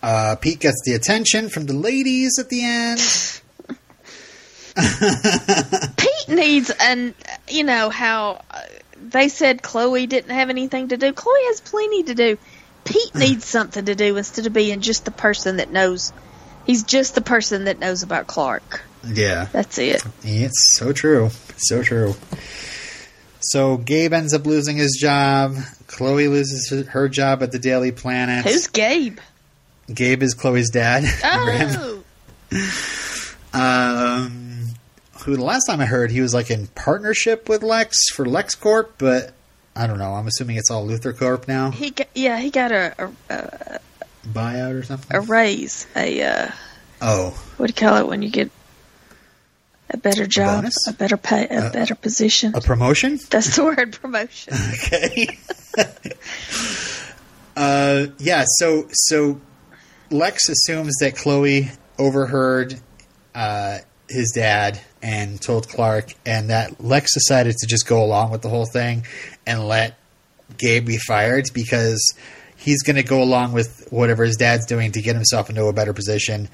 Uh, 0.03 0.37
Pete 0.37 0.61
gets 0.61 0.83
the 0.85 0.93
attention 0.93 1.49
from 1.49 1.67
the 1.67 1.73
ladies 1.73 2.39
at 2.39 2.49
the 2.51 2.65
end. 2.65 3.01
Pete 5.97 6.29
needs, 6.29 6.71
and 6.81 7.15
you 7.49 7.65
know 7.65 7.91
how 7.91 8.43
uh, 8.51 8.61
they 9.03 9.29
said 9.29 9.63
Chloe 9.63 10.07
didn't 10.07 10.33
have 10.33 10.51
anything 10.51 10.89
to 10.89 10.97
do. 10.97 11.13
Chloe 11.13 11.45
has 11.47 11.61
plenty 11.61 12.03
to 12.05 12.15
do. 12.15 12.39
Pete 12.85 13.15
needs 13.15 13.45
something 13.45 13.85
to 13.85 13.95
do 13.95 14.17
instead 14.17 14.47
of 14.47 14.53
being 14.53 14.81
just 14.81 15.05
the 15.05 15.11
person 15.11 15.57
that 15.57 15.71
knows. 15.71 16.13
He's 16.67 16.83
just 16.83 17.15
the 17.15 17.21
person 17.21 17.65
that 17.65 17.79
knows 17.79 18.03
about 18.03 18.27
Clark. 18.27 18.83
Yeah. 19.07 19.47
That's 19.53 19.79
it. 19.79 20.03
It's 20.23 20.77
so 20.79 20.93
true. 20.93 21.31
So 21.57 21.83
true. 21.83 22.15
So 23.41 23.77
Gabe 23.77 24.13
ends 24.13 24.33
up 24.35 24.47
losing 24.47 24.77
his 24.77 24.97
job. 25.01 25.55
Chloe 25.87 26.29
loses 26.29 26.69
her- 26.71 26.91
her 26.91 27.09
job 27.09 27.43
at 27.43 27.53
the 27.53 27.59
Daily 27.59 27.93
Planet. 27.93 28.45
Who's 28.45 28.67
Gabe? 28.69 29.19
Gabe 29.93 30.23
is 30.23 30.35
Chloe's 30.35 30.71
dad. 30.71 31.05
Oh, 33.53 33.59
um, 33.59 34.65
who 35.25 35.37
the 35.37 35.45
last 35.45 35.65
time 35.67 35.81
I 35.81 35.87
heard 35.87 36.11
he 36.11 36.21
was 36.21 36.35
like 36.35 36.51
in 36.51 36.67
partnership 36.69 37.49
with 37.49 37.63
Lex 37.63 37.97
for 38.13 38.25
LexCorp, 38.25 38.91
but 38.99 39.33
I 39.77 39.87
don't 39.87 39.99
know. 39.99 40.13
I'm 40.15 40.27
assuming 40.27 40.57
it's 40.57 40.71
all 40.71 40.87
LuthorCorp 40.87 41.47
now. 41.49 41.71
he 41.71 41.91
got, 41.91 42.09
yeah 42.15 42.39
he 42.39 42.51
got 42.51 42.73
a 42.73 42.95
a, 43.31 43.35
a, 43.35 43.81
Buyout 44.29 44.79
or 44.79 44.83
something. 44.83 45.17
a 45.17 45.21
raise. 45.21 45.87
A 45.97 46.23
uh, 46.23 46.51
oh, 47.03 47.31
what 47.57 47.67
do 47.67 47.71
you 47.85 47.89
call 47.89 47.99
it 47.99 48.07
when 48.09 48.23
you 48.23 48.31
get 48.31 48.51
a 49.95 49.97
better 49.97 50.27
job, 50.27 50.63
bonus? 50.63 50.87
a 50.89 50.93
better 50.93 51.17
pay, 51.17 51.47
a 51.49 51.67
Uh, 51.67 51.73
better 51.73 51.95
position? 51.95 52.55
a 52.55 52.61
promotion. 52.61 53.19
That's 53.31 53.57
the 53.57 53.65
word 53.65 53.99
promotion. 54.01 54.53
Okay. 54.75 55.39
uh, 57.57 58.07
yeah. 58.19 58.45
So 58.59 58.87
so 58.93 59.41
Lex 60.11 60.49
assumes 60.49 60.95
that 61.01 61.17
Chloe 61.17 61.71
overheard 61.99 62.79
uh, 63.35 63.79
his 64.09 64.33
dad 64.35 64.81
and 65.03 65.41
told 65.41 65.69
Clark, 65.69 66.13
and 66.27 66.51
that 66.51 66.83
Lex 66.83 67.15
decided 67.15 67.57
to 67.59 67.67
just 67.67 67.87
go 67.87 68.03
along 68.05 68.31
with 68.31 68.43
the 68.43 68.49
whole 68.49 68.67
thing 68.67 69.05
and 69.47 69.67
let 69.67 69.97
Gabe 70.59 70.87
be 70.87 70.99
fired 70.99 71.47
because 71.53 72.15
he's 72.57 72.83
going 72.83 72.97
to 72.97 73.03
go 73.03 73.23
along 73.23 73.53
with 73.53 73.87
whatever 73.91 74.25
his 74.25 74.37
dad's 74.37 74.67
doing 74.67 74.93
to 74.93 75.03
get 75.03 75.15
himself 75.15 75.51
into 75.51 75.65
a 75.67 75.73
better 75.73 75.93
position, 75.93 76.49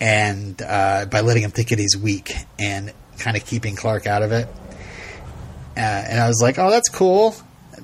and 0.00 0.60
uh, 0.62 1.06
by 1.06 1.20
letting 1.20 1.42
him 1.42 1.50
think 1.50 1.68
that 1.68 1.78
he's 1.78 1.96
weak 1.96 2.32
and 2.58 2.92
kind 3.18 3.36
of 3.36 3.44
keeping 3.44 3.76
Clark 3.76 4.06
out 4.06 4.22
of 4.22 4.32
it. 4.32 4.48
Uh, 5.76 5.80
and 5.80 6.20
I 6.20 6.26
was 6.26 6.40
like, 6.42 6.58
"Oh, 6.58 6.70
that's 6.70 6.88
cool." 6.88 7.34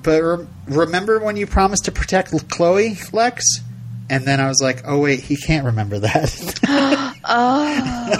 But 0.01 0.21
re- 0.21 0.47
remember 0.67 1.19
when 1.19 1.37
you 1.37 1.47
promised 1.47 1.85
to 1.85 1.91
protect 1.91 2.49
Chloe, 2.49 2.97
Lex? 3.11 3.43
And 4.09 4.25
then 4.25 4.39
I 4.39 4.47
was 4.47 4.59
like, 4.61 4.83
"Oh 4.85 4.99
wait, 4.99 5.19
he 5.21 5.35
can't 5.35 5.65
remember 5.65 5.99
that." 5.99 7.13
Oh, 7.29 8.13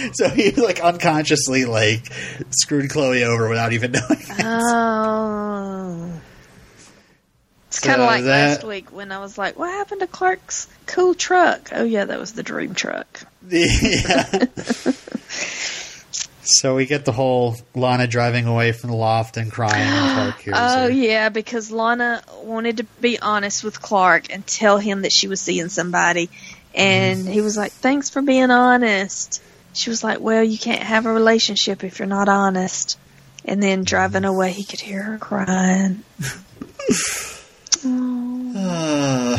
so 0.14 0.28
he 0.28 0.50
like 0.52 0.80
unconsciously 0.80 1.64
like 1.64 2.12
screwed 2.50 2.90
Chloe 2.90 3.24
over 3.24 3.48
without 3.48 3.72
even 3.72 3.92
knowing. 3.92 4.04
it. 4.10 4.44
oh. 4.44 6.20
It's 7.70 7.78
kind 7.78 8.00
of 8.00 8.06
like 8.08 8.24
that- 8.24 8.48
last 8.48 8.64
week 8.64 8.90
when 8.90 9.12
I 9.12 9.20
was 9.20 9.38
like, 9.38 9.56
"What 9.56 9.70
happened 9.70 10.00
to 10.00 10.08
Clark's 10.08 10.66
cool 10.86 11.14
truck?" 11.14 11.70
Oh 11.72 11.84
yeah, 11.84 12.04
that 12.04 12.18
was 12.18 12.32
the 12.32 12.42
dream 12.42 12.74
truck. 12.74 13.22
Yeah. 13.48 14.24
so 16.42 16.74
we 16.74 16.86
get 16.86 17.04
the 17.04 17.12
whole 17.12 17.56
Lana 17.76 18.08
driving 18.08 18.46
away 18.46 18.72
from 18.72 18.90
the 18.90 18.96
loft 18.96 19.36
and 19.36 19.52
crying, 19.52 19.86
and 19.86 20.14
Clark 20.14 20.40
hears 20.40 20.56
Oh 20.58 20.82
her. 20.82 20.90
yeah, 20.90 21.28
because 21.28 21.70
Lana 21.70 22.22
wanted 22.42 22.78
to 22.78 22.84
be 23.00 23.20
honest 23.20 23.62
with 23.62 23.80
Clark 23.80 24.32
and 24.32 24.44
tell 24.44 24.78
him 24.78 25.02
that 25.02 25.12
she 25.12 25.28
was 25.28 25.40
seeing 25.40 25.68
somebody, 25.68 26.28
and 26.74 27.28
he 27.28 27.40
was 27.40 27.56
like, 27.56 27.70
"Thanks 27.70 28.10
for 28.10 28.20
being 28.20 28.50
honest." 28.50 29.40
She 29.74 29.90
was 29.90 30.02
like, 30.02 30.18
"Well, 30.18 30.42
you 30.42 30.58
can't 30.58 30.82
have 30.82 31.06
a 31.06 31.12
relationship 31.12 31.84
if 31.84 32.00
you're 32.00 32.08
not 32.08 32.28
honest." 32.28 32.98
And 33.44 33.62
then 33.62 33.84
driving 33.84 34.22
mm-hmm. 34.22 34.34
away, 34.34 34.50
he 34.50 34.64
could 34.64 34.80
hear 34.80 35.02
her 35.02 35.18
crying. 35.18 36.02
Uh, 37.84 39.38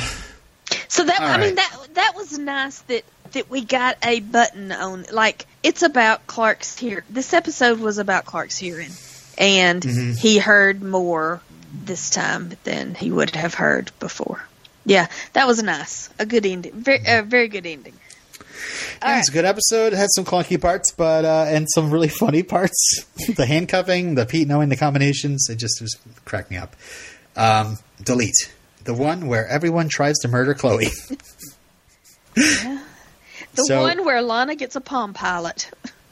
So 0.88 1.04
that 1.06 1.22
I 1.22 1.38
mean 1.38 1.56
that 1.56 1.76
that 1.96 2.14
was 2.16 2.38
nice 2.38 2.80
that 2.84 3.04
that 3.34 3.50
we 3.50 3.64
got 3.64 3.98
a 4.04 4.20
button 4.20 4.72
on 4.72 5.06
like 5.12 5.46
it's 5.64 5.82
about 5.84 6.28
Clark's 6.28 6.78
hear. 6.78 7.04
This 7.10 7.34
episode 7.34 7.80
was 7.80 7.98
about 7.98 8.26
Clark's 8.26 8.58
hearing, 8.58 8.92
and 9.38 9.82
Mhm. 9.82 10.18
he 10.18 10.38
heard 10.40 10.82
more 10.84 11.42
this 11.86 12.10
time 12.10 12.54
than 12.64 12.96
he 12.96 13.12
would 13.12 13.36
have 13.36 13.54
heard 13.54 13.92
before. 14.00 14.44
Yeah, 14.86 15.08
that 15.34 15.48
was 15.48 15.62
nice. 15.64 16.10
A 16.20 16.26
good 16.26 16.46
ending. 16.46 16.74
Very, 16.74 17.02
a 17.08 17.22
very 17.22 17.48
good 17.48 17.66
ending. 17.66 17.94
Yeah, 19.02 19.20
it's 19.20 19.30
a 19.30 19.32
good 19.32 19.46
episode. 19.46 19.94
It 19.94 19.98
had 19.98 20.10
some 20.14 20.26
clunky 20.26 20.60
parts, 20.60 20.92
but 20.92 21.24
uh, 21.26 21.46
and 21.48 21.68
some 21.74 21.90
really 21.92 22.10
funny 22.24 22.44
parts. 22.44 23.06
the 23.36 23.46
handcuffing, 23.46 24.16
the 24.16 24.26
Pete 24.26 24.48
knowing 24.48 24.70
the 24.70 24.76
combinations, 24.78 25.48
it 25.50 25.56
just 25.56 25.80
was 25.82 25.96
cracked 26.26 26.52
me 26.52 26.58
up. 26.58 26.76
Um, 27.38 27.78
delete 28.04 28.52
the 28.84 28.94
one 28.94 29.28
where 29.28 29.48
everyone 29.48 29.90
tries 29.90 30.18
to 30.20 30.28
murder 30.28 30.54
Chloe. 30.54 30.88
yeah. 32.36 32.82
The 33.56 33.64
So- 33.64 33.82
one 33.82 34.06
where 34.06 34.22
Lana 34.22 34.56
gets 34.56 34.76
a 34.76 34.82
Palm 34.82 35.14
Pilot. 35.14 35.70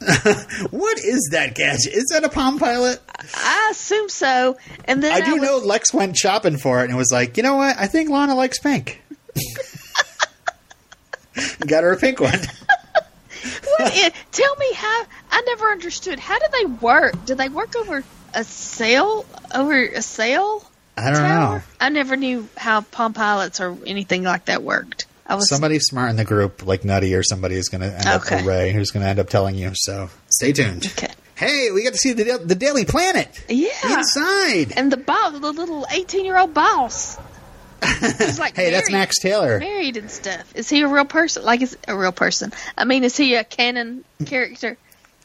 what 0.70 0.98
is 0.98 1.28
that 1.32 1.54
gadget? 1.54 1.92
Is 1.92 2.06
that 2.12 2.24
a 2.24 2.28
Palm 2.30 2.58
Pilot? 2.58 3.00
I 3.34 3.68
assume 3.70 4.08
so. 4.08 4.56
And 4.86 5.02
then 5.02 5.12
I 5.12 5.20
do 5.24 5.32
was- 5.34 5.42
know 5.42 5.58
Lex 5.58 5.92
went 5.92 6.16
shopping 6.16 6.56
for 6.56 6.80
it 6.82 6.88
and 6.88 6.96
was 6.96 7.10
like, 7.12 7.36
you 7.36 7.42
know 7.42 7.56
what? 7.56 7.76
I 7.78 7.86
think 7.86 8.08
Lana 8.10 8.34
likes 8.34 8.58
pink. 8.58 9.02
Got 11.66 11.84
her 11.84 11.92
a 11.92 11.96
pink 11.96 12.20
one. 12.20 12.38
What 13.78 14.12
tell 14.32 14.56
me 14.56 14.72
how. 14.74 15.04
I 15.30 15.40
never 15.46 15.66
understood. 15.70 16.18
How 16.18 16.38
do 16.38 16.46
they 16.58 16.64
work? 16.66 17.24
Do 17.24 17.34
they 17.34 17.48
work 17.48 17.74
over 17.76 18.04
a 18.34 18.44
sail? 18.44 19.24
Over 19.54 19.82
a 19.84 20.02
sail? 20.02 20.64
I 21.00 21.10
don't 21.10 21.22
tower? 21.22 21.56
know. 21.58 21.62
I 21.80 21.88
never 21.88 22.16
knew 22.16 22.48
how 22.56 22.82
Palm 22.82 23.12
Pilots 23.14 23.60
or 23.60 23.76
anything 23.86 24.22
like 24.24 24.46
that 24.46 24.62
worked. 24.62 25.06
I 25.26 25.36
was 25.36 25.48
Somebody 25.48 25.78
smart 25.78 26.10
in 26.10 26.16
the 26.16 26.24
group, 26.24 26.66
like 26.66 26.84
Nutty 26.84 27.14
or 27.14 27.22
somebody, 27.22 27.54
is 27.54 27.68
going 27.68 27.82
to 27.82 27.86
end 27.96 28.06
up, 28.06 28.22
Okay. 28.22 28.42
or 28.42 28.48
Ray, 28.48 28.72
who's 28.72 28.90
going 28.90 29.04
to 29.04 29.08
end 29.08 29.18
up 29.20 29.28
telling 29.28 29.54
you. 29.54 29.70
So 29.74 30.10
stay 30.28 30.52
tuned. 30.52 30.86
okay. 30.86 31.12
Hey, 31.36 31.70
we 31.72 31.84
got 31.84 31.92
to 31.92 31.98
see 31.98 32.12
the 32.12 32.38
the 32.44 32.54
Daily 32.56 32.84
Planet 32.84 33.28
Yeah. 33.48 33.70
inside. 33.98 34.72
And 34.76 34.90
the 34.92 34.96
boss, 34.98 35.32
the 35.32 35.52
little 35.52 35.86
eighteen-year-old 35.90 36.52
boss. 36.52 37.16
He's 38.00 38.38
like 38.38 38.54
Hey, 38.56 38.70
that's 38.70 38.90
Max 38.90 39.18
Taylor. 39.20 39.58
Married 39.58 39.96
and 39.96 40.10
stuff. 40.10 40.54
Is 40.54 40.68
he 40.68 40.82
a 40.82 40.88
real 40.88 41.04
person? 41.06 41.44
Like, 41.44 41.62
is 41.62 41.78
a 41.88 41.96
real 41.96 42.12
person? 42.12 42.52
I 42.76 42.84
mean, 42.84 43.04
is 43.04 43.16
he 43.16 43.36
a 43.36 43.44
canon 43.44 44.04
character? 44.26 44.76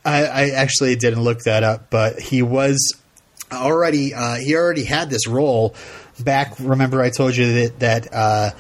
I, 0.06 0.26
I 0.26 0.50
actually 0.52 0.96
didn't 0.96 1.24
look 1.24 1.40
that 1.46 1.64
up, 1.64 1.90
but 1.90 2.20
he 2.20 2.42
was 2.44 2.78
already 3.52 4.14
uh, 4.14 4.36
he 4.36 4.56
already 4.56 4.84
had 4.84 5.10
this 5.10 5.28
role 5.28 5.76
back. 6.20 6.56
Remember, 6.60 7.02
I 7.02 7.10
told 7.10 7.36
you 7.36 7.54
that 7.64 7.80
that 7.80 8.14
uh, 8.14 8.52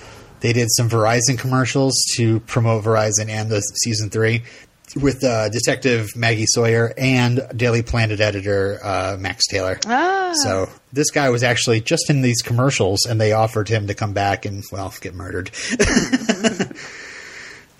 they 0.41 0.53
did 0.53 0.69
some 0.71 0.89
Verizon 0.89 1.37
commercials 1.37 1.93
to 2.15 2.39
promote 2.41 2.83
Verizon 2.83 3.29
and 3.29 3.49
the 3.49 3.61
season 3.61 4.09
three 4.09 4.43
with 4.95 5.23
uh, 5.23 5.49
Detective 5.49 6.15
Maggie 6.15 6.45
Sawyer 6.45 6.93
and 6.97 7.41
Daily 7.55 7.81
Planet 7.81 8.21
editor 8.21 8.79
uh, 8.83 9.17
Max 9.19 9.45
Taylor. 9.47 9.79
Ah, 9.85 10.31
So 10.43 10.69
this 10.93 11.11
guy 11.11 11.29
was 11.29 11.43
actually 11.43 11.81
just 11.81 12.09
in 12.09 12.21
these 12.21 12.41
commercials, 12.41 13.05
and 13.05 13.19
they 13.19 13.33
offered 13.33 13.67
him 13.67 13.87
to 13.87 13.93
come 13.93 14.13
back 14.13 14.45
and 14.45 14.63
well 14.71 14.93
get 15.01 15.13
murdered. 15.13 15.51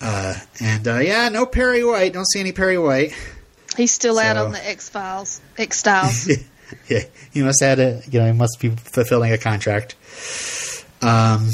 uh, 0.00 0.34
and 0.60 0.86
uh, 0.88 0.98
yeah, 0.98 1.28
no 1.28 1.46
Perry 1.46 1.84
White. 1.84 2.12
Don't 2.12 2.28
see 2.28 2.40
any 2.40 2.52
Perry 2.52 2.78
White. 2.78 3.14
he's 3.76 3.92
still 3.92 4.18
out 4.18 4.36
on 4.36 4.52
the 4.52 4.68
X 4.68 4.88
Files, 4.88 5.40
X 5.56 5.78
Styles. 5.78 6.28
yeah, 6.88 7.00
he 7.32 7.42
must 7.42 7.60
have 7.62 7.78
had 7.78 7.80
a 7.80 8.02
you 8.10 8.18
know 8.20 8.26
he 8.26 8.32
must 8.32 8.58
be 8.60 8.70
fulfilling 8.70 9.32
a 9.32 9.38
contract. 9.38 9.94
Um, 11.02 11.50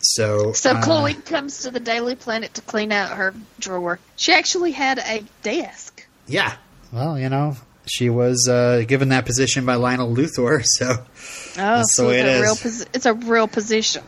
so 0.00 0.52
So 0.52 0.72
uh, 0.72 0.82
Chloe 0.82 1.14
comes 1.14 1.62
to 1.62 1.70
the 1.70 1.80
Daily 1.80 2.14
Planet 2.16 2.54
to 2.54 2.60
clean 2.62 2.92
out 2.92 3.10
her 3.16 3.34
drawer. 3.60 3.98
She 4.16 4.32
actually 4.32 4.72
had 4.72 4.98
a 4.98 5.22
desk. 5.42 6.06
yeah, 6.26 6.56
well, 6.92 7.18
you 7.18 7.28
know, 7.28 7.56
she 7.86 8.10
was 8.10 8.48
uh, 8.48 8.84
given 8.86 9.08
that 9.10 9.24
position 9.26 9.64
by 9.64 9.74
Lionel 9.76 10.14
Luthor, 10.14 10.62
so 10.66 11.04
Oh, 11.58 11.82
so 11.86 12.10
it's 12.10 12.20
it 12.22 12.26
a 12.26 12.32
is. 12.32 12.42
real 12.42 12.54
posi- 12.56 12.86
it's 12.94 13.06
a 13.06 13.14
real 13.14 13.48
position. 13.48 14.02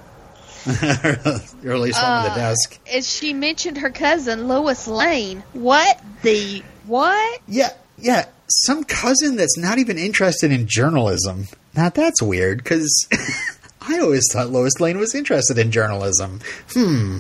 or 0.66 0.72
at 0.72 1.80
least 1.80 2.02
one 2.02 2.10
on 2.10 2.24
the 2.24 2.30
Uh, 2.30 2.34
desk. 2.36 2.78
And 2.90 3.04
she 3.04 3.34
mentioned 3.34 3.78
her 3.78 3.90
cousin 3.90 4.48
Lois 4.48 4.88
Lane. 4.88 5.42
What 5.52 6.00
the 6.22 6.62
what? 6.86 7.40
Yeah, 7.46 7.70
yeah, 7.98 8.24
some 8.48 8.84
cousin 8.84 9.36
that's 9.36 9.56
not 9.58 9.78
even 9.78 9.98
interested 9.98 10.52
in 10.52 10.66
journalism. 10.66 11.48
Now 11.74 11.88
that's 11.88 12.22
weird 12.22 12.58
because 12.58 13.06
I 13.80 13.98
always 13.98 14.24
thought 14.32 14.50
Lois 14.50 14.80
Lane 14.80 14.98
was 14.98 15.14
interested 15.14 15.58
in 15.58 15.70
journalism. 15.70 16.40
Hmm. 16.72 17.18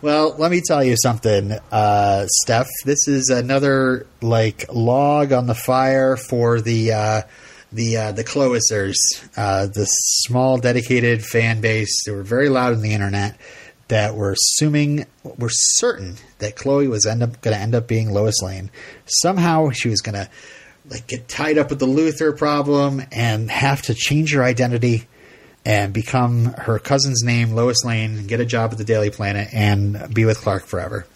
Well, 0.00 0.34
let 0.36 0.50
me 0.50 0.60
tell 0.66 0.82
you 0.82 0.96
something, 1.00 1.52
uh, 1.70 2.26
Steph. 2.26 2.66
This 2.84 3.06
is 3.06 3.28
another 3.28 4.06
like 4.20 4.64
log 4.72 5.32
on 5.32 5.46
the 5.46 5.54
fire 5.54 6.16
for 6.16 6.60
the 6.60 6.92
uh, 6.92 7.22
the 7.70 7.96
uh, 7.96 8.12
the 8.12 8.24
Cloisers, 8.24 8.96
uh, 9.36 9.66
the 9.66 9.84
small 9.84 10.58
dedicated 10.58 11.24
fan 11.24 11.60
base. 11.60 12.04
They 12.04 12.10
were 12.10 12.24
very 12.24 12.48
loud 12.48 12.72
on 12.72 12.82
the 12.82 12.94
internet. 12.94 13.36
That 13.88 14.14
we're 14.14 14.32
assuming, 14.32 15.06
we're 15.22 15.50
certain 15.50 16.16
that 16.38 16.56
Chloe 16.56 16.88
was 16.88 17.04
end 17.04 17.22
up 17.22 17.40
going 17.42 17.54
to 17.54 17.60
end 17.60 17.74
up 17.74 17.86
being 17.86 18.10
Lois 18.10 18.40
Lane. 18.42 18.70
Somehow 19.06 19.70
she 19.70 19.88
was 19.88 20.00
going 20.00 20.14
to 20.14 20.30
like 20.88 21.06
get 21.06 21.28
tied 21.28 21.58
up 21.58 21.70
with 21.70 21.78
the 21.78 21.86
Luthor 21.86 22.36
problem 22.36 23.02
and 23.12 23.50
have 23.50 23.82
to 23.82 23.94
change 23.94 24.32
her 24.32 24.42
identity 24.42 25.06
and 25.64 25.92
become 25.92 26.46
her 26.46 26.78
cousin's 26.78 27.22
name, 27.22 27.52
Lois 27.52 27.84
Lane, 27.84 28.26
get 28.26 28.40
a 28.40 28.44
job 28.44 28.72
at 28.72 28.78
the 28.78 28.84
Daily 28.84 29.10
Planet, 29.10 29.48
and 29.52 30.12
be 30.12 30.24
with 30.24 30.38
Clark 30.38 30.64
forever. 30.64 31.06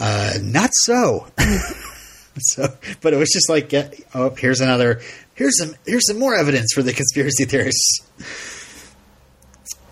Uh, 0.00 0.34
not 0.42 0.70
so. 0.72 1.28
so, 2.38 2.66
but 3.00 3.12
it 3.12 3.16
was 3.16 3.30
just 3.30 3.48
like, 3.48 3.68
get, 3.68 3.94
oh, 4.14 4.30
here's 4.30 4.60
another, 4.60 5.00
here's 5.34 5.58
some, 5.58 5.74
here's 5.86 6.06
some 6.08 6.18
more 6.18 6.34
evidence 6.34 6.72
for 6.74 6.82
the 6.82 6.92
conspiracy 6.92 7.44
theorists. 7.44 8.00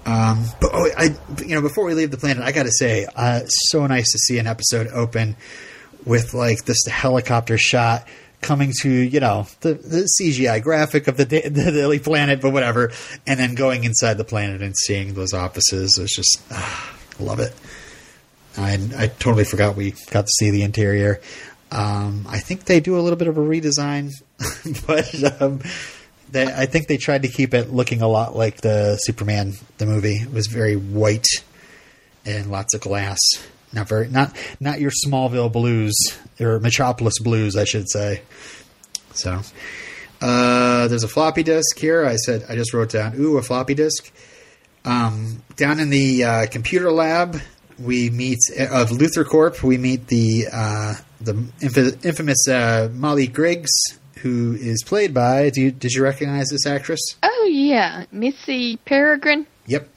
Um, 0.07 0.45
but 0.61 0.71
oh, 0.73 0.89
I, 0.97 1.17
you 1.45 1.55
know, 1.55 1.63
before 1.63 1.85
we 1.85 1.95
leave 1.95 2.11
the 2.11 2.19
planet, 2.19 2.43
I 2.43 2.53
got 2.53 2.65
to 2.65 2.73
say, 2.73 3.07
uh, 3.16 3.41
so 3.47 3.87
nice 3.87 4.12
to 4.12 4.19
see 4.19 4.39
an 4.39 4.47
episode 4.47 4.89
open 4.89 5.37
with 6.05 6.35
like 6.35 6.65
this 6.65 6.85
helicopter 6.87 7.57
shot 7.57 8.07
coming 8.45 8.74
to 8.83 8.91
you 8.91 9.20
know 9.20 9.47
the, 9.61 9.73
the 9.74 10.09
CGI 10.20 10.62
graphic 10.62 11.09
of 11.09 11.16
the, 11.16 11.24
the 11.24 11.51
Daily 11.51 11.99
Planet, 11.99 12.41
but 12.41 12.51
whatever, 12.51 12.93
and 13.27 13.41
then 13.41 13.55
going 13.55 13.85
inside 13.85 14.15
the 14.15 14.24
planet 14.24 14.62
and 14.62 14.77
seeing 14.77 15.15
those 15.15 15.33
offices. 15.33 15.97
Was 15.99 16.11
just 16.11 16.41
ah, 16.51 16.97
love 17.19 17.41
it. 17.41 17.55
I 18.57 18.74
I 18.97 19.07
totally 19.09 19.45
forgot 19.45 19.77
we 19.77 19.95
got 20.11 20.27
to 20.27 20.33
see 20.39 20.51
the 20.51 20.62
interior. 20.62 21.20
Um, 21.73 22.27
I 22.28 22.39
think 22.39 22.66
they 22.66 22.78
do 22.78 22.97
a 22.97 23.01
little 23.01 23.19
bit 23.19 23.27
of 23.27 23.37
a 23.37 23.41
redesign, 23.41 24.12
but 24.87 25.43
um, 25.43 25.61
they, 26.31 26.47
I 26.47 26.67
think 26.67 26.89
they 26.89 26.97
tried 26.97 27.23
to 27.23 27.29
keep 27.29 27.55
it 27.55 27.73
looking 27.73 28.03
a 28.03 28.09
lot 28.09 28.37
like 28.37 28.61
the 28.61 28.97
Superman 28.97 29.55
the 29.79 29.87
movie. 29.87 30.17
It 30.17 30.33
was 30.33 30.47
very 30.47 30.77
white 30.77 31.27
and 32.27 32.51
lots 32.51 32.75
of 32.75 32.81
glass. 32.81 33.19
Not 33.73 33.89
very 33.89 34.09
not 34.09 34.37
not 34.61 34.81
your 34.81 34.91
Smallville 35.07 35.53
blues 35.53 35.95
or 36.41 36.61
Metropolis 36.61 37.19
blues, 37.19 37.57
I 37.57 37.65
should 37.65 37.89
say. 37.89 38.23
So 39.13 39.41
uh, 40.21 40.89
there's 40.89 41.05
a 41.05 41.09
floppy 41.09 41.43
disk 41.43 41.79
here. 41.79 42.05
I 42.05 42.17
said 42.17 42.45
I 42.49 42.55
just 42.55 42.73
wrote 42.73 42.91
down 42.91 43.15
ooh 43.19 43.37
a 43.37 43.43
floppy 43.43 43.75
disk. 43.75 44.13
Um, 44.85 45.43
down 45.57 45.81
in 45.81 45.91
the 45.91 46.25
uh, 46.25 46.47
computer 46.47 46.93
lab, 46.93 47.41
we 47.79 48.11
meet 48.11 48.39
of 48.59 48.91
LuthorCorp. 48.91 49.63
We 49.63 49.79
meet 49.79 50.07
the 50.07 50.47
uh, 50.53 50.95
the 51.21 51.47
inf- 51.61 52.05
infamous 52.05 52.47
uh, 52.49 52.91
Molly 52.93 53.27
Griggs, 53.27 53.71
who 54.25 54.55
is 54.59 54.83
played 54.83 55.13
by. 55.13 55.51
Do 55.51 55.61
you, 55.61 55.71
did 55.71 55.93
you 55.93 56.03
recognize 56.03 56.49
this 56.49 56.67
actress? 56.67 56.99
Oh 57.23 57.49
yeah, 57.53 58.07
Missy 58.11 58.79
Peregrym. 58.79 59.45
Yep, 59.67 59.89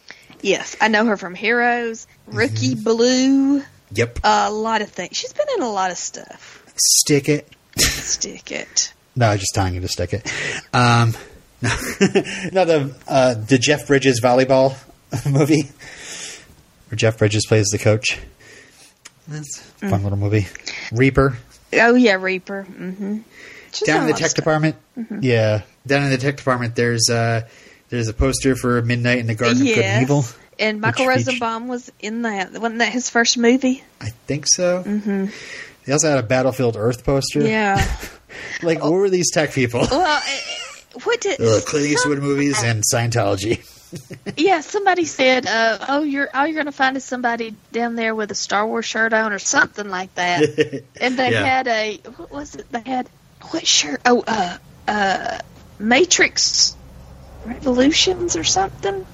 Yes, 0.42 0.76
I 0.80 0.90
know 0.90 1.06
her 1.06 1.16
from 1.18 1.34
Heroes, 1.34 2.06
Rookie 2.28 2.76
Mm-hmm. 2.76 2.84
Blue, 2.84 3.64
yep. 3.94 4.20
a 4.24 4.52
lot 4.52 4.82
of 4.82 4.90
things. 4.90 5.16
She's 5.18 5.32
been 5.34 5.48
in 5.56 5.64
a 5.64 5.70
lot 5.72 5.90
of 5.92 5.98
stuff. 5.98 6.62
Stick 6.76 7.28
it. 7.30 7.50
Stick 7.78 8.52
it. 8.52 8.94
No, 9.16 9.30
I'm 9.30 9.40
just 9.40 9.56
telling 9.56 9.74
you 9.74 9.82
to 9.82 9.88
stick 9.88 10.14
it. 10.14 10.32
Um, 10.76 11.16
no, 11.64 11.70
no, 12.54 12.66
the 12.66 12.96
uh, 13.08 13.34
the 13.34 13.58
Jeff 13.58 13.88
Bridges 13.88 14.22
volleyball 14.24 14.78
movie, 15.32 15.64
where 16.90 16.96
Jeff 16.98 17.18
Bridges 17.18 17.44
plays 17.48 17.66
the 17.72 17.80
coach. 17.80 18.20
That's 19.28 19.60
a 19.82 19.90
fun 19.90 20.04
little 20.04 20.20
movie. 20.20 20.46
Reaper 20.92 21.36
Oh 21.74 21.96
yeah, 21.96 22.14
Reaper. 22.14 22.68
Mm-hmm. 22.70 23.18
She's 23.80 23.88
down 23.88 24.02
in 24.02 24.08
the 24.08 24.14
tech 24.14 24.30
stuff. 24.32 24.36
department. 24.44 24.76
Yeah, 25.22 25.62
down 25.86 26.04
in 26.04 26.10
the 26.12 26.18
tech 26.18 26.38
department. 26.38 26.76
There's 26.76 27.10
uh, 27.10 27.48
there's 27.90 28.08
a 28.08 28.14
poster 28.14 28.56
for 28.56 28.82
Midnight 28.82 29.20
in 29.20 29.28
the 29.28 29.36
Garden 29.36 29.62
of 29.62 29.68
Good 29.68 29.80
and 29.80 30.02
Evil. 30.04 30.26
And 30.60 30.82
Michael 30.82 31.06
featured- 31.06 31.28
Rosenbaum 31.28 31.68
was 31.68 31.92
in 32.00 32.24
that. 32.24 32.52
Wasn't 32.54 32.80
that 32.80 32.92
his 32.92 33.10
first 33.10 33.38
movie? 33.38 33.84
I 34.02 34.10
think 34.26 34.46
so. 34.48 34.84
Mm-hmm. 34.84 35.26
They 35.86 35.94
also 35.94 36.10
had 36.10 36.20
a 36.20 36.24
Battlefield 36.24 36.76
Earth 36.78 37.04
poster. 37.06 37.42
Yeah. 37.48 37.86
Like, 38.62 38.84
what 38.84 38.92
were 38.92 39.10
these 39.10 39.32
tech 39.32 39.52
people? 39.54 39.88
well, 39.90 40.22
eh, 40.24 40.40
what 41.06 41.22
did? 41.22 41.40
Ugh, 41.42 41.64
Clint 41.66 41.88
Eastwood 41.88 42.20
movies 42.20 42.62
and 42.64 42.84
Scientology. 42.84 43.64
Yeah, 44.36 44.60
somebody 44.60 45.06
said, 45.06 45.48
uh, 45.48 45.78
"Oh, 45.88 46.04
you're 46.04 46.28
all 46.34 46.46
you're 46.46 46.56
going 46.56 46.66
to 46.66 46.74
find 46.74 46.98
is 46.98 47.06
somebody 47.06 47.56
down 47.72 47.96
there 47.96 48.14
with 48.14 48.30
a 48.32 48.36
Star 48.36 48.68
Wars 48.68 48.84
shirt 48.86 49.14
on 49.14 49.32
or 49.32 49.40
something 49.40 49.88
like 49.90 50.14
that." 50.16 50.84
and 51.00 51.18
they 51.18 51.32
Yeah. 51.32 51.44
had 51.46 51.68
a 51.70 51.96
what 52.18 52.30
was 52.30 52.56
it? 52.56 52.70
They 52.70 52.82
had 52.86 53.08
what 53.50 53.66
shirt? 53.68 54.02
Oh, 54.06 54.24
uh, 54.28 54.58
uh, 54.88 55.40
Matrix 55.80 56.76
Revolutions 57.46 58.36
or 58.36 58.44
something. 58.44 59.06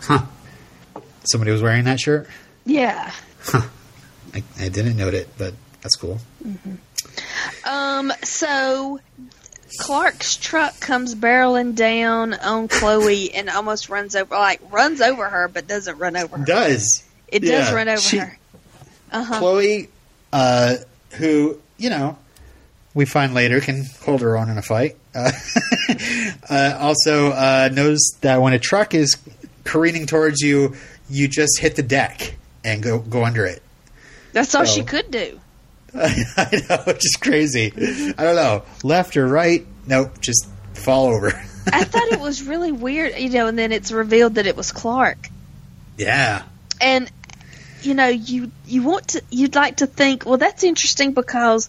Huh. 0.00 0.22
Somebody 1.24 1.50
was 1.52 1.62
wearing 1.62 1.84
that 1.84 2.00
shirt. 2.00 2.28
Yeah. 2.64 3.12
I, 3.52 4.42
I 4.58 4.68
didn't 4.68 4.96
note 4.96 5.14
it, 5.14 5.28
but 5.38 5.54
that's 5.82 5.96
cool. 5.96 6.18
Um, 7.64 8.12
so 8.22 9.00
Clark's 9.78 10.36
truck 10.36 10.78
comes 10.80 11.14
barreling 11.14 11.74
down 11.74 12.34
on 12.34 12.68
Chloe 12.68 13.32
and 13.32 13.48
almost 13.48 13.88
runs 13.88 14.14
over, 14.16 14.34
like 14.34 14.60
runs 14.70 15.00
over 15.00 15.28
her, 15.28 15.48
but 15.48 15.66
doesn't 15.66 15.98
run 15.98 16.16
over 16.16 16.38
her. 16.38 16.44
Does 16.44 17.04
It 17.28 17.40
does 17.40 17.68
yeah, 17.70 17.74
run 17.74 17.88
over 17.88 18.00
she- 18.00 18.18
her. 18.18 18.38
Uh 19.12 19.24
huh. 19.24 19.38
Chloe, 19.38 19.88
uh, 20.32 20.76
who 21.12 21.58
you 21.78 21.90
know, 21.90 22.16
we 22.94 23.04
find 23.04 23.34
later 23.34 23.60
can 23.60 23.84
hold 24.04 24.20
her 24.20 24.36
own 24.36 24.48
in 24.48 24.58
a 24.58 24.62
fight. 24.62 24.96
Uh, 25.14 25.30
uh, 26.50 26.76
also 26.78 27.30
uh, 27.30 27.68
knows 27.72 27.98
that 28.20 28.40
when 28.42 28.52
a 28.52 28.58
truck 28.58 28.94
is 28.94 29.16
careening 29.64 30.06
towards 30.06 30.40
you, 30.40 30.74
you 31.08 31.28
just 31.28 31.60
hit 31.60 31.76
the 31.76 31.82
deck 31.82 32.34
and 32.64 32.82
go 32.82 32.98
go 32.98 33.24
under 33.24 33.46
it. 33.46 33.62
That's 34.32 34.54
all 34.54 34.66
so- 34.66 34.72
she 34.72 34.82
could 34.82 35.10
do. 35.10 35.40
I 35.94 36.46
know, 36.68 36.84
it's 36.86 37.02
just 37.02 37.20
crazy. 37.20 37.72
I 38.16 38.22
don't 38.22 38.36
know, 38.36 38.62
left 38.84 39.16
or 39.16 39.26
right? 39.26 39.66
Nope, 39.88 40.20
just 40.20 40.46
fall 40.74 41.06
over. 41.06 41.28
I 41.72 41.82
thought 41.82 42.06
it 42.12 42.20
was 42.20 42.44
really 42.44 42.70
weird, 42.70 43.18
you 43.18 43.28
know, 43.30 43.48
and 43.48 43.58
then 43.58 43.72
it's 43.72 43.90
revealed 43.90 44.36
that 44.36 44.46
it 44.46 44.56
was 44.56 44.70
Clark. 44.70 45.28
yeah, 45.98 46.44
and 46.80 47.10
you 47.82 47.94
know 47.94 48.06
you 48.06 48.52
you 48.66 48.82
want 48.84 49.08
to 49.08 49.22
you'd 49.30 49.54
like 49.56 49.78
to 49.78 49.86
think 49.86 50.26
well 50.26 50.36
that's 50.38 50.62
interesting 50.62 51.12
because 51.12 51.68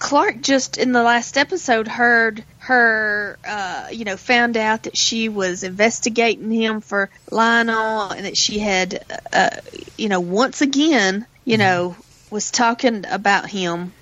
clark 0.00 0.40
just 0.40 0.78
in 0.78 0.90
the 0.90 1.02
last 1.02 1.38
episode 1.38 1.86
heard 1.86 2.42
her 2.58 3.38
uh 3.46 3.86
you 3.92 4.04
know 4.04 4.16
found 4.16 4.56
out 4.56 4.82
that 4.82 4.96
she 4.96 5.28
was 5.28 5.62
investigating 5.62 6.50
him 6.50 6.80
for 6.80 7.10
lionel 7.30 8.10
and 8.10 8.26
that 8.26 8.36
she 8.36 8.58
had 8.58 9.04
uh 9.32 9.50
you 9.96 10.08
know 10.08 10.18
once 10.20 10.62
again 10.62 11.24
you 11.44 11.58
know 11.58 11.94
was 12.30 12.50
talking 12.50 13.04
about 13.08 13.50
him. 13.50 13.92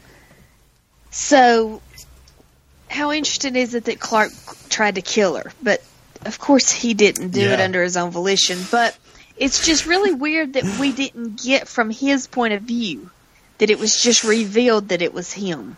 So 1.11 1.81
how 2.89 3.13
interesting 3.13 3.57
is 3.57 3.75
it 3.75 3.85
that 3.85 3.99
clark 3.99 4.31
tried 4.69 4.97
to 4.97 5.03
kill 5.03 5.37
her? 5.37 5.53
But 5.63 5.83
of 6.25 6.39
course 6.39 6.71
he 6.71 6.95
didn't 6.95 7.31
do 7.31 7.41
it 7.41 7.61
under 7.61 7.83
his 7.83 7.97
own 7.97 8.11
volition. 8.11 8.59
But 8.71 8.97
it's 9.37 9.65
just 9.65 9.87
really 9.87 10.13
weird 10.13 10.55
that 10.55 10.79
we 10.79 10.93
didn't 10.93 11.43
get 11.43 11.69
from 11.69 11.91
his 11.91 12.27
point 12.27 12.55
of 12.55 12.63
view 12.63 13.11
that 13.59 13.71
it 13.71 13.79
was 13.79 14.01
just 14.01 14.25
revealed 14.25 14.89
that 14.89 15.03
it 15.03 15.13
was 15.13 15.33
him. 15.33 15.77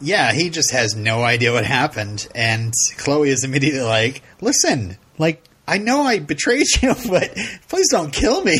Yeah. 0.00 0.32
He 0.32 0.50
just 0.50 0.72
has 0.72 0.94
no 0.94 1.22
idea 1.22 1.52
what 1.52 1.64
happened, 1.64 2.28
and 2.34 2.72
Chloe 2.96 3.30
is 3.30 3.44
immediately 3.44 3.80
like, 3.80 4.22
"Listen, 4.40 4.96
like 5.18 5.42
I 5.66 5.78
know 5.78 6.02
I 6.02 6.18
betrayed 6.18 6.66
you, 6.82 6.94
but 7.08 7.36
please 7.68 7.88
don't 7.90 8.12
kill 8.12 8.42
me." 8.42 8.58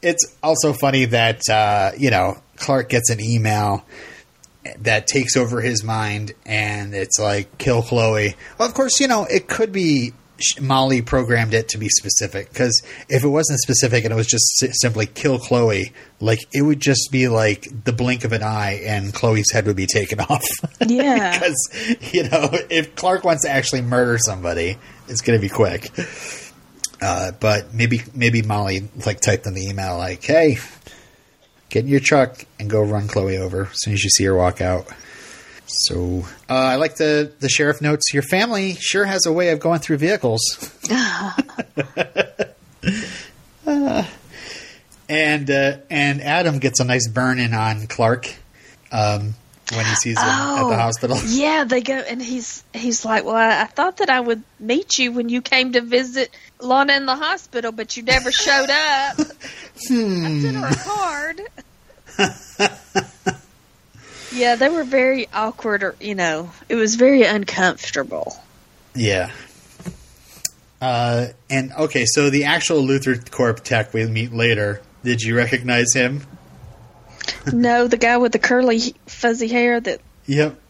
It's 0.00 0.32
also 0.42 0.72
funny 0.72 1.06
that 1.06 1.42
uh, 1.48 1.92
you 1.98 2.10
know 2.10 2.38
Clark 2.56 2.88
gets 2.88 3.10
an 3.10 3.20
email 3.20 3.84
that 4.80 5.06
takes 5.06 5.36
over 5.36 5.60
his 5.60 5.82
mind, 5.82 6.32
and 6.46 6.94
it's 6.94 7.18
like 7.18 7.58
kill 7.58 7.82
Chloe. 7.82 8.36
Well, 8.58 8.68
of 8.68 8.74
course, 8.74 9.00
you 9.00 9.08
know 9.08 9.24
it 9.24 9.48
could 9.48 9.72
be 9.72 10.12
Molly 10.60 11.02
programmed 11.02 11.54
it 11.54 11.68
to 11.70 11.78
be 11.78 11.88
specific 11.88 12.48
because 12.48 12.82
if 13.08 13.24
it 13.24 13.28
wasn't 13.28 13.58
specific 13.60 14.04
and 14.04 14.12
it 14.12 14.16
was 14.16 14.26
just 14.26 14.46
simply 14.80 15.06
kill 15.06 15.38
Chloe, 15.38 15.92
like 16.20 16.40
it 16.52 16.62
would 16.62 16.80
just 16.80 17.08
be 17.10 17.28
like 17.28 17.66
the 17.84 17.92
blink 17.92 18.24
of 18.24 18.32
an 18.32 18.42
eye, 18.42 18.80
and 18.84 19.12
Chloe's 19.12 19.50
head 19.50 19.66
would 19.66 19.76
be 19.76 19.86
taken 19.86 20.20
off. 20.28 20.44
Yeah. 20.86 21.32
because 21.38 21.68
you 22.12 22.24
know 22.28 22.50
if 22.70 22.94
Clark 22.94 23.24
wants 23.24 23.44
to 23.44 23.50
actually 23.50 23.82
murder 23.82 24.18
somebody, 24.18 24.76
it's 25.08 25.20
going 25.20 25.38
to 25.38 25.42
be 25.42 25.48
quick. 25.48 25.90
Uh, 27.00 27.32
but 27.38 27.72
maybe 27.72 28.02
maybe 28.14 28.42
Molly 28.42 28.88
like 29.06 29.20
typed 29.20 29.46
in 29.46 29.54
the 29.54 29.62
email 29.68 29.96
like, 29.98 30.22
"Hey, 30.24 30.58
get 31.68 31.84
in 31.84 31.88
your 31.88 32.00
truck 32.00 32.44
and 32.58 32.68
go 32.68 32.82
run 32.82 33.06
Chloe 33.08 33.36
over 33.38 33.66
as 33.66 33.76
soon 33.82 33.94
as 33.94 34.02
you 34.02 34.10
see 34.10 34.24
her 34.24 34.34
walk 34.34 34.60
out." 34.60 34.86
So 35.68 36.24
uh, 36.48 36.54
I 36.54 36.76
like 36.76 36.96
the 36.96 37.30
the 37.40 37.48
sheriff 37.48 37.80
notes. 37.80 38.12
Your 38.14 38.22
family 38.22 38.74
sure 38.80 39.04
has 39.04 39.26
a 39.26 39.32
way 39.32 39.50
of 39.50 39.60
going 39.60 39.80
through 39.80 39.98
vehicles. 39.98 40.40
Uh, 43.66 44.04
and 45.10 45.50
uh, 45.50 45.76
and 45.90 46.22
Adam 46.22 46.58
gets 46.58 46.80
a 46.80 46.84
nice 46.84 47.06
burn 47.08 47.38
in 47.38 47.52
on 47.52 47.86
Clark 47.86 48.34
um, 48.90 49.34
when 49.74 49.84
he 49.84 49.94
sees 49.96 50.16
him 50.18 50.24
at 50.24 50.62
Oh. 50.62 50.70
the 50.70 50.76
hospital. 50.76 51.18
Yeah, 51.26 51.64
they 51.64 51.82
go 51.82 51.94
and 51.94 52.22
he's 52.22 52.64
he's 52.72 53.04
like, 53.04 53.24
Well, 53.24 53.34
I, 53.36 53.62
I 53.62 53.64
thought 53.66 53.98
that 53.98 54.08
I 54.08 54.20
would 54.20 54.42
meet 54.58 54.98
you 54.98 55.12
when 55.12 55.28
you 55.28 55.42
came 55.42 55.72
to 55.74 55.82
visit 55.82 56.34
Lana 56.60 56.94
in 56.94 57.04
the 57.04 57.16
hospital, 57.16 57.72
but 57.72 57.94
you 57.96 58.02
never 58.04 58.32
showed 58.32 58.70
up. 58.70 59.18
I 59.20 59.24
sent 59.90 60.56
her 60.56 60.66
a 60.66 60.74
card. 60.76 61.40
Yeah, 64.32 64.56
they 64.56 64.68
were 64.68 64.84
very 64.84 65.28
awkward 65.32 65.82
or 65.82 65.96
you 66.00 66.14
know, 66.14 66.50
it 66.68 66.74
was 66.74 66.94
very 66.96 67.22
uncomfortable. 67.22 68.36
Yeah. 68.94 69.30
Uh, 70.80 71.28
and 71.50 71.72
okay, 71.72 72.04
so 72.06 72.30
the 72.30 72.44
actual 72.44 72.82
LuthorCorp 72.82 73.60
tech 73.60 73.92
we 73.92 74.06
meet 74.06 74.32
later. 74.32 74.80
Did 75.02 75.22
you 75.22 75.36
recognize 75.36 75.92
him? 75.92 76.22
no, 77.52 77.88
the 77.88 77.96
guy 77.96 78.16
with 78.18 78.32
the 78.32 78.38
curly 78.38 78.94
fuzzy 79.06 79.48
hair 79.48 79.80
that 79.80 80.00
Yep, 80.28 80.60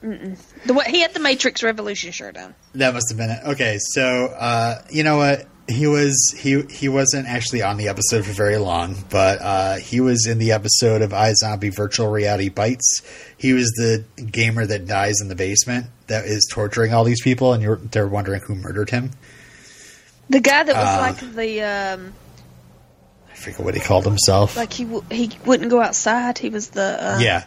the 0.66 0.72
what 0.72 0.86
he 0.86 1.00
had 1.00 1.12
the 1.14 1.20
Matrix 1.20 1.64
Revolution 1.64 2.12
shirt 2.12 2.36
on. 2.36 2.54
that 2.76 2.94
must 2.94 3.10
have 3.10 3.18
been 3.18 3.30
it. 3.30 3.40
Okay, 3.44 3.78
so 3.80 4.26
uh, 4.26 4.82
you 4.88 5.02
know 5.02 5.16
what? 5.16 5.46
He 5.68 5.86
was 5.86 6.34
he 6.38 6.62
he 6.70 6.88
wasn't 6.88 7.28
actually 7.28 7.60
on 7.62 7.76
the 7.76 7.88
episode 7.88 8.24
for 8.24 8.32
very 8.32 8.56
long, 8.56 8.96
but 9.10 9.38
uh, 9.42 9.76
he 9.76 10.00
was 10.00 10.26
in 10.26 10.38
the 10.38 10.52
episode 10.52 11.02
of 11.02 11.10
iZombie 11.10 11.74
Virtual 11.74 12.08
Reality 12.08 12.48
Bites. 12.48 13.02
He 13.36 13.52
was 13.52 13.68
the 13.72 14.02
gamer 14.22 14.64
that 14.64 14.86
dies 14.86 15.20
in 15.20 15.28
the 15.28 15.34
basement 15.34 15.86
that 16.06 16.24
is 16.24 16.48
torturing 16.50 16.94
all 16.94 17.04
these 17.04 17.20
people, 17.20 17.52
and 17.52 17.62
you're, 17.62 17.76
they're 17.76 18.08
wondering 18.08 18.40
who 18.40 18.54
murdered 18.54 18.88
him. 18.88 19.10
The 20.30 20.40
guy 20.40 20.62
that 20.62 20.74
was 20.74 20.84
Uh, 20.86 21.00
like 21.02 21.34
the 21.34 21.62
um 21.62 22.12
I 23.30 23.34
forget 23.36 23.60
what 23.60 23.74
he 23.74 23.80
called 23.80 24.04
himself. 24.06 24.56
like 24.56 24.72
he 24.72 24.84
w- 24.84 25.04
he 25.10 25.30
wouldn't 25.44 25.68
go 25.70 25.82
outside. 25.82 26.38
He 26.38 26.48
was 26.48 26.68
the 26.70 26.96
uh, 26.98 27.18
yeah, 27.20 27.44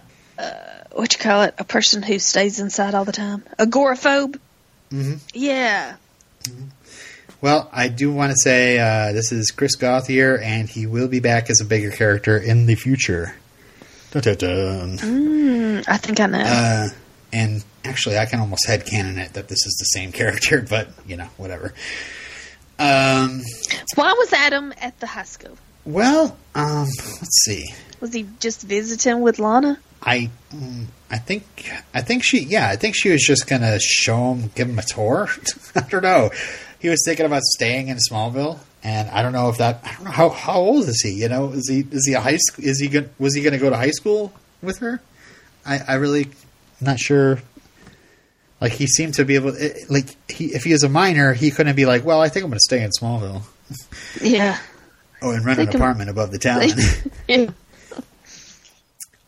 what 0.91 1.11
you 1.13 1.19
call 1.19 1.41
it? 1.41 1.55
A 1.57 1.63
person 1.63 2.03
who 2.03 2.19
stays 2.19 2.59
inside 2.59 2.93
all 2.93 3.03
the 3.05 3.11
time. 3.11 3.43
Agoraphobe. 3.57 4.39
Mhm. 4.91 5.19
Yeah. 5.33 5.95
Well, 7.41 7.67
I 7.73 7.87
do 7.87 8.11
want 8.11 8.31
to 8.31 8.37
say 8.37 8.77
uh, 8.79 9.13
this 9.13 9.31
is 9.31 9.49
Chris 9.49 9.75
Gauthier, 9.75 10.37
and 10.37 10.69
he 10.69 10.85
will 10.85 11.07
be 11.07 11.19
back 11.19 11.49
as 11.49 11.59
a 11.59 11.65
bigger 11.65 11.89
character 11.89 12.37
in 12.37 12.67
the 12.67 12.75
future. 12.75 13.35
Mm, 14.11 15.83
I 15.87 15.97
think 15.97 16.19
I 16.19 16.25
know. 16.27 16.39
Uh, 16.39 16.89
and 17.33 17.63
actually, 17.83 18.17
I 18.19 18.25
can 18.25 18.39
almost 18.41 18.67
headcanon 18.67 19.17
it 19.17 19.33
that 19.33 19.47
this 19.47 19.65
is 19.65 19.75
the 19.79 19.85
same 19.85 20.11
character, 20.19 20.65
but 20.69 20.89
you 21.07 21.17
know, 21.17 21.29
whatever. 21.37 21.73
Um, 22.77 23.41
Why 23.95 24.13
was 24.17 24.33
Adam 24.33 24.73
at 24.79 24.99
the 24.99 25.07
high 25.07 25.23
school? 25.23 25.57
well, 25.83 26.37
um, 26.53 26.87
let's 27.21 27.43
see. 27.45 27.73
Was 28.01 28.13
he 28.13 28.27
just 28.39 28.61
visiting 28.61 29.21
with 29.21 29.39
Lana? 29.39 29.79
I, 30.03 30.29
mm, 30.53 30.85
I 31.09 31.17
think, 31.17 31.71
I 31.93 32.01
think 32.01 32.23
she, 32.23 32.39
yeah, 32.43 32.67
I 32.69 32.75
think 32.75 32.95
she 32.95 33.09
was 33.09 33.21
just 33.21 33.47
gonna 33.47 33.79
show 33.79 34.33
him, 34.33 34.51
give 34.55 34.69
him 34.69 34.79
a 34.79 34.83
tour. 34.83 35.29
I 35.75 35.81
don't 35.81 36.03
know. 36.03 36.31
He 36.81 36.89
was 36.89 37.03
thinking 37.05 37.27
about 37.27 37.43
staying 37.43 37.89
in 37.89 37.97
Smallville, 37.97 38.57
and 38.83 39.07
I 39.09 39.21
don't 39.21 39.33
know 39.33 39.49
if 39.49 39.59
that. 39.59 39.81
I 39.83 39.93
don't 39.93 40.05
know 40.05 40.11
how 40.11 40.29
how 40.29 40.55
old 40.55 40.87
is 40.87 40.99
he? 41.01 41.11
You 41.11 41.29
know, 41.29 41.51
is 41.51 41.69
he 41.69 41.85
is 41.91 42.07
he 42.07 42.13
a 42.13 42.19
high 42.19 42.37
school? 42.37 42.65
Is 42.65 42.79
he 42.79 42.87
going 42.87 43.09
was 43.19 43.35
he 43.35 43.43
going 43.43 43.53
to 43.53 43.59
go 43.59 43.69
to 43.69 43.77
high 43.77 43.91
school 43.91 44.33
with 44.63 44.79
her? 44.79 44.99
I 45.63 45.79
I 45.87 45.93
really 45.95 46.29
not 46.81 46.99
sure. 46.99 47.39
Like 48.59 48.73
he 48.73 48.87
seemed 48.87 49.15
to 49.15 49.25
be 49.25 49.35
able, 49.35 49.55
it, 49.55 49.89
like 49.89 50.15
he 50.31 50.53
if 50.53 50.63
he 50.63 50.71
is 50.71 50.83
a 50.83 50.89
minor, 50.89 51.33
he 51.33 51.51
couldn't 51.51 51.75
be 51.75 51.85
like, 51.85 52.03
well, 52.03 52.19
I 52.19 52.29
think 52.29 52.43
I'm 52.43 52.49
going 52.49 52.59
to 52.59 52.65
stay 52.65 52.83
in 52.83 52.89
Smallville. 52.99 53.43
Yeah. 54.21 54.57
Oh, 55.21 55.31
and 55.31 55.45
rent 55.45 55.59
an 55.59 55.67
can- 55.67 55.75
apartment 55.75 56.09
above 56.09 56.31
the 56.31 56.39
town. 56.39 56.63
yeah. 57.27 57.51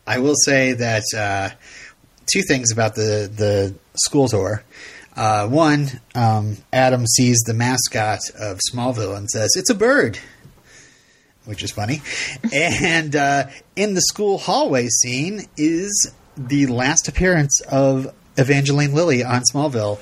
I 0.06 0.18
will 0.18 0.34
say 0.34 0.72
that 0.72 1.04
uh, 1.16 1.50
two 2.32 2.42
things 2.42 2.72
about 2.72 2.94
the 2.94 3.30
the 3.34 3.74
school 3.96 4.28
tour. 4.28 4.62
Uh, 5.16 5.46
one, 5.46 5.88
um, 6.14 6.56
Adam 6.72 7.06
sees 7.06 7.38
the 7.46 7.54
mascot 7.54 8.20
of 8.38 8.60
Smallville 8.70 9.16
and 9.16 9.30
says, 9.30 9.50
"It's 9.56 9.70
a 9.70 9.74
bird," 9.74 10.18
which 11.44 11.62
is 11.62 11.70
funny. 11.70 12.02
and 12.52 13.14
uh, 13.14 13.46
in 13.76 13.94
the 13.94 14.02
school 14.02 14.38
hallway 14.38 14.88
scene 14.88 15.46
is 15.56 16.12
the 16.36 16.66
last 16.66 17.08
appearance 17.08 17.60
of 17.62 18.12
Evangeline 18.36 18.94
Lilly 18.94 19.22
on 19.22 19.42
Smallville. 19.52 19.98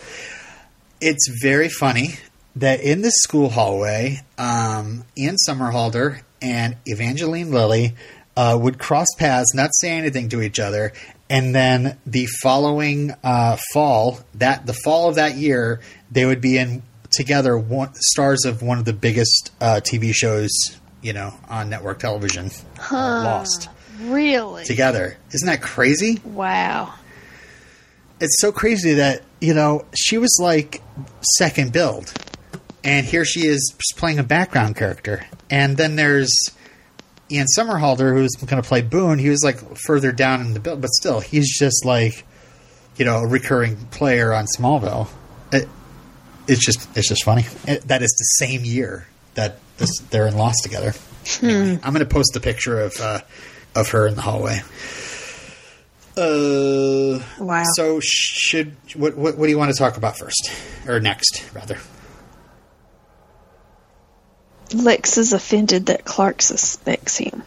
It's 1.01 1.28
very 1.43 1.68
funny 1.68 2.14
that 2.56 2.80
in 2.80 3.02
this 3.02 3.14
school 3.16 3.51
hallway, 3.51 4.20
um, 4.39 5.05
Ian 5.16 5.36
Somerhalder 5.48 6.22
and 6.40 6.76
Evangeline 6.86 7.51
Lilly 7.51 7.94
uh, 8.36 8.59
would 8.60 8.78
cross 8.78 9.09
paths, 9.18 9.55
not 9.55 9.70
say 9.80 9.90
anything 9.90 10.28
to 10.30 10.43
each 10.43 10.59
other, 10.59 10.93
and 11.33 11.55
then 11.55 11.99
the 12.05 12.27
following 12.43 13.15
uh, 13.25 13.57
fall, 13.73 14.21
that 14.35 14.67
the 14.67 14.75
fall 14.75 15.09
of 15.09 15.15
that 15.15 15.35
year, 15.35 15.81
they 16.11 16.27
would 16.27 16.43
be 16.43 16.59
in 16.59 16.83
together, 17.11 17.57
one, 17.57 17.95
stars 17.95 18.45
of 18.45 18.61
one 18.61 18.79
of 18.79 18.85
the 18.85 18.93
biggest 18.93 19.51
uh, 19.59 19.81
TV 19.83 20.13
shows, 20.15 20.51
you 21.01 21.15
know, 21.15 21.33
on 21.49 21.71
network 21.71 22.01
television, 22.01 22.51
uh, 22.91 22.95
Lost. 23.25 23.71
Really? 24.03 24.67
together. 24.67 25.17
Isn't 25.33 25.47
that 25.47 25.63
crazy? 25.63 26.21
Wow. 26.23 26.93
It's 28.21 28.39
so 28.39 28.53
crazy 28.53 28.95
that, 28.95 29.23
you 29.41 29.55
know, 29.55 29.87
she 29.95 30.19
was 30.19 30.39
like 30.39 30.83
second 31.39 31.73
build. 31.73 32.13
And 32.85 33.07
here 33.07 33.25
she 33.25 33.47
is 33.47 33.75
playing 33.97 34.19
a 34.19 34.23
background 34.23 34.77
character. 34.77 35.25
And 35.49 35.79
then 35.79 35.97
there's 35.97 36.31
Ian 37.33 37.47
Somerhalder, 37.57 38.13
who's 38.15 38.33
going 38.37 38.63
to 38.63 38.69
play 38.69 38.83
Boone. 38.83 39.19
He 39.19 39.29
was 39.31 39.43
like 39.43 39.59
further 39.87 40.13
down 40.13 40.41
in 40.43 40.53
the 40.55 40.61
build, 40.61 40.81
but 40.81 40.91
still, 40.91 41.21
he's 41.21 41.59
just 41.59 41.85
like, 41.85 42.27
you 42.97 43.05
know, 43.05 43.17
a 43.19 43.27
recurring 43.27 43.77
player 43.87 44.33
on 44.33 44.45
Smallville. 44.57 45.09
It, 45.53 45.69
it's 46.47 46.65
just, 46.65 46.87
it's 46.97 47.09
just 47.09 47.25
funny. 47.25 47.45
It, 47.67 47.89
that 47.89 48.03
is 48.03 48.11
the 48.11 48.45
same 48.47 48.65
year 48.65 49.07
that 49.35 49.59
this, 49.79 49.99
they're 50.11 50.27
in 50.27 50.37
Lost 50.37 50.63
together. 50.63 50.93
Anyway, 51.41 51.79
I'm 51.83 51.93
going 51.95 52.07
to 52.07 52.13
post 52.13 52.37
a 52.37 52.41
picture 52.41 52.81
of 52.81 53.01
uh, 53.01 53.21
of 53.75 53.89
her 53.91 54.07
in 54.09 54.17
the 54.17 54.23
hallway. 54.23 54.61
Uh, 56.17 57.23
Wow. 57.39 57.65
So 57.75 58.01
should 58.03 58.77
what, 58.95 59.17
what 59.17 59.39
what 59.39 59.47
do 59.47 59.51
you 59.51 59.59
want 59.59 59.73
to 59.73 59.79
talk 59.79 59.97
about 59.97 60.19
first 60.19 60.51
or 60.87 61.01
next 61.01 61.45
rather? 61.55 61.79
Lex 64.74 65.19
is 65.19 65.32
offended 65.32 65.86
that 65.86 66.05
Clark 66.05 66.43
suspects 66.43 67.16
him. 67.16 67.43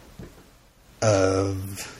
Of 1.02 1.92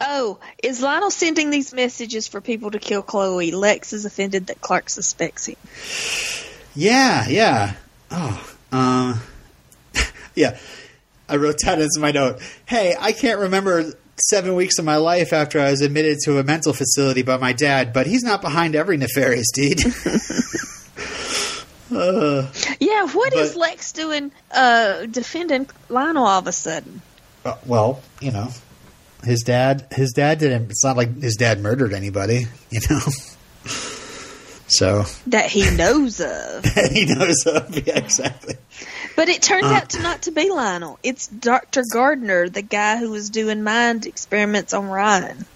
Oh, 0.00 0.38
is 0.62 0.80
Lionel 0.80 1.10
sending 1.10 1.50
these 1.50 1.74
messages 1.74 2.28
for 2.28 2.40
people 2.40 2.70
to 2.70 2.78
kill 2.78 3.02
Chloe? 3.02 3.50
Lex 3.50 3.92
is 3.92 4.04
offended 4.04 4.46
that 4.46 4.60
Clark 4.60 4.88
suspects 4.90 5.46
him. 5.46 5.56
yeah, 6.74 7.26
yeah. 7.28 7.74
Oh, 8.10 8.54
um, 8.72 9.20
yeah. 10.34 10.58
I 11.28 11.36
wrote 11.36 11.56
that 11.64 11.78
as 11.78 11.98
my 11.98 12.12
note. 12.12 12.40
Hey, 12.66 12.94
I 12.98 13.12
can't 13.12 13.40
remember 13.40 13.92
seven 14.30 14.54
weeks 14.54 14.78
of 14.78 14.84
my 14.84 14.96
life 14.96 15.32
after 15.32 15.60
I 15.60 15.70
was 15.70 15.80
admitted 15.82 16.18
to 16.24 16.38
a 16.38 16.44
mental 16.44 16.72
facility 16.72 17.22
by 17.22 17.36
my 17.36 17.52
dad, 17.52 17.92
but 17.92 18.06
he's 18.06 18.22
not 18.22 18.40
behind 18.40 18.74
every 18.74 18.96
nefarious 18.96 19.50
deed. 19.52 19.80
Yeah, 21.90 23.08
what 23.08 23.32
is 23.34 23.52
But- 23.52 23.58
Lex 23.60 23.92
doing 23.92 24.32
uh, 24.50 25.06
defending 25.06 25.68
Lionel 25.88 26.24
all 26.26 26.38
of 26.38 26.46
a 26.46 26.52
sudden? 26.52 27.02
Uh, 27.44 27.54
well, 27.66 28.02
you 28.20 28.30
know, 28.32 28.48
his 29.24 29.42
dad. 29.42 29.86
His 29.92 30.12
dad 30.12 30.38
didn't. 30.38 30.70
It's 30.70 30.84
not 30.84 30.96
like 30.96 31.20
his 31.20 31.36
dad 31.36 31.60
murdered 31.60 31.92
anybody. 31.92 32.46
You 32.70 32.80
know. 32.90 33.00
So 34.70 35.04
That 35.28 35.46
he 35.46 35.70
knows 35.74 36.20
of. 36.20 36.62
that 36.74 36.90
he 36.92 37.06
knows 37.06 37.46
of. 37.46 37.74
Yeah, 37.86 37.96
exactly. 37.98 38.56
But 39.16 39.30
it 39.30 39.40
turns 39.40 39.64
Uh. 39.64 39.68
out 39.74 39.90
to 39.90 40.02
not 40.02 40.22
to 40.22 40.30
be 40.30 40.50
Lionel. 40.50 40.98
It's 41.02 41.26
Dr. 41.26 41.82
Gardner, 41.90 42.50
the 42.50 42.60
guy 42.62 42.98
who 42.98 43.10
was 43.10 43.30
doing 43.30 43.62
mind 43.62 44.04
experiments 44.04 44.74
on 44.74 44.88
Ryan. 44.88 45.46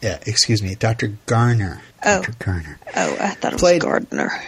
Yeah. 0.00 0.18
Excuse 0.26 0.62
me, 0.62 0.74
Doctor 0.76 1.12
Garner. 1.26 1.82
Oh. 2.02 2.22
Dr. 2.22 2.32
Garner. 2.42 2.78
Oh, 2.96 3.16
I 3.20 3.30
thought 3.34 3.52
it 3.52 3.54
was 3.56 3.60
Played- 3.62 3.82
Gardner. 3.82 4.42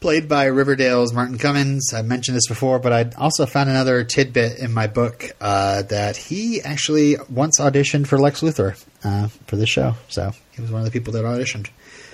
Played 0.00 0.28
by 0.28 0.44
Riverdale's 0.46 1.12
Martin 1.12 1.38
Cummins. 1.38 1.92
I 1.94 2.02
mentioned 2.02 2.36
this 2.36 2.46
before, 2.48 2.78
but 2.78 2.92
I 2.92 3.10
also 3.18 3.46
found 3.46 3.68
another 3.70 4.04
tidbit 4.04 4.58
in 4.58 4.72
my 4.72 4.86
book 4.86 5.30
uh, 5.40 5.82
that 5.82 6.16
he 6.16 6.60
actually 6.62 7.16
once 7.28 7.58
auditioned 7.60 8.06
for 8.06 8.18
Lex 8.18 8.40
Luthor 8.40 8.82
uh, 9.04 9.28
for 9.46 9.56
this 9.56 9.68
show. 9.68 9.94
So 10.08 10.32
he 10.52 10.62
was 10.62 10.70
one 10.70 10.80
of 10.80 10.84
the 10.84 10.90
people 10.92 11.12
that 11.14 11.24
auditioned. 11.24 11.68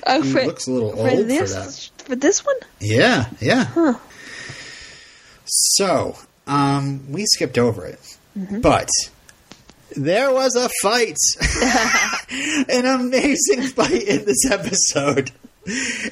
Oh, 0.06 0.20
He 0.22 0.32
for, 0.32 0.44
looks 0.46 0.66
a 0.66 0.70
little 0.72 0.92
for 0.92 1.08
old 1.08 1.10
for 1.10 1.22
this, 1.24 1.90
for 1.98 2.16
this 2.16 2.44
one? 2.44 2.56
Yeah, 2.80 3.26
yeah. 3.40 3.64
Huh. 3.64 3.94
So 5.44 6.16
um, 6.46 7.10
we 7.12 7.24
skipped 7.26 7.58
over 7.58 7.86
it, 7.86 8.00
Mm-hmm. 8.36 8.62
but 8.62 8.88
there 9.96 10.32
was 10.32 10.56
a 10.56 10.68
fight, 10.82 11.16
an 12.68 12.84
amazing 12.84 13.62
fight 13.62 14.02
in 14.02 14.24
this 14.24 14.50
episode. 14.50 15.30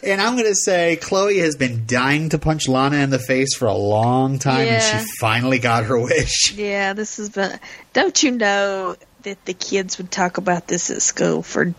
And 0.03 0.21
I'm 0.21 0.35
going 0.37 0.49
to 0.49 0.55
say 0.55 0.97
Chloe 0.97 1.39
has 1.39 1.57
been 1.57 1.85
dying 1.87 2.31
to 2.31 2.39
punch 2.39 2.69
Lana 2.69 2.97
in 2.99 3.11
the 3.11 3.19
face 3.19 3.55
for 3.55 3.67
a 3.69 3.75
long 3.75 4.39
time, 4.39 4.67
Yeah. 4.67 4.81
and 4.97 5.03
she 5.07 5.13
finally 5.21 5.59
got 5.59 5.85
her 5.85 5.99
wish. 5.99 6.53
Yeah, 6.57 6.93
this 6.95 7.17
has 7.19 7.29
been. 7.31 7.59
Don't 7.93 8.23
you 8.23 8.31
know 8.33 8.97
that 9.23 9.45
the 9.45 9.55
kids 9.55 9.99
would 9.99 10.11
talk 10.11 10.39
about 10.39 10.67
this 10.69 10.91
at 10.91 11.03
school 11.03 11.43
for 11.43 11.75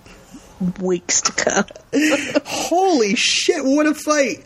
weeks 0.80 1.22
to 1.22 1.32
come? 1.32 1.66
Holy 2.46 3.16
shit, 3.16 3.64
what 3.64 3.86
a 3.88 3.94
fight! 3.94 4.44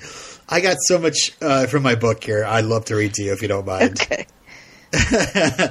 I 0.50 0.62
got 0.62 0.78
so 0.88 0.98
much 0.98 1.34
uh, 1.42 1.68
from 1.68 1.84
my 1.84 1.96
book 1.96 2.24
here. 2.24 2.46
I'd 2.46 2.66
love 2.66 2.86
to 2.86 2.96
read 2.96 3.14
to 3.16 3.24
you 3.24 3.34
if 3.34 3.42
you 3.42 3.48
don't 3.50 3.66
mind. 3.66 4.00
Okay. 4.02 4.26
uh, 4.94 5.68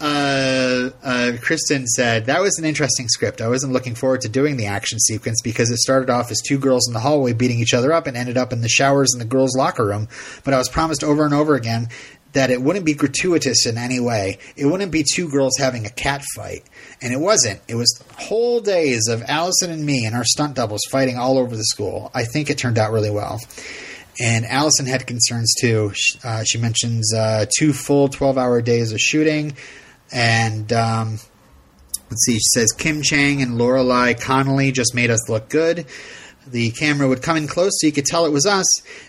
uh, 0.00 1.32
Kristin 1.40 1.86
said 1.86 2.26
that 2.26 2.40
was 2.42 2.58
an 2.58 2.66
interesting 2.66 3.08
script. 3.08 3.40
I 3.40 3.48
wasn't 3.48 3.72
looking 3.72 3.94
forward 3.94 4.20
to 4.22 4.28
doing 4.28 4.58
the 4.58 4.66
action 4.66 4.98
sequence 4.98 5.40
because 5.42 5.70
it 5.70 5.78
started 5.78 6.10
off 6.10 6.30
as 6.30 6.40
two 6.46 6.58
girls 6.58 6.86
in 6.86 6.92
the 6.92 7.00
hallway 7.00 7.32
beating 7.32 7.60
each 7.60 7.72
other 7.72 7.90
up 7.92 8.06
and 8.06 8.16
ended 8.18 8.36
up 8.36 8.52
in 8.52 8.60
the 8.60 8.68
showers 8.68 9.14
in 9.14 9.18
the 9.18 9.24
girls' 9.24 9.56
locker 9.56 9.86
room. 9.86 10.08
But 10.44 10.52
I 10.52 10.58
was 10.58 10.68
promised 10.68 11.02
over 11.02 11.24
and 11.24 11.32
over 11.32 11.54
again 11.54 11.88
that 12.32 12.50
it 12.50 12.60
wouldn't 12.60 12.84
be 12.84 12.94
gratuitous 12.94 13.66
in 13.66 13.78
any 13.78 13.98
way. 13.98 14.38
It 14.56 14.66
wouldn't 14.66 14.92
be 14.92 15.04
two 15.10 15.30
girls 15.30 15.56
having 15.58 15.86
a 15.86 15.90
cat 15.90 16.22
fight, 16.36 16.62
and 17.00 17.12
it 17.12 17.18
wasn't. 17.18 17.60
It 17.66 17.74
was 17.74 18.02
whole 18.18 18.60
days 18.60 19.08
of 19.08 19.22
Allison 19.26 19.70
and 19.70 19.84
me 19.84 20.04
and 20.04 20.14
our 20.14 20.24
stunt 20.24 20.54
doubles 20.54 20.82
fighting 20.90 21.16
all 21.16 21.38
over 21.38 21.56
the 21.56 21.64
school. 21.64 22.10
I 22.14 22.24
think 22.24 22.50
it 22.50 22.58
turned 22.58 22.78
out 22.78 22.92
really 22.92 23.10
well. 23.10 23.40
And 24.18 24.44
Allison 24.44 24.86
had 24.86 25.06
concerns 25.06 25.54
too. 25.60 25.92
Uh, 26.24 26.44
she 26.44 26.58
mentions 26.58 27.14
uh, 27.14 27.46
two 27.58 27.72
full 27.72 28.08
12 28.08 28.36
hour 28.36 28.60
days 28.60 28.92
of 28.92 28.98
shooting. 28.98 29.56
And 30.12 30.72
um, 30.72 31.18
let's 32.10 32.24
see, 32.24 32.34
she 32.34 32.44
says 32.54 32.72
Kim 32.72 33.02
Chang 33.02 33.42
and 33.42 33.52
Lorelai 33.52 34.20
Connolly 34.20 34.72
just 34.72 34.94
made 34.94 35.10
us 35.10 35.28
look 35.28 35.48
good. 35.48 35.86
The 36.46 36.70
camera 36.72 37.06
would 37.06 37.22
come 37.22 37.36
in 37.36 37.46
close 37.46 37.72
so 37.78 37.86
you 37.86 37.92
could 37.92 38.06
tell 38.06 38.26
it 38.26 38.32
was 38.32 38.46
us. 38.46 38.66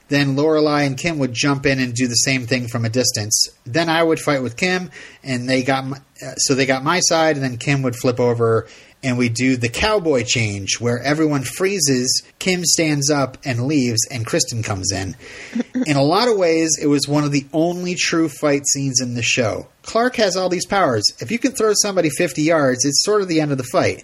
Then 0.10 0.36
Lorelai 0.36 0.86
and 0.86 0.98
Kim 0.98 1.18
would 1.18 1.34
jump 1.34 1.66
in 1.66 1.80
and 1.80 1.94
do 1.94 2.08
the 2.08 2.14
same 2.14 2.46
thing 2.46 2.68
from 2.68 2.86
a 2.86 2.90
distance. 2.90 3.48
Then 3.66 3.90
I 3.90 4.04
would 4.04 4.20
fight 4.20 4.44
with 4.44 4.58
Kim, 4.58 4.92
and 5.24 5.50
they 5.50 5.64
got 5.64 5.86
my, 5.86 5.98
uh, 5.98 6.36
so 6.36 6.54
they 6.54 6.66
got 6.66 6.84
my 6.84 7.00
side, 7.00 7.38
and 7.38 7.44
then 7.44 7.58
Kim 7.58 7.82
would 7.82 7.96
flip 7.96 8.20
over, 8.20 8.68
and 9.04 9.18
we 9.18 9.30
do 9.30 9.58
the 9.58 9.70
cowboy 9.70 10.24
change 10.24 10.80
where 10.80 11.00
everyone 11.00 11.44
freezes, 11.44 12.24
Kim 12.40 12.64
stands 12.64 13.10
up 13.10 13.38
and 13.44 13.68
leaves, 13.68 14.02
and 14.10 14.26
Kristin 14.26 14.64
comes 14.64 14.92
in. 14.92 15.16
in 15.88 15.98
a 15.98 16.04
lot 16.04 16.28
of 16.28 16.38
ways, 16.38 16.78
it 16.82 16.88
was 16.88 17.08
one 17.08 17.24
of 17.24 17.32
the 17.32 17.46
only 17.54 17.96
true 17.96 18.30
fight 18.30 18.68
scenes 18.68 19.02
in 19.02 19.16
the 19.16 19.24
show. 19.24 19.68
Clark 19.84 20.16
has 20.18 20.36
all 20.36 20.50
these 20.50 20.66
powers. 20.66 21.04
If 21.20 21.32
you 21.32 21.40
can 21.40 21.54
throw 21.54 21.74
somebody 21.74 22.10
50 22.10 22.42
yards, 22.44 22.86
it's 22.86 23.04
sort 23.04 23.22
of 23.22 23.28
the 23.28 23.42
end 23.42 23.52
of 23.52 23.58
the 23.58 23.64
fight. 23.64 24.04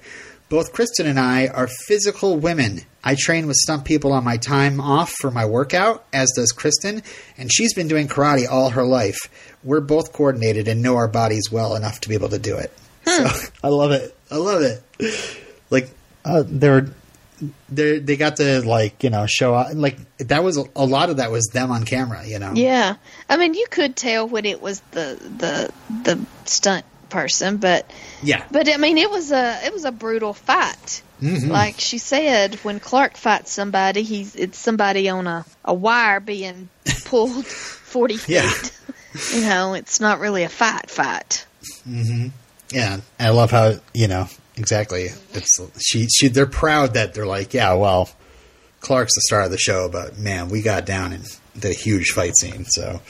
Both 0.49 0.71
Kristin 0.71 1.05
and 1.05 1.19
I 1.19 1.47
are 1.47 1.67
physical 1.67 2.37
women. 2.37 2.81
I 3.03 3.15
train 3.15 3.47
with 3.47 3.57
stunt 3.57 3.83
people 3.83 4.13
on 4.13 4.23
my 4.23 4.37
time 4.37 4.79
off 4.79 5.11
for 5.11 5.29
my 5.29 5.45
workout, 5.45 6.05
as 6.13 6.31
does 6.35 6.53
Kristin, 6.53 7.03
and 7.37 7.51
she's 7.51 7.73
been 7.73 7.89
doing 7.89 8.07
karate 8.07 8.49
all 8.49 8.69
her 8.69 8.85
life. 8.85 9.17
We're 9.61 9.81
both 9.81 10.13
coordinated 10.13 10.69
and 10.69 10.81
know 10.81 10.95
our 10.95 11.09
bodies 11.09 11.51
well 11.51 11.75
enough 11.75 11.99
to 12.01 12.09
be 12.09 12.15
able 12.15 12.29
to 12.29 12.39
do 12.39 12.55
it. 12.55 12.71
So 13.05 13.27
I 13.63 13.67
love 13.67 13.91
it. 13.91 14.15
I 14.31 14.37
love 14.37 14.61
it. 14.61 14.81
Like 15.69 15.89
uh, 16.25 16.43
they're 16.45 16.87
they 17.69 17.99
they 17.99 18.15
got 18.17 18.37
to 18.37 18.61
like 18.67 19.03
you 19.03 19.09
know 19.09 19.25
show 19.27 19.53
out 19.53 19.75
like 19.75 19.97
that 20.17 20.43
was 20.43 20.57
a, 20.57 20.63
a 20.75 20.85
lot 20.85 21.09
of 21.09 21.17
that 21.17 21.31
was 21.31 21.45
them 21.53 21.71
on 21.71 21.83
camera. 21.85 22.25
You 22.25 22.39
know. 22.39 22.53
Yeah, 22.55 22.95
I 23.29 23.37
mean, 23.37 23.53
you 23.53 23.67
could 23.69 23.95
tell 23.95 24.27
when 24.27 24.45
it 24.45 24.61
was 24.61 24.79
the 24.91 25.19
the 25.37 25.71
the 26.03 26.25
stunt 26.45 26.85
person, 27.09 27.57
but 27.57 27.89
Yeah. 28.23 28.43
but 28.51 28.67
I 28.67 28.77
mean, 28.77 28.97
it 28.97 29.09
was 29.11 29.31
a 29.31 29.59
it 29.65 29.73
was 29.73 29.85
a 29.85 29.91
brutal 29.91 30.33
fight. 30.33 31.01
Mhm. 31.21 31.47
Like 31.49 31.79
she 31.79 31.97
said, 31.97 32.55
when 32.63 32.79
Clark 32.79 33.17
fights 33.17 33.51
somebody, 33.51 34.03
he's 34.03 34.35
it's 34.35 34.57
somebody 34.57 35.09
on 35.09 35.27
a 35.27 35.45
a 35.65 35.73
wire 35.73 36.19
being 36.19 36.69
pulled 37.05 37.45
forty 37.45 38.17
feet. 38.17 38.35
Yeah. 38.35 38.51
You 39.33 39.41
know, 39.41 39.73
it's 39.73 39.99
not 39.99 40.19
really 40.19 40.43
a 40.43 40.49
fight 40.49 40.89
fight. 40.91 41.45
Yeah, 42.71 42.99
I 43.19 43.29
love 43.29 43.51
how 43.51 43.75
you 43.93 44.07
know 44.07 44.27
exactly. 44.57 45.09
It's 45.33 45.59
she. 45.79 46.07
She. 46.07 46.27
They're 46.27 46.45
proud 46.45 46.95
that 46.95 47.13
they're 47.13 47.25
like, 47.25 47.53
yeah, 47.53 47.73
well, 47.73 48.09
Clark's 48.81 49.15
the 49.15 49.21
star 49.21 49.41
of 49.43 49.51
the 49.51 49.57
show, 49.57 49.89
but 49.89 50.17
man, 50.17 50.49
we 50.49 50.61
got 50.61 50.85
down 50.85 51.13
and 51.13 51.25
did 51.57 51.71
a 51.71 51.73
huge 51.73 52.09
fight 52.09 52.35
scene. 52.37 52.65
So 52.65 53.01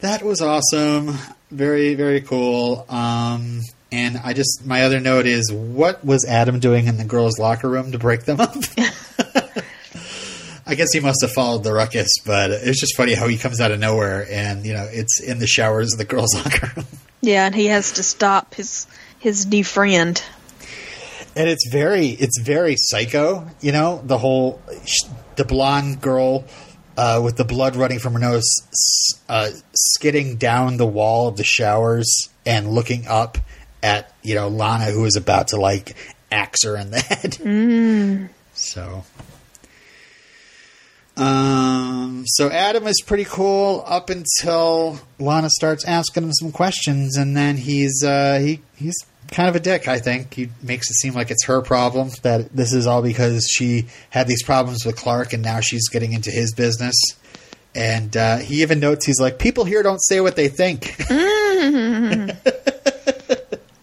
that 0.00 0.22
was 0.22 0.40
awesome. 0.40 1.16
Very, 1.50 1.94
very 1.94 2.20
cool. 2.20 2.84
Um, 2.88 3.62
and 3.92 4.18
I 4.22 4.32
just 4.32 4.66
my 4.66 4.82
other 4.82 5.00
note 5.00 5.26
is, 5.26 5.52
what 5.52 6.04
was 6.04 6.24
Adam 6.24 6.58
doing 6.58 6.86
in 6.86 6.96
the 6.96 7.04
girls' 7.04 7.38
locker 7.38 7.68
room 7.68 7.92
to 7.92 7.98
break 7.98 8.24
them 8.24 8.40
up? 8.40 8.56
I 10.68 10.74
guess 10.74 10.92
he 10.92 10.98
must 10.98 11.20
have 11.22 11.30
followed 11.30 11.62
the 11.62 11.72
ruckus, 11.72 12.08
but 12.24 12.50
it's 12.50 12.80
just 12.80 12.96
funny 12.96 13.14
how 13.14 13.28
he 13.28 13.38
comes 13.38 13.60
out 13.60 13.70
of 13.70 13.78
nowhere 13.78 14.26
and 14.28 14.66
you 14.66 14.72
know 14.72 14.88
it's 14.90 15.20
in 15.20 15.38
the 15.38 15.46
showers 15.46 15.92
of 15.92 15.98
the 15.98 16.04
girls' 16.04 16.34
locker 16.44 16.72
room. 16.76 16.86
Yeah, 17.20 17.46
and 17.46 17.54
he 17.54 17.66
has 17.66 17.92
to 17.92 18.02
stop 18.02 18.54
his 18.54 18.86
his 19.20 19.46
new 19.46 19.62
friend. 19.62 20.20
And 21.36 21.48
it's 21.48 21.68
very 21.68 22.08
it's 22.08 22.40
very 22.40 22.74
psycho 22.76 23.46
you 23.60 23.70
know 23.70 24.02
the 24.04 24.18
whole 24.18 24.60
the 25.36 25.44
blonde 25.44 26.00
girl 26.00 26.44
uh, 26.96 27.20
with 27.22 27.36
the 27.36 27.44
blood 27.44 27.76
running 27.76 27.98
from 27.98 28.14
her 28.14 28.18
nose 28.18 28.56
uh, 29.28 29.50
skidding 29.74 30.36
down 30.36 30.78
the 30.78 30.86
wall 30.86 31.28
of 31.28 31.36
the 31.36 31.44
showers 31.44 32.30
and 32.46 32.70
looking 32.70 33.06
up 33.06 33.38
at 33.82 34.12
you 34.22 34.34
know 34.34 34.48
Lana, 34.48 34.86
who 34.86 35.04
is 35.04 35.16
about 35.16 35.48
to 35.48 35.56
like 35.56 35.96
axe 36.30 36.64
her 36.64 36.76
in 36.76 36.90
the 36.90 37.00
head. 37.00 37.32
Mm. 37.32 38.28
So, 38.54 39.04
um, 41.16 42.24
so 42.26 42.50
Adam 42.50 42.86
is 42.86 43.02
pretty 43.04 43.24
cool 43.24 43.84
up 43.86 44.08
until 44.10 44.98
Lana 45.18 45.50
starts 45.50 45.84
asking 45.84 46.24
him 46.24 46.32
some 46.32 46.52
questions, 46.52 47.16
and 47.16 47.36
then 47.36 47.56
he's 47.56 48.02
uh, 48.02 48.38
he 48.40 48.60
he's 48.76 48.96
kind 49.30 49.48
of 49.48 49.56
a 49.56 49.60
dick. 49.60 49.88
I 49.88 49.98
think 49.98 50.34
he 50.34 50.50
makes 50.62 50.90
it 50.90 50.94
seem 50.94 51.14
like 51.14 51.30
it's 51.30 51.44
her 51.46 51.62
problem 51.62 52.10
that 52.22 52.54
this 52.54 52.72
is 52.72 52.86
all 52.86 53.02
because 53.02 53.46
she 53.50 53.86
had 54.10 54.26
these 54.28 54.42
problems 54.42 54.84
with 54.84 54.96
Clark, 54.96 55.32
and 55.32 55.42
now 55.42 55.60
she's 55.60 55.88
getting 55.88 56.12
into 56.12 56.30
his 56.30 56.54
business. 56.54 56.94
And 57.74 58.16
uh, 58.16 58.38
he 58.38 58.62
even 58.62 58.80
notes 58.80 59.04
he's 59.04 59.20
like, 59.20 59.38
people 59.38 59.64
here 59.64 59.82
don't 59.82 59.98
say 60.02 60.20
what 60.20 60.34
they 60.36 60.48
think. 60.48 60.94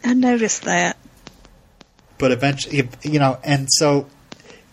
I 0.04 0.14
noticed 0.16 0.64
that. 0.64 0.98
but 2.18 2.32
eventually, 2.32 2.90
you 3.04 3.20
know, 3.20 3.38
and 3.44 3.68
so 3.70 4.08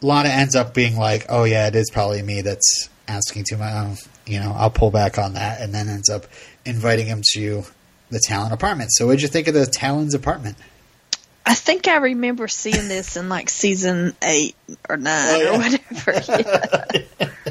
Lana 0.02 0.28
ends 0.30 0.54
up 0.56 0.74
being 0.74 0.96
like, 0.96 1.26
"Oh 1.28 1.44
yeah, 1.44 1.66
it 1.68 1.74
is 1.74 1.90
probably 1.90 2.22
me 2.22 2.40
that's 2.42 2.88
asking 3.08 3.44
too 3.48 3.56
much." 3.56 4.00
You 4.26 4.40
know, 4.40 4.52
I'll 4.56 4.70
pull 4.70 4.90
back 4.90 5.18
on 5.18 5.34
that, 5.34 5.60
and 5.60 5.74
then 5.74 5.88
ends 5.88 6.08
up 6.08 6.26
inviting 6.64 7.06
him 7.06 7.22
to 7.32 7.64
the 8.10 8.20
Talon 8.26 8.52
apartment. 8.52 8.90
So, 8.92 9.06
what'd 9.06 9.22
you 9.22 9.28
think 9.28 9.48
of 9.48 9.54
the 9.54 9.66
Talon's 9.66 10.14
apartment? 10.14 10.56
I 11.46 11.54
think 11.54 11.88
I 11.88 11.96
remember 11.96 12.48
seeing 12.48 12.88
this 12.88 13.16
in 13.16 13.28
like 13.28 13.48
season 13.48 14.14
eight 14.22 14.54
or 14.88 14.96
nine 14.96 15.26
Oh, 15.28 15.40
yeah. 15.40 15.48
or 15.50 16.12
whatever. 16.12 17.04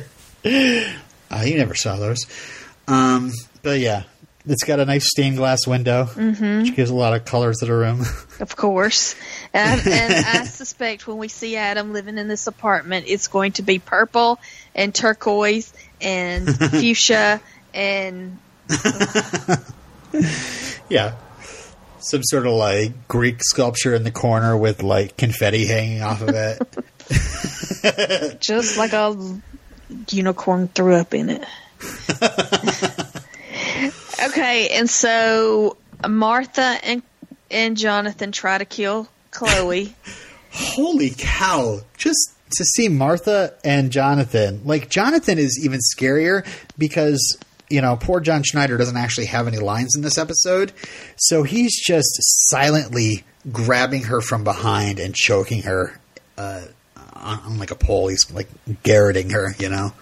Yeah. 0.43 0.93
Uh, 1.29 1.43
you 1.45 1.57
never 1.57 1.75
saw 1.75 1.97
those, 1.97 2.25
um, 2.87 3.31
but 3.61 3.79
yeah, 3.79 4.03
it's 4.47 4.63
got 4.63 4.79
a 4.79 4.85
nice 4.85 5.09
stained 5.09 5.35
glass 5.35 5.67
window, 5.67 6.05
mm-hmm. 6.05 6.61
which 6.61 6.75
gives 6.75 6.89
a 6.89 6.95
lot 6.95 7.13
of 7.13 7.25
color 7.25 7.53
to 7.53 7.65
the 7.65 7.73
room. 7.73 8.05
Of 8.39 8.55
course. 8.55 9.15
And, 9.53 9.85
and 9.85 10.25
I 10.25 10.45
suspect 10.45 11.05
when 11.05 11.17
we 11.17 11.27
see 11.27 11.57
Adam 11.57 11.91
living 11.91 12.17
in 12.17 12.29
this 12.29 12.47
apartment, 12.47 13.07
it's 13.09 13.27
going 13.27 13.51
to 13.53 13.63
be 13.63 13.77
purple 13.79 14.39
and 14.73 14.95
turquoise 14.95 15.73
and 15.99 16.47
fuchsia 16.55 17.41
and 17.73 18.37
yeah. 20.89 21.15
Some 21.99 22.23
sort 22.23 22.47
of 22.47 22.53
like 22.53 23.07
Greek 23.07 23.43
sculpture 23.43 23.93
in 23.93 24.03
the 24.03 24.11
corner 24.11 24.55
with 24.55 24.83
like 24.83 25.17
confetti 25.17 25.65
hanging 25.65 26.01
off 26.01 26.21
of 26.21 26.29
it. 26.29 26.61
just 28.39 28.77
like 28.77 28.93
a 28.93 29.41
unicorn 30.09 30.67
threw 30.69 30.95
up 30.95 31.13
in 31.13 31.29
it. 31.29 31.43
okay, 34.27 34.69
and 34.69 34.89
so 34.89 35.77
Martha 36.07 36.77
and 36.83 37.01
and 37.51 37.77
Jonathan 37.77 38.31
try 38.31 38.57
to 38.57 38.65
kill 38.65 39.07
Chloe. 39.31 39.95
Holy 40.51 41.11
cow! 41.17 41.81
Just 41.97 42.33
to 42.57 42.63
see 42.63 42.89
Martha 42.89 43.53
and 43.63 43.91
Jonathan, 43.91 44.61
like 44.65 44.89
Jonathan 44.89 45.37
is 45.37 45.59
even 45.63 45.79
scarier 45.95 46.45
because 46.77 47.37
you 47.69 47.81
know 47.81 47.95
poor 47.95 48.19
John 48.19 48.43
Schneider 48.43 48.77
doesn't 48.77 48.97
actually 48.97 49.27
have 49.27 49.47
any 49.47 49.57
lines 49.59 49.95
in 49.95 50.01
this 50.01 50.17
episode, 50.17 50.71
so 51.15 51.43
he's 51.43 51.79
just 51.81 52.17
silently 52.49 53.23
grabbing 53.51 54.03
her 54.03 54.21
from 54.21 54.43
behind 54.43 54.99
and 54.99 55.15
choking 55.15 55.63
her 55.63 55.99
uh, 56.37 56.61
on, 57.13 57.39
on 57.39 57.57
like 57.57 57.71
a 57.71 57.75
pole. 57.75 58.07
He's 58.07 58.29
like 58.31 58.47
garroting 58.83 59.31
her, 59.31 59.55
you 59.59 59.69
know. 59.69 59.93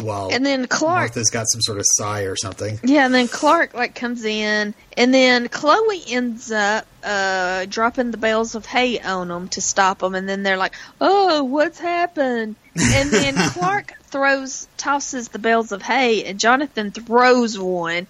While 0.00 0.30
And 0.32 0.44
then 0.44 0.66
Clark 0.66 0.98
Martha's 0.98 1.30
got 1.30 1.46
some 1.48 1.62
sort 1.62 1.78
of 1.78 1.84
sigh 1.86 2.22
or 2.22 2.36
something. 2.36 2.78
Yeah, 2.82 3.06
and 3.06 3.14
then 3.14 3.28
Clark 3.28 3.74
like 3.74 3.94
comes 3.94 4.24
in, 4.24 4.74
and 4.96 5.14
then 5.14 5.48
Chloe 5.48 6.02
ends 6.08 6.50
up 6.50 6.86
uh, 7.02 7.66
dropping 7.68 8.10
the 8.10 8.16
bales 8.16 8.54
of 8.54 8.66
hay 8.66 9.00
on 9.00 9.28
them 9.28 9.48
to 9.48 9.60
stop 9.60 10.00
them, 10.00 10.14
and 10.14 10.28
then 10.28 10.42
they're 10.42 10.56
like, 10.56 10.74
"Oh, 11.00 11.44
what's 11.44 11.78
happened?" 11.78 12.56
And 12.76 13.10
then 13.10 13.34
Clark 13.50 13.94
throws, 14.04 14.68
tosses 14.76 15.28
the 15.28 15.38
bales 15.38 15.72
of 15.72 15.82
hay, 15.82 16.24
and 16.24 16.38
Jonathan 16.38 16.90
throws 16.90 17.58
one, 17.58 18.06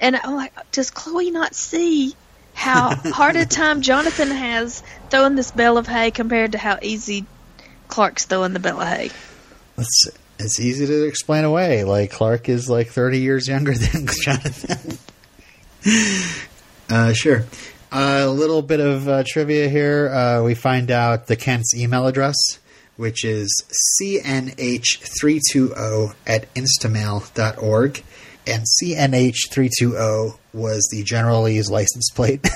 and 0.00 0.16
I'm 0.16 0.34
like, 0.34 0.52
"Does 0.72 0.90
Chloe 0.90 1.30
not 1.30 1.54
see 1.54 2.14
how 2.54 2.94
hard 2.94 3.36
a 3.36 3.44
time 3.44 3.82
Jonathan 3.82 4.30
has 4.30 4.82
throwing 5.10 5.36
this 5.36 5.50
bale 5.50 5.76
of 5.76 5.86
hay 5.86 6.10
compared 6.10 6.52
to 6.52 6.58
how 6.58 6.78
easy 6.80 7.26
Clark's 7.88 8.24
throwing 8.24 8.52
the 8.52 8.60
bale 8.60 8.80
of 8.80 8.88
hay?" 8.88 9.10
It's 9.78 10.08
it's 10.38 10.60
easy 10.60 10.86
to 10.86 11.06
explain 11.06 11.44
away. 11.44 11.84
Like 11.84 12.10
Clark 12.10 12.48
is 12.48 12.68
like 12.68 12.88
thirty 12.88 13.20
years 13.20 13.46
younger 13.48 13.74
than 13.74 14.06
Jonathan. 14.22 14.98
uh, 16.90 17.12
sure. 17.12 17.44
a 17.92 18.26
little 18.28 18.62
bit 18.62 18.80
of 18.80 19.08
uh, 19.08 19.22
trivia 19.26 19.68
here. 19.68 20.08
Uh, 20.08 20.42
we 20.42 20.54
find 20.54 20.90
out 20.90 21.26
the 21.26 21.36
Kent's 21.36 21.74
email 21.74 22.06
address, 22.06 22.34
which 22.96 23.24
is 23.24 23.64
cnh320 24.00 26.14
at 26.26 26.52
instamail.org. 26.54 28.02
And 28.48 28.64
CNH320 28.80 30.38
was 30.52 30.88
the 30.92 31.02
General 31.02 31.42
Lee's 31.42 31.68
license 31.68 32.10
plate. 32.14 32.46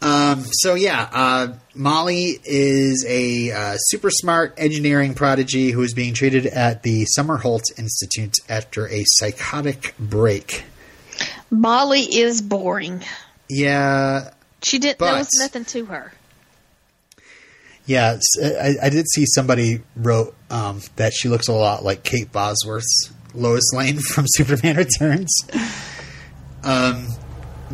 Um, 0.04 0.44
so 0.52 0.74
yeah, 0.74 1.08
uh, 1.12 1.48
Molly 1.74 2.38
is 2.44 3.04
a 3.08 3.50
uh, 3.50 3.76
super 3.78 4.10
smart 4.10 4.54
engineering 4.56 5.14
prodigy 5.14 5.70
who 5.70 5.82
is 5.82 5.92
being 5.94 6.14
treated 6.14 6.46
at 6.46 6.82
the 6.82 7.06
Summerholt 7.18 7.62
Institute 7.78 8.34
after 8.48 8.88
a 8.88 9.02
psychotic 9.06 9.94
break. 9.98 10.64
Molly 11.50 12.00
is 12.02 12.40
boring. 12.42 13.02
Yeah, 13.48 14.30
She 14.62 14.78
didn't. 14.78 14.98
But- 14.98 15.06
there 15.06 15.18
was 15.18 15.28
nothing 15.38 15.64
to 15.66 15.84
her. 15.86 16.12
yeah. 17.86 18.18
I 18.82 18.88
did 18.88 19.06
see 19.08 19.24
somebody 19.26 19.82
wrote 19.96 20.34
um, 20.50 20.80
that 20.96 21.12
she 21.12 21.28
looks 21.28 21.48
a 21.48 21.52
lot 21.52 21.84
like 21.84 22.02
Kate 22.04 22.30
Bosworth's 22.32 23.10
Lois 23.34 23.72
Lane 23.74 23.98
from 24.12 24.26
Superman 24.28 24.76
Returns. 24.76 25.32
Um, 26.62 27.08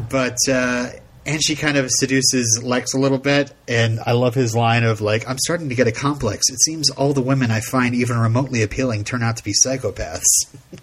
but 0.08 0.36
uh, 0.50 0.88
and 1.30 1.42
she 1.42 1.54
kind 1.54 1.76
of 1.76 1.90
seduces 1.90 2.60
Lex 2.62 2.92
a 2.94 2.98
little 2.98 3.18
bit, 3.18 3.52
and 3.68 4.00
I 4.04 4.12
love 4.12 4.34
his 4.34 4.54
line 4.54 4.82
of 4.84 5.00
like, 5.00 5.28
"I'm 5.28 5.38
starting 5.38 5.68
to 5.68 5.74
get 5.74 5.86
a 5.86 5.92
complex. 5.92 6.50
It 6.50 6.60
seems 6.60 6.90
all 6.90 7.12
the 7.12 7.22
women 7.22 7.50
I 7.50 7.60
find 7.60 7.94
even 7.94 8.18
remotely 8.18 8.62
appealing 8.62 9.04
turn 9.04 9.22
out 9.22 9.36
to 9.36 9.44
be 9.44 9.52
psychopaths." 9.52 10.24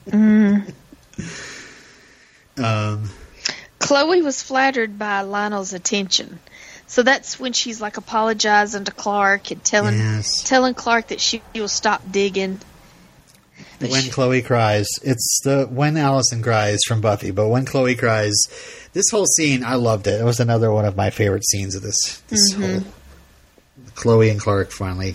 um, 2.58 3.10
Chloe 3.80 4.22
was 4.22 4.42
flattered 4.42 4.98
by 4.98 5.22
Lionel's 5.22 5.74
attention. 5.74 6.40
So 6.88 7.04
that's 7.04 7.38
when 7.40 7.52
she's 7.54 7.82
like 7.82 7.98
apologizing 7.98 8.86
to 8.86 8.92
Clark 8.92 9.52
and 9.52 9.62
telling 9.64 9.98
Yes. 9.98 10.44
telling 10.44 10.74
Clark 10.74 11.10
that 11.10 11.20
she 11.20 11.42
will 11.54 11.68
stop 11.68 12.02
digging. 12.10 12.62
But 13.80 13.90
when 13.90 14.04
she- 14.04 14.10
Chloe 14.10 14.42
cries, 14.42 14.88
it's 15.04 15.40
the 15.44 15.66
when 15.70 15.98
Allison 15.98 16.42
cries 16.42 16.80
from 16.88 17.02
Buffy, 17.02 17.32
but 17.32 17.50
when 17.50 17.66
Chloe 17.66 17.96
cries, 17.96 18.36
this 18.98 19.12
whole 19.12 19.28
scene 19.28 19.64
I 19.64 19.76
loved 19.76 20.08
it. 20.08 20.20
It 20.20 20.24
was 20.24 20.40
another 20.40 20.72
one 20.72 20.84
of 20.84 20.98
my 20.98 21.12
favorite 21.12 21.46
scenes 21.46 21.76
of 21.76 21.84
this 21.84 22.24
this 22.30 22.54
whole 22.54 22.82
Chloe 23.94 24.30
and 24.30 24.40
Clark 24.40 24.72
finally, 24.72 25.14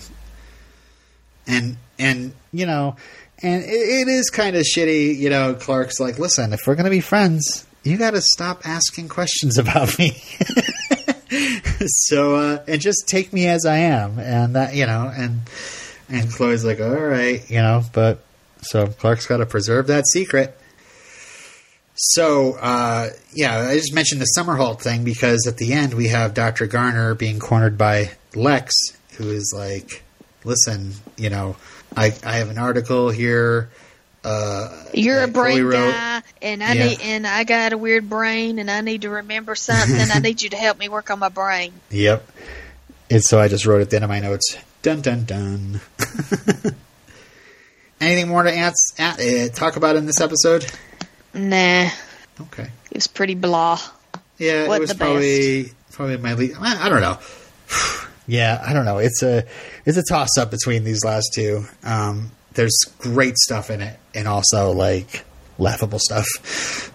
and 1.45 1.75
and 1.99 2.33
you 2.53 2.65
know, 2.65 2.95
and 3.41 3.61
it, 3.61 3.67
it 3.67 4.07
is 4.07 4.29
kind 4.29 4.55
of 4.55 4.63
shitty. 4.63 5.17
You 5.17 5.29
know, 5.29 5.53
Clark's 5.53 5.99
like, 5.99 6.17
listen, 6.17 6.53
if 6.53 6.61
we're 6.65 6.75
gonna 6.75 6.89
be 6.89 7.01
friends, 7.01 7.67
you 7.83 7.97
got 7.97 8.11
to 8.11 8.21
stop 8.21 8.61
asking 8.65 9.09
questions 9.09 9.57
about 9.57 9.99
me. 9.99 10.11
so 11.85 12.35
uh, 12.35 12.63
and 12.65 12.79
just 12.79 13.09
take 13.09 13.33
me 13.33 13.47
as 13.47 13.65
I 13.65 13.79
am, 13.79 14.17
and 14.17 14.55
that 14.55 14.75
you 14.75 14.85
know, 14.85 15.11
and 15.13 15.41
and 16.07 16.31
Chloe's 16.31 16.63
like, 16.63 16.79
all 16.79 16.87
right, 16.89 17.49
you 17.51 17.61
know, 17.61 17.83
but 17.91 18.23
so 18.61 18.87
Clark's 18.87 19.27
got 19.27 19.37
to 19.37 19.45
preserve 19.45 19.87
that 19.87 20.07
secret. 20.07 20.57
So, 22.05 22.53
uh, 22.59 23.09
yeah, 23.33 23.57
I 23.59 23.75
just 23.77 23.93
mentioned 23.93 24.19
the 24.19 24.27
Summerholt 24.37 24.81
thing 24.81 25.05
because 25.05 25.47
at 25.47 25.55
the 25.57 25.71
end 25.71 25.93
we 25.93 26.09
have 26.09 26.33
Dr. 26.33 26.67
Garner 26.67 27.15
being 27.15 27.39
cornered 27.39 27.77
by 27.77 28.11
Lex, 28.35 28.73
who 29.13 29.29
is 29.29 29.53
like, 29.55 30.03
listen, 30.43 30.91
you 31.15 31.29
know, 31.29 31.55
I, 31.95 32.07
I 32.25 32.33
have 32.37 32.49
an 32.49 32.57
article 32.57 33.09
here. 33.09 33.69
Uh, 34.21 34.83
You're 34.93 35.23
a 35.23 35.27
brain 35.29 35.69
guy, 35.69 36.21
and 36.41 36.61
I 36.61 36.73
Yeah. 36.73 36.87
need 36.87 37.01
and 37.01 37.25
I 37.27 37.43
got 37.45 37.71
a 37.73 37.77
weird 37.77 38.09
brain, 38.09 38.59
and 38.59 38.69
I 38.69 38.81
need 38.81 39.03
to 39.03 39.09
remember 39.09 39.55
something. 39.55 39.95
And 39.97 40.11
I 40.11 40.19
need 40.19 40.41
you 40.41 40.49
to 40.49 40.57
help 40.57 40.77
me 40.79 40.89
work 40.89 41.09
on 41.09 41.19
my 41.19 41.29
brain. 41.29 41.71
Yep. 41.89 42.29
And 43.09 43.23
so 43.23 43.39
I 43.39 43.47
just 43.47 43.65
wrote 43.65 43.81
at 43.81 43.89
the 43.91 43.97
end 43.97 44.03
of 44.05 44.09
my 44.09 44.19
notes. 44.19 44.57
Dun 44.81 45.01
dun 45.01 45.23
dun. 45.25 45.81
Anything 48.01 48.27
more 48.29 48.43
to 48.43 48.51
ans- 48.51 48.93
a- 48.99 49.45
uh, 49.45 49.49
talk 49.49 49.75
about 49.77 49.95
in 49.95 50.05
this 50.05 50.19
episode? 50.19 50.65
Nah, 51.33 51.89
Okay. 52.41 52.69
it 52.91 52.95
was 52.95 53.07
pretty 53.07 53.35
blah. 53.35 53.79
Yeah, 54.37 54.67
What 54.67 54.77
it 54.77 54.81
was 54.81 54.93
probably 54.93 55.71
probably 55.91 56.17
my 56.17 56.33
lead. 56.33 56.53
I 56.59 56.85
I 56.85 56.89
don't 56.89 57.01
know. 57.01 57.17
yeah, 58.27 58.63
I 58.65 58.73
don't 58.73 58.85
know. 58.85 58.97
It's 58.99 59.21
a 59.23 59.45
it's 59.85 59.97
a 59.97 60.03
toss 60.03 60.37
up 60.37 60.51
between 60.51 60.83
these 60.83 61.03
last 61.03 61.31
two. 61.33 61.65
Um, 61.83 62.31
there's 62.53 62.77
great 62.99 63.37
stuff 63.37 63.69
in 63.69 63.81
it, 63.81 63.99
and 64.13 64.27
also 64.27 64.71
like 64.71 65.25
laughable 65.57 65.99
stuff. 65.99 66.25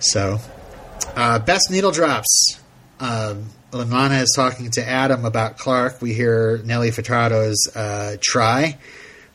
So, 0.00 0.38
uh, 1.16 1.38
best 1.40 1.70
needle 1.70 1.90
drops. 1.90 2.58
Um, 3.00 3.50
Lana 3.72 4.16
is 4.16 4.32
talking 4.34 4.70
to 4.72 4.88
Adam 4.88 5.24
about 5.24 5.58
Clark, 5.58 6.00
we 6.00 6.14
hear 6.14 6.58
Nelly 6.64 6.90
Furtado's 6.90 7.68
uh, 7.76 8.16
"Try," 8.20 8.78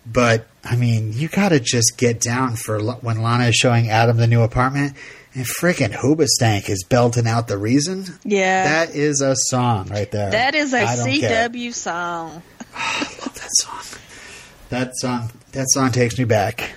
but 0.06 0.48
I 0.64 0.76
mean, 0.78 1.12
you 1.14 1.28
got 1.28 1.50
to 1.50 1.60
just 1.60 1.98
get 1.98 2.22
down 2.22 2.56
for 2.56 2.80
L- 2.80 3.00
when 3.02 3.22
Lana 3.22 3.46
is 3.48 3.56
showing 3.56 3.90
Adam 3.90 4.18
the 4.18 4.28
new 4.28 4.42
apartment, 4.42 4.96
and 5.36 5.46
freaking 5.46 5.92
Hoobastank 5.92 6.70
is 6.70 6.84
belting 6.84 7.28
out 7.28 7.48
the 7.48 7.58
reason. 7.58 8.06
Yeah. 8.24 8.64
That 8.86 8.96
is 8.96 9.22
a 9.22 9.36
song 9.36 9.90
right 9.90 10.10
there. 10.10 10.32
That 10.32 10.56
is 10.56 10.74
a. 10.74 10.82
CW 10.86 11.74
song. 11.74 12.42
love 12.74 13.34
that 13.36 13.50
song. 13.58 14.00
That 14.70 14.92
song. 14.96 15.32
That 15.52 15.66
song 15.70 15.92
takes 15.92 16.18
me 16.18 16.24
back 16.26 16.72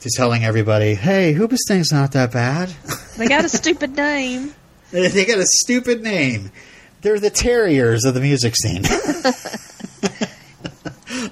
to 0.00 0.10
telling 0.16 0.44
everybody, 0.44 0.94
"Hey, 0.94 1.34
Hoobastank's 1.34 1.92
not 1.92 2.12
that 2.12 2.32
bad." 2.32 2.72
They 3.18 3.28
got 3.28 3.44
a 3.44 3.48
stupid 3.50 3.94
name. 3.94 4.54
they 4.90 5.26
got 5.26 5.38
a 5.38 5.44
stupid 5.44 6.02
name. 6.02 6.50
They're 7.02 7.20
the 7.20 7.28
Terriers 7.28 8.06
of 8.06 8.14
the 8.14 8.22
music 8.22 8.54
scene. 8.56 8.84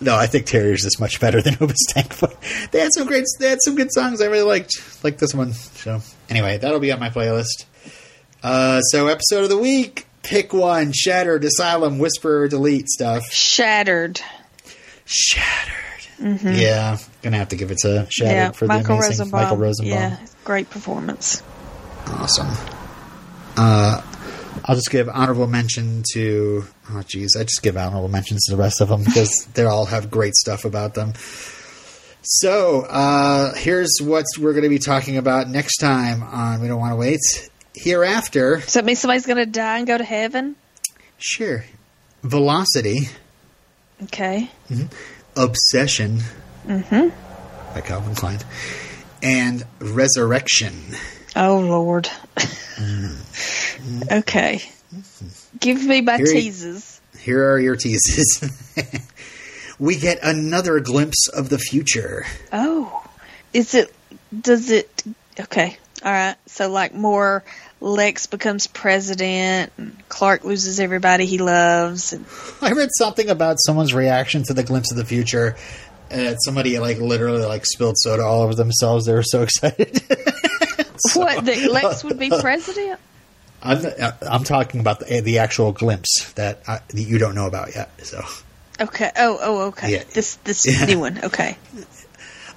no, 0.01 0.17
I 0.17 0.27
think 0.27 0.47
Terriers 0.47 0.85
is 0.85 0.99
much 1.01 1.21
better 1.21 1.41
than 1.43 1.55
Hoobastank, 1.57 2.21
but 2.21 2.37
they 2.73 2.81
had 2.81 2.91
some 2.95 3.07
great, 3.07 3.25
they 3.39 3.49
had 3.51 3.59
some 3.63 3.75
good 3.75 3.93
songs 3.93 4.21
I 4.21 4.27
really 4.27 4.45
liked, 4.45 4.73
like 5.05 5.19
this 5.19 5.35
one. 5.35 5.53
So 5.53 6.01
anyway, 6.29 6.59
that'll 6.59 6.81
be 6.81 6.93
on 6.93 7.01
my 7.01 7.11
playlist. 7.11 7.65
Uh, 8.43 8.81
so 8.81 9.09
episode 9.09 9.43
of 9.43 9.49
the 9.51 9.59
week, 9.59 10.07
pick 10.23 10.53
one: 10.53 10.93
Shattered, 10.93 11.45
Asylum, 11.45 11.99
Whisper, 11.99 12.49
Delete 12.49 12.89
stuff. 12.89 13.25
Shattered. 13.31 14.21
Shattered. 15.05 15.75
Yeah, 16.23 16.99
gonna 17.23 17.39
have 17.39 17.49
to 17.49 17.57
give 17.57 17.71
it 17.71 17.79
to 17.79 18.07
Shattered 18.11 18.31
Mm-hmm. 18.33 18.47
yeah, 18.47 18.51
for 18.53 18.67
Michael 18.67 18.97
the 18.97 19.03
amazing 19.05 19.19
Rosenbaum. 19.21 19.41
Michael 19.43 19.57
Rosenbaum. 19.57 19.93
Yeah, 19.95 20.17
great 20.45 20.69
performance. 20.71 21.43
Awesome. 22.07 22.49
Uh, 23.57 24.03
I'll 24.65 24.75
just 24.75 24.91
give 24.91 25.09
honorable 25.09 25.47
mention 25.47 26.03
to. 26.15 26.65
Oh, 26.93 27.03
geez, 27.07 27.37
I 27.37 27.43
just 27.45 27.63
give 27.63 27.77
honorable 27.77 28.09
mentions 28.09 28.45
to 28.47 28.57
the 28.57 28.61
rest 28.61 28.81
of 28.81 28.89
them 28.89 29.05
because 29.05 29.47
they 29.55 29.65
all 29.65 29.87
have 29.87 30.11
great 30.11 30.35
stuff 30.35 30.65
about 30.65 30.95
them. 30.95 31.13
So 32.23 32.83
uh, 32.83 33.55
here's 33.55 33.91
what 34.03 34.25
we're 34.39 34.53
going 34.53 34.65
to 34.65 34.69
be 34.69 34.79
talking 34.79 35.17
about 35.17 35.49
next 35.49 35.79
time 35.79 36.23
on 36.23 36.61
We 36.61 36.69
Don't 36.69 36.81
Want 36.81 36.93
to 36.93 36.97
Wait. 36.97 37.21
Hereafter, 37.75 38.57
Does 38.57 38.75
that 38.75 38.85
mean 38.85 38.97
somebody's 38.97 39.25
going 39.27 39.39
to 39.39 39.47
die 39.47 39.79
and 39.79 39.87
go 39.87 39.97
to 39.97 40.05
heaven? 40.05 40.57
sure, 41.19 41.65
Velocity, 42.23 43.09
Okay. 44.05 44.51
hmm 44.69 44.85
Obsession 45.37 46.21
Mm-hmm. 46.67 47.09
by 47.75 47.81
Calvin 47.81 48.15
Klein, 48.15 48.39
and 49.23 49.65
Resurrection. 49.79 50.75
Oh 51.37 51.61
Lord. 51.61 52.09
okay. 54.11 54.61
Give 55.61 55.85
me 55.85 56.01
my 56.01 56.17
Here 56.17 56.27
teases. 56.27 57.01
Here 57.19 57.53
are 57.53 57.59
your 57.59 57.77
teases. 57.77 58.51
we 59.79 59.97
get 59.97 60.19
another 60.23 60.81
glimpse 60.81 61.29
of 61.29 61.49
the 61.49 61.59
future. 61.59 62.25
Oh, 62.53 63.07
is 63.53 63.75
it? 63.75 63.95
Does 64.39 64.71
it? 64.71 65.03
Okay. 65.39 65.77
All 66.05 66.13
right. 66.13 66.37
So 66.47 66.71
like 66.71 66.95
more. 66.95 67.45
Lex 67.83 68.27
becomes 68.27 68.67
president. 68.67 69.73
And 69.79 69.97
Clark 70.09 70.45
loses 70.45 70.81
everybody 70.81 71.27
he 71.27 71.39
loves. 71.39 72.13
And 72.13 72.27
I 72.63 72.73
read 72.73 72.91
something 72.99 73.29
about 73.31 73.57
someone's 73.59 73.95
reaction 73.95 74.43
to 74.45 74.55
the 74.55 74.63
glimpse 74.63 74.91
of 74.91 74.99
the 74.99 75.05
future. 75.05 75.57
Uh, 76.11 76.35
somebody 76.37 76.79
like 76.79 76.99
literally 76.99 77.45
like 77.45 77.65
spilled 77.67 77.97
soda 77.99 78.23
all 78.23 78.43
over 78.43 78.55
themselves. 78.55 79.07
They 79.07 79.13
were 79.15 79.23
so 79.23 79.43
excited. 79.45 80.01
So- 80.99 81.21
what? 81.21 81.45
That 81.45 81.71
Lex 81.71 82.05
would 82.05 82.19
be 82.19 82.31
president? 82.31 82.99
I'm, 83.63 83.85
uh, 83.85 84.13
I'm 84.23 84.45
talking 84.45 84.81
about 84.81 85.01
the, 85.01 85.21
the 85.21 85.39
actual 85.39 85.73
glimpse 85.73 86.33
that, 86.35 86.63
I, 86.67 86.81
that 86.89 87.01
you 87.03 87.19
don't 87.19 87.35
know 87.35 87.47
about 87.47 87.75
yet. 87.75 87.91
So 88.05 88.23
Okay. 88.81 89.11
Oh. 89.17 89.39
Oh. 89.41 89.61
Okay. 89.69 89.93
Yeah. 89.93 90.05
This 90.15 90.37
this 90.37 90.67
Yeah. 90.67 90.87
new 90.87 91.01
one. 91.01 91.23
Okay. 91.25 91.59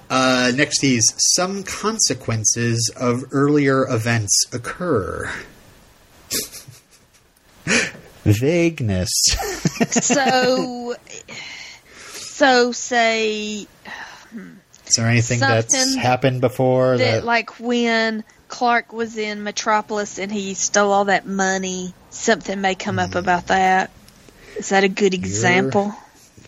uh, 0.08 0.52
next, 0.54 0.82
is 0.82 1.12
some 1.34 1.62
consequences 1.64 2.90
of 2.96 3.24
earlier 3.32 3.86
events 3.88 4.34
occur. 4.52 5.30
Vagueness. 8.24 9.10
So. 9.90 10.94
so 12.06 12.72
say 12.72 13.66
Is 14.86 14.94
there 14.96 15.06
anything 15.08 15.40
that's 15.40 15.94
happened 15.94 16.40
before 16.40 16.96
that 16.96 17.10
that? 17.16 17.24
like 17.24 17.60
when 17.60 18.24
Clark 18.54 18.92
was 18.92 19.16
in 19.16 19.42
Metropolis 19.42 20.18
and 20.20 20.30
he 20.30 20.54
stole 20.54 20.92
all 20.92 21.06
that 21.06 21.26
money, 21.26 21.92
something 22.10 22.60
may 22.60 22.76
come 22.76 22.94
Hmm. 22.96 23.00
up 23.00 23.14
about 23.16 23.48
that. 23.48 23.90
Is 24.56 24.68
that 24.68 24.84
a 24.84 24.88
good 24.88 25.12
example? 25.12 25.92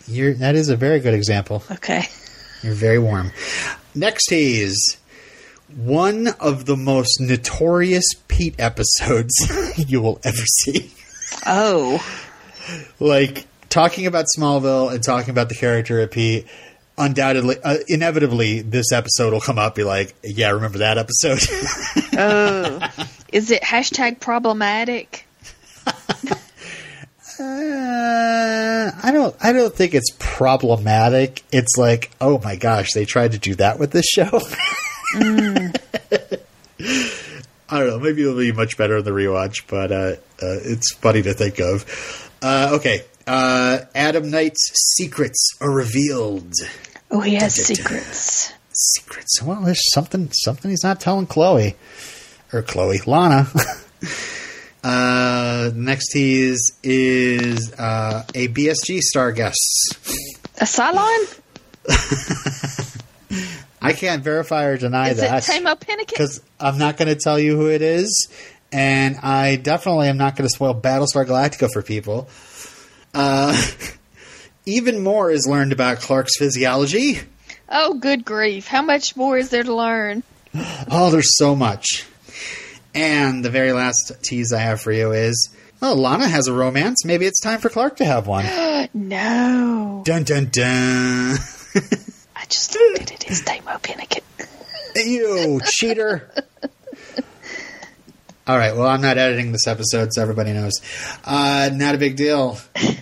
You're, 0.07 0.33
that 0.35 0.55
is 0.55 0.69
a 0.69 0.77
very 0.77 1.01
good 1.01 1.13
example. 1.13 1.63
Okay. 1.69 2.07
You're 2.63 2.75
very 2.75 2.97
warm. 2.97 3.31
Next 3.93 4.31
is 4.31 4.95
One 5.75 6.29
of 6.39 6.63
the 6.65 6.77
most 6.77 7.19
notorious 7.19 8.05
Pete 8.29 8.55
episodes 8.57 9.33
you 9.77 10.01
will 10.01 10.21
ever 10.23 10.45
see. 10.63 10.93
Oh. 11.45 12.01
Like 13.01 13.45
talking 13.67 14.05
about 14.05 14.27
Smallville 14.37 14.93
and 14.93 15.03
talking 15.03 15.29
about 15.31 15.49
the 15.49 15.55
character 15.55 15.99
of 15.99 16.09
Pete. 16.11 16.47
Undoubtedly, 16.99 17.57
uh, 17.63 17.77
inevitably, 17.87 18.61
this 18.61 18.91
episode 18.91 19.31
will 19.31 19.41
come 19.41 19.59
up. 19.59 19.75
Be 19.75 19.83
like, 19.83 20.15
yeah, 20.23 20.49
remember 20.49 20.79
that 20.79 20.97
episode? 20.97 21.39
Oh. 22.19 22.79
Is 23.31 23.51
it 23.51 23.61
hashtag 23.61 24.19
problematic? 24.19 25.27
uh, 25.85 25.93
I 27.39 29.11
don't. 29.13 29.35
I 29.39 29.53
don't 29.53 29.71
think 29.73 29.93
it's 29.93 30.09
problematic. 30.17 31.43
It's 31.51 31.77
like, 31.77 32.09
oh 32.19 32.39
my 32.39 32.55
gosh, 32.55 32.93
they 32.93 33.05
tried 33.05 33.33
to 33.33 33.37
do 33.37 33.53
that 33.55 33.77
with 33.77 33.91
this 33.91 34.07
show. 34.07 34.23
I 37.69 37.79
don't 37.79 37.87
know. 37.87 37.99
Maybe 37.99 38.23
it'll 38.23 38.37
be 38.37 38.51
much 38.51 38.77
better 38.77 38.97
in 38.97 39.03
the 39.03 39.11
rewatch, 39.11 39.63
but 39.67 39.91
uh, 39.91 39.95
uh, 39.95 40.59
it's 40.63 40.93
funny 40.95 41.21
to 41.21 41.33
think 41.33 41.59
of. 41.59 42.31
Uh, 42.41 42.71
okay, 42.79 43.03
uh, 43.27 43.79
Adam 43.93 44.31
Knight's 44.31 44.71
secrets 44.95 45.49
are 45.59 45.71
revealed. 45.71 46.53
Oh, 47.09 47.21
he 47.21 47.35
has 47.35 47.55
secrets. 47.55 48.53
Secrets. 48.71 49.41
Well, 49.41 49.61
there's 49.61 49.81
something. 49.93 50.29
Something 50.31 50.71
he's 50.71 50.83
not 50.83 50.99
telling 50.99 51.25
Chloe 51.25 51.75
or 52.53 52.61
Chloe 52.61 52.99
Lana. 53.05 53.47
uh, 54.83 55.71
next 55.73 56.13
he's 56.13 56.73
is 56.83 57.73
uh, 57.73 58.23
a 58.35 58.47
BSG 58.49 58.99
star 58.99 59.31
guest. 59.31 59.97
A 60.59 60.65
Cylon? 60.65 61.39
I 63.81 63.93
can't 63.93 64.23
verify 64.23 64.65
or 64.65 64.77
deny 64.77 65.11
Is 65.11 65.17
that 65.17 65.49
it 65.49 65.63
Tahmoh 65.63 65.79
because 66.07 66.41
I'm 66.59 66.77
not 66.77 66.97
going 66.97 67.07
to 67.07 67.15
tell 67.15 67.39
you 67.39 67.55
who 67.55 67.69
it 67.69 67.81
is, 67.81 68.29
and 68.71 69.17
I 69.17 69.55
definitely 69.55 70.07
am 70.07 70.17
not 70.17 70.35
going 70.35 70.47
to 70.47 70.53
spoil 70.53 70.73
Battlestar 70.73 71.25
Galactica 71.25 71.71
for 71.71 71.81
people. 71.81 72.27
Uh, 73.13 73.55
even 74.67 75.01
more 75.01 75.31
is 75.31 75.47
learned 75.47 75.71
about 75.71 75.99
Clark's 75.99 76.37
physiology. 76.37 77.21
Oh, 77.69 77.95
good 77.95 78.23
grief. 78.25 78.67
How 78.67 78.81
much 78.81 79.15
more 79.15 79.37
is 79.37 79.49
there 79.49 79.63
to 79.63 79.73
learn? 79.73 80.23
Oh, 80.91 81.09
there's 81.09 81.37
so 81.37 81.55
much. 81.55 82.05
And 82.93 83.43
the 83.43 83.49
very 83.49 83.71
last 83.71 84.11
tease 84.23 84.51
I 84.53 84.59
have 84.59 84.81
for 84.81 84.91
you 84.91 85.11
is, 85.11 85.49
oh, 85.81 85.93
Lana 85.93 86.27
has 86.27 86.47
a 86.47 86.53
romance. 86.53 87.05
Maybe 87.05 87.25
it's 87.25 87.39
time 87.39 87.59
for 87.59 87.69
Clark 87.69 87.97
to 87.97 88.05
have 88.05 88.27
one. 88.27 88.45
No. 88.93 90.01
dun 90.05 90.23
dun 90.23 90.45
dun. 90.51 91.37
I 92.35 92.45
just 92.47 92.73
looked 92.73 93.01
at 93.01 93.11
it. 93.11 93.29
It's 93.29 93.41
Tahmoh 93.41 93.81
Penikett. 93.81 94.23
you 94.95 95.59
cheater. 95.65 96.31
All 98.47 98.57
right. 98.57 98.75
Well, 98.75 98.87
I'm 98.87 99.01
not 99.01 99.17
editing 99.17 99.51
this 99.51 99.67
episode, 99.67 100.13
so 100.13 100.21
everybody 100.21 100.53
knows. 100.53 100.71
Uh, 101.25 101.69
not 101.73 101.95
a 101.95 101.97
big 101.97 102.15
deal. 102.15 102.57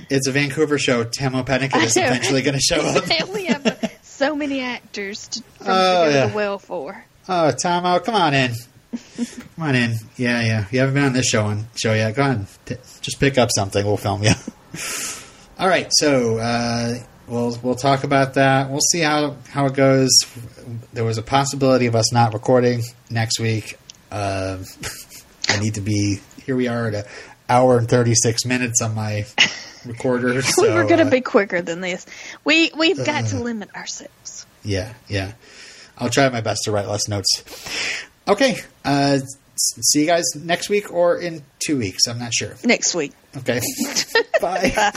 It's 0.10 0.28
a 0.28 0.32
Vancouver 0.32 0.80
show. 0.80 1.04
Tahmoh 1.04 1.46
Penikett 1.46 1.84
is 1.86 1.98
eventually 1.98 2.42
going 2.42 2.56
to 2.56 2.60
show 2.60 2.78
up. 2.82 3.30
we 3.34 3.46
have 3.46 3.96
so 4.02 4.36
many 4.36 4.62
actors 4.62 5.28
to, 5.28 5.44
Oh, 5.62 5.66
to 5.66 5.66
go 5.66 6.10
yeah. 6.10 6.22
to 6.24 6.30
the 6.30 6.36
well 6.36 6.58
for. 6.58 7.06
Oh, 7.30 7.52
Tomo, 7.52 8.00
come 8.00 8.16
on 8.16 8.34
in. 8.34 8.54
Come 9.18 9.64
on 9.66 9.76
in. 9.76 9.96
Yeah, 10.16 10.42
yeah. 10.42 10.66
You 10.72 10.80
haven't 10.80 10.96
been 10.96 11.04
on 11.04 11.14
this 11.14 11.28
show 11.28 11.46
on 11.46 11.66
show 11.76 11.94
yet. 11.94 12.16
Go 12.16 12.24
on. 12.24 12.48
T- 12.66 12.76
just 13.02 13.20
pick 13.20 13.38
up 13.38 13.50
something. 13.54 13.86
We'll 13.86 13.98
film 13.98 14.24
you. 14.24 14.32
All 15.60 15.68
right. 15.68 15.88
So 15.92 16.38
uh, 16.38 16.96
we'll 17.28 17.58
we'll 17.62 17.76
talk 17.76 18.06
about 18.06 18.36
that. 18.36 18.70
We'll 18.70 18.80
see 18.80 19.02
how 19.02 19.36
how 19.50 19.66
it 19.66 19.74
goes. 19.74 20.12
There 20.94 21.04
was 21.04 21.18
a 21.18 21.22
possibility 21.24 21.88
of 21.88 21.96
us 21.96 22.14
not 22.14 22.34
recording 22.34 22.84
next 23.10 23.38
week. 23.40 23.78
Uh, 24.12 24.60
I 25.50 25.60
need 25.60 25.76
to 25.76 25.82
be 25.82 26.20
here. 26.46 26.56
We 26.56 26.68
are 26.68 26.88
at 26.88 26.96
an 26.96 27.04
hour 27.50 27.78
and 27.78 27.90
thirty 27.90 28.14
six 28.16 28.46
minutes 28.46 28.82
on 28.82 28.96
my 28.96 29.26
recorder. 29.86 30.34
we 30.36 30.42
so, 30.42 30.74
were 30.74 30.84
going 30.84 30.98
to 30.98 31.08
uh, 31.08 31.10
be 31.10 31.22
quicker 31.22 31.62
than 31.62 31.82
this. 31.82 32.06
We 32.44 32.72
we've 32.78 33.04
got 33.06 33.28
to 33.28 33.40
limit 33.40 33.76
ourselves. 33.76 34.46
Yeah, 34.64 34.94
yeah. 35.08 35.34
I'll 35.98 36.10
try 36.10 36.28
my 36.30 36.42
best 36.42 36.62
to 36.66 36.72
write 36.72 36.88
less 36.88 37.08
notes. 37.08 38.06
Okay. 38.28 38.58
Uh, 38.84 39.20
see 39.56 40.02
you 40.02 40.06
guys 40.06 40.26
next 40.36 40.70
week 40.70 40.92
or 40.92 41.18
in 41.18 41.44
two 41.66 41.78
weeks. 41.78 42.08
I'm 42.08 42.20
not 42.20 42.34
sure. 42.34 42.56
Next 42.64 42.96
week. 42.96 43.14
Okay. 43.38 43.62
Bye. 44.42 44.74
Bye. 44.76 44.94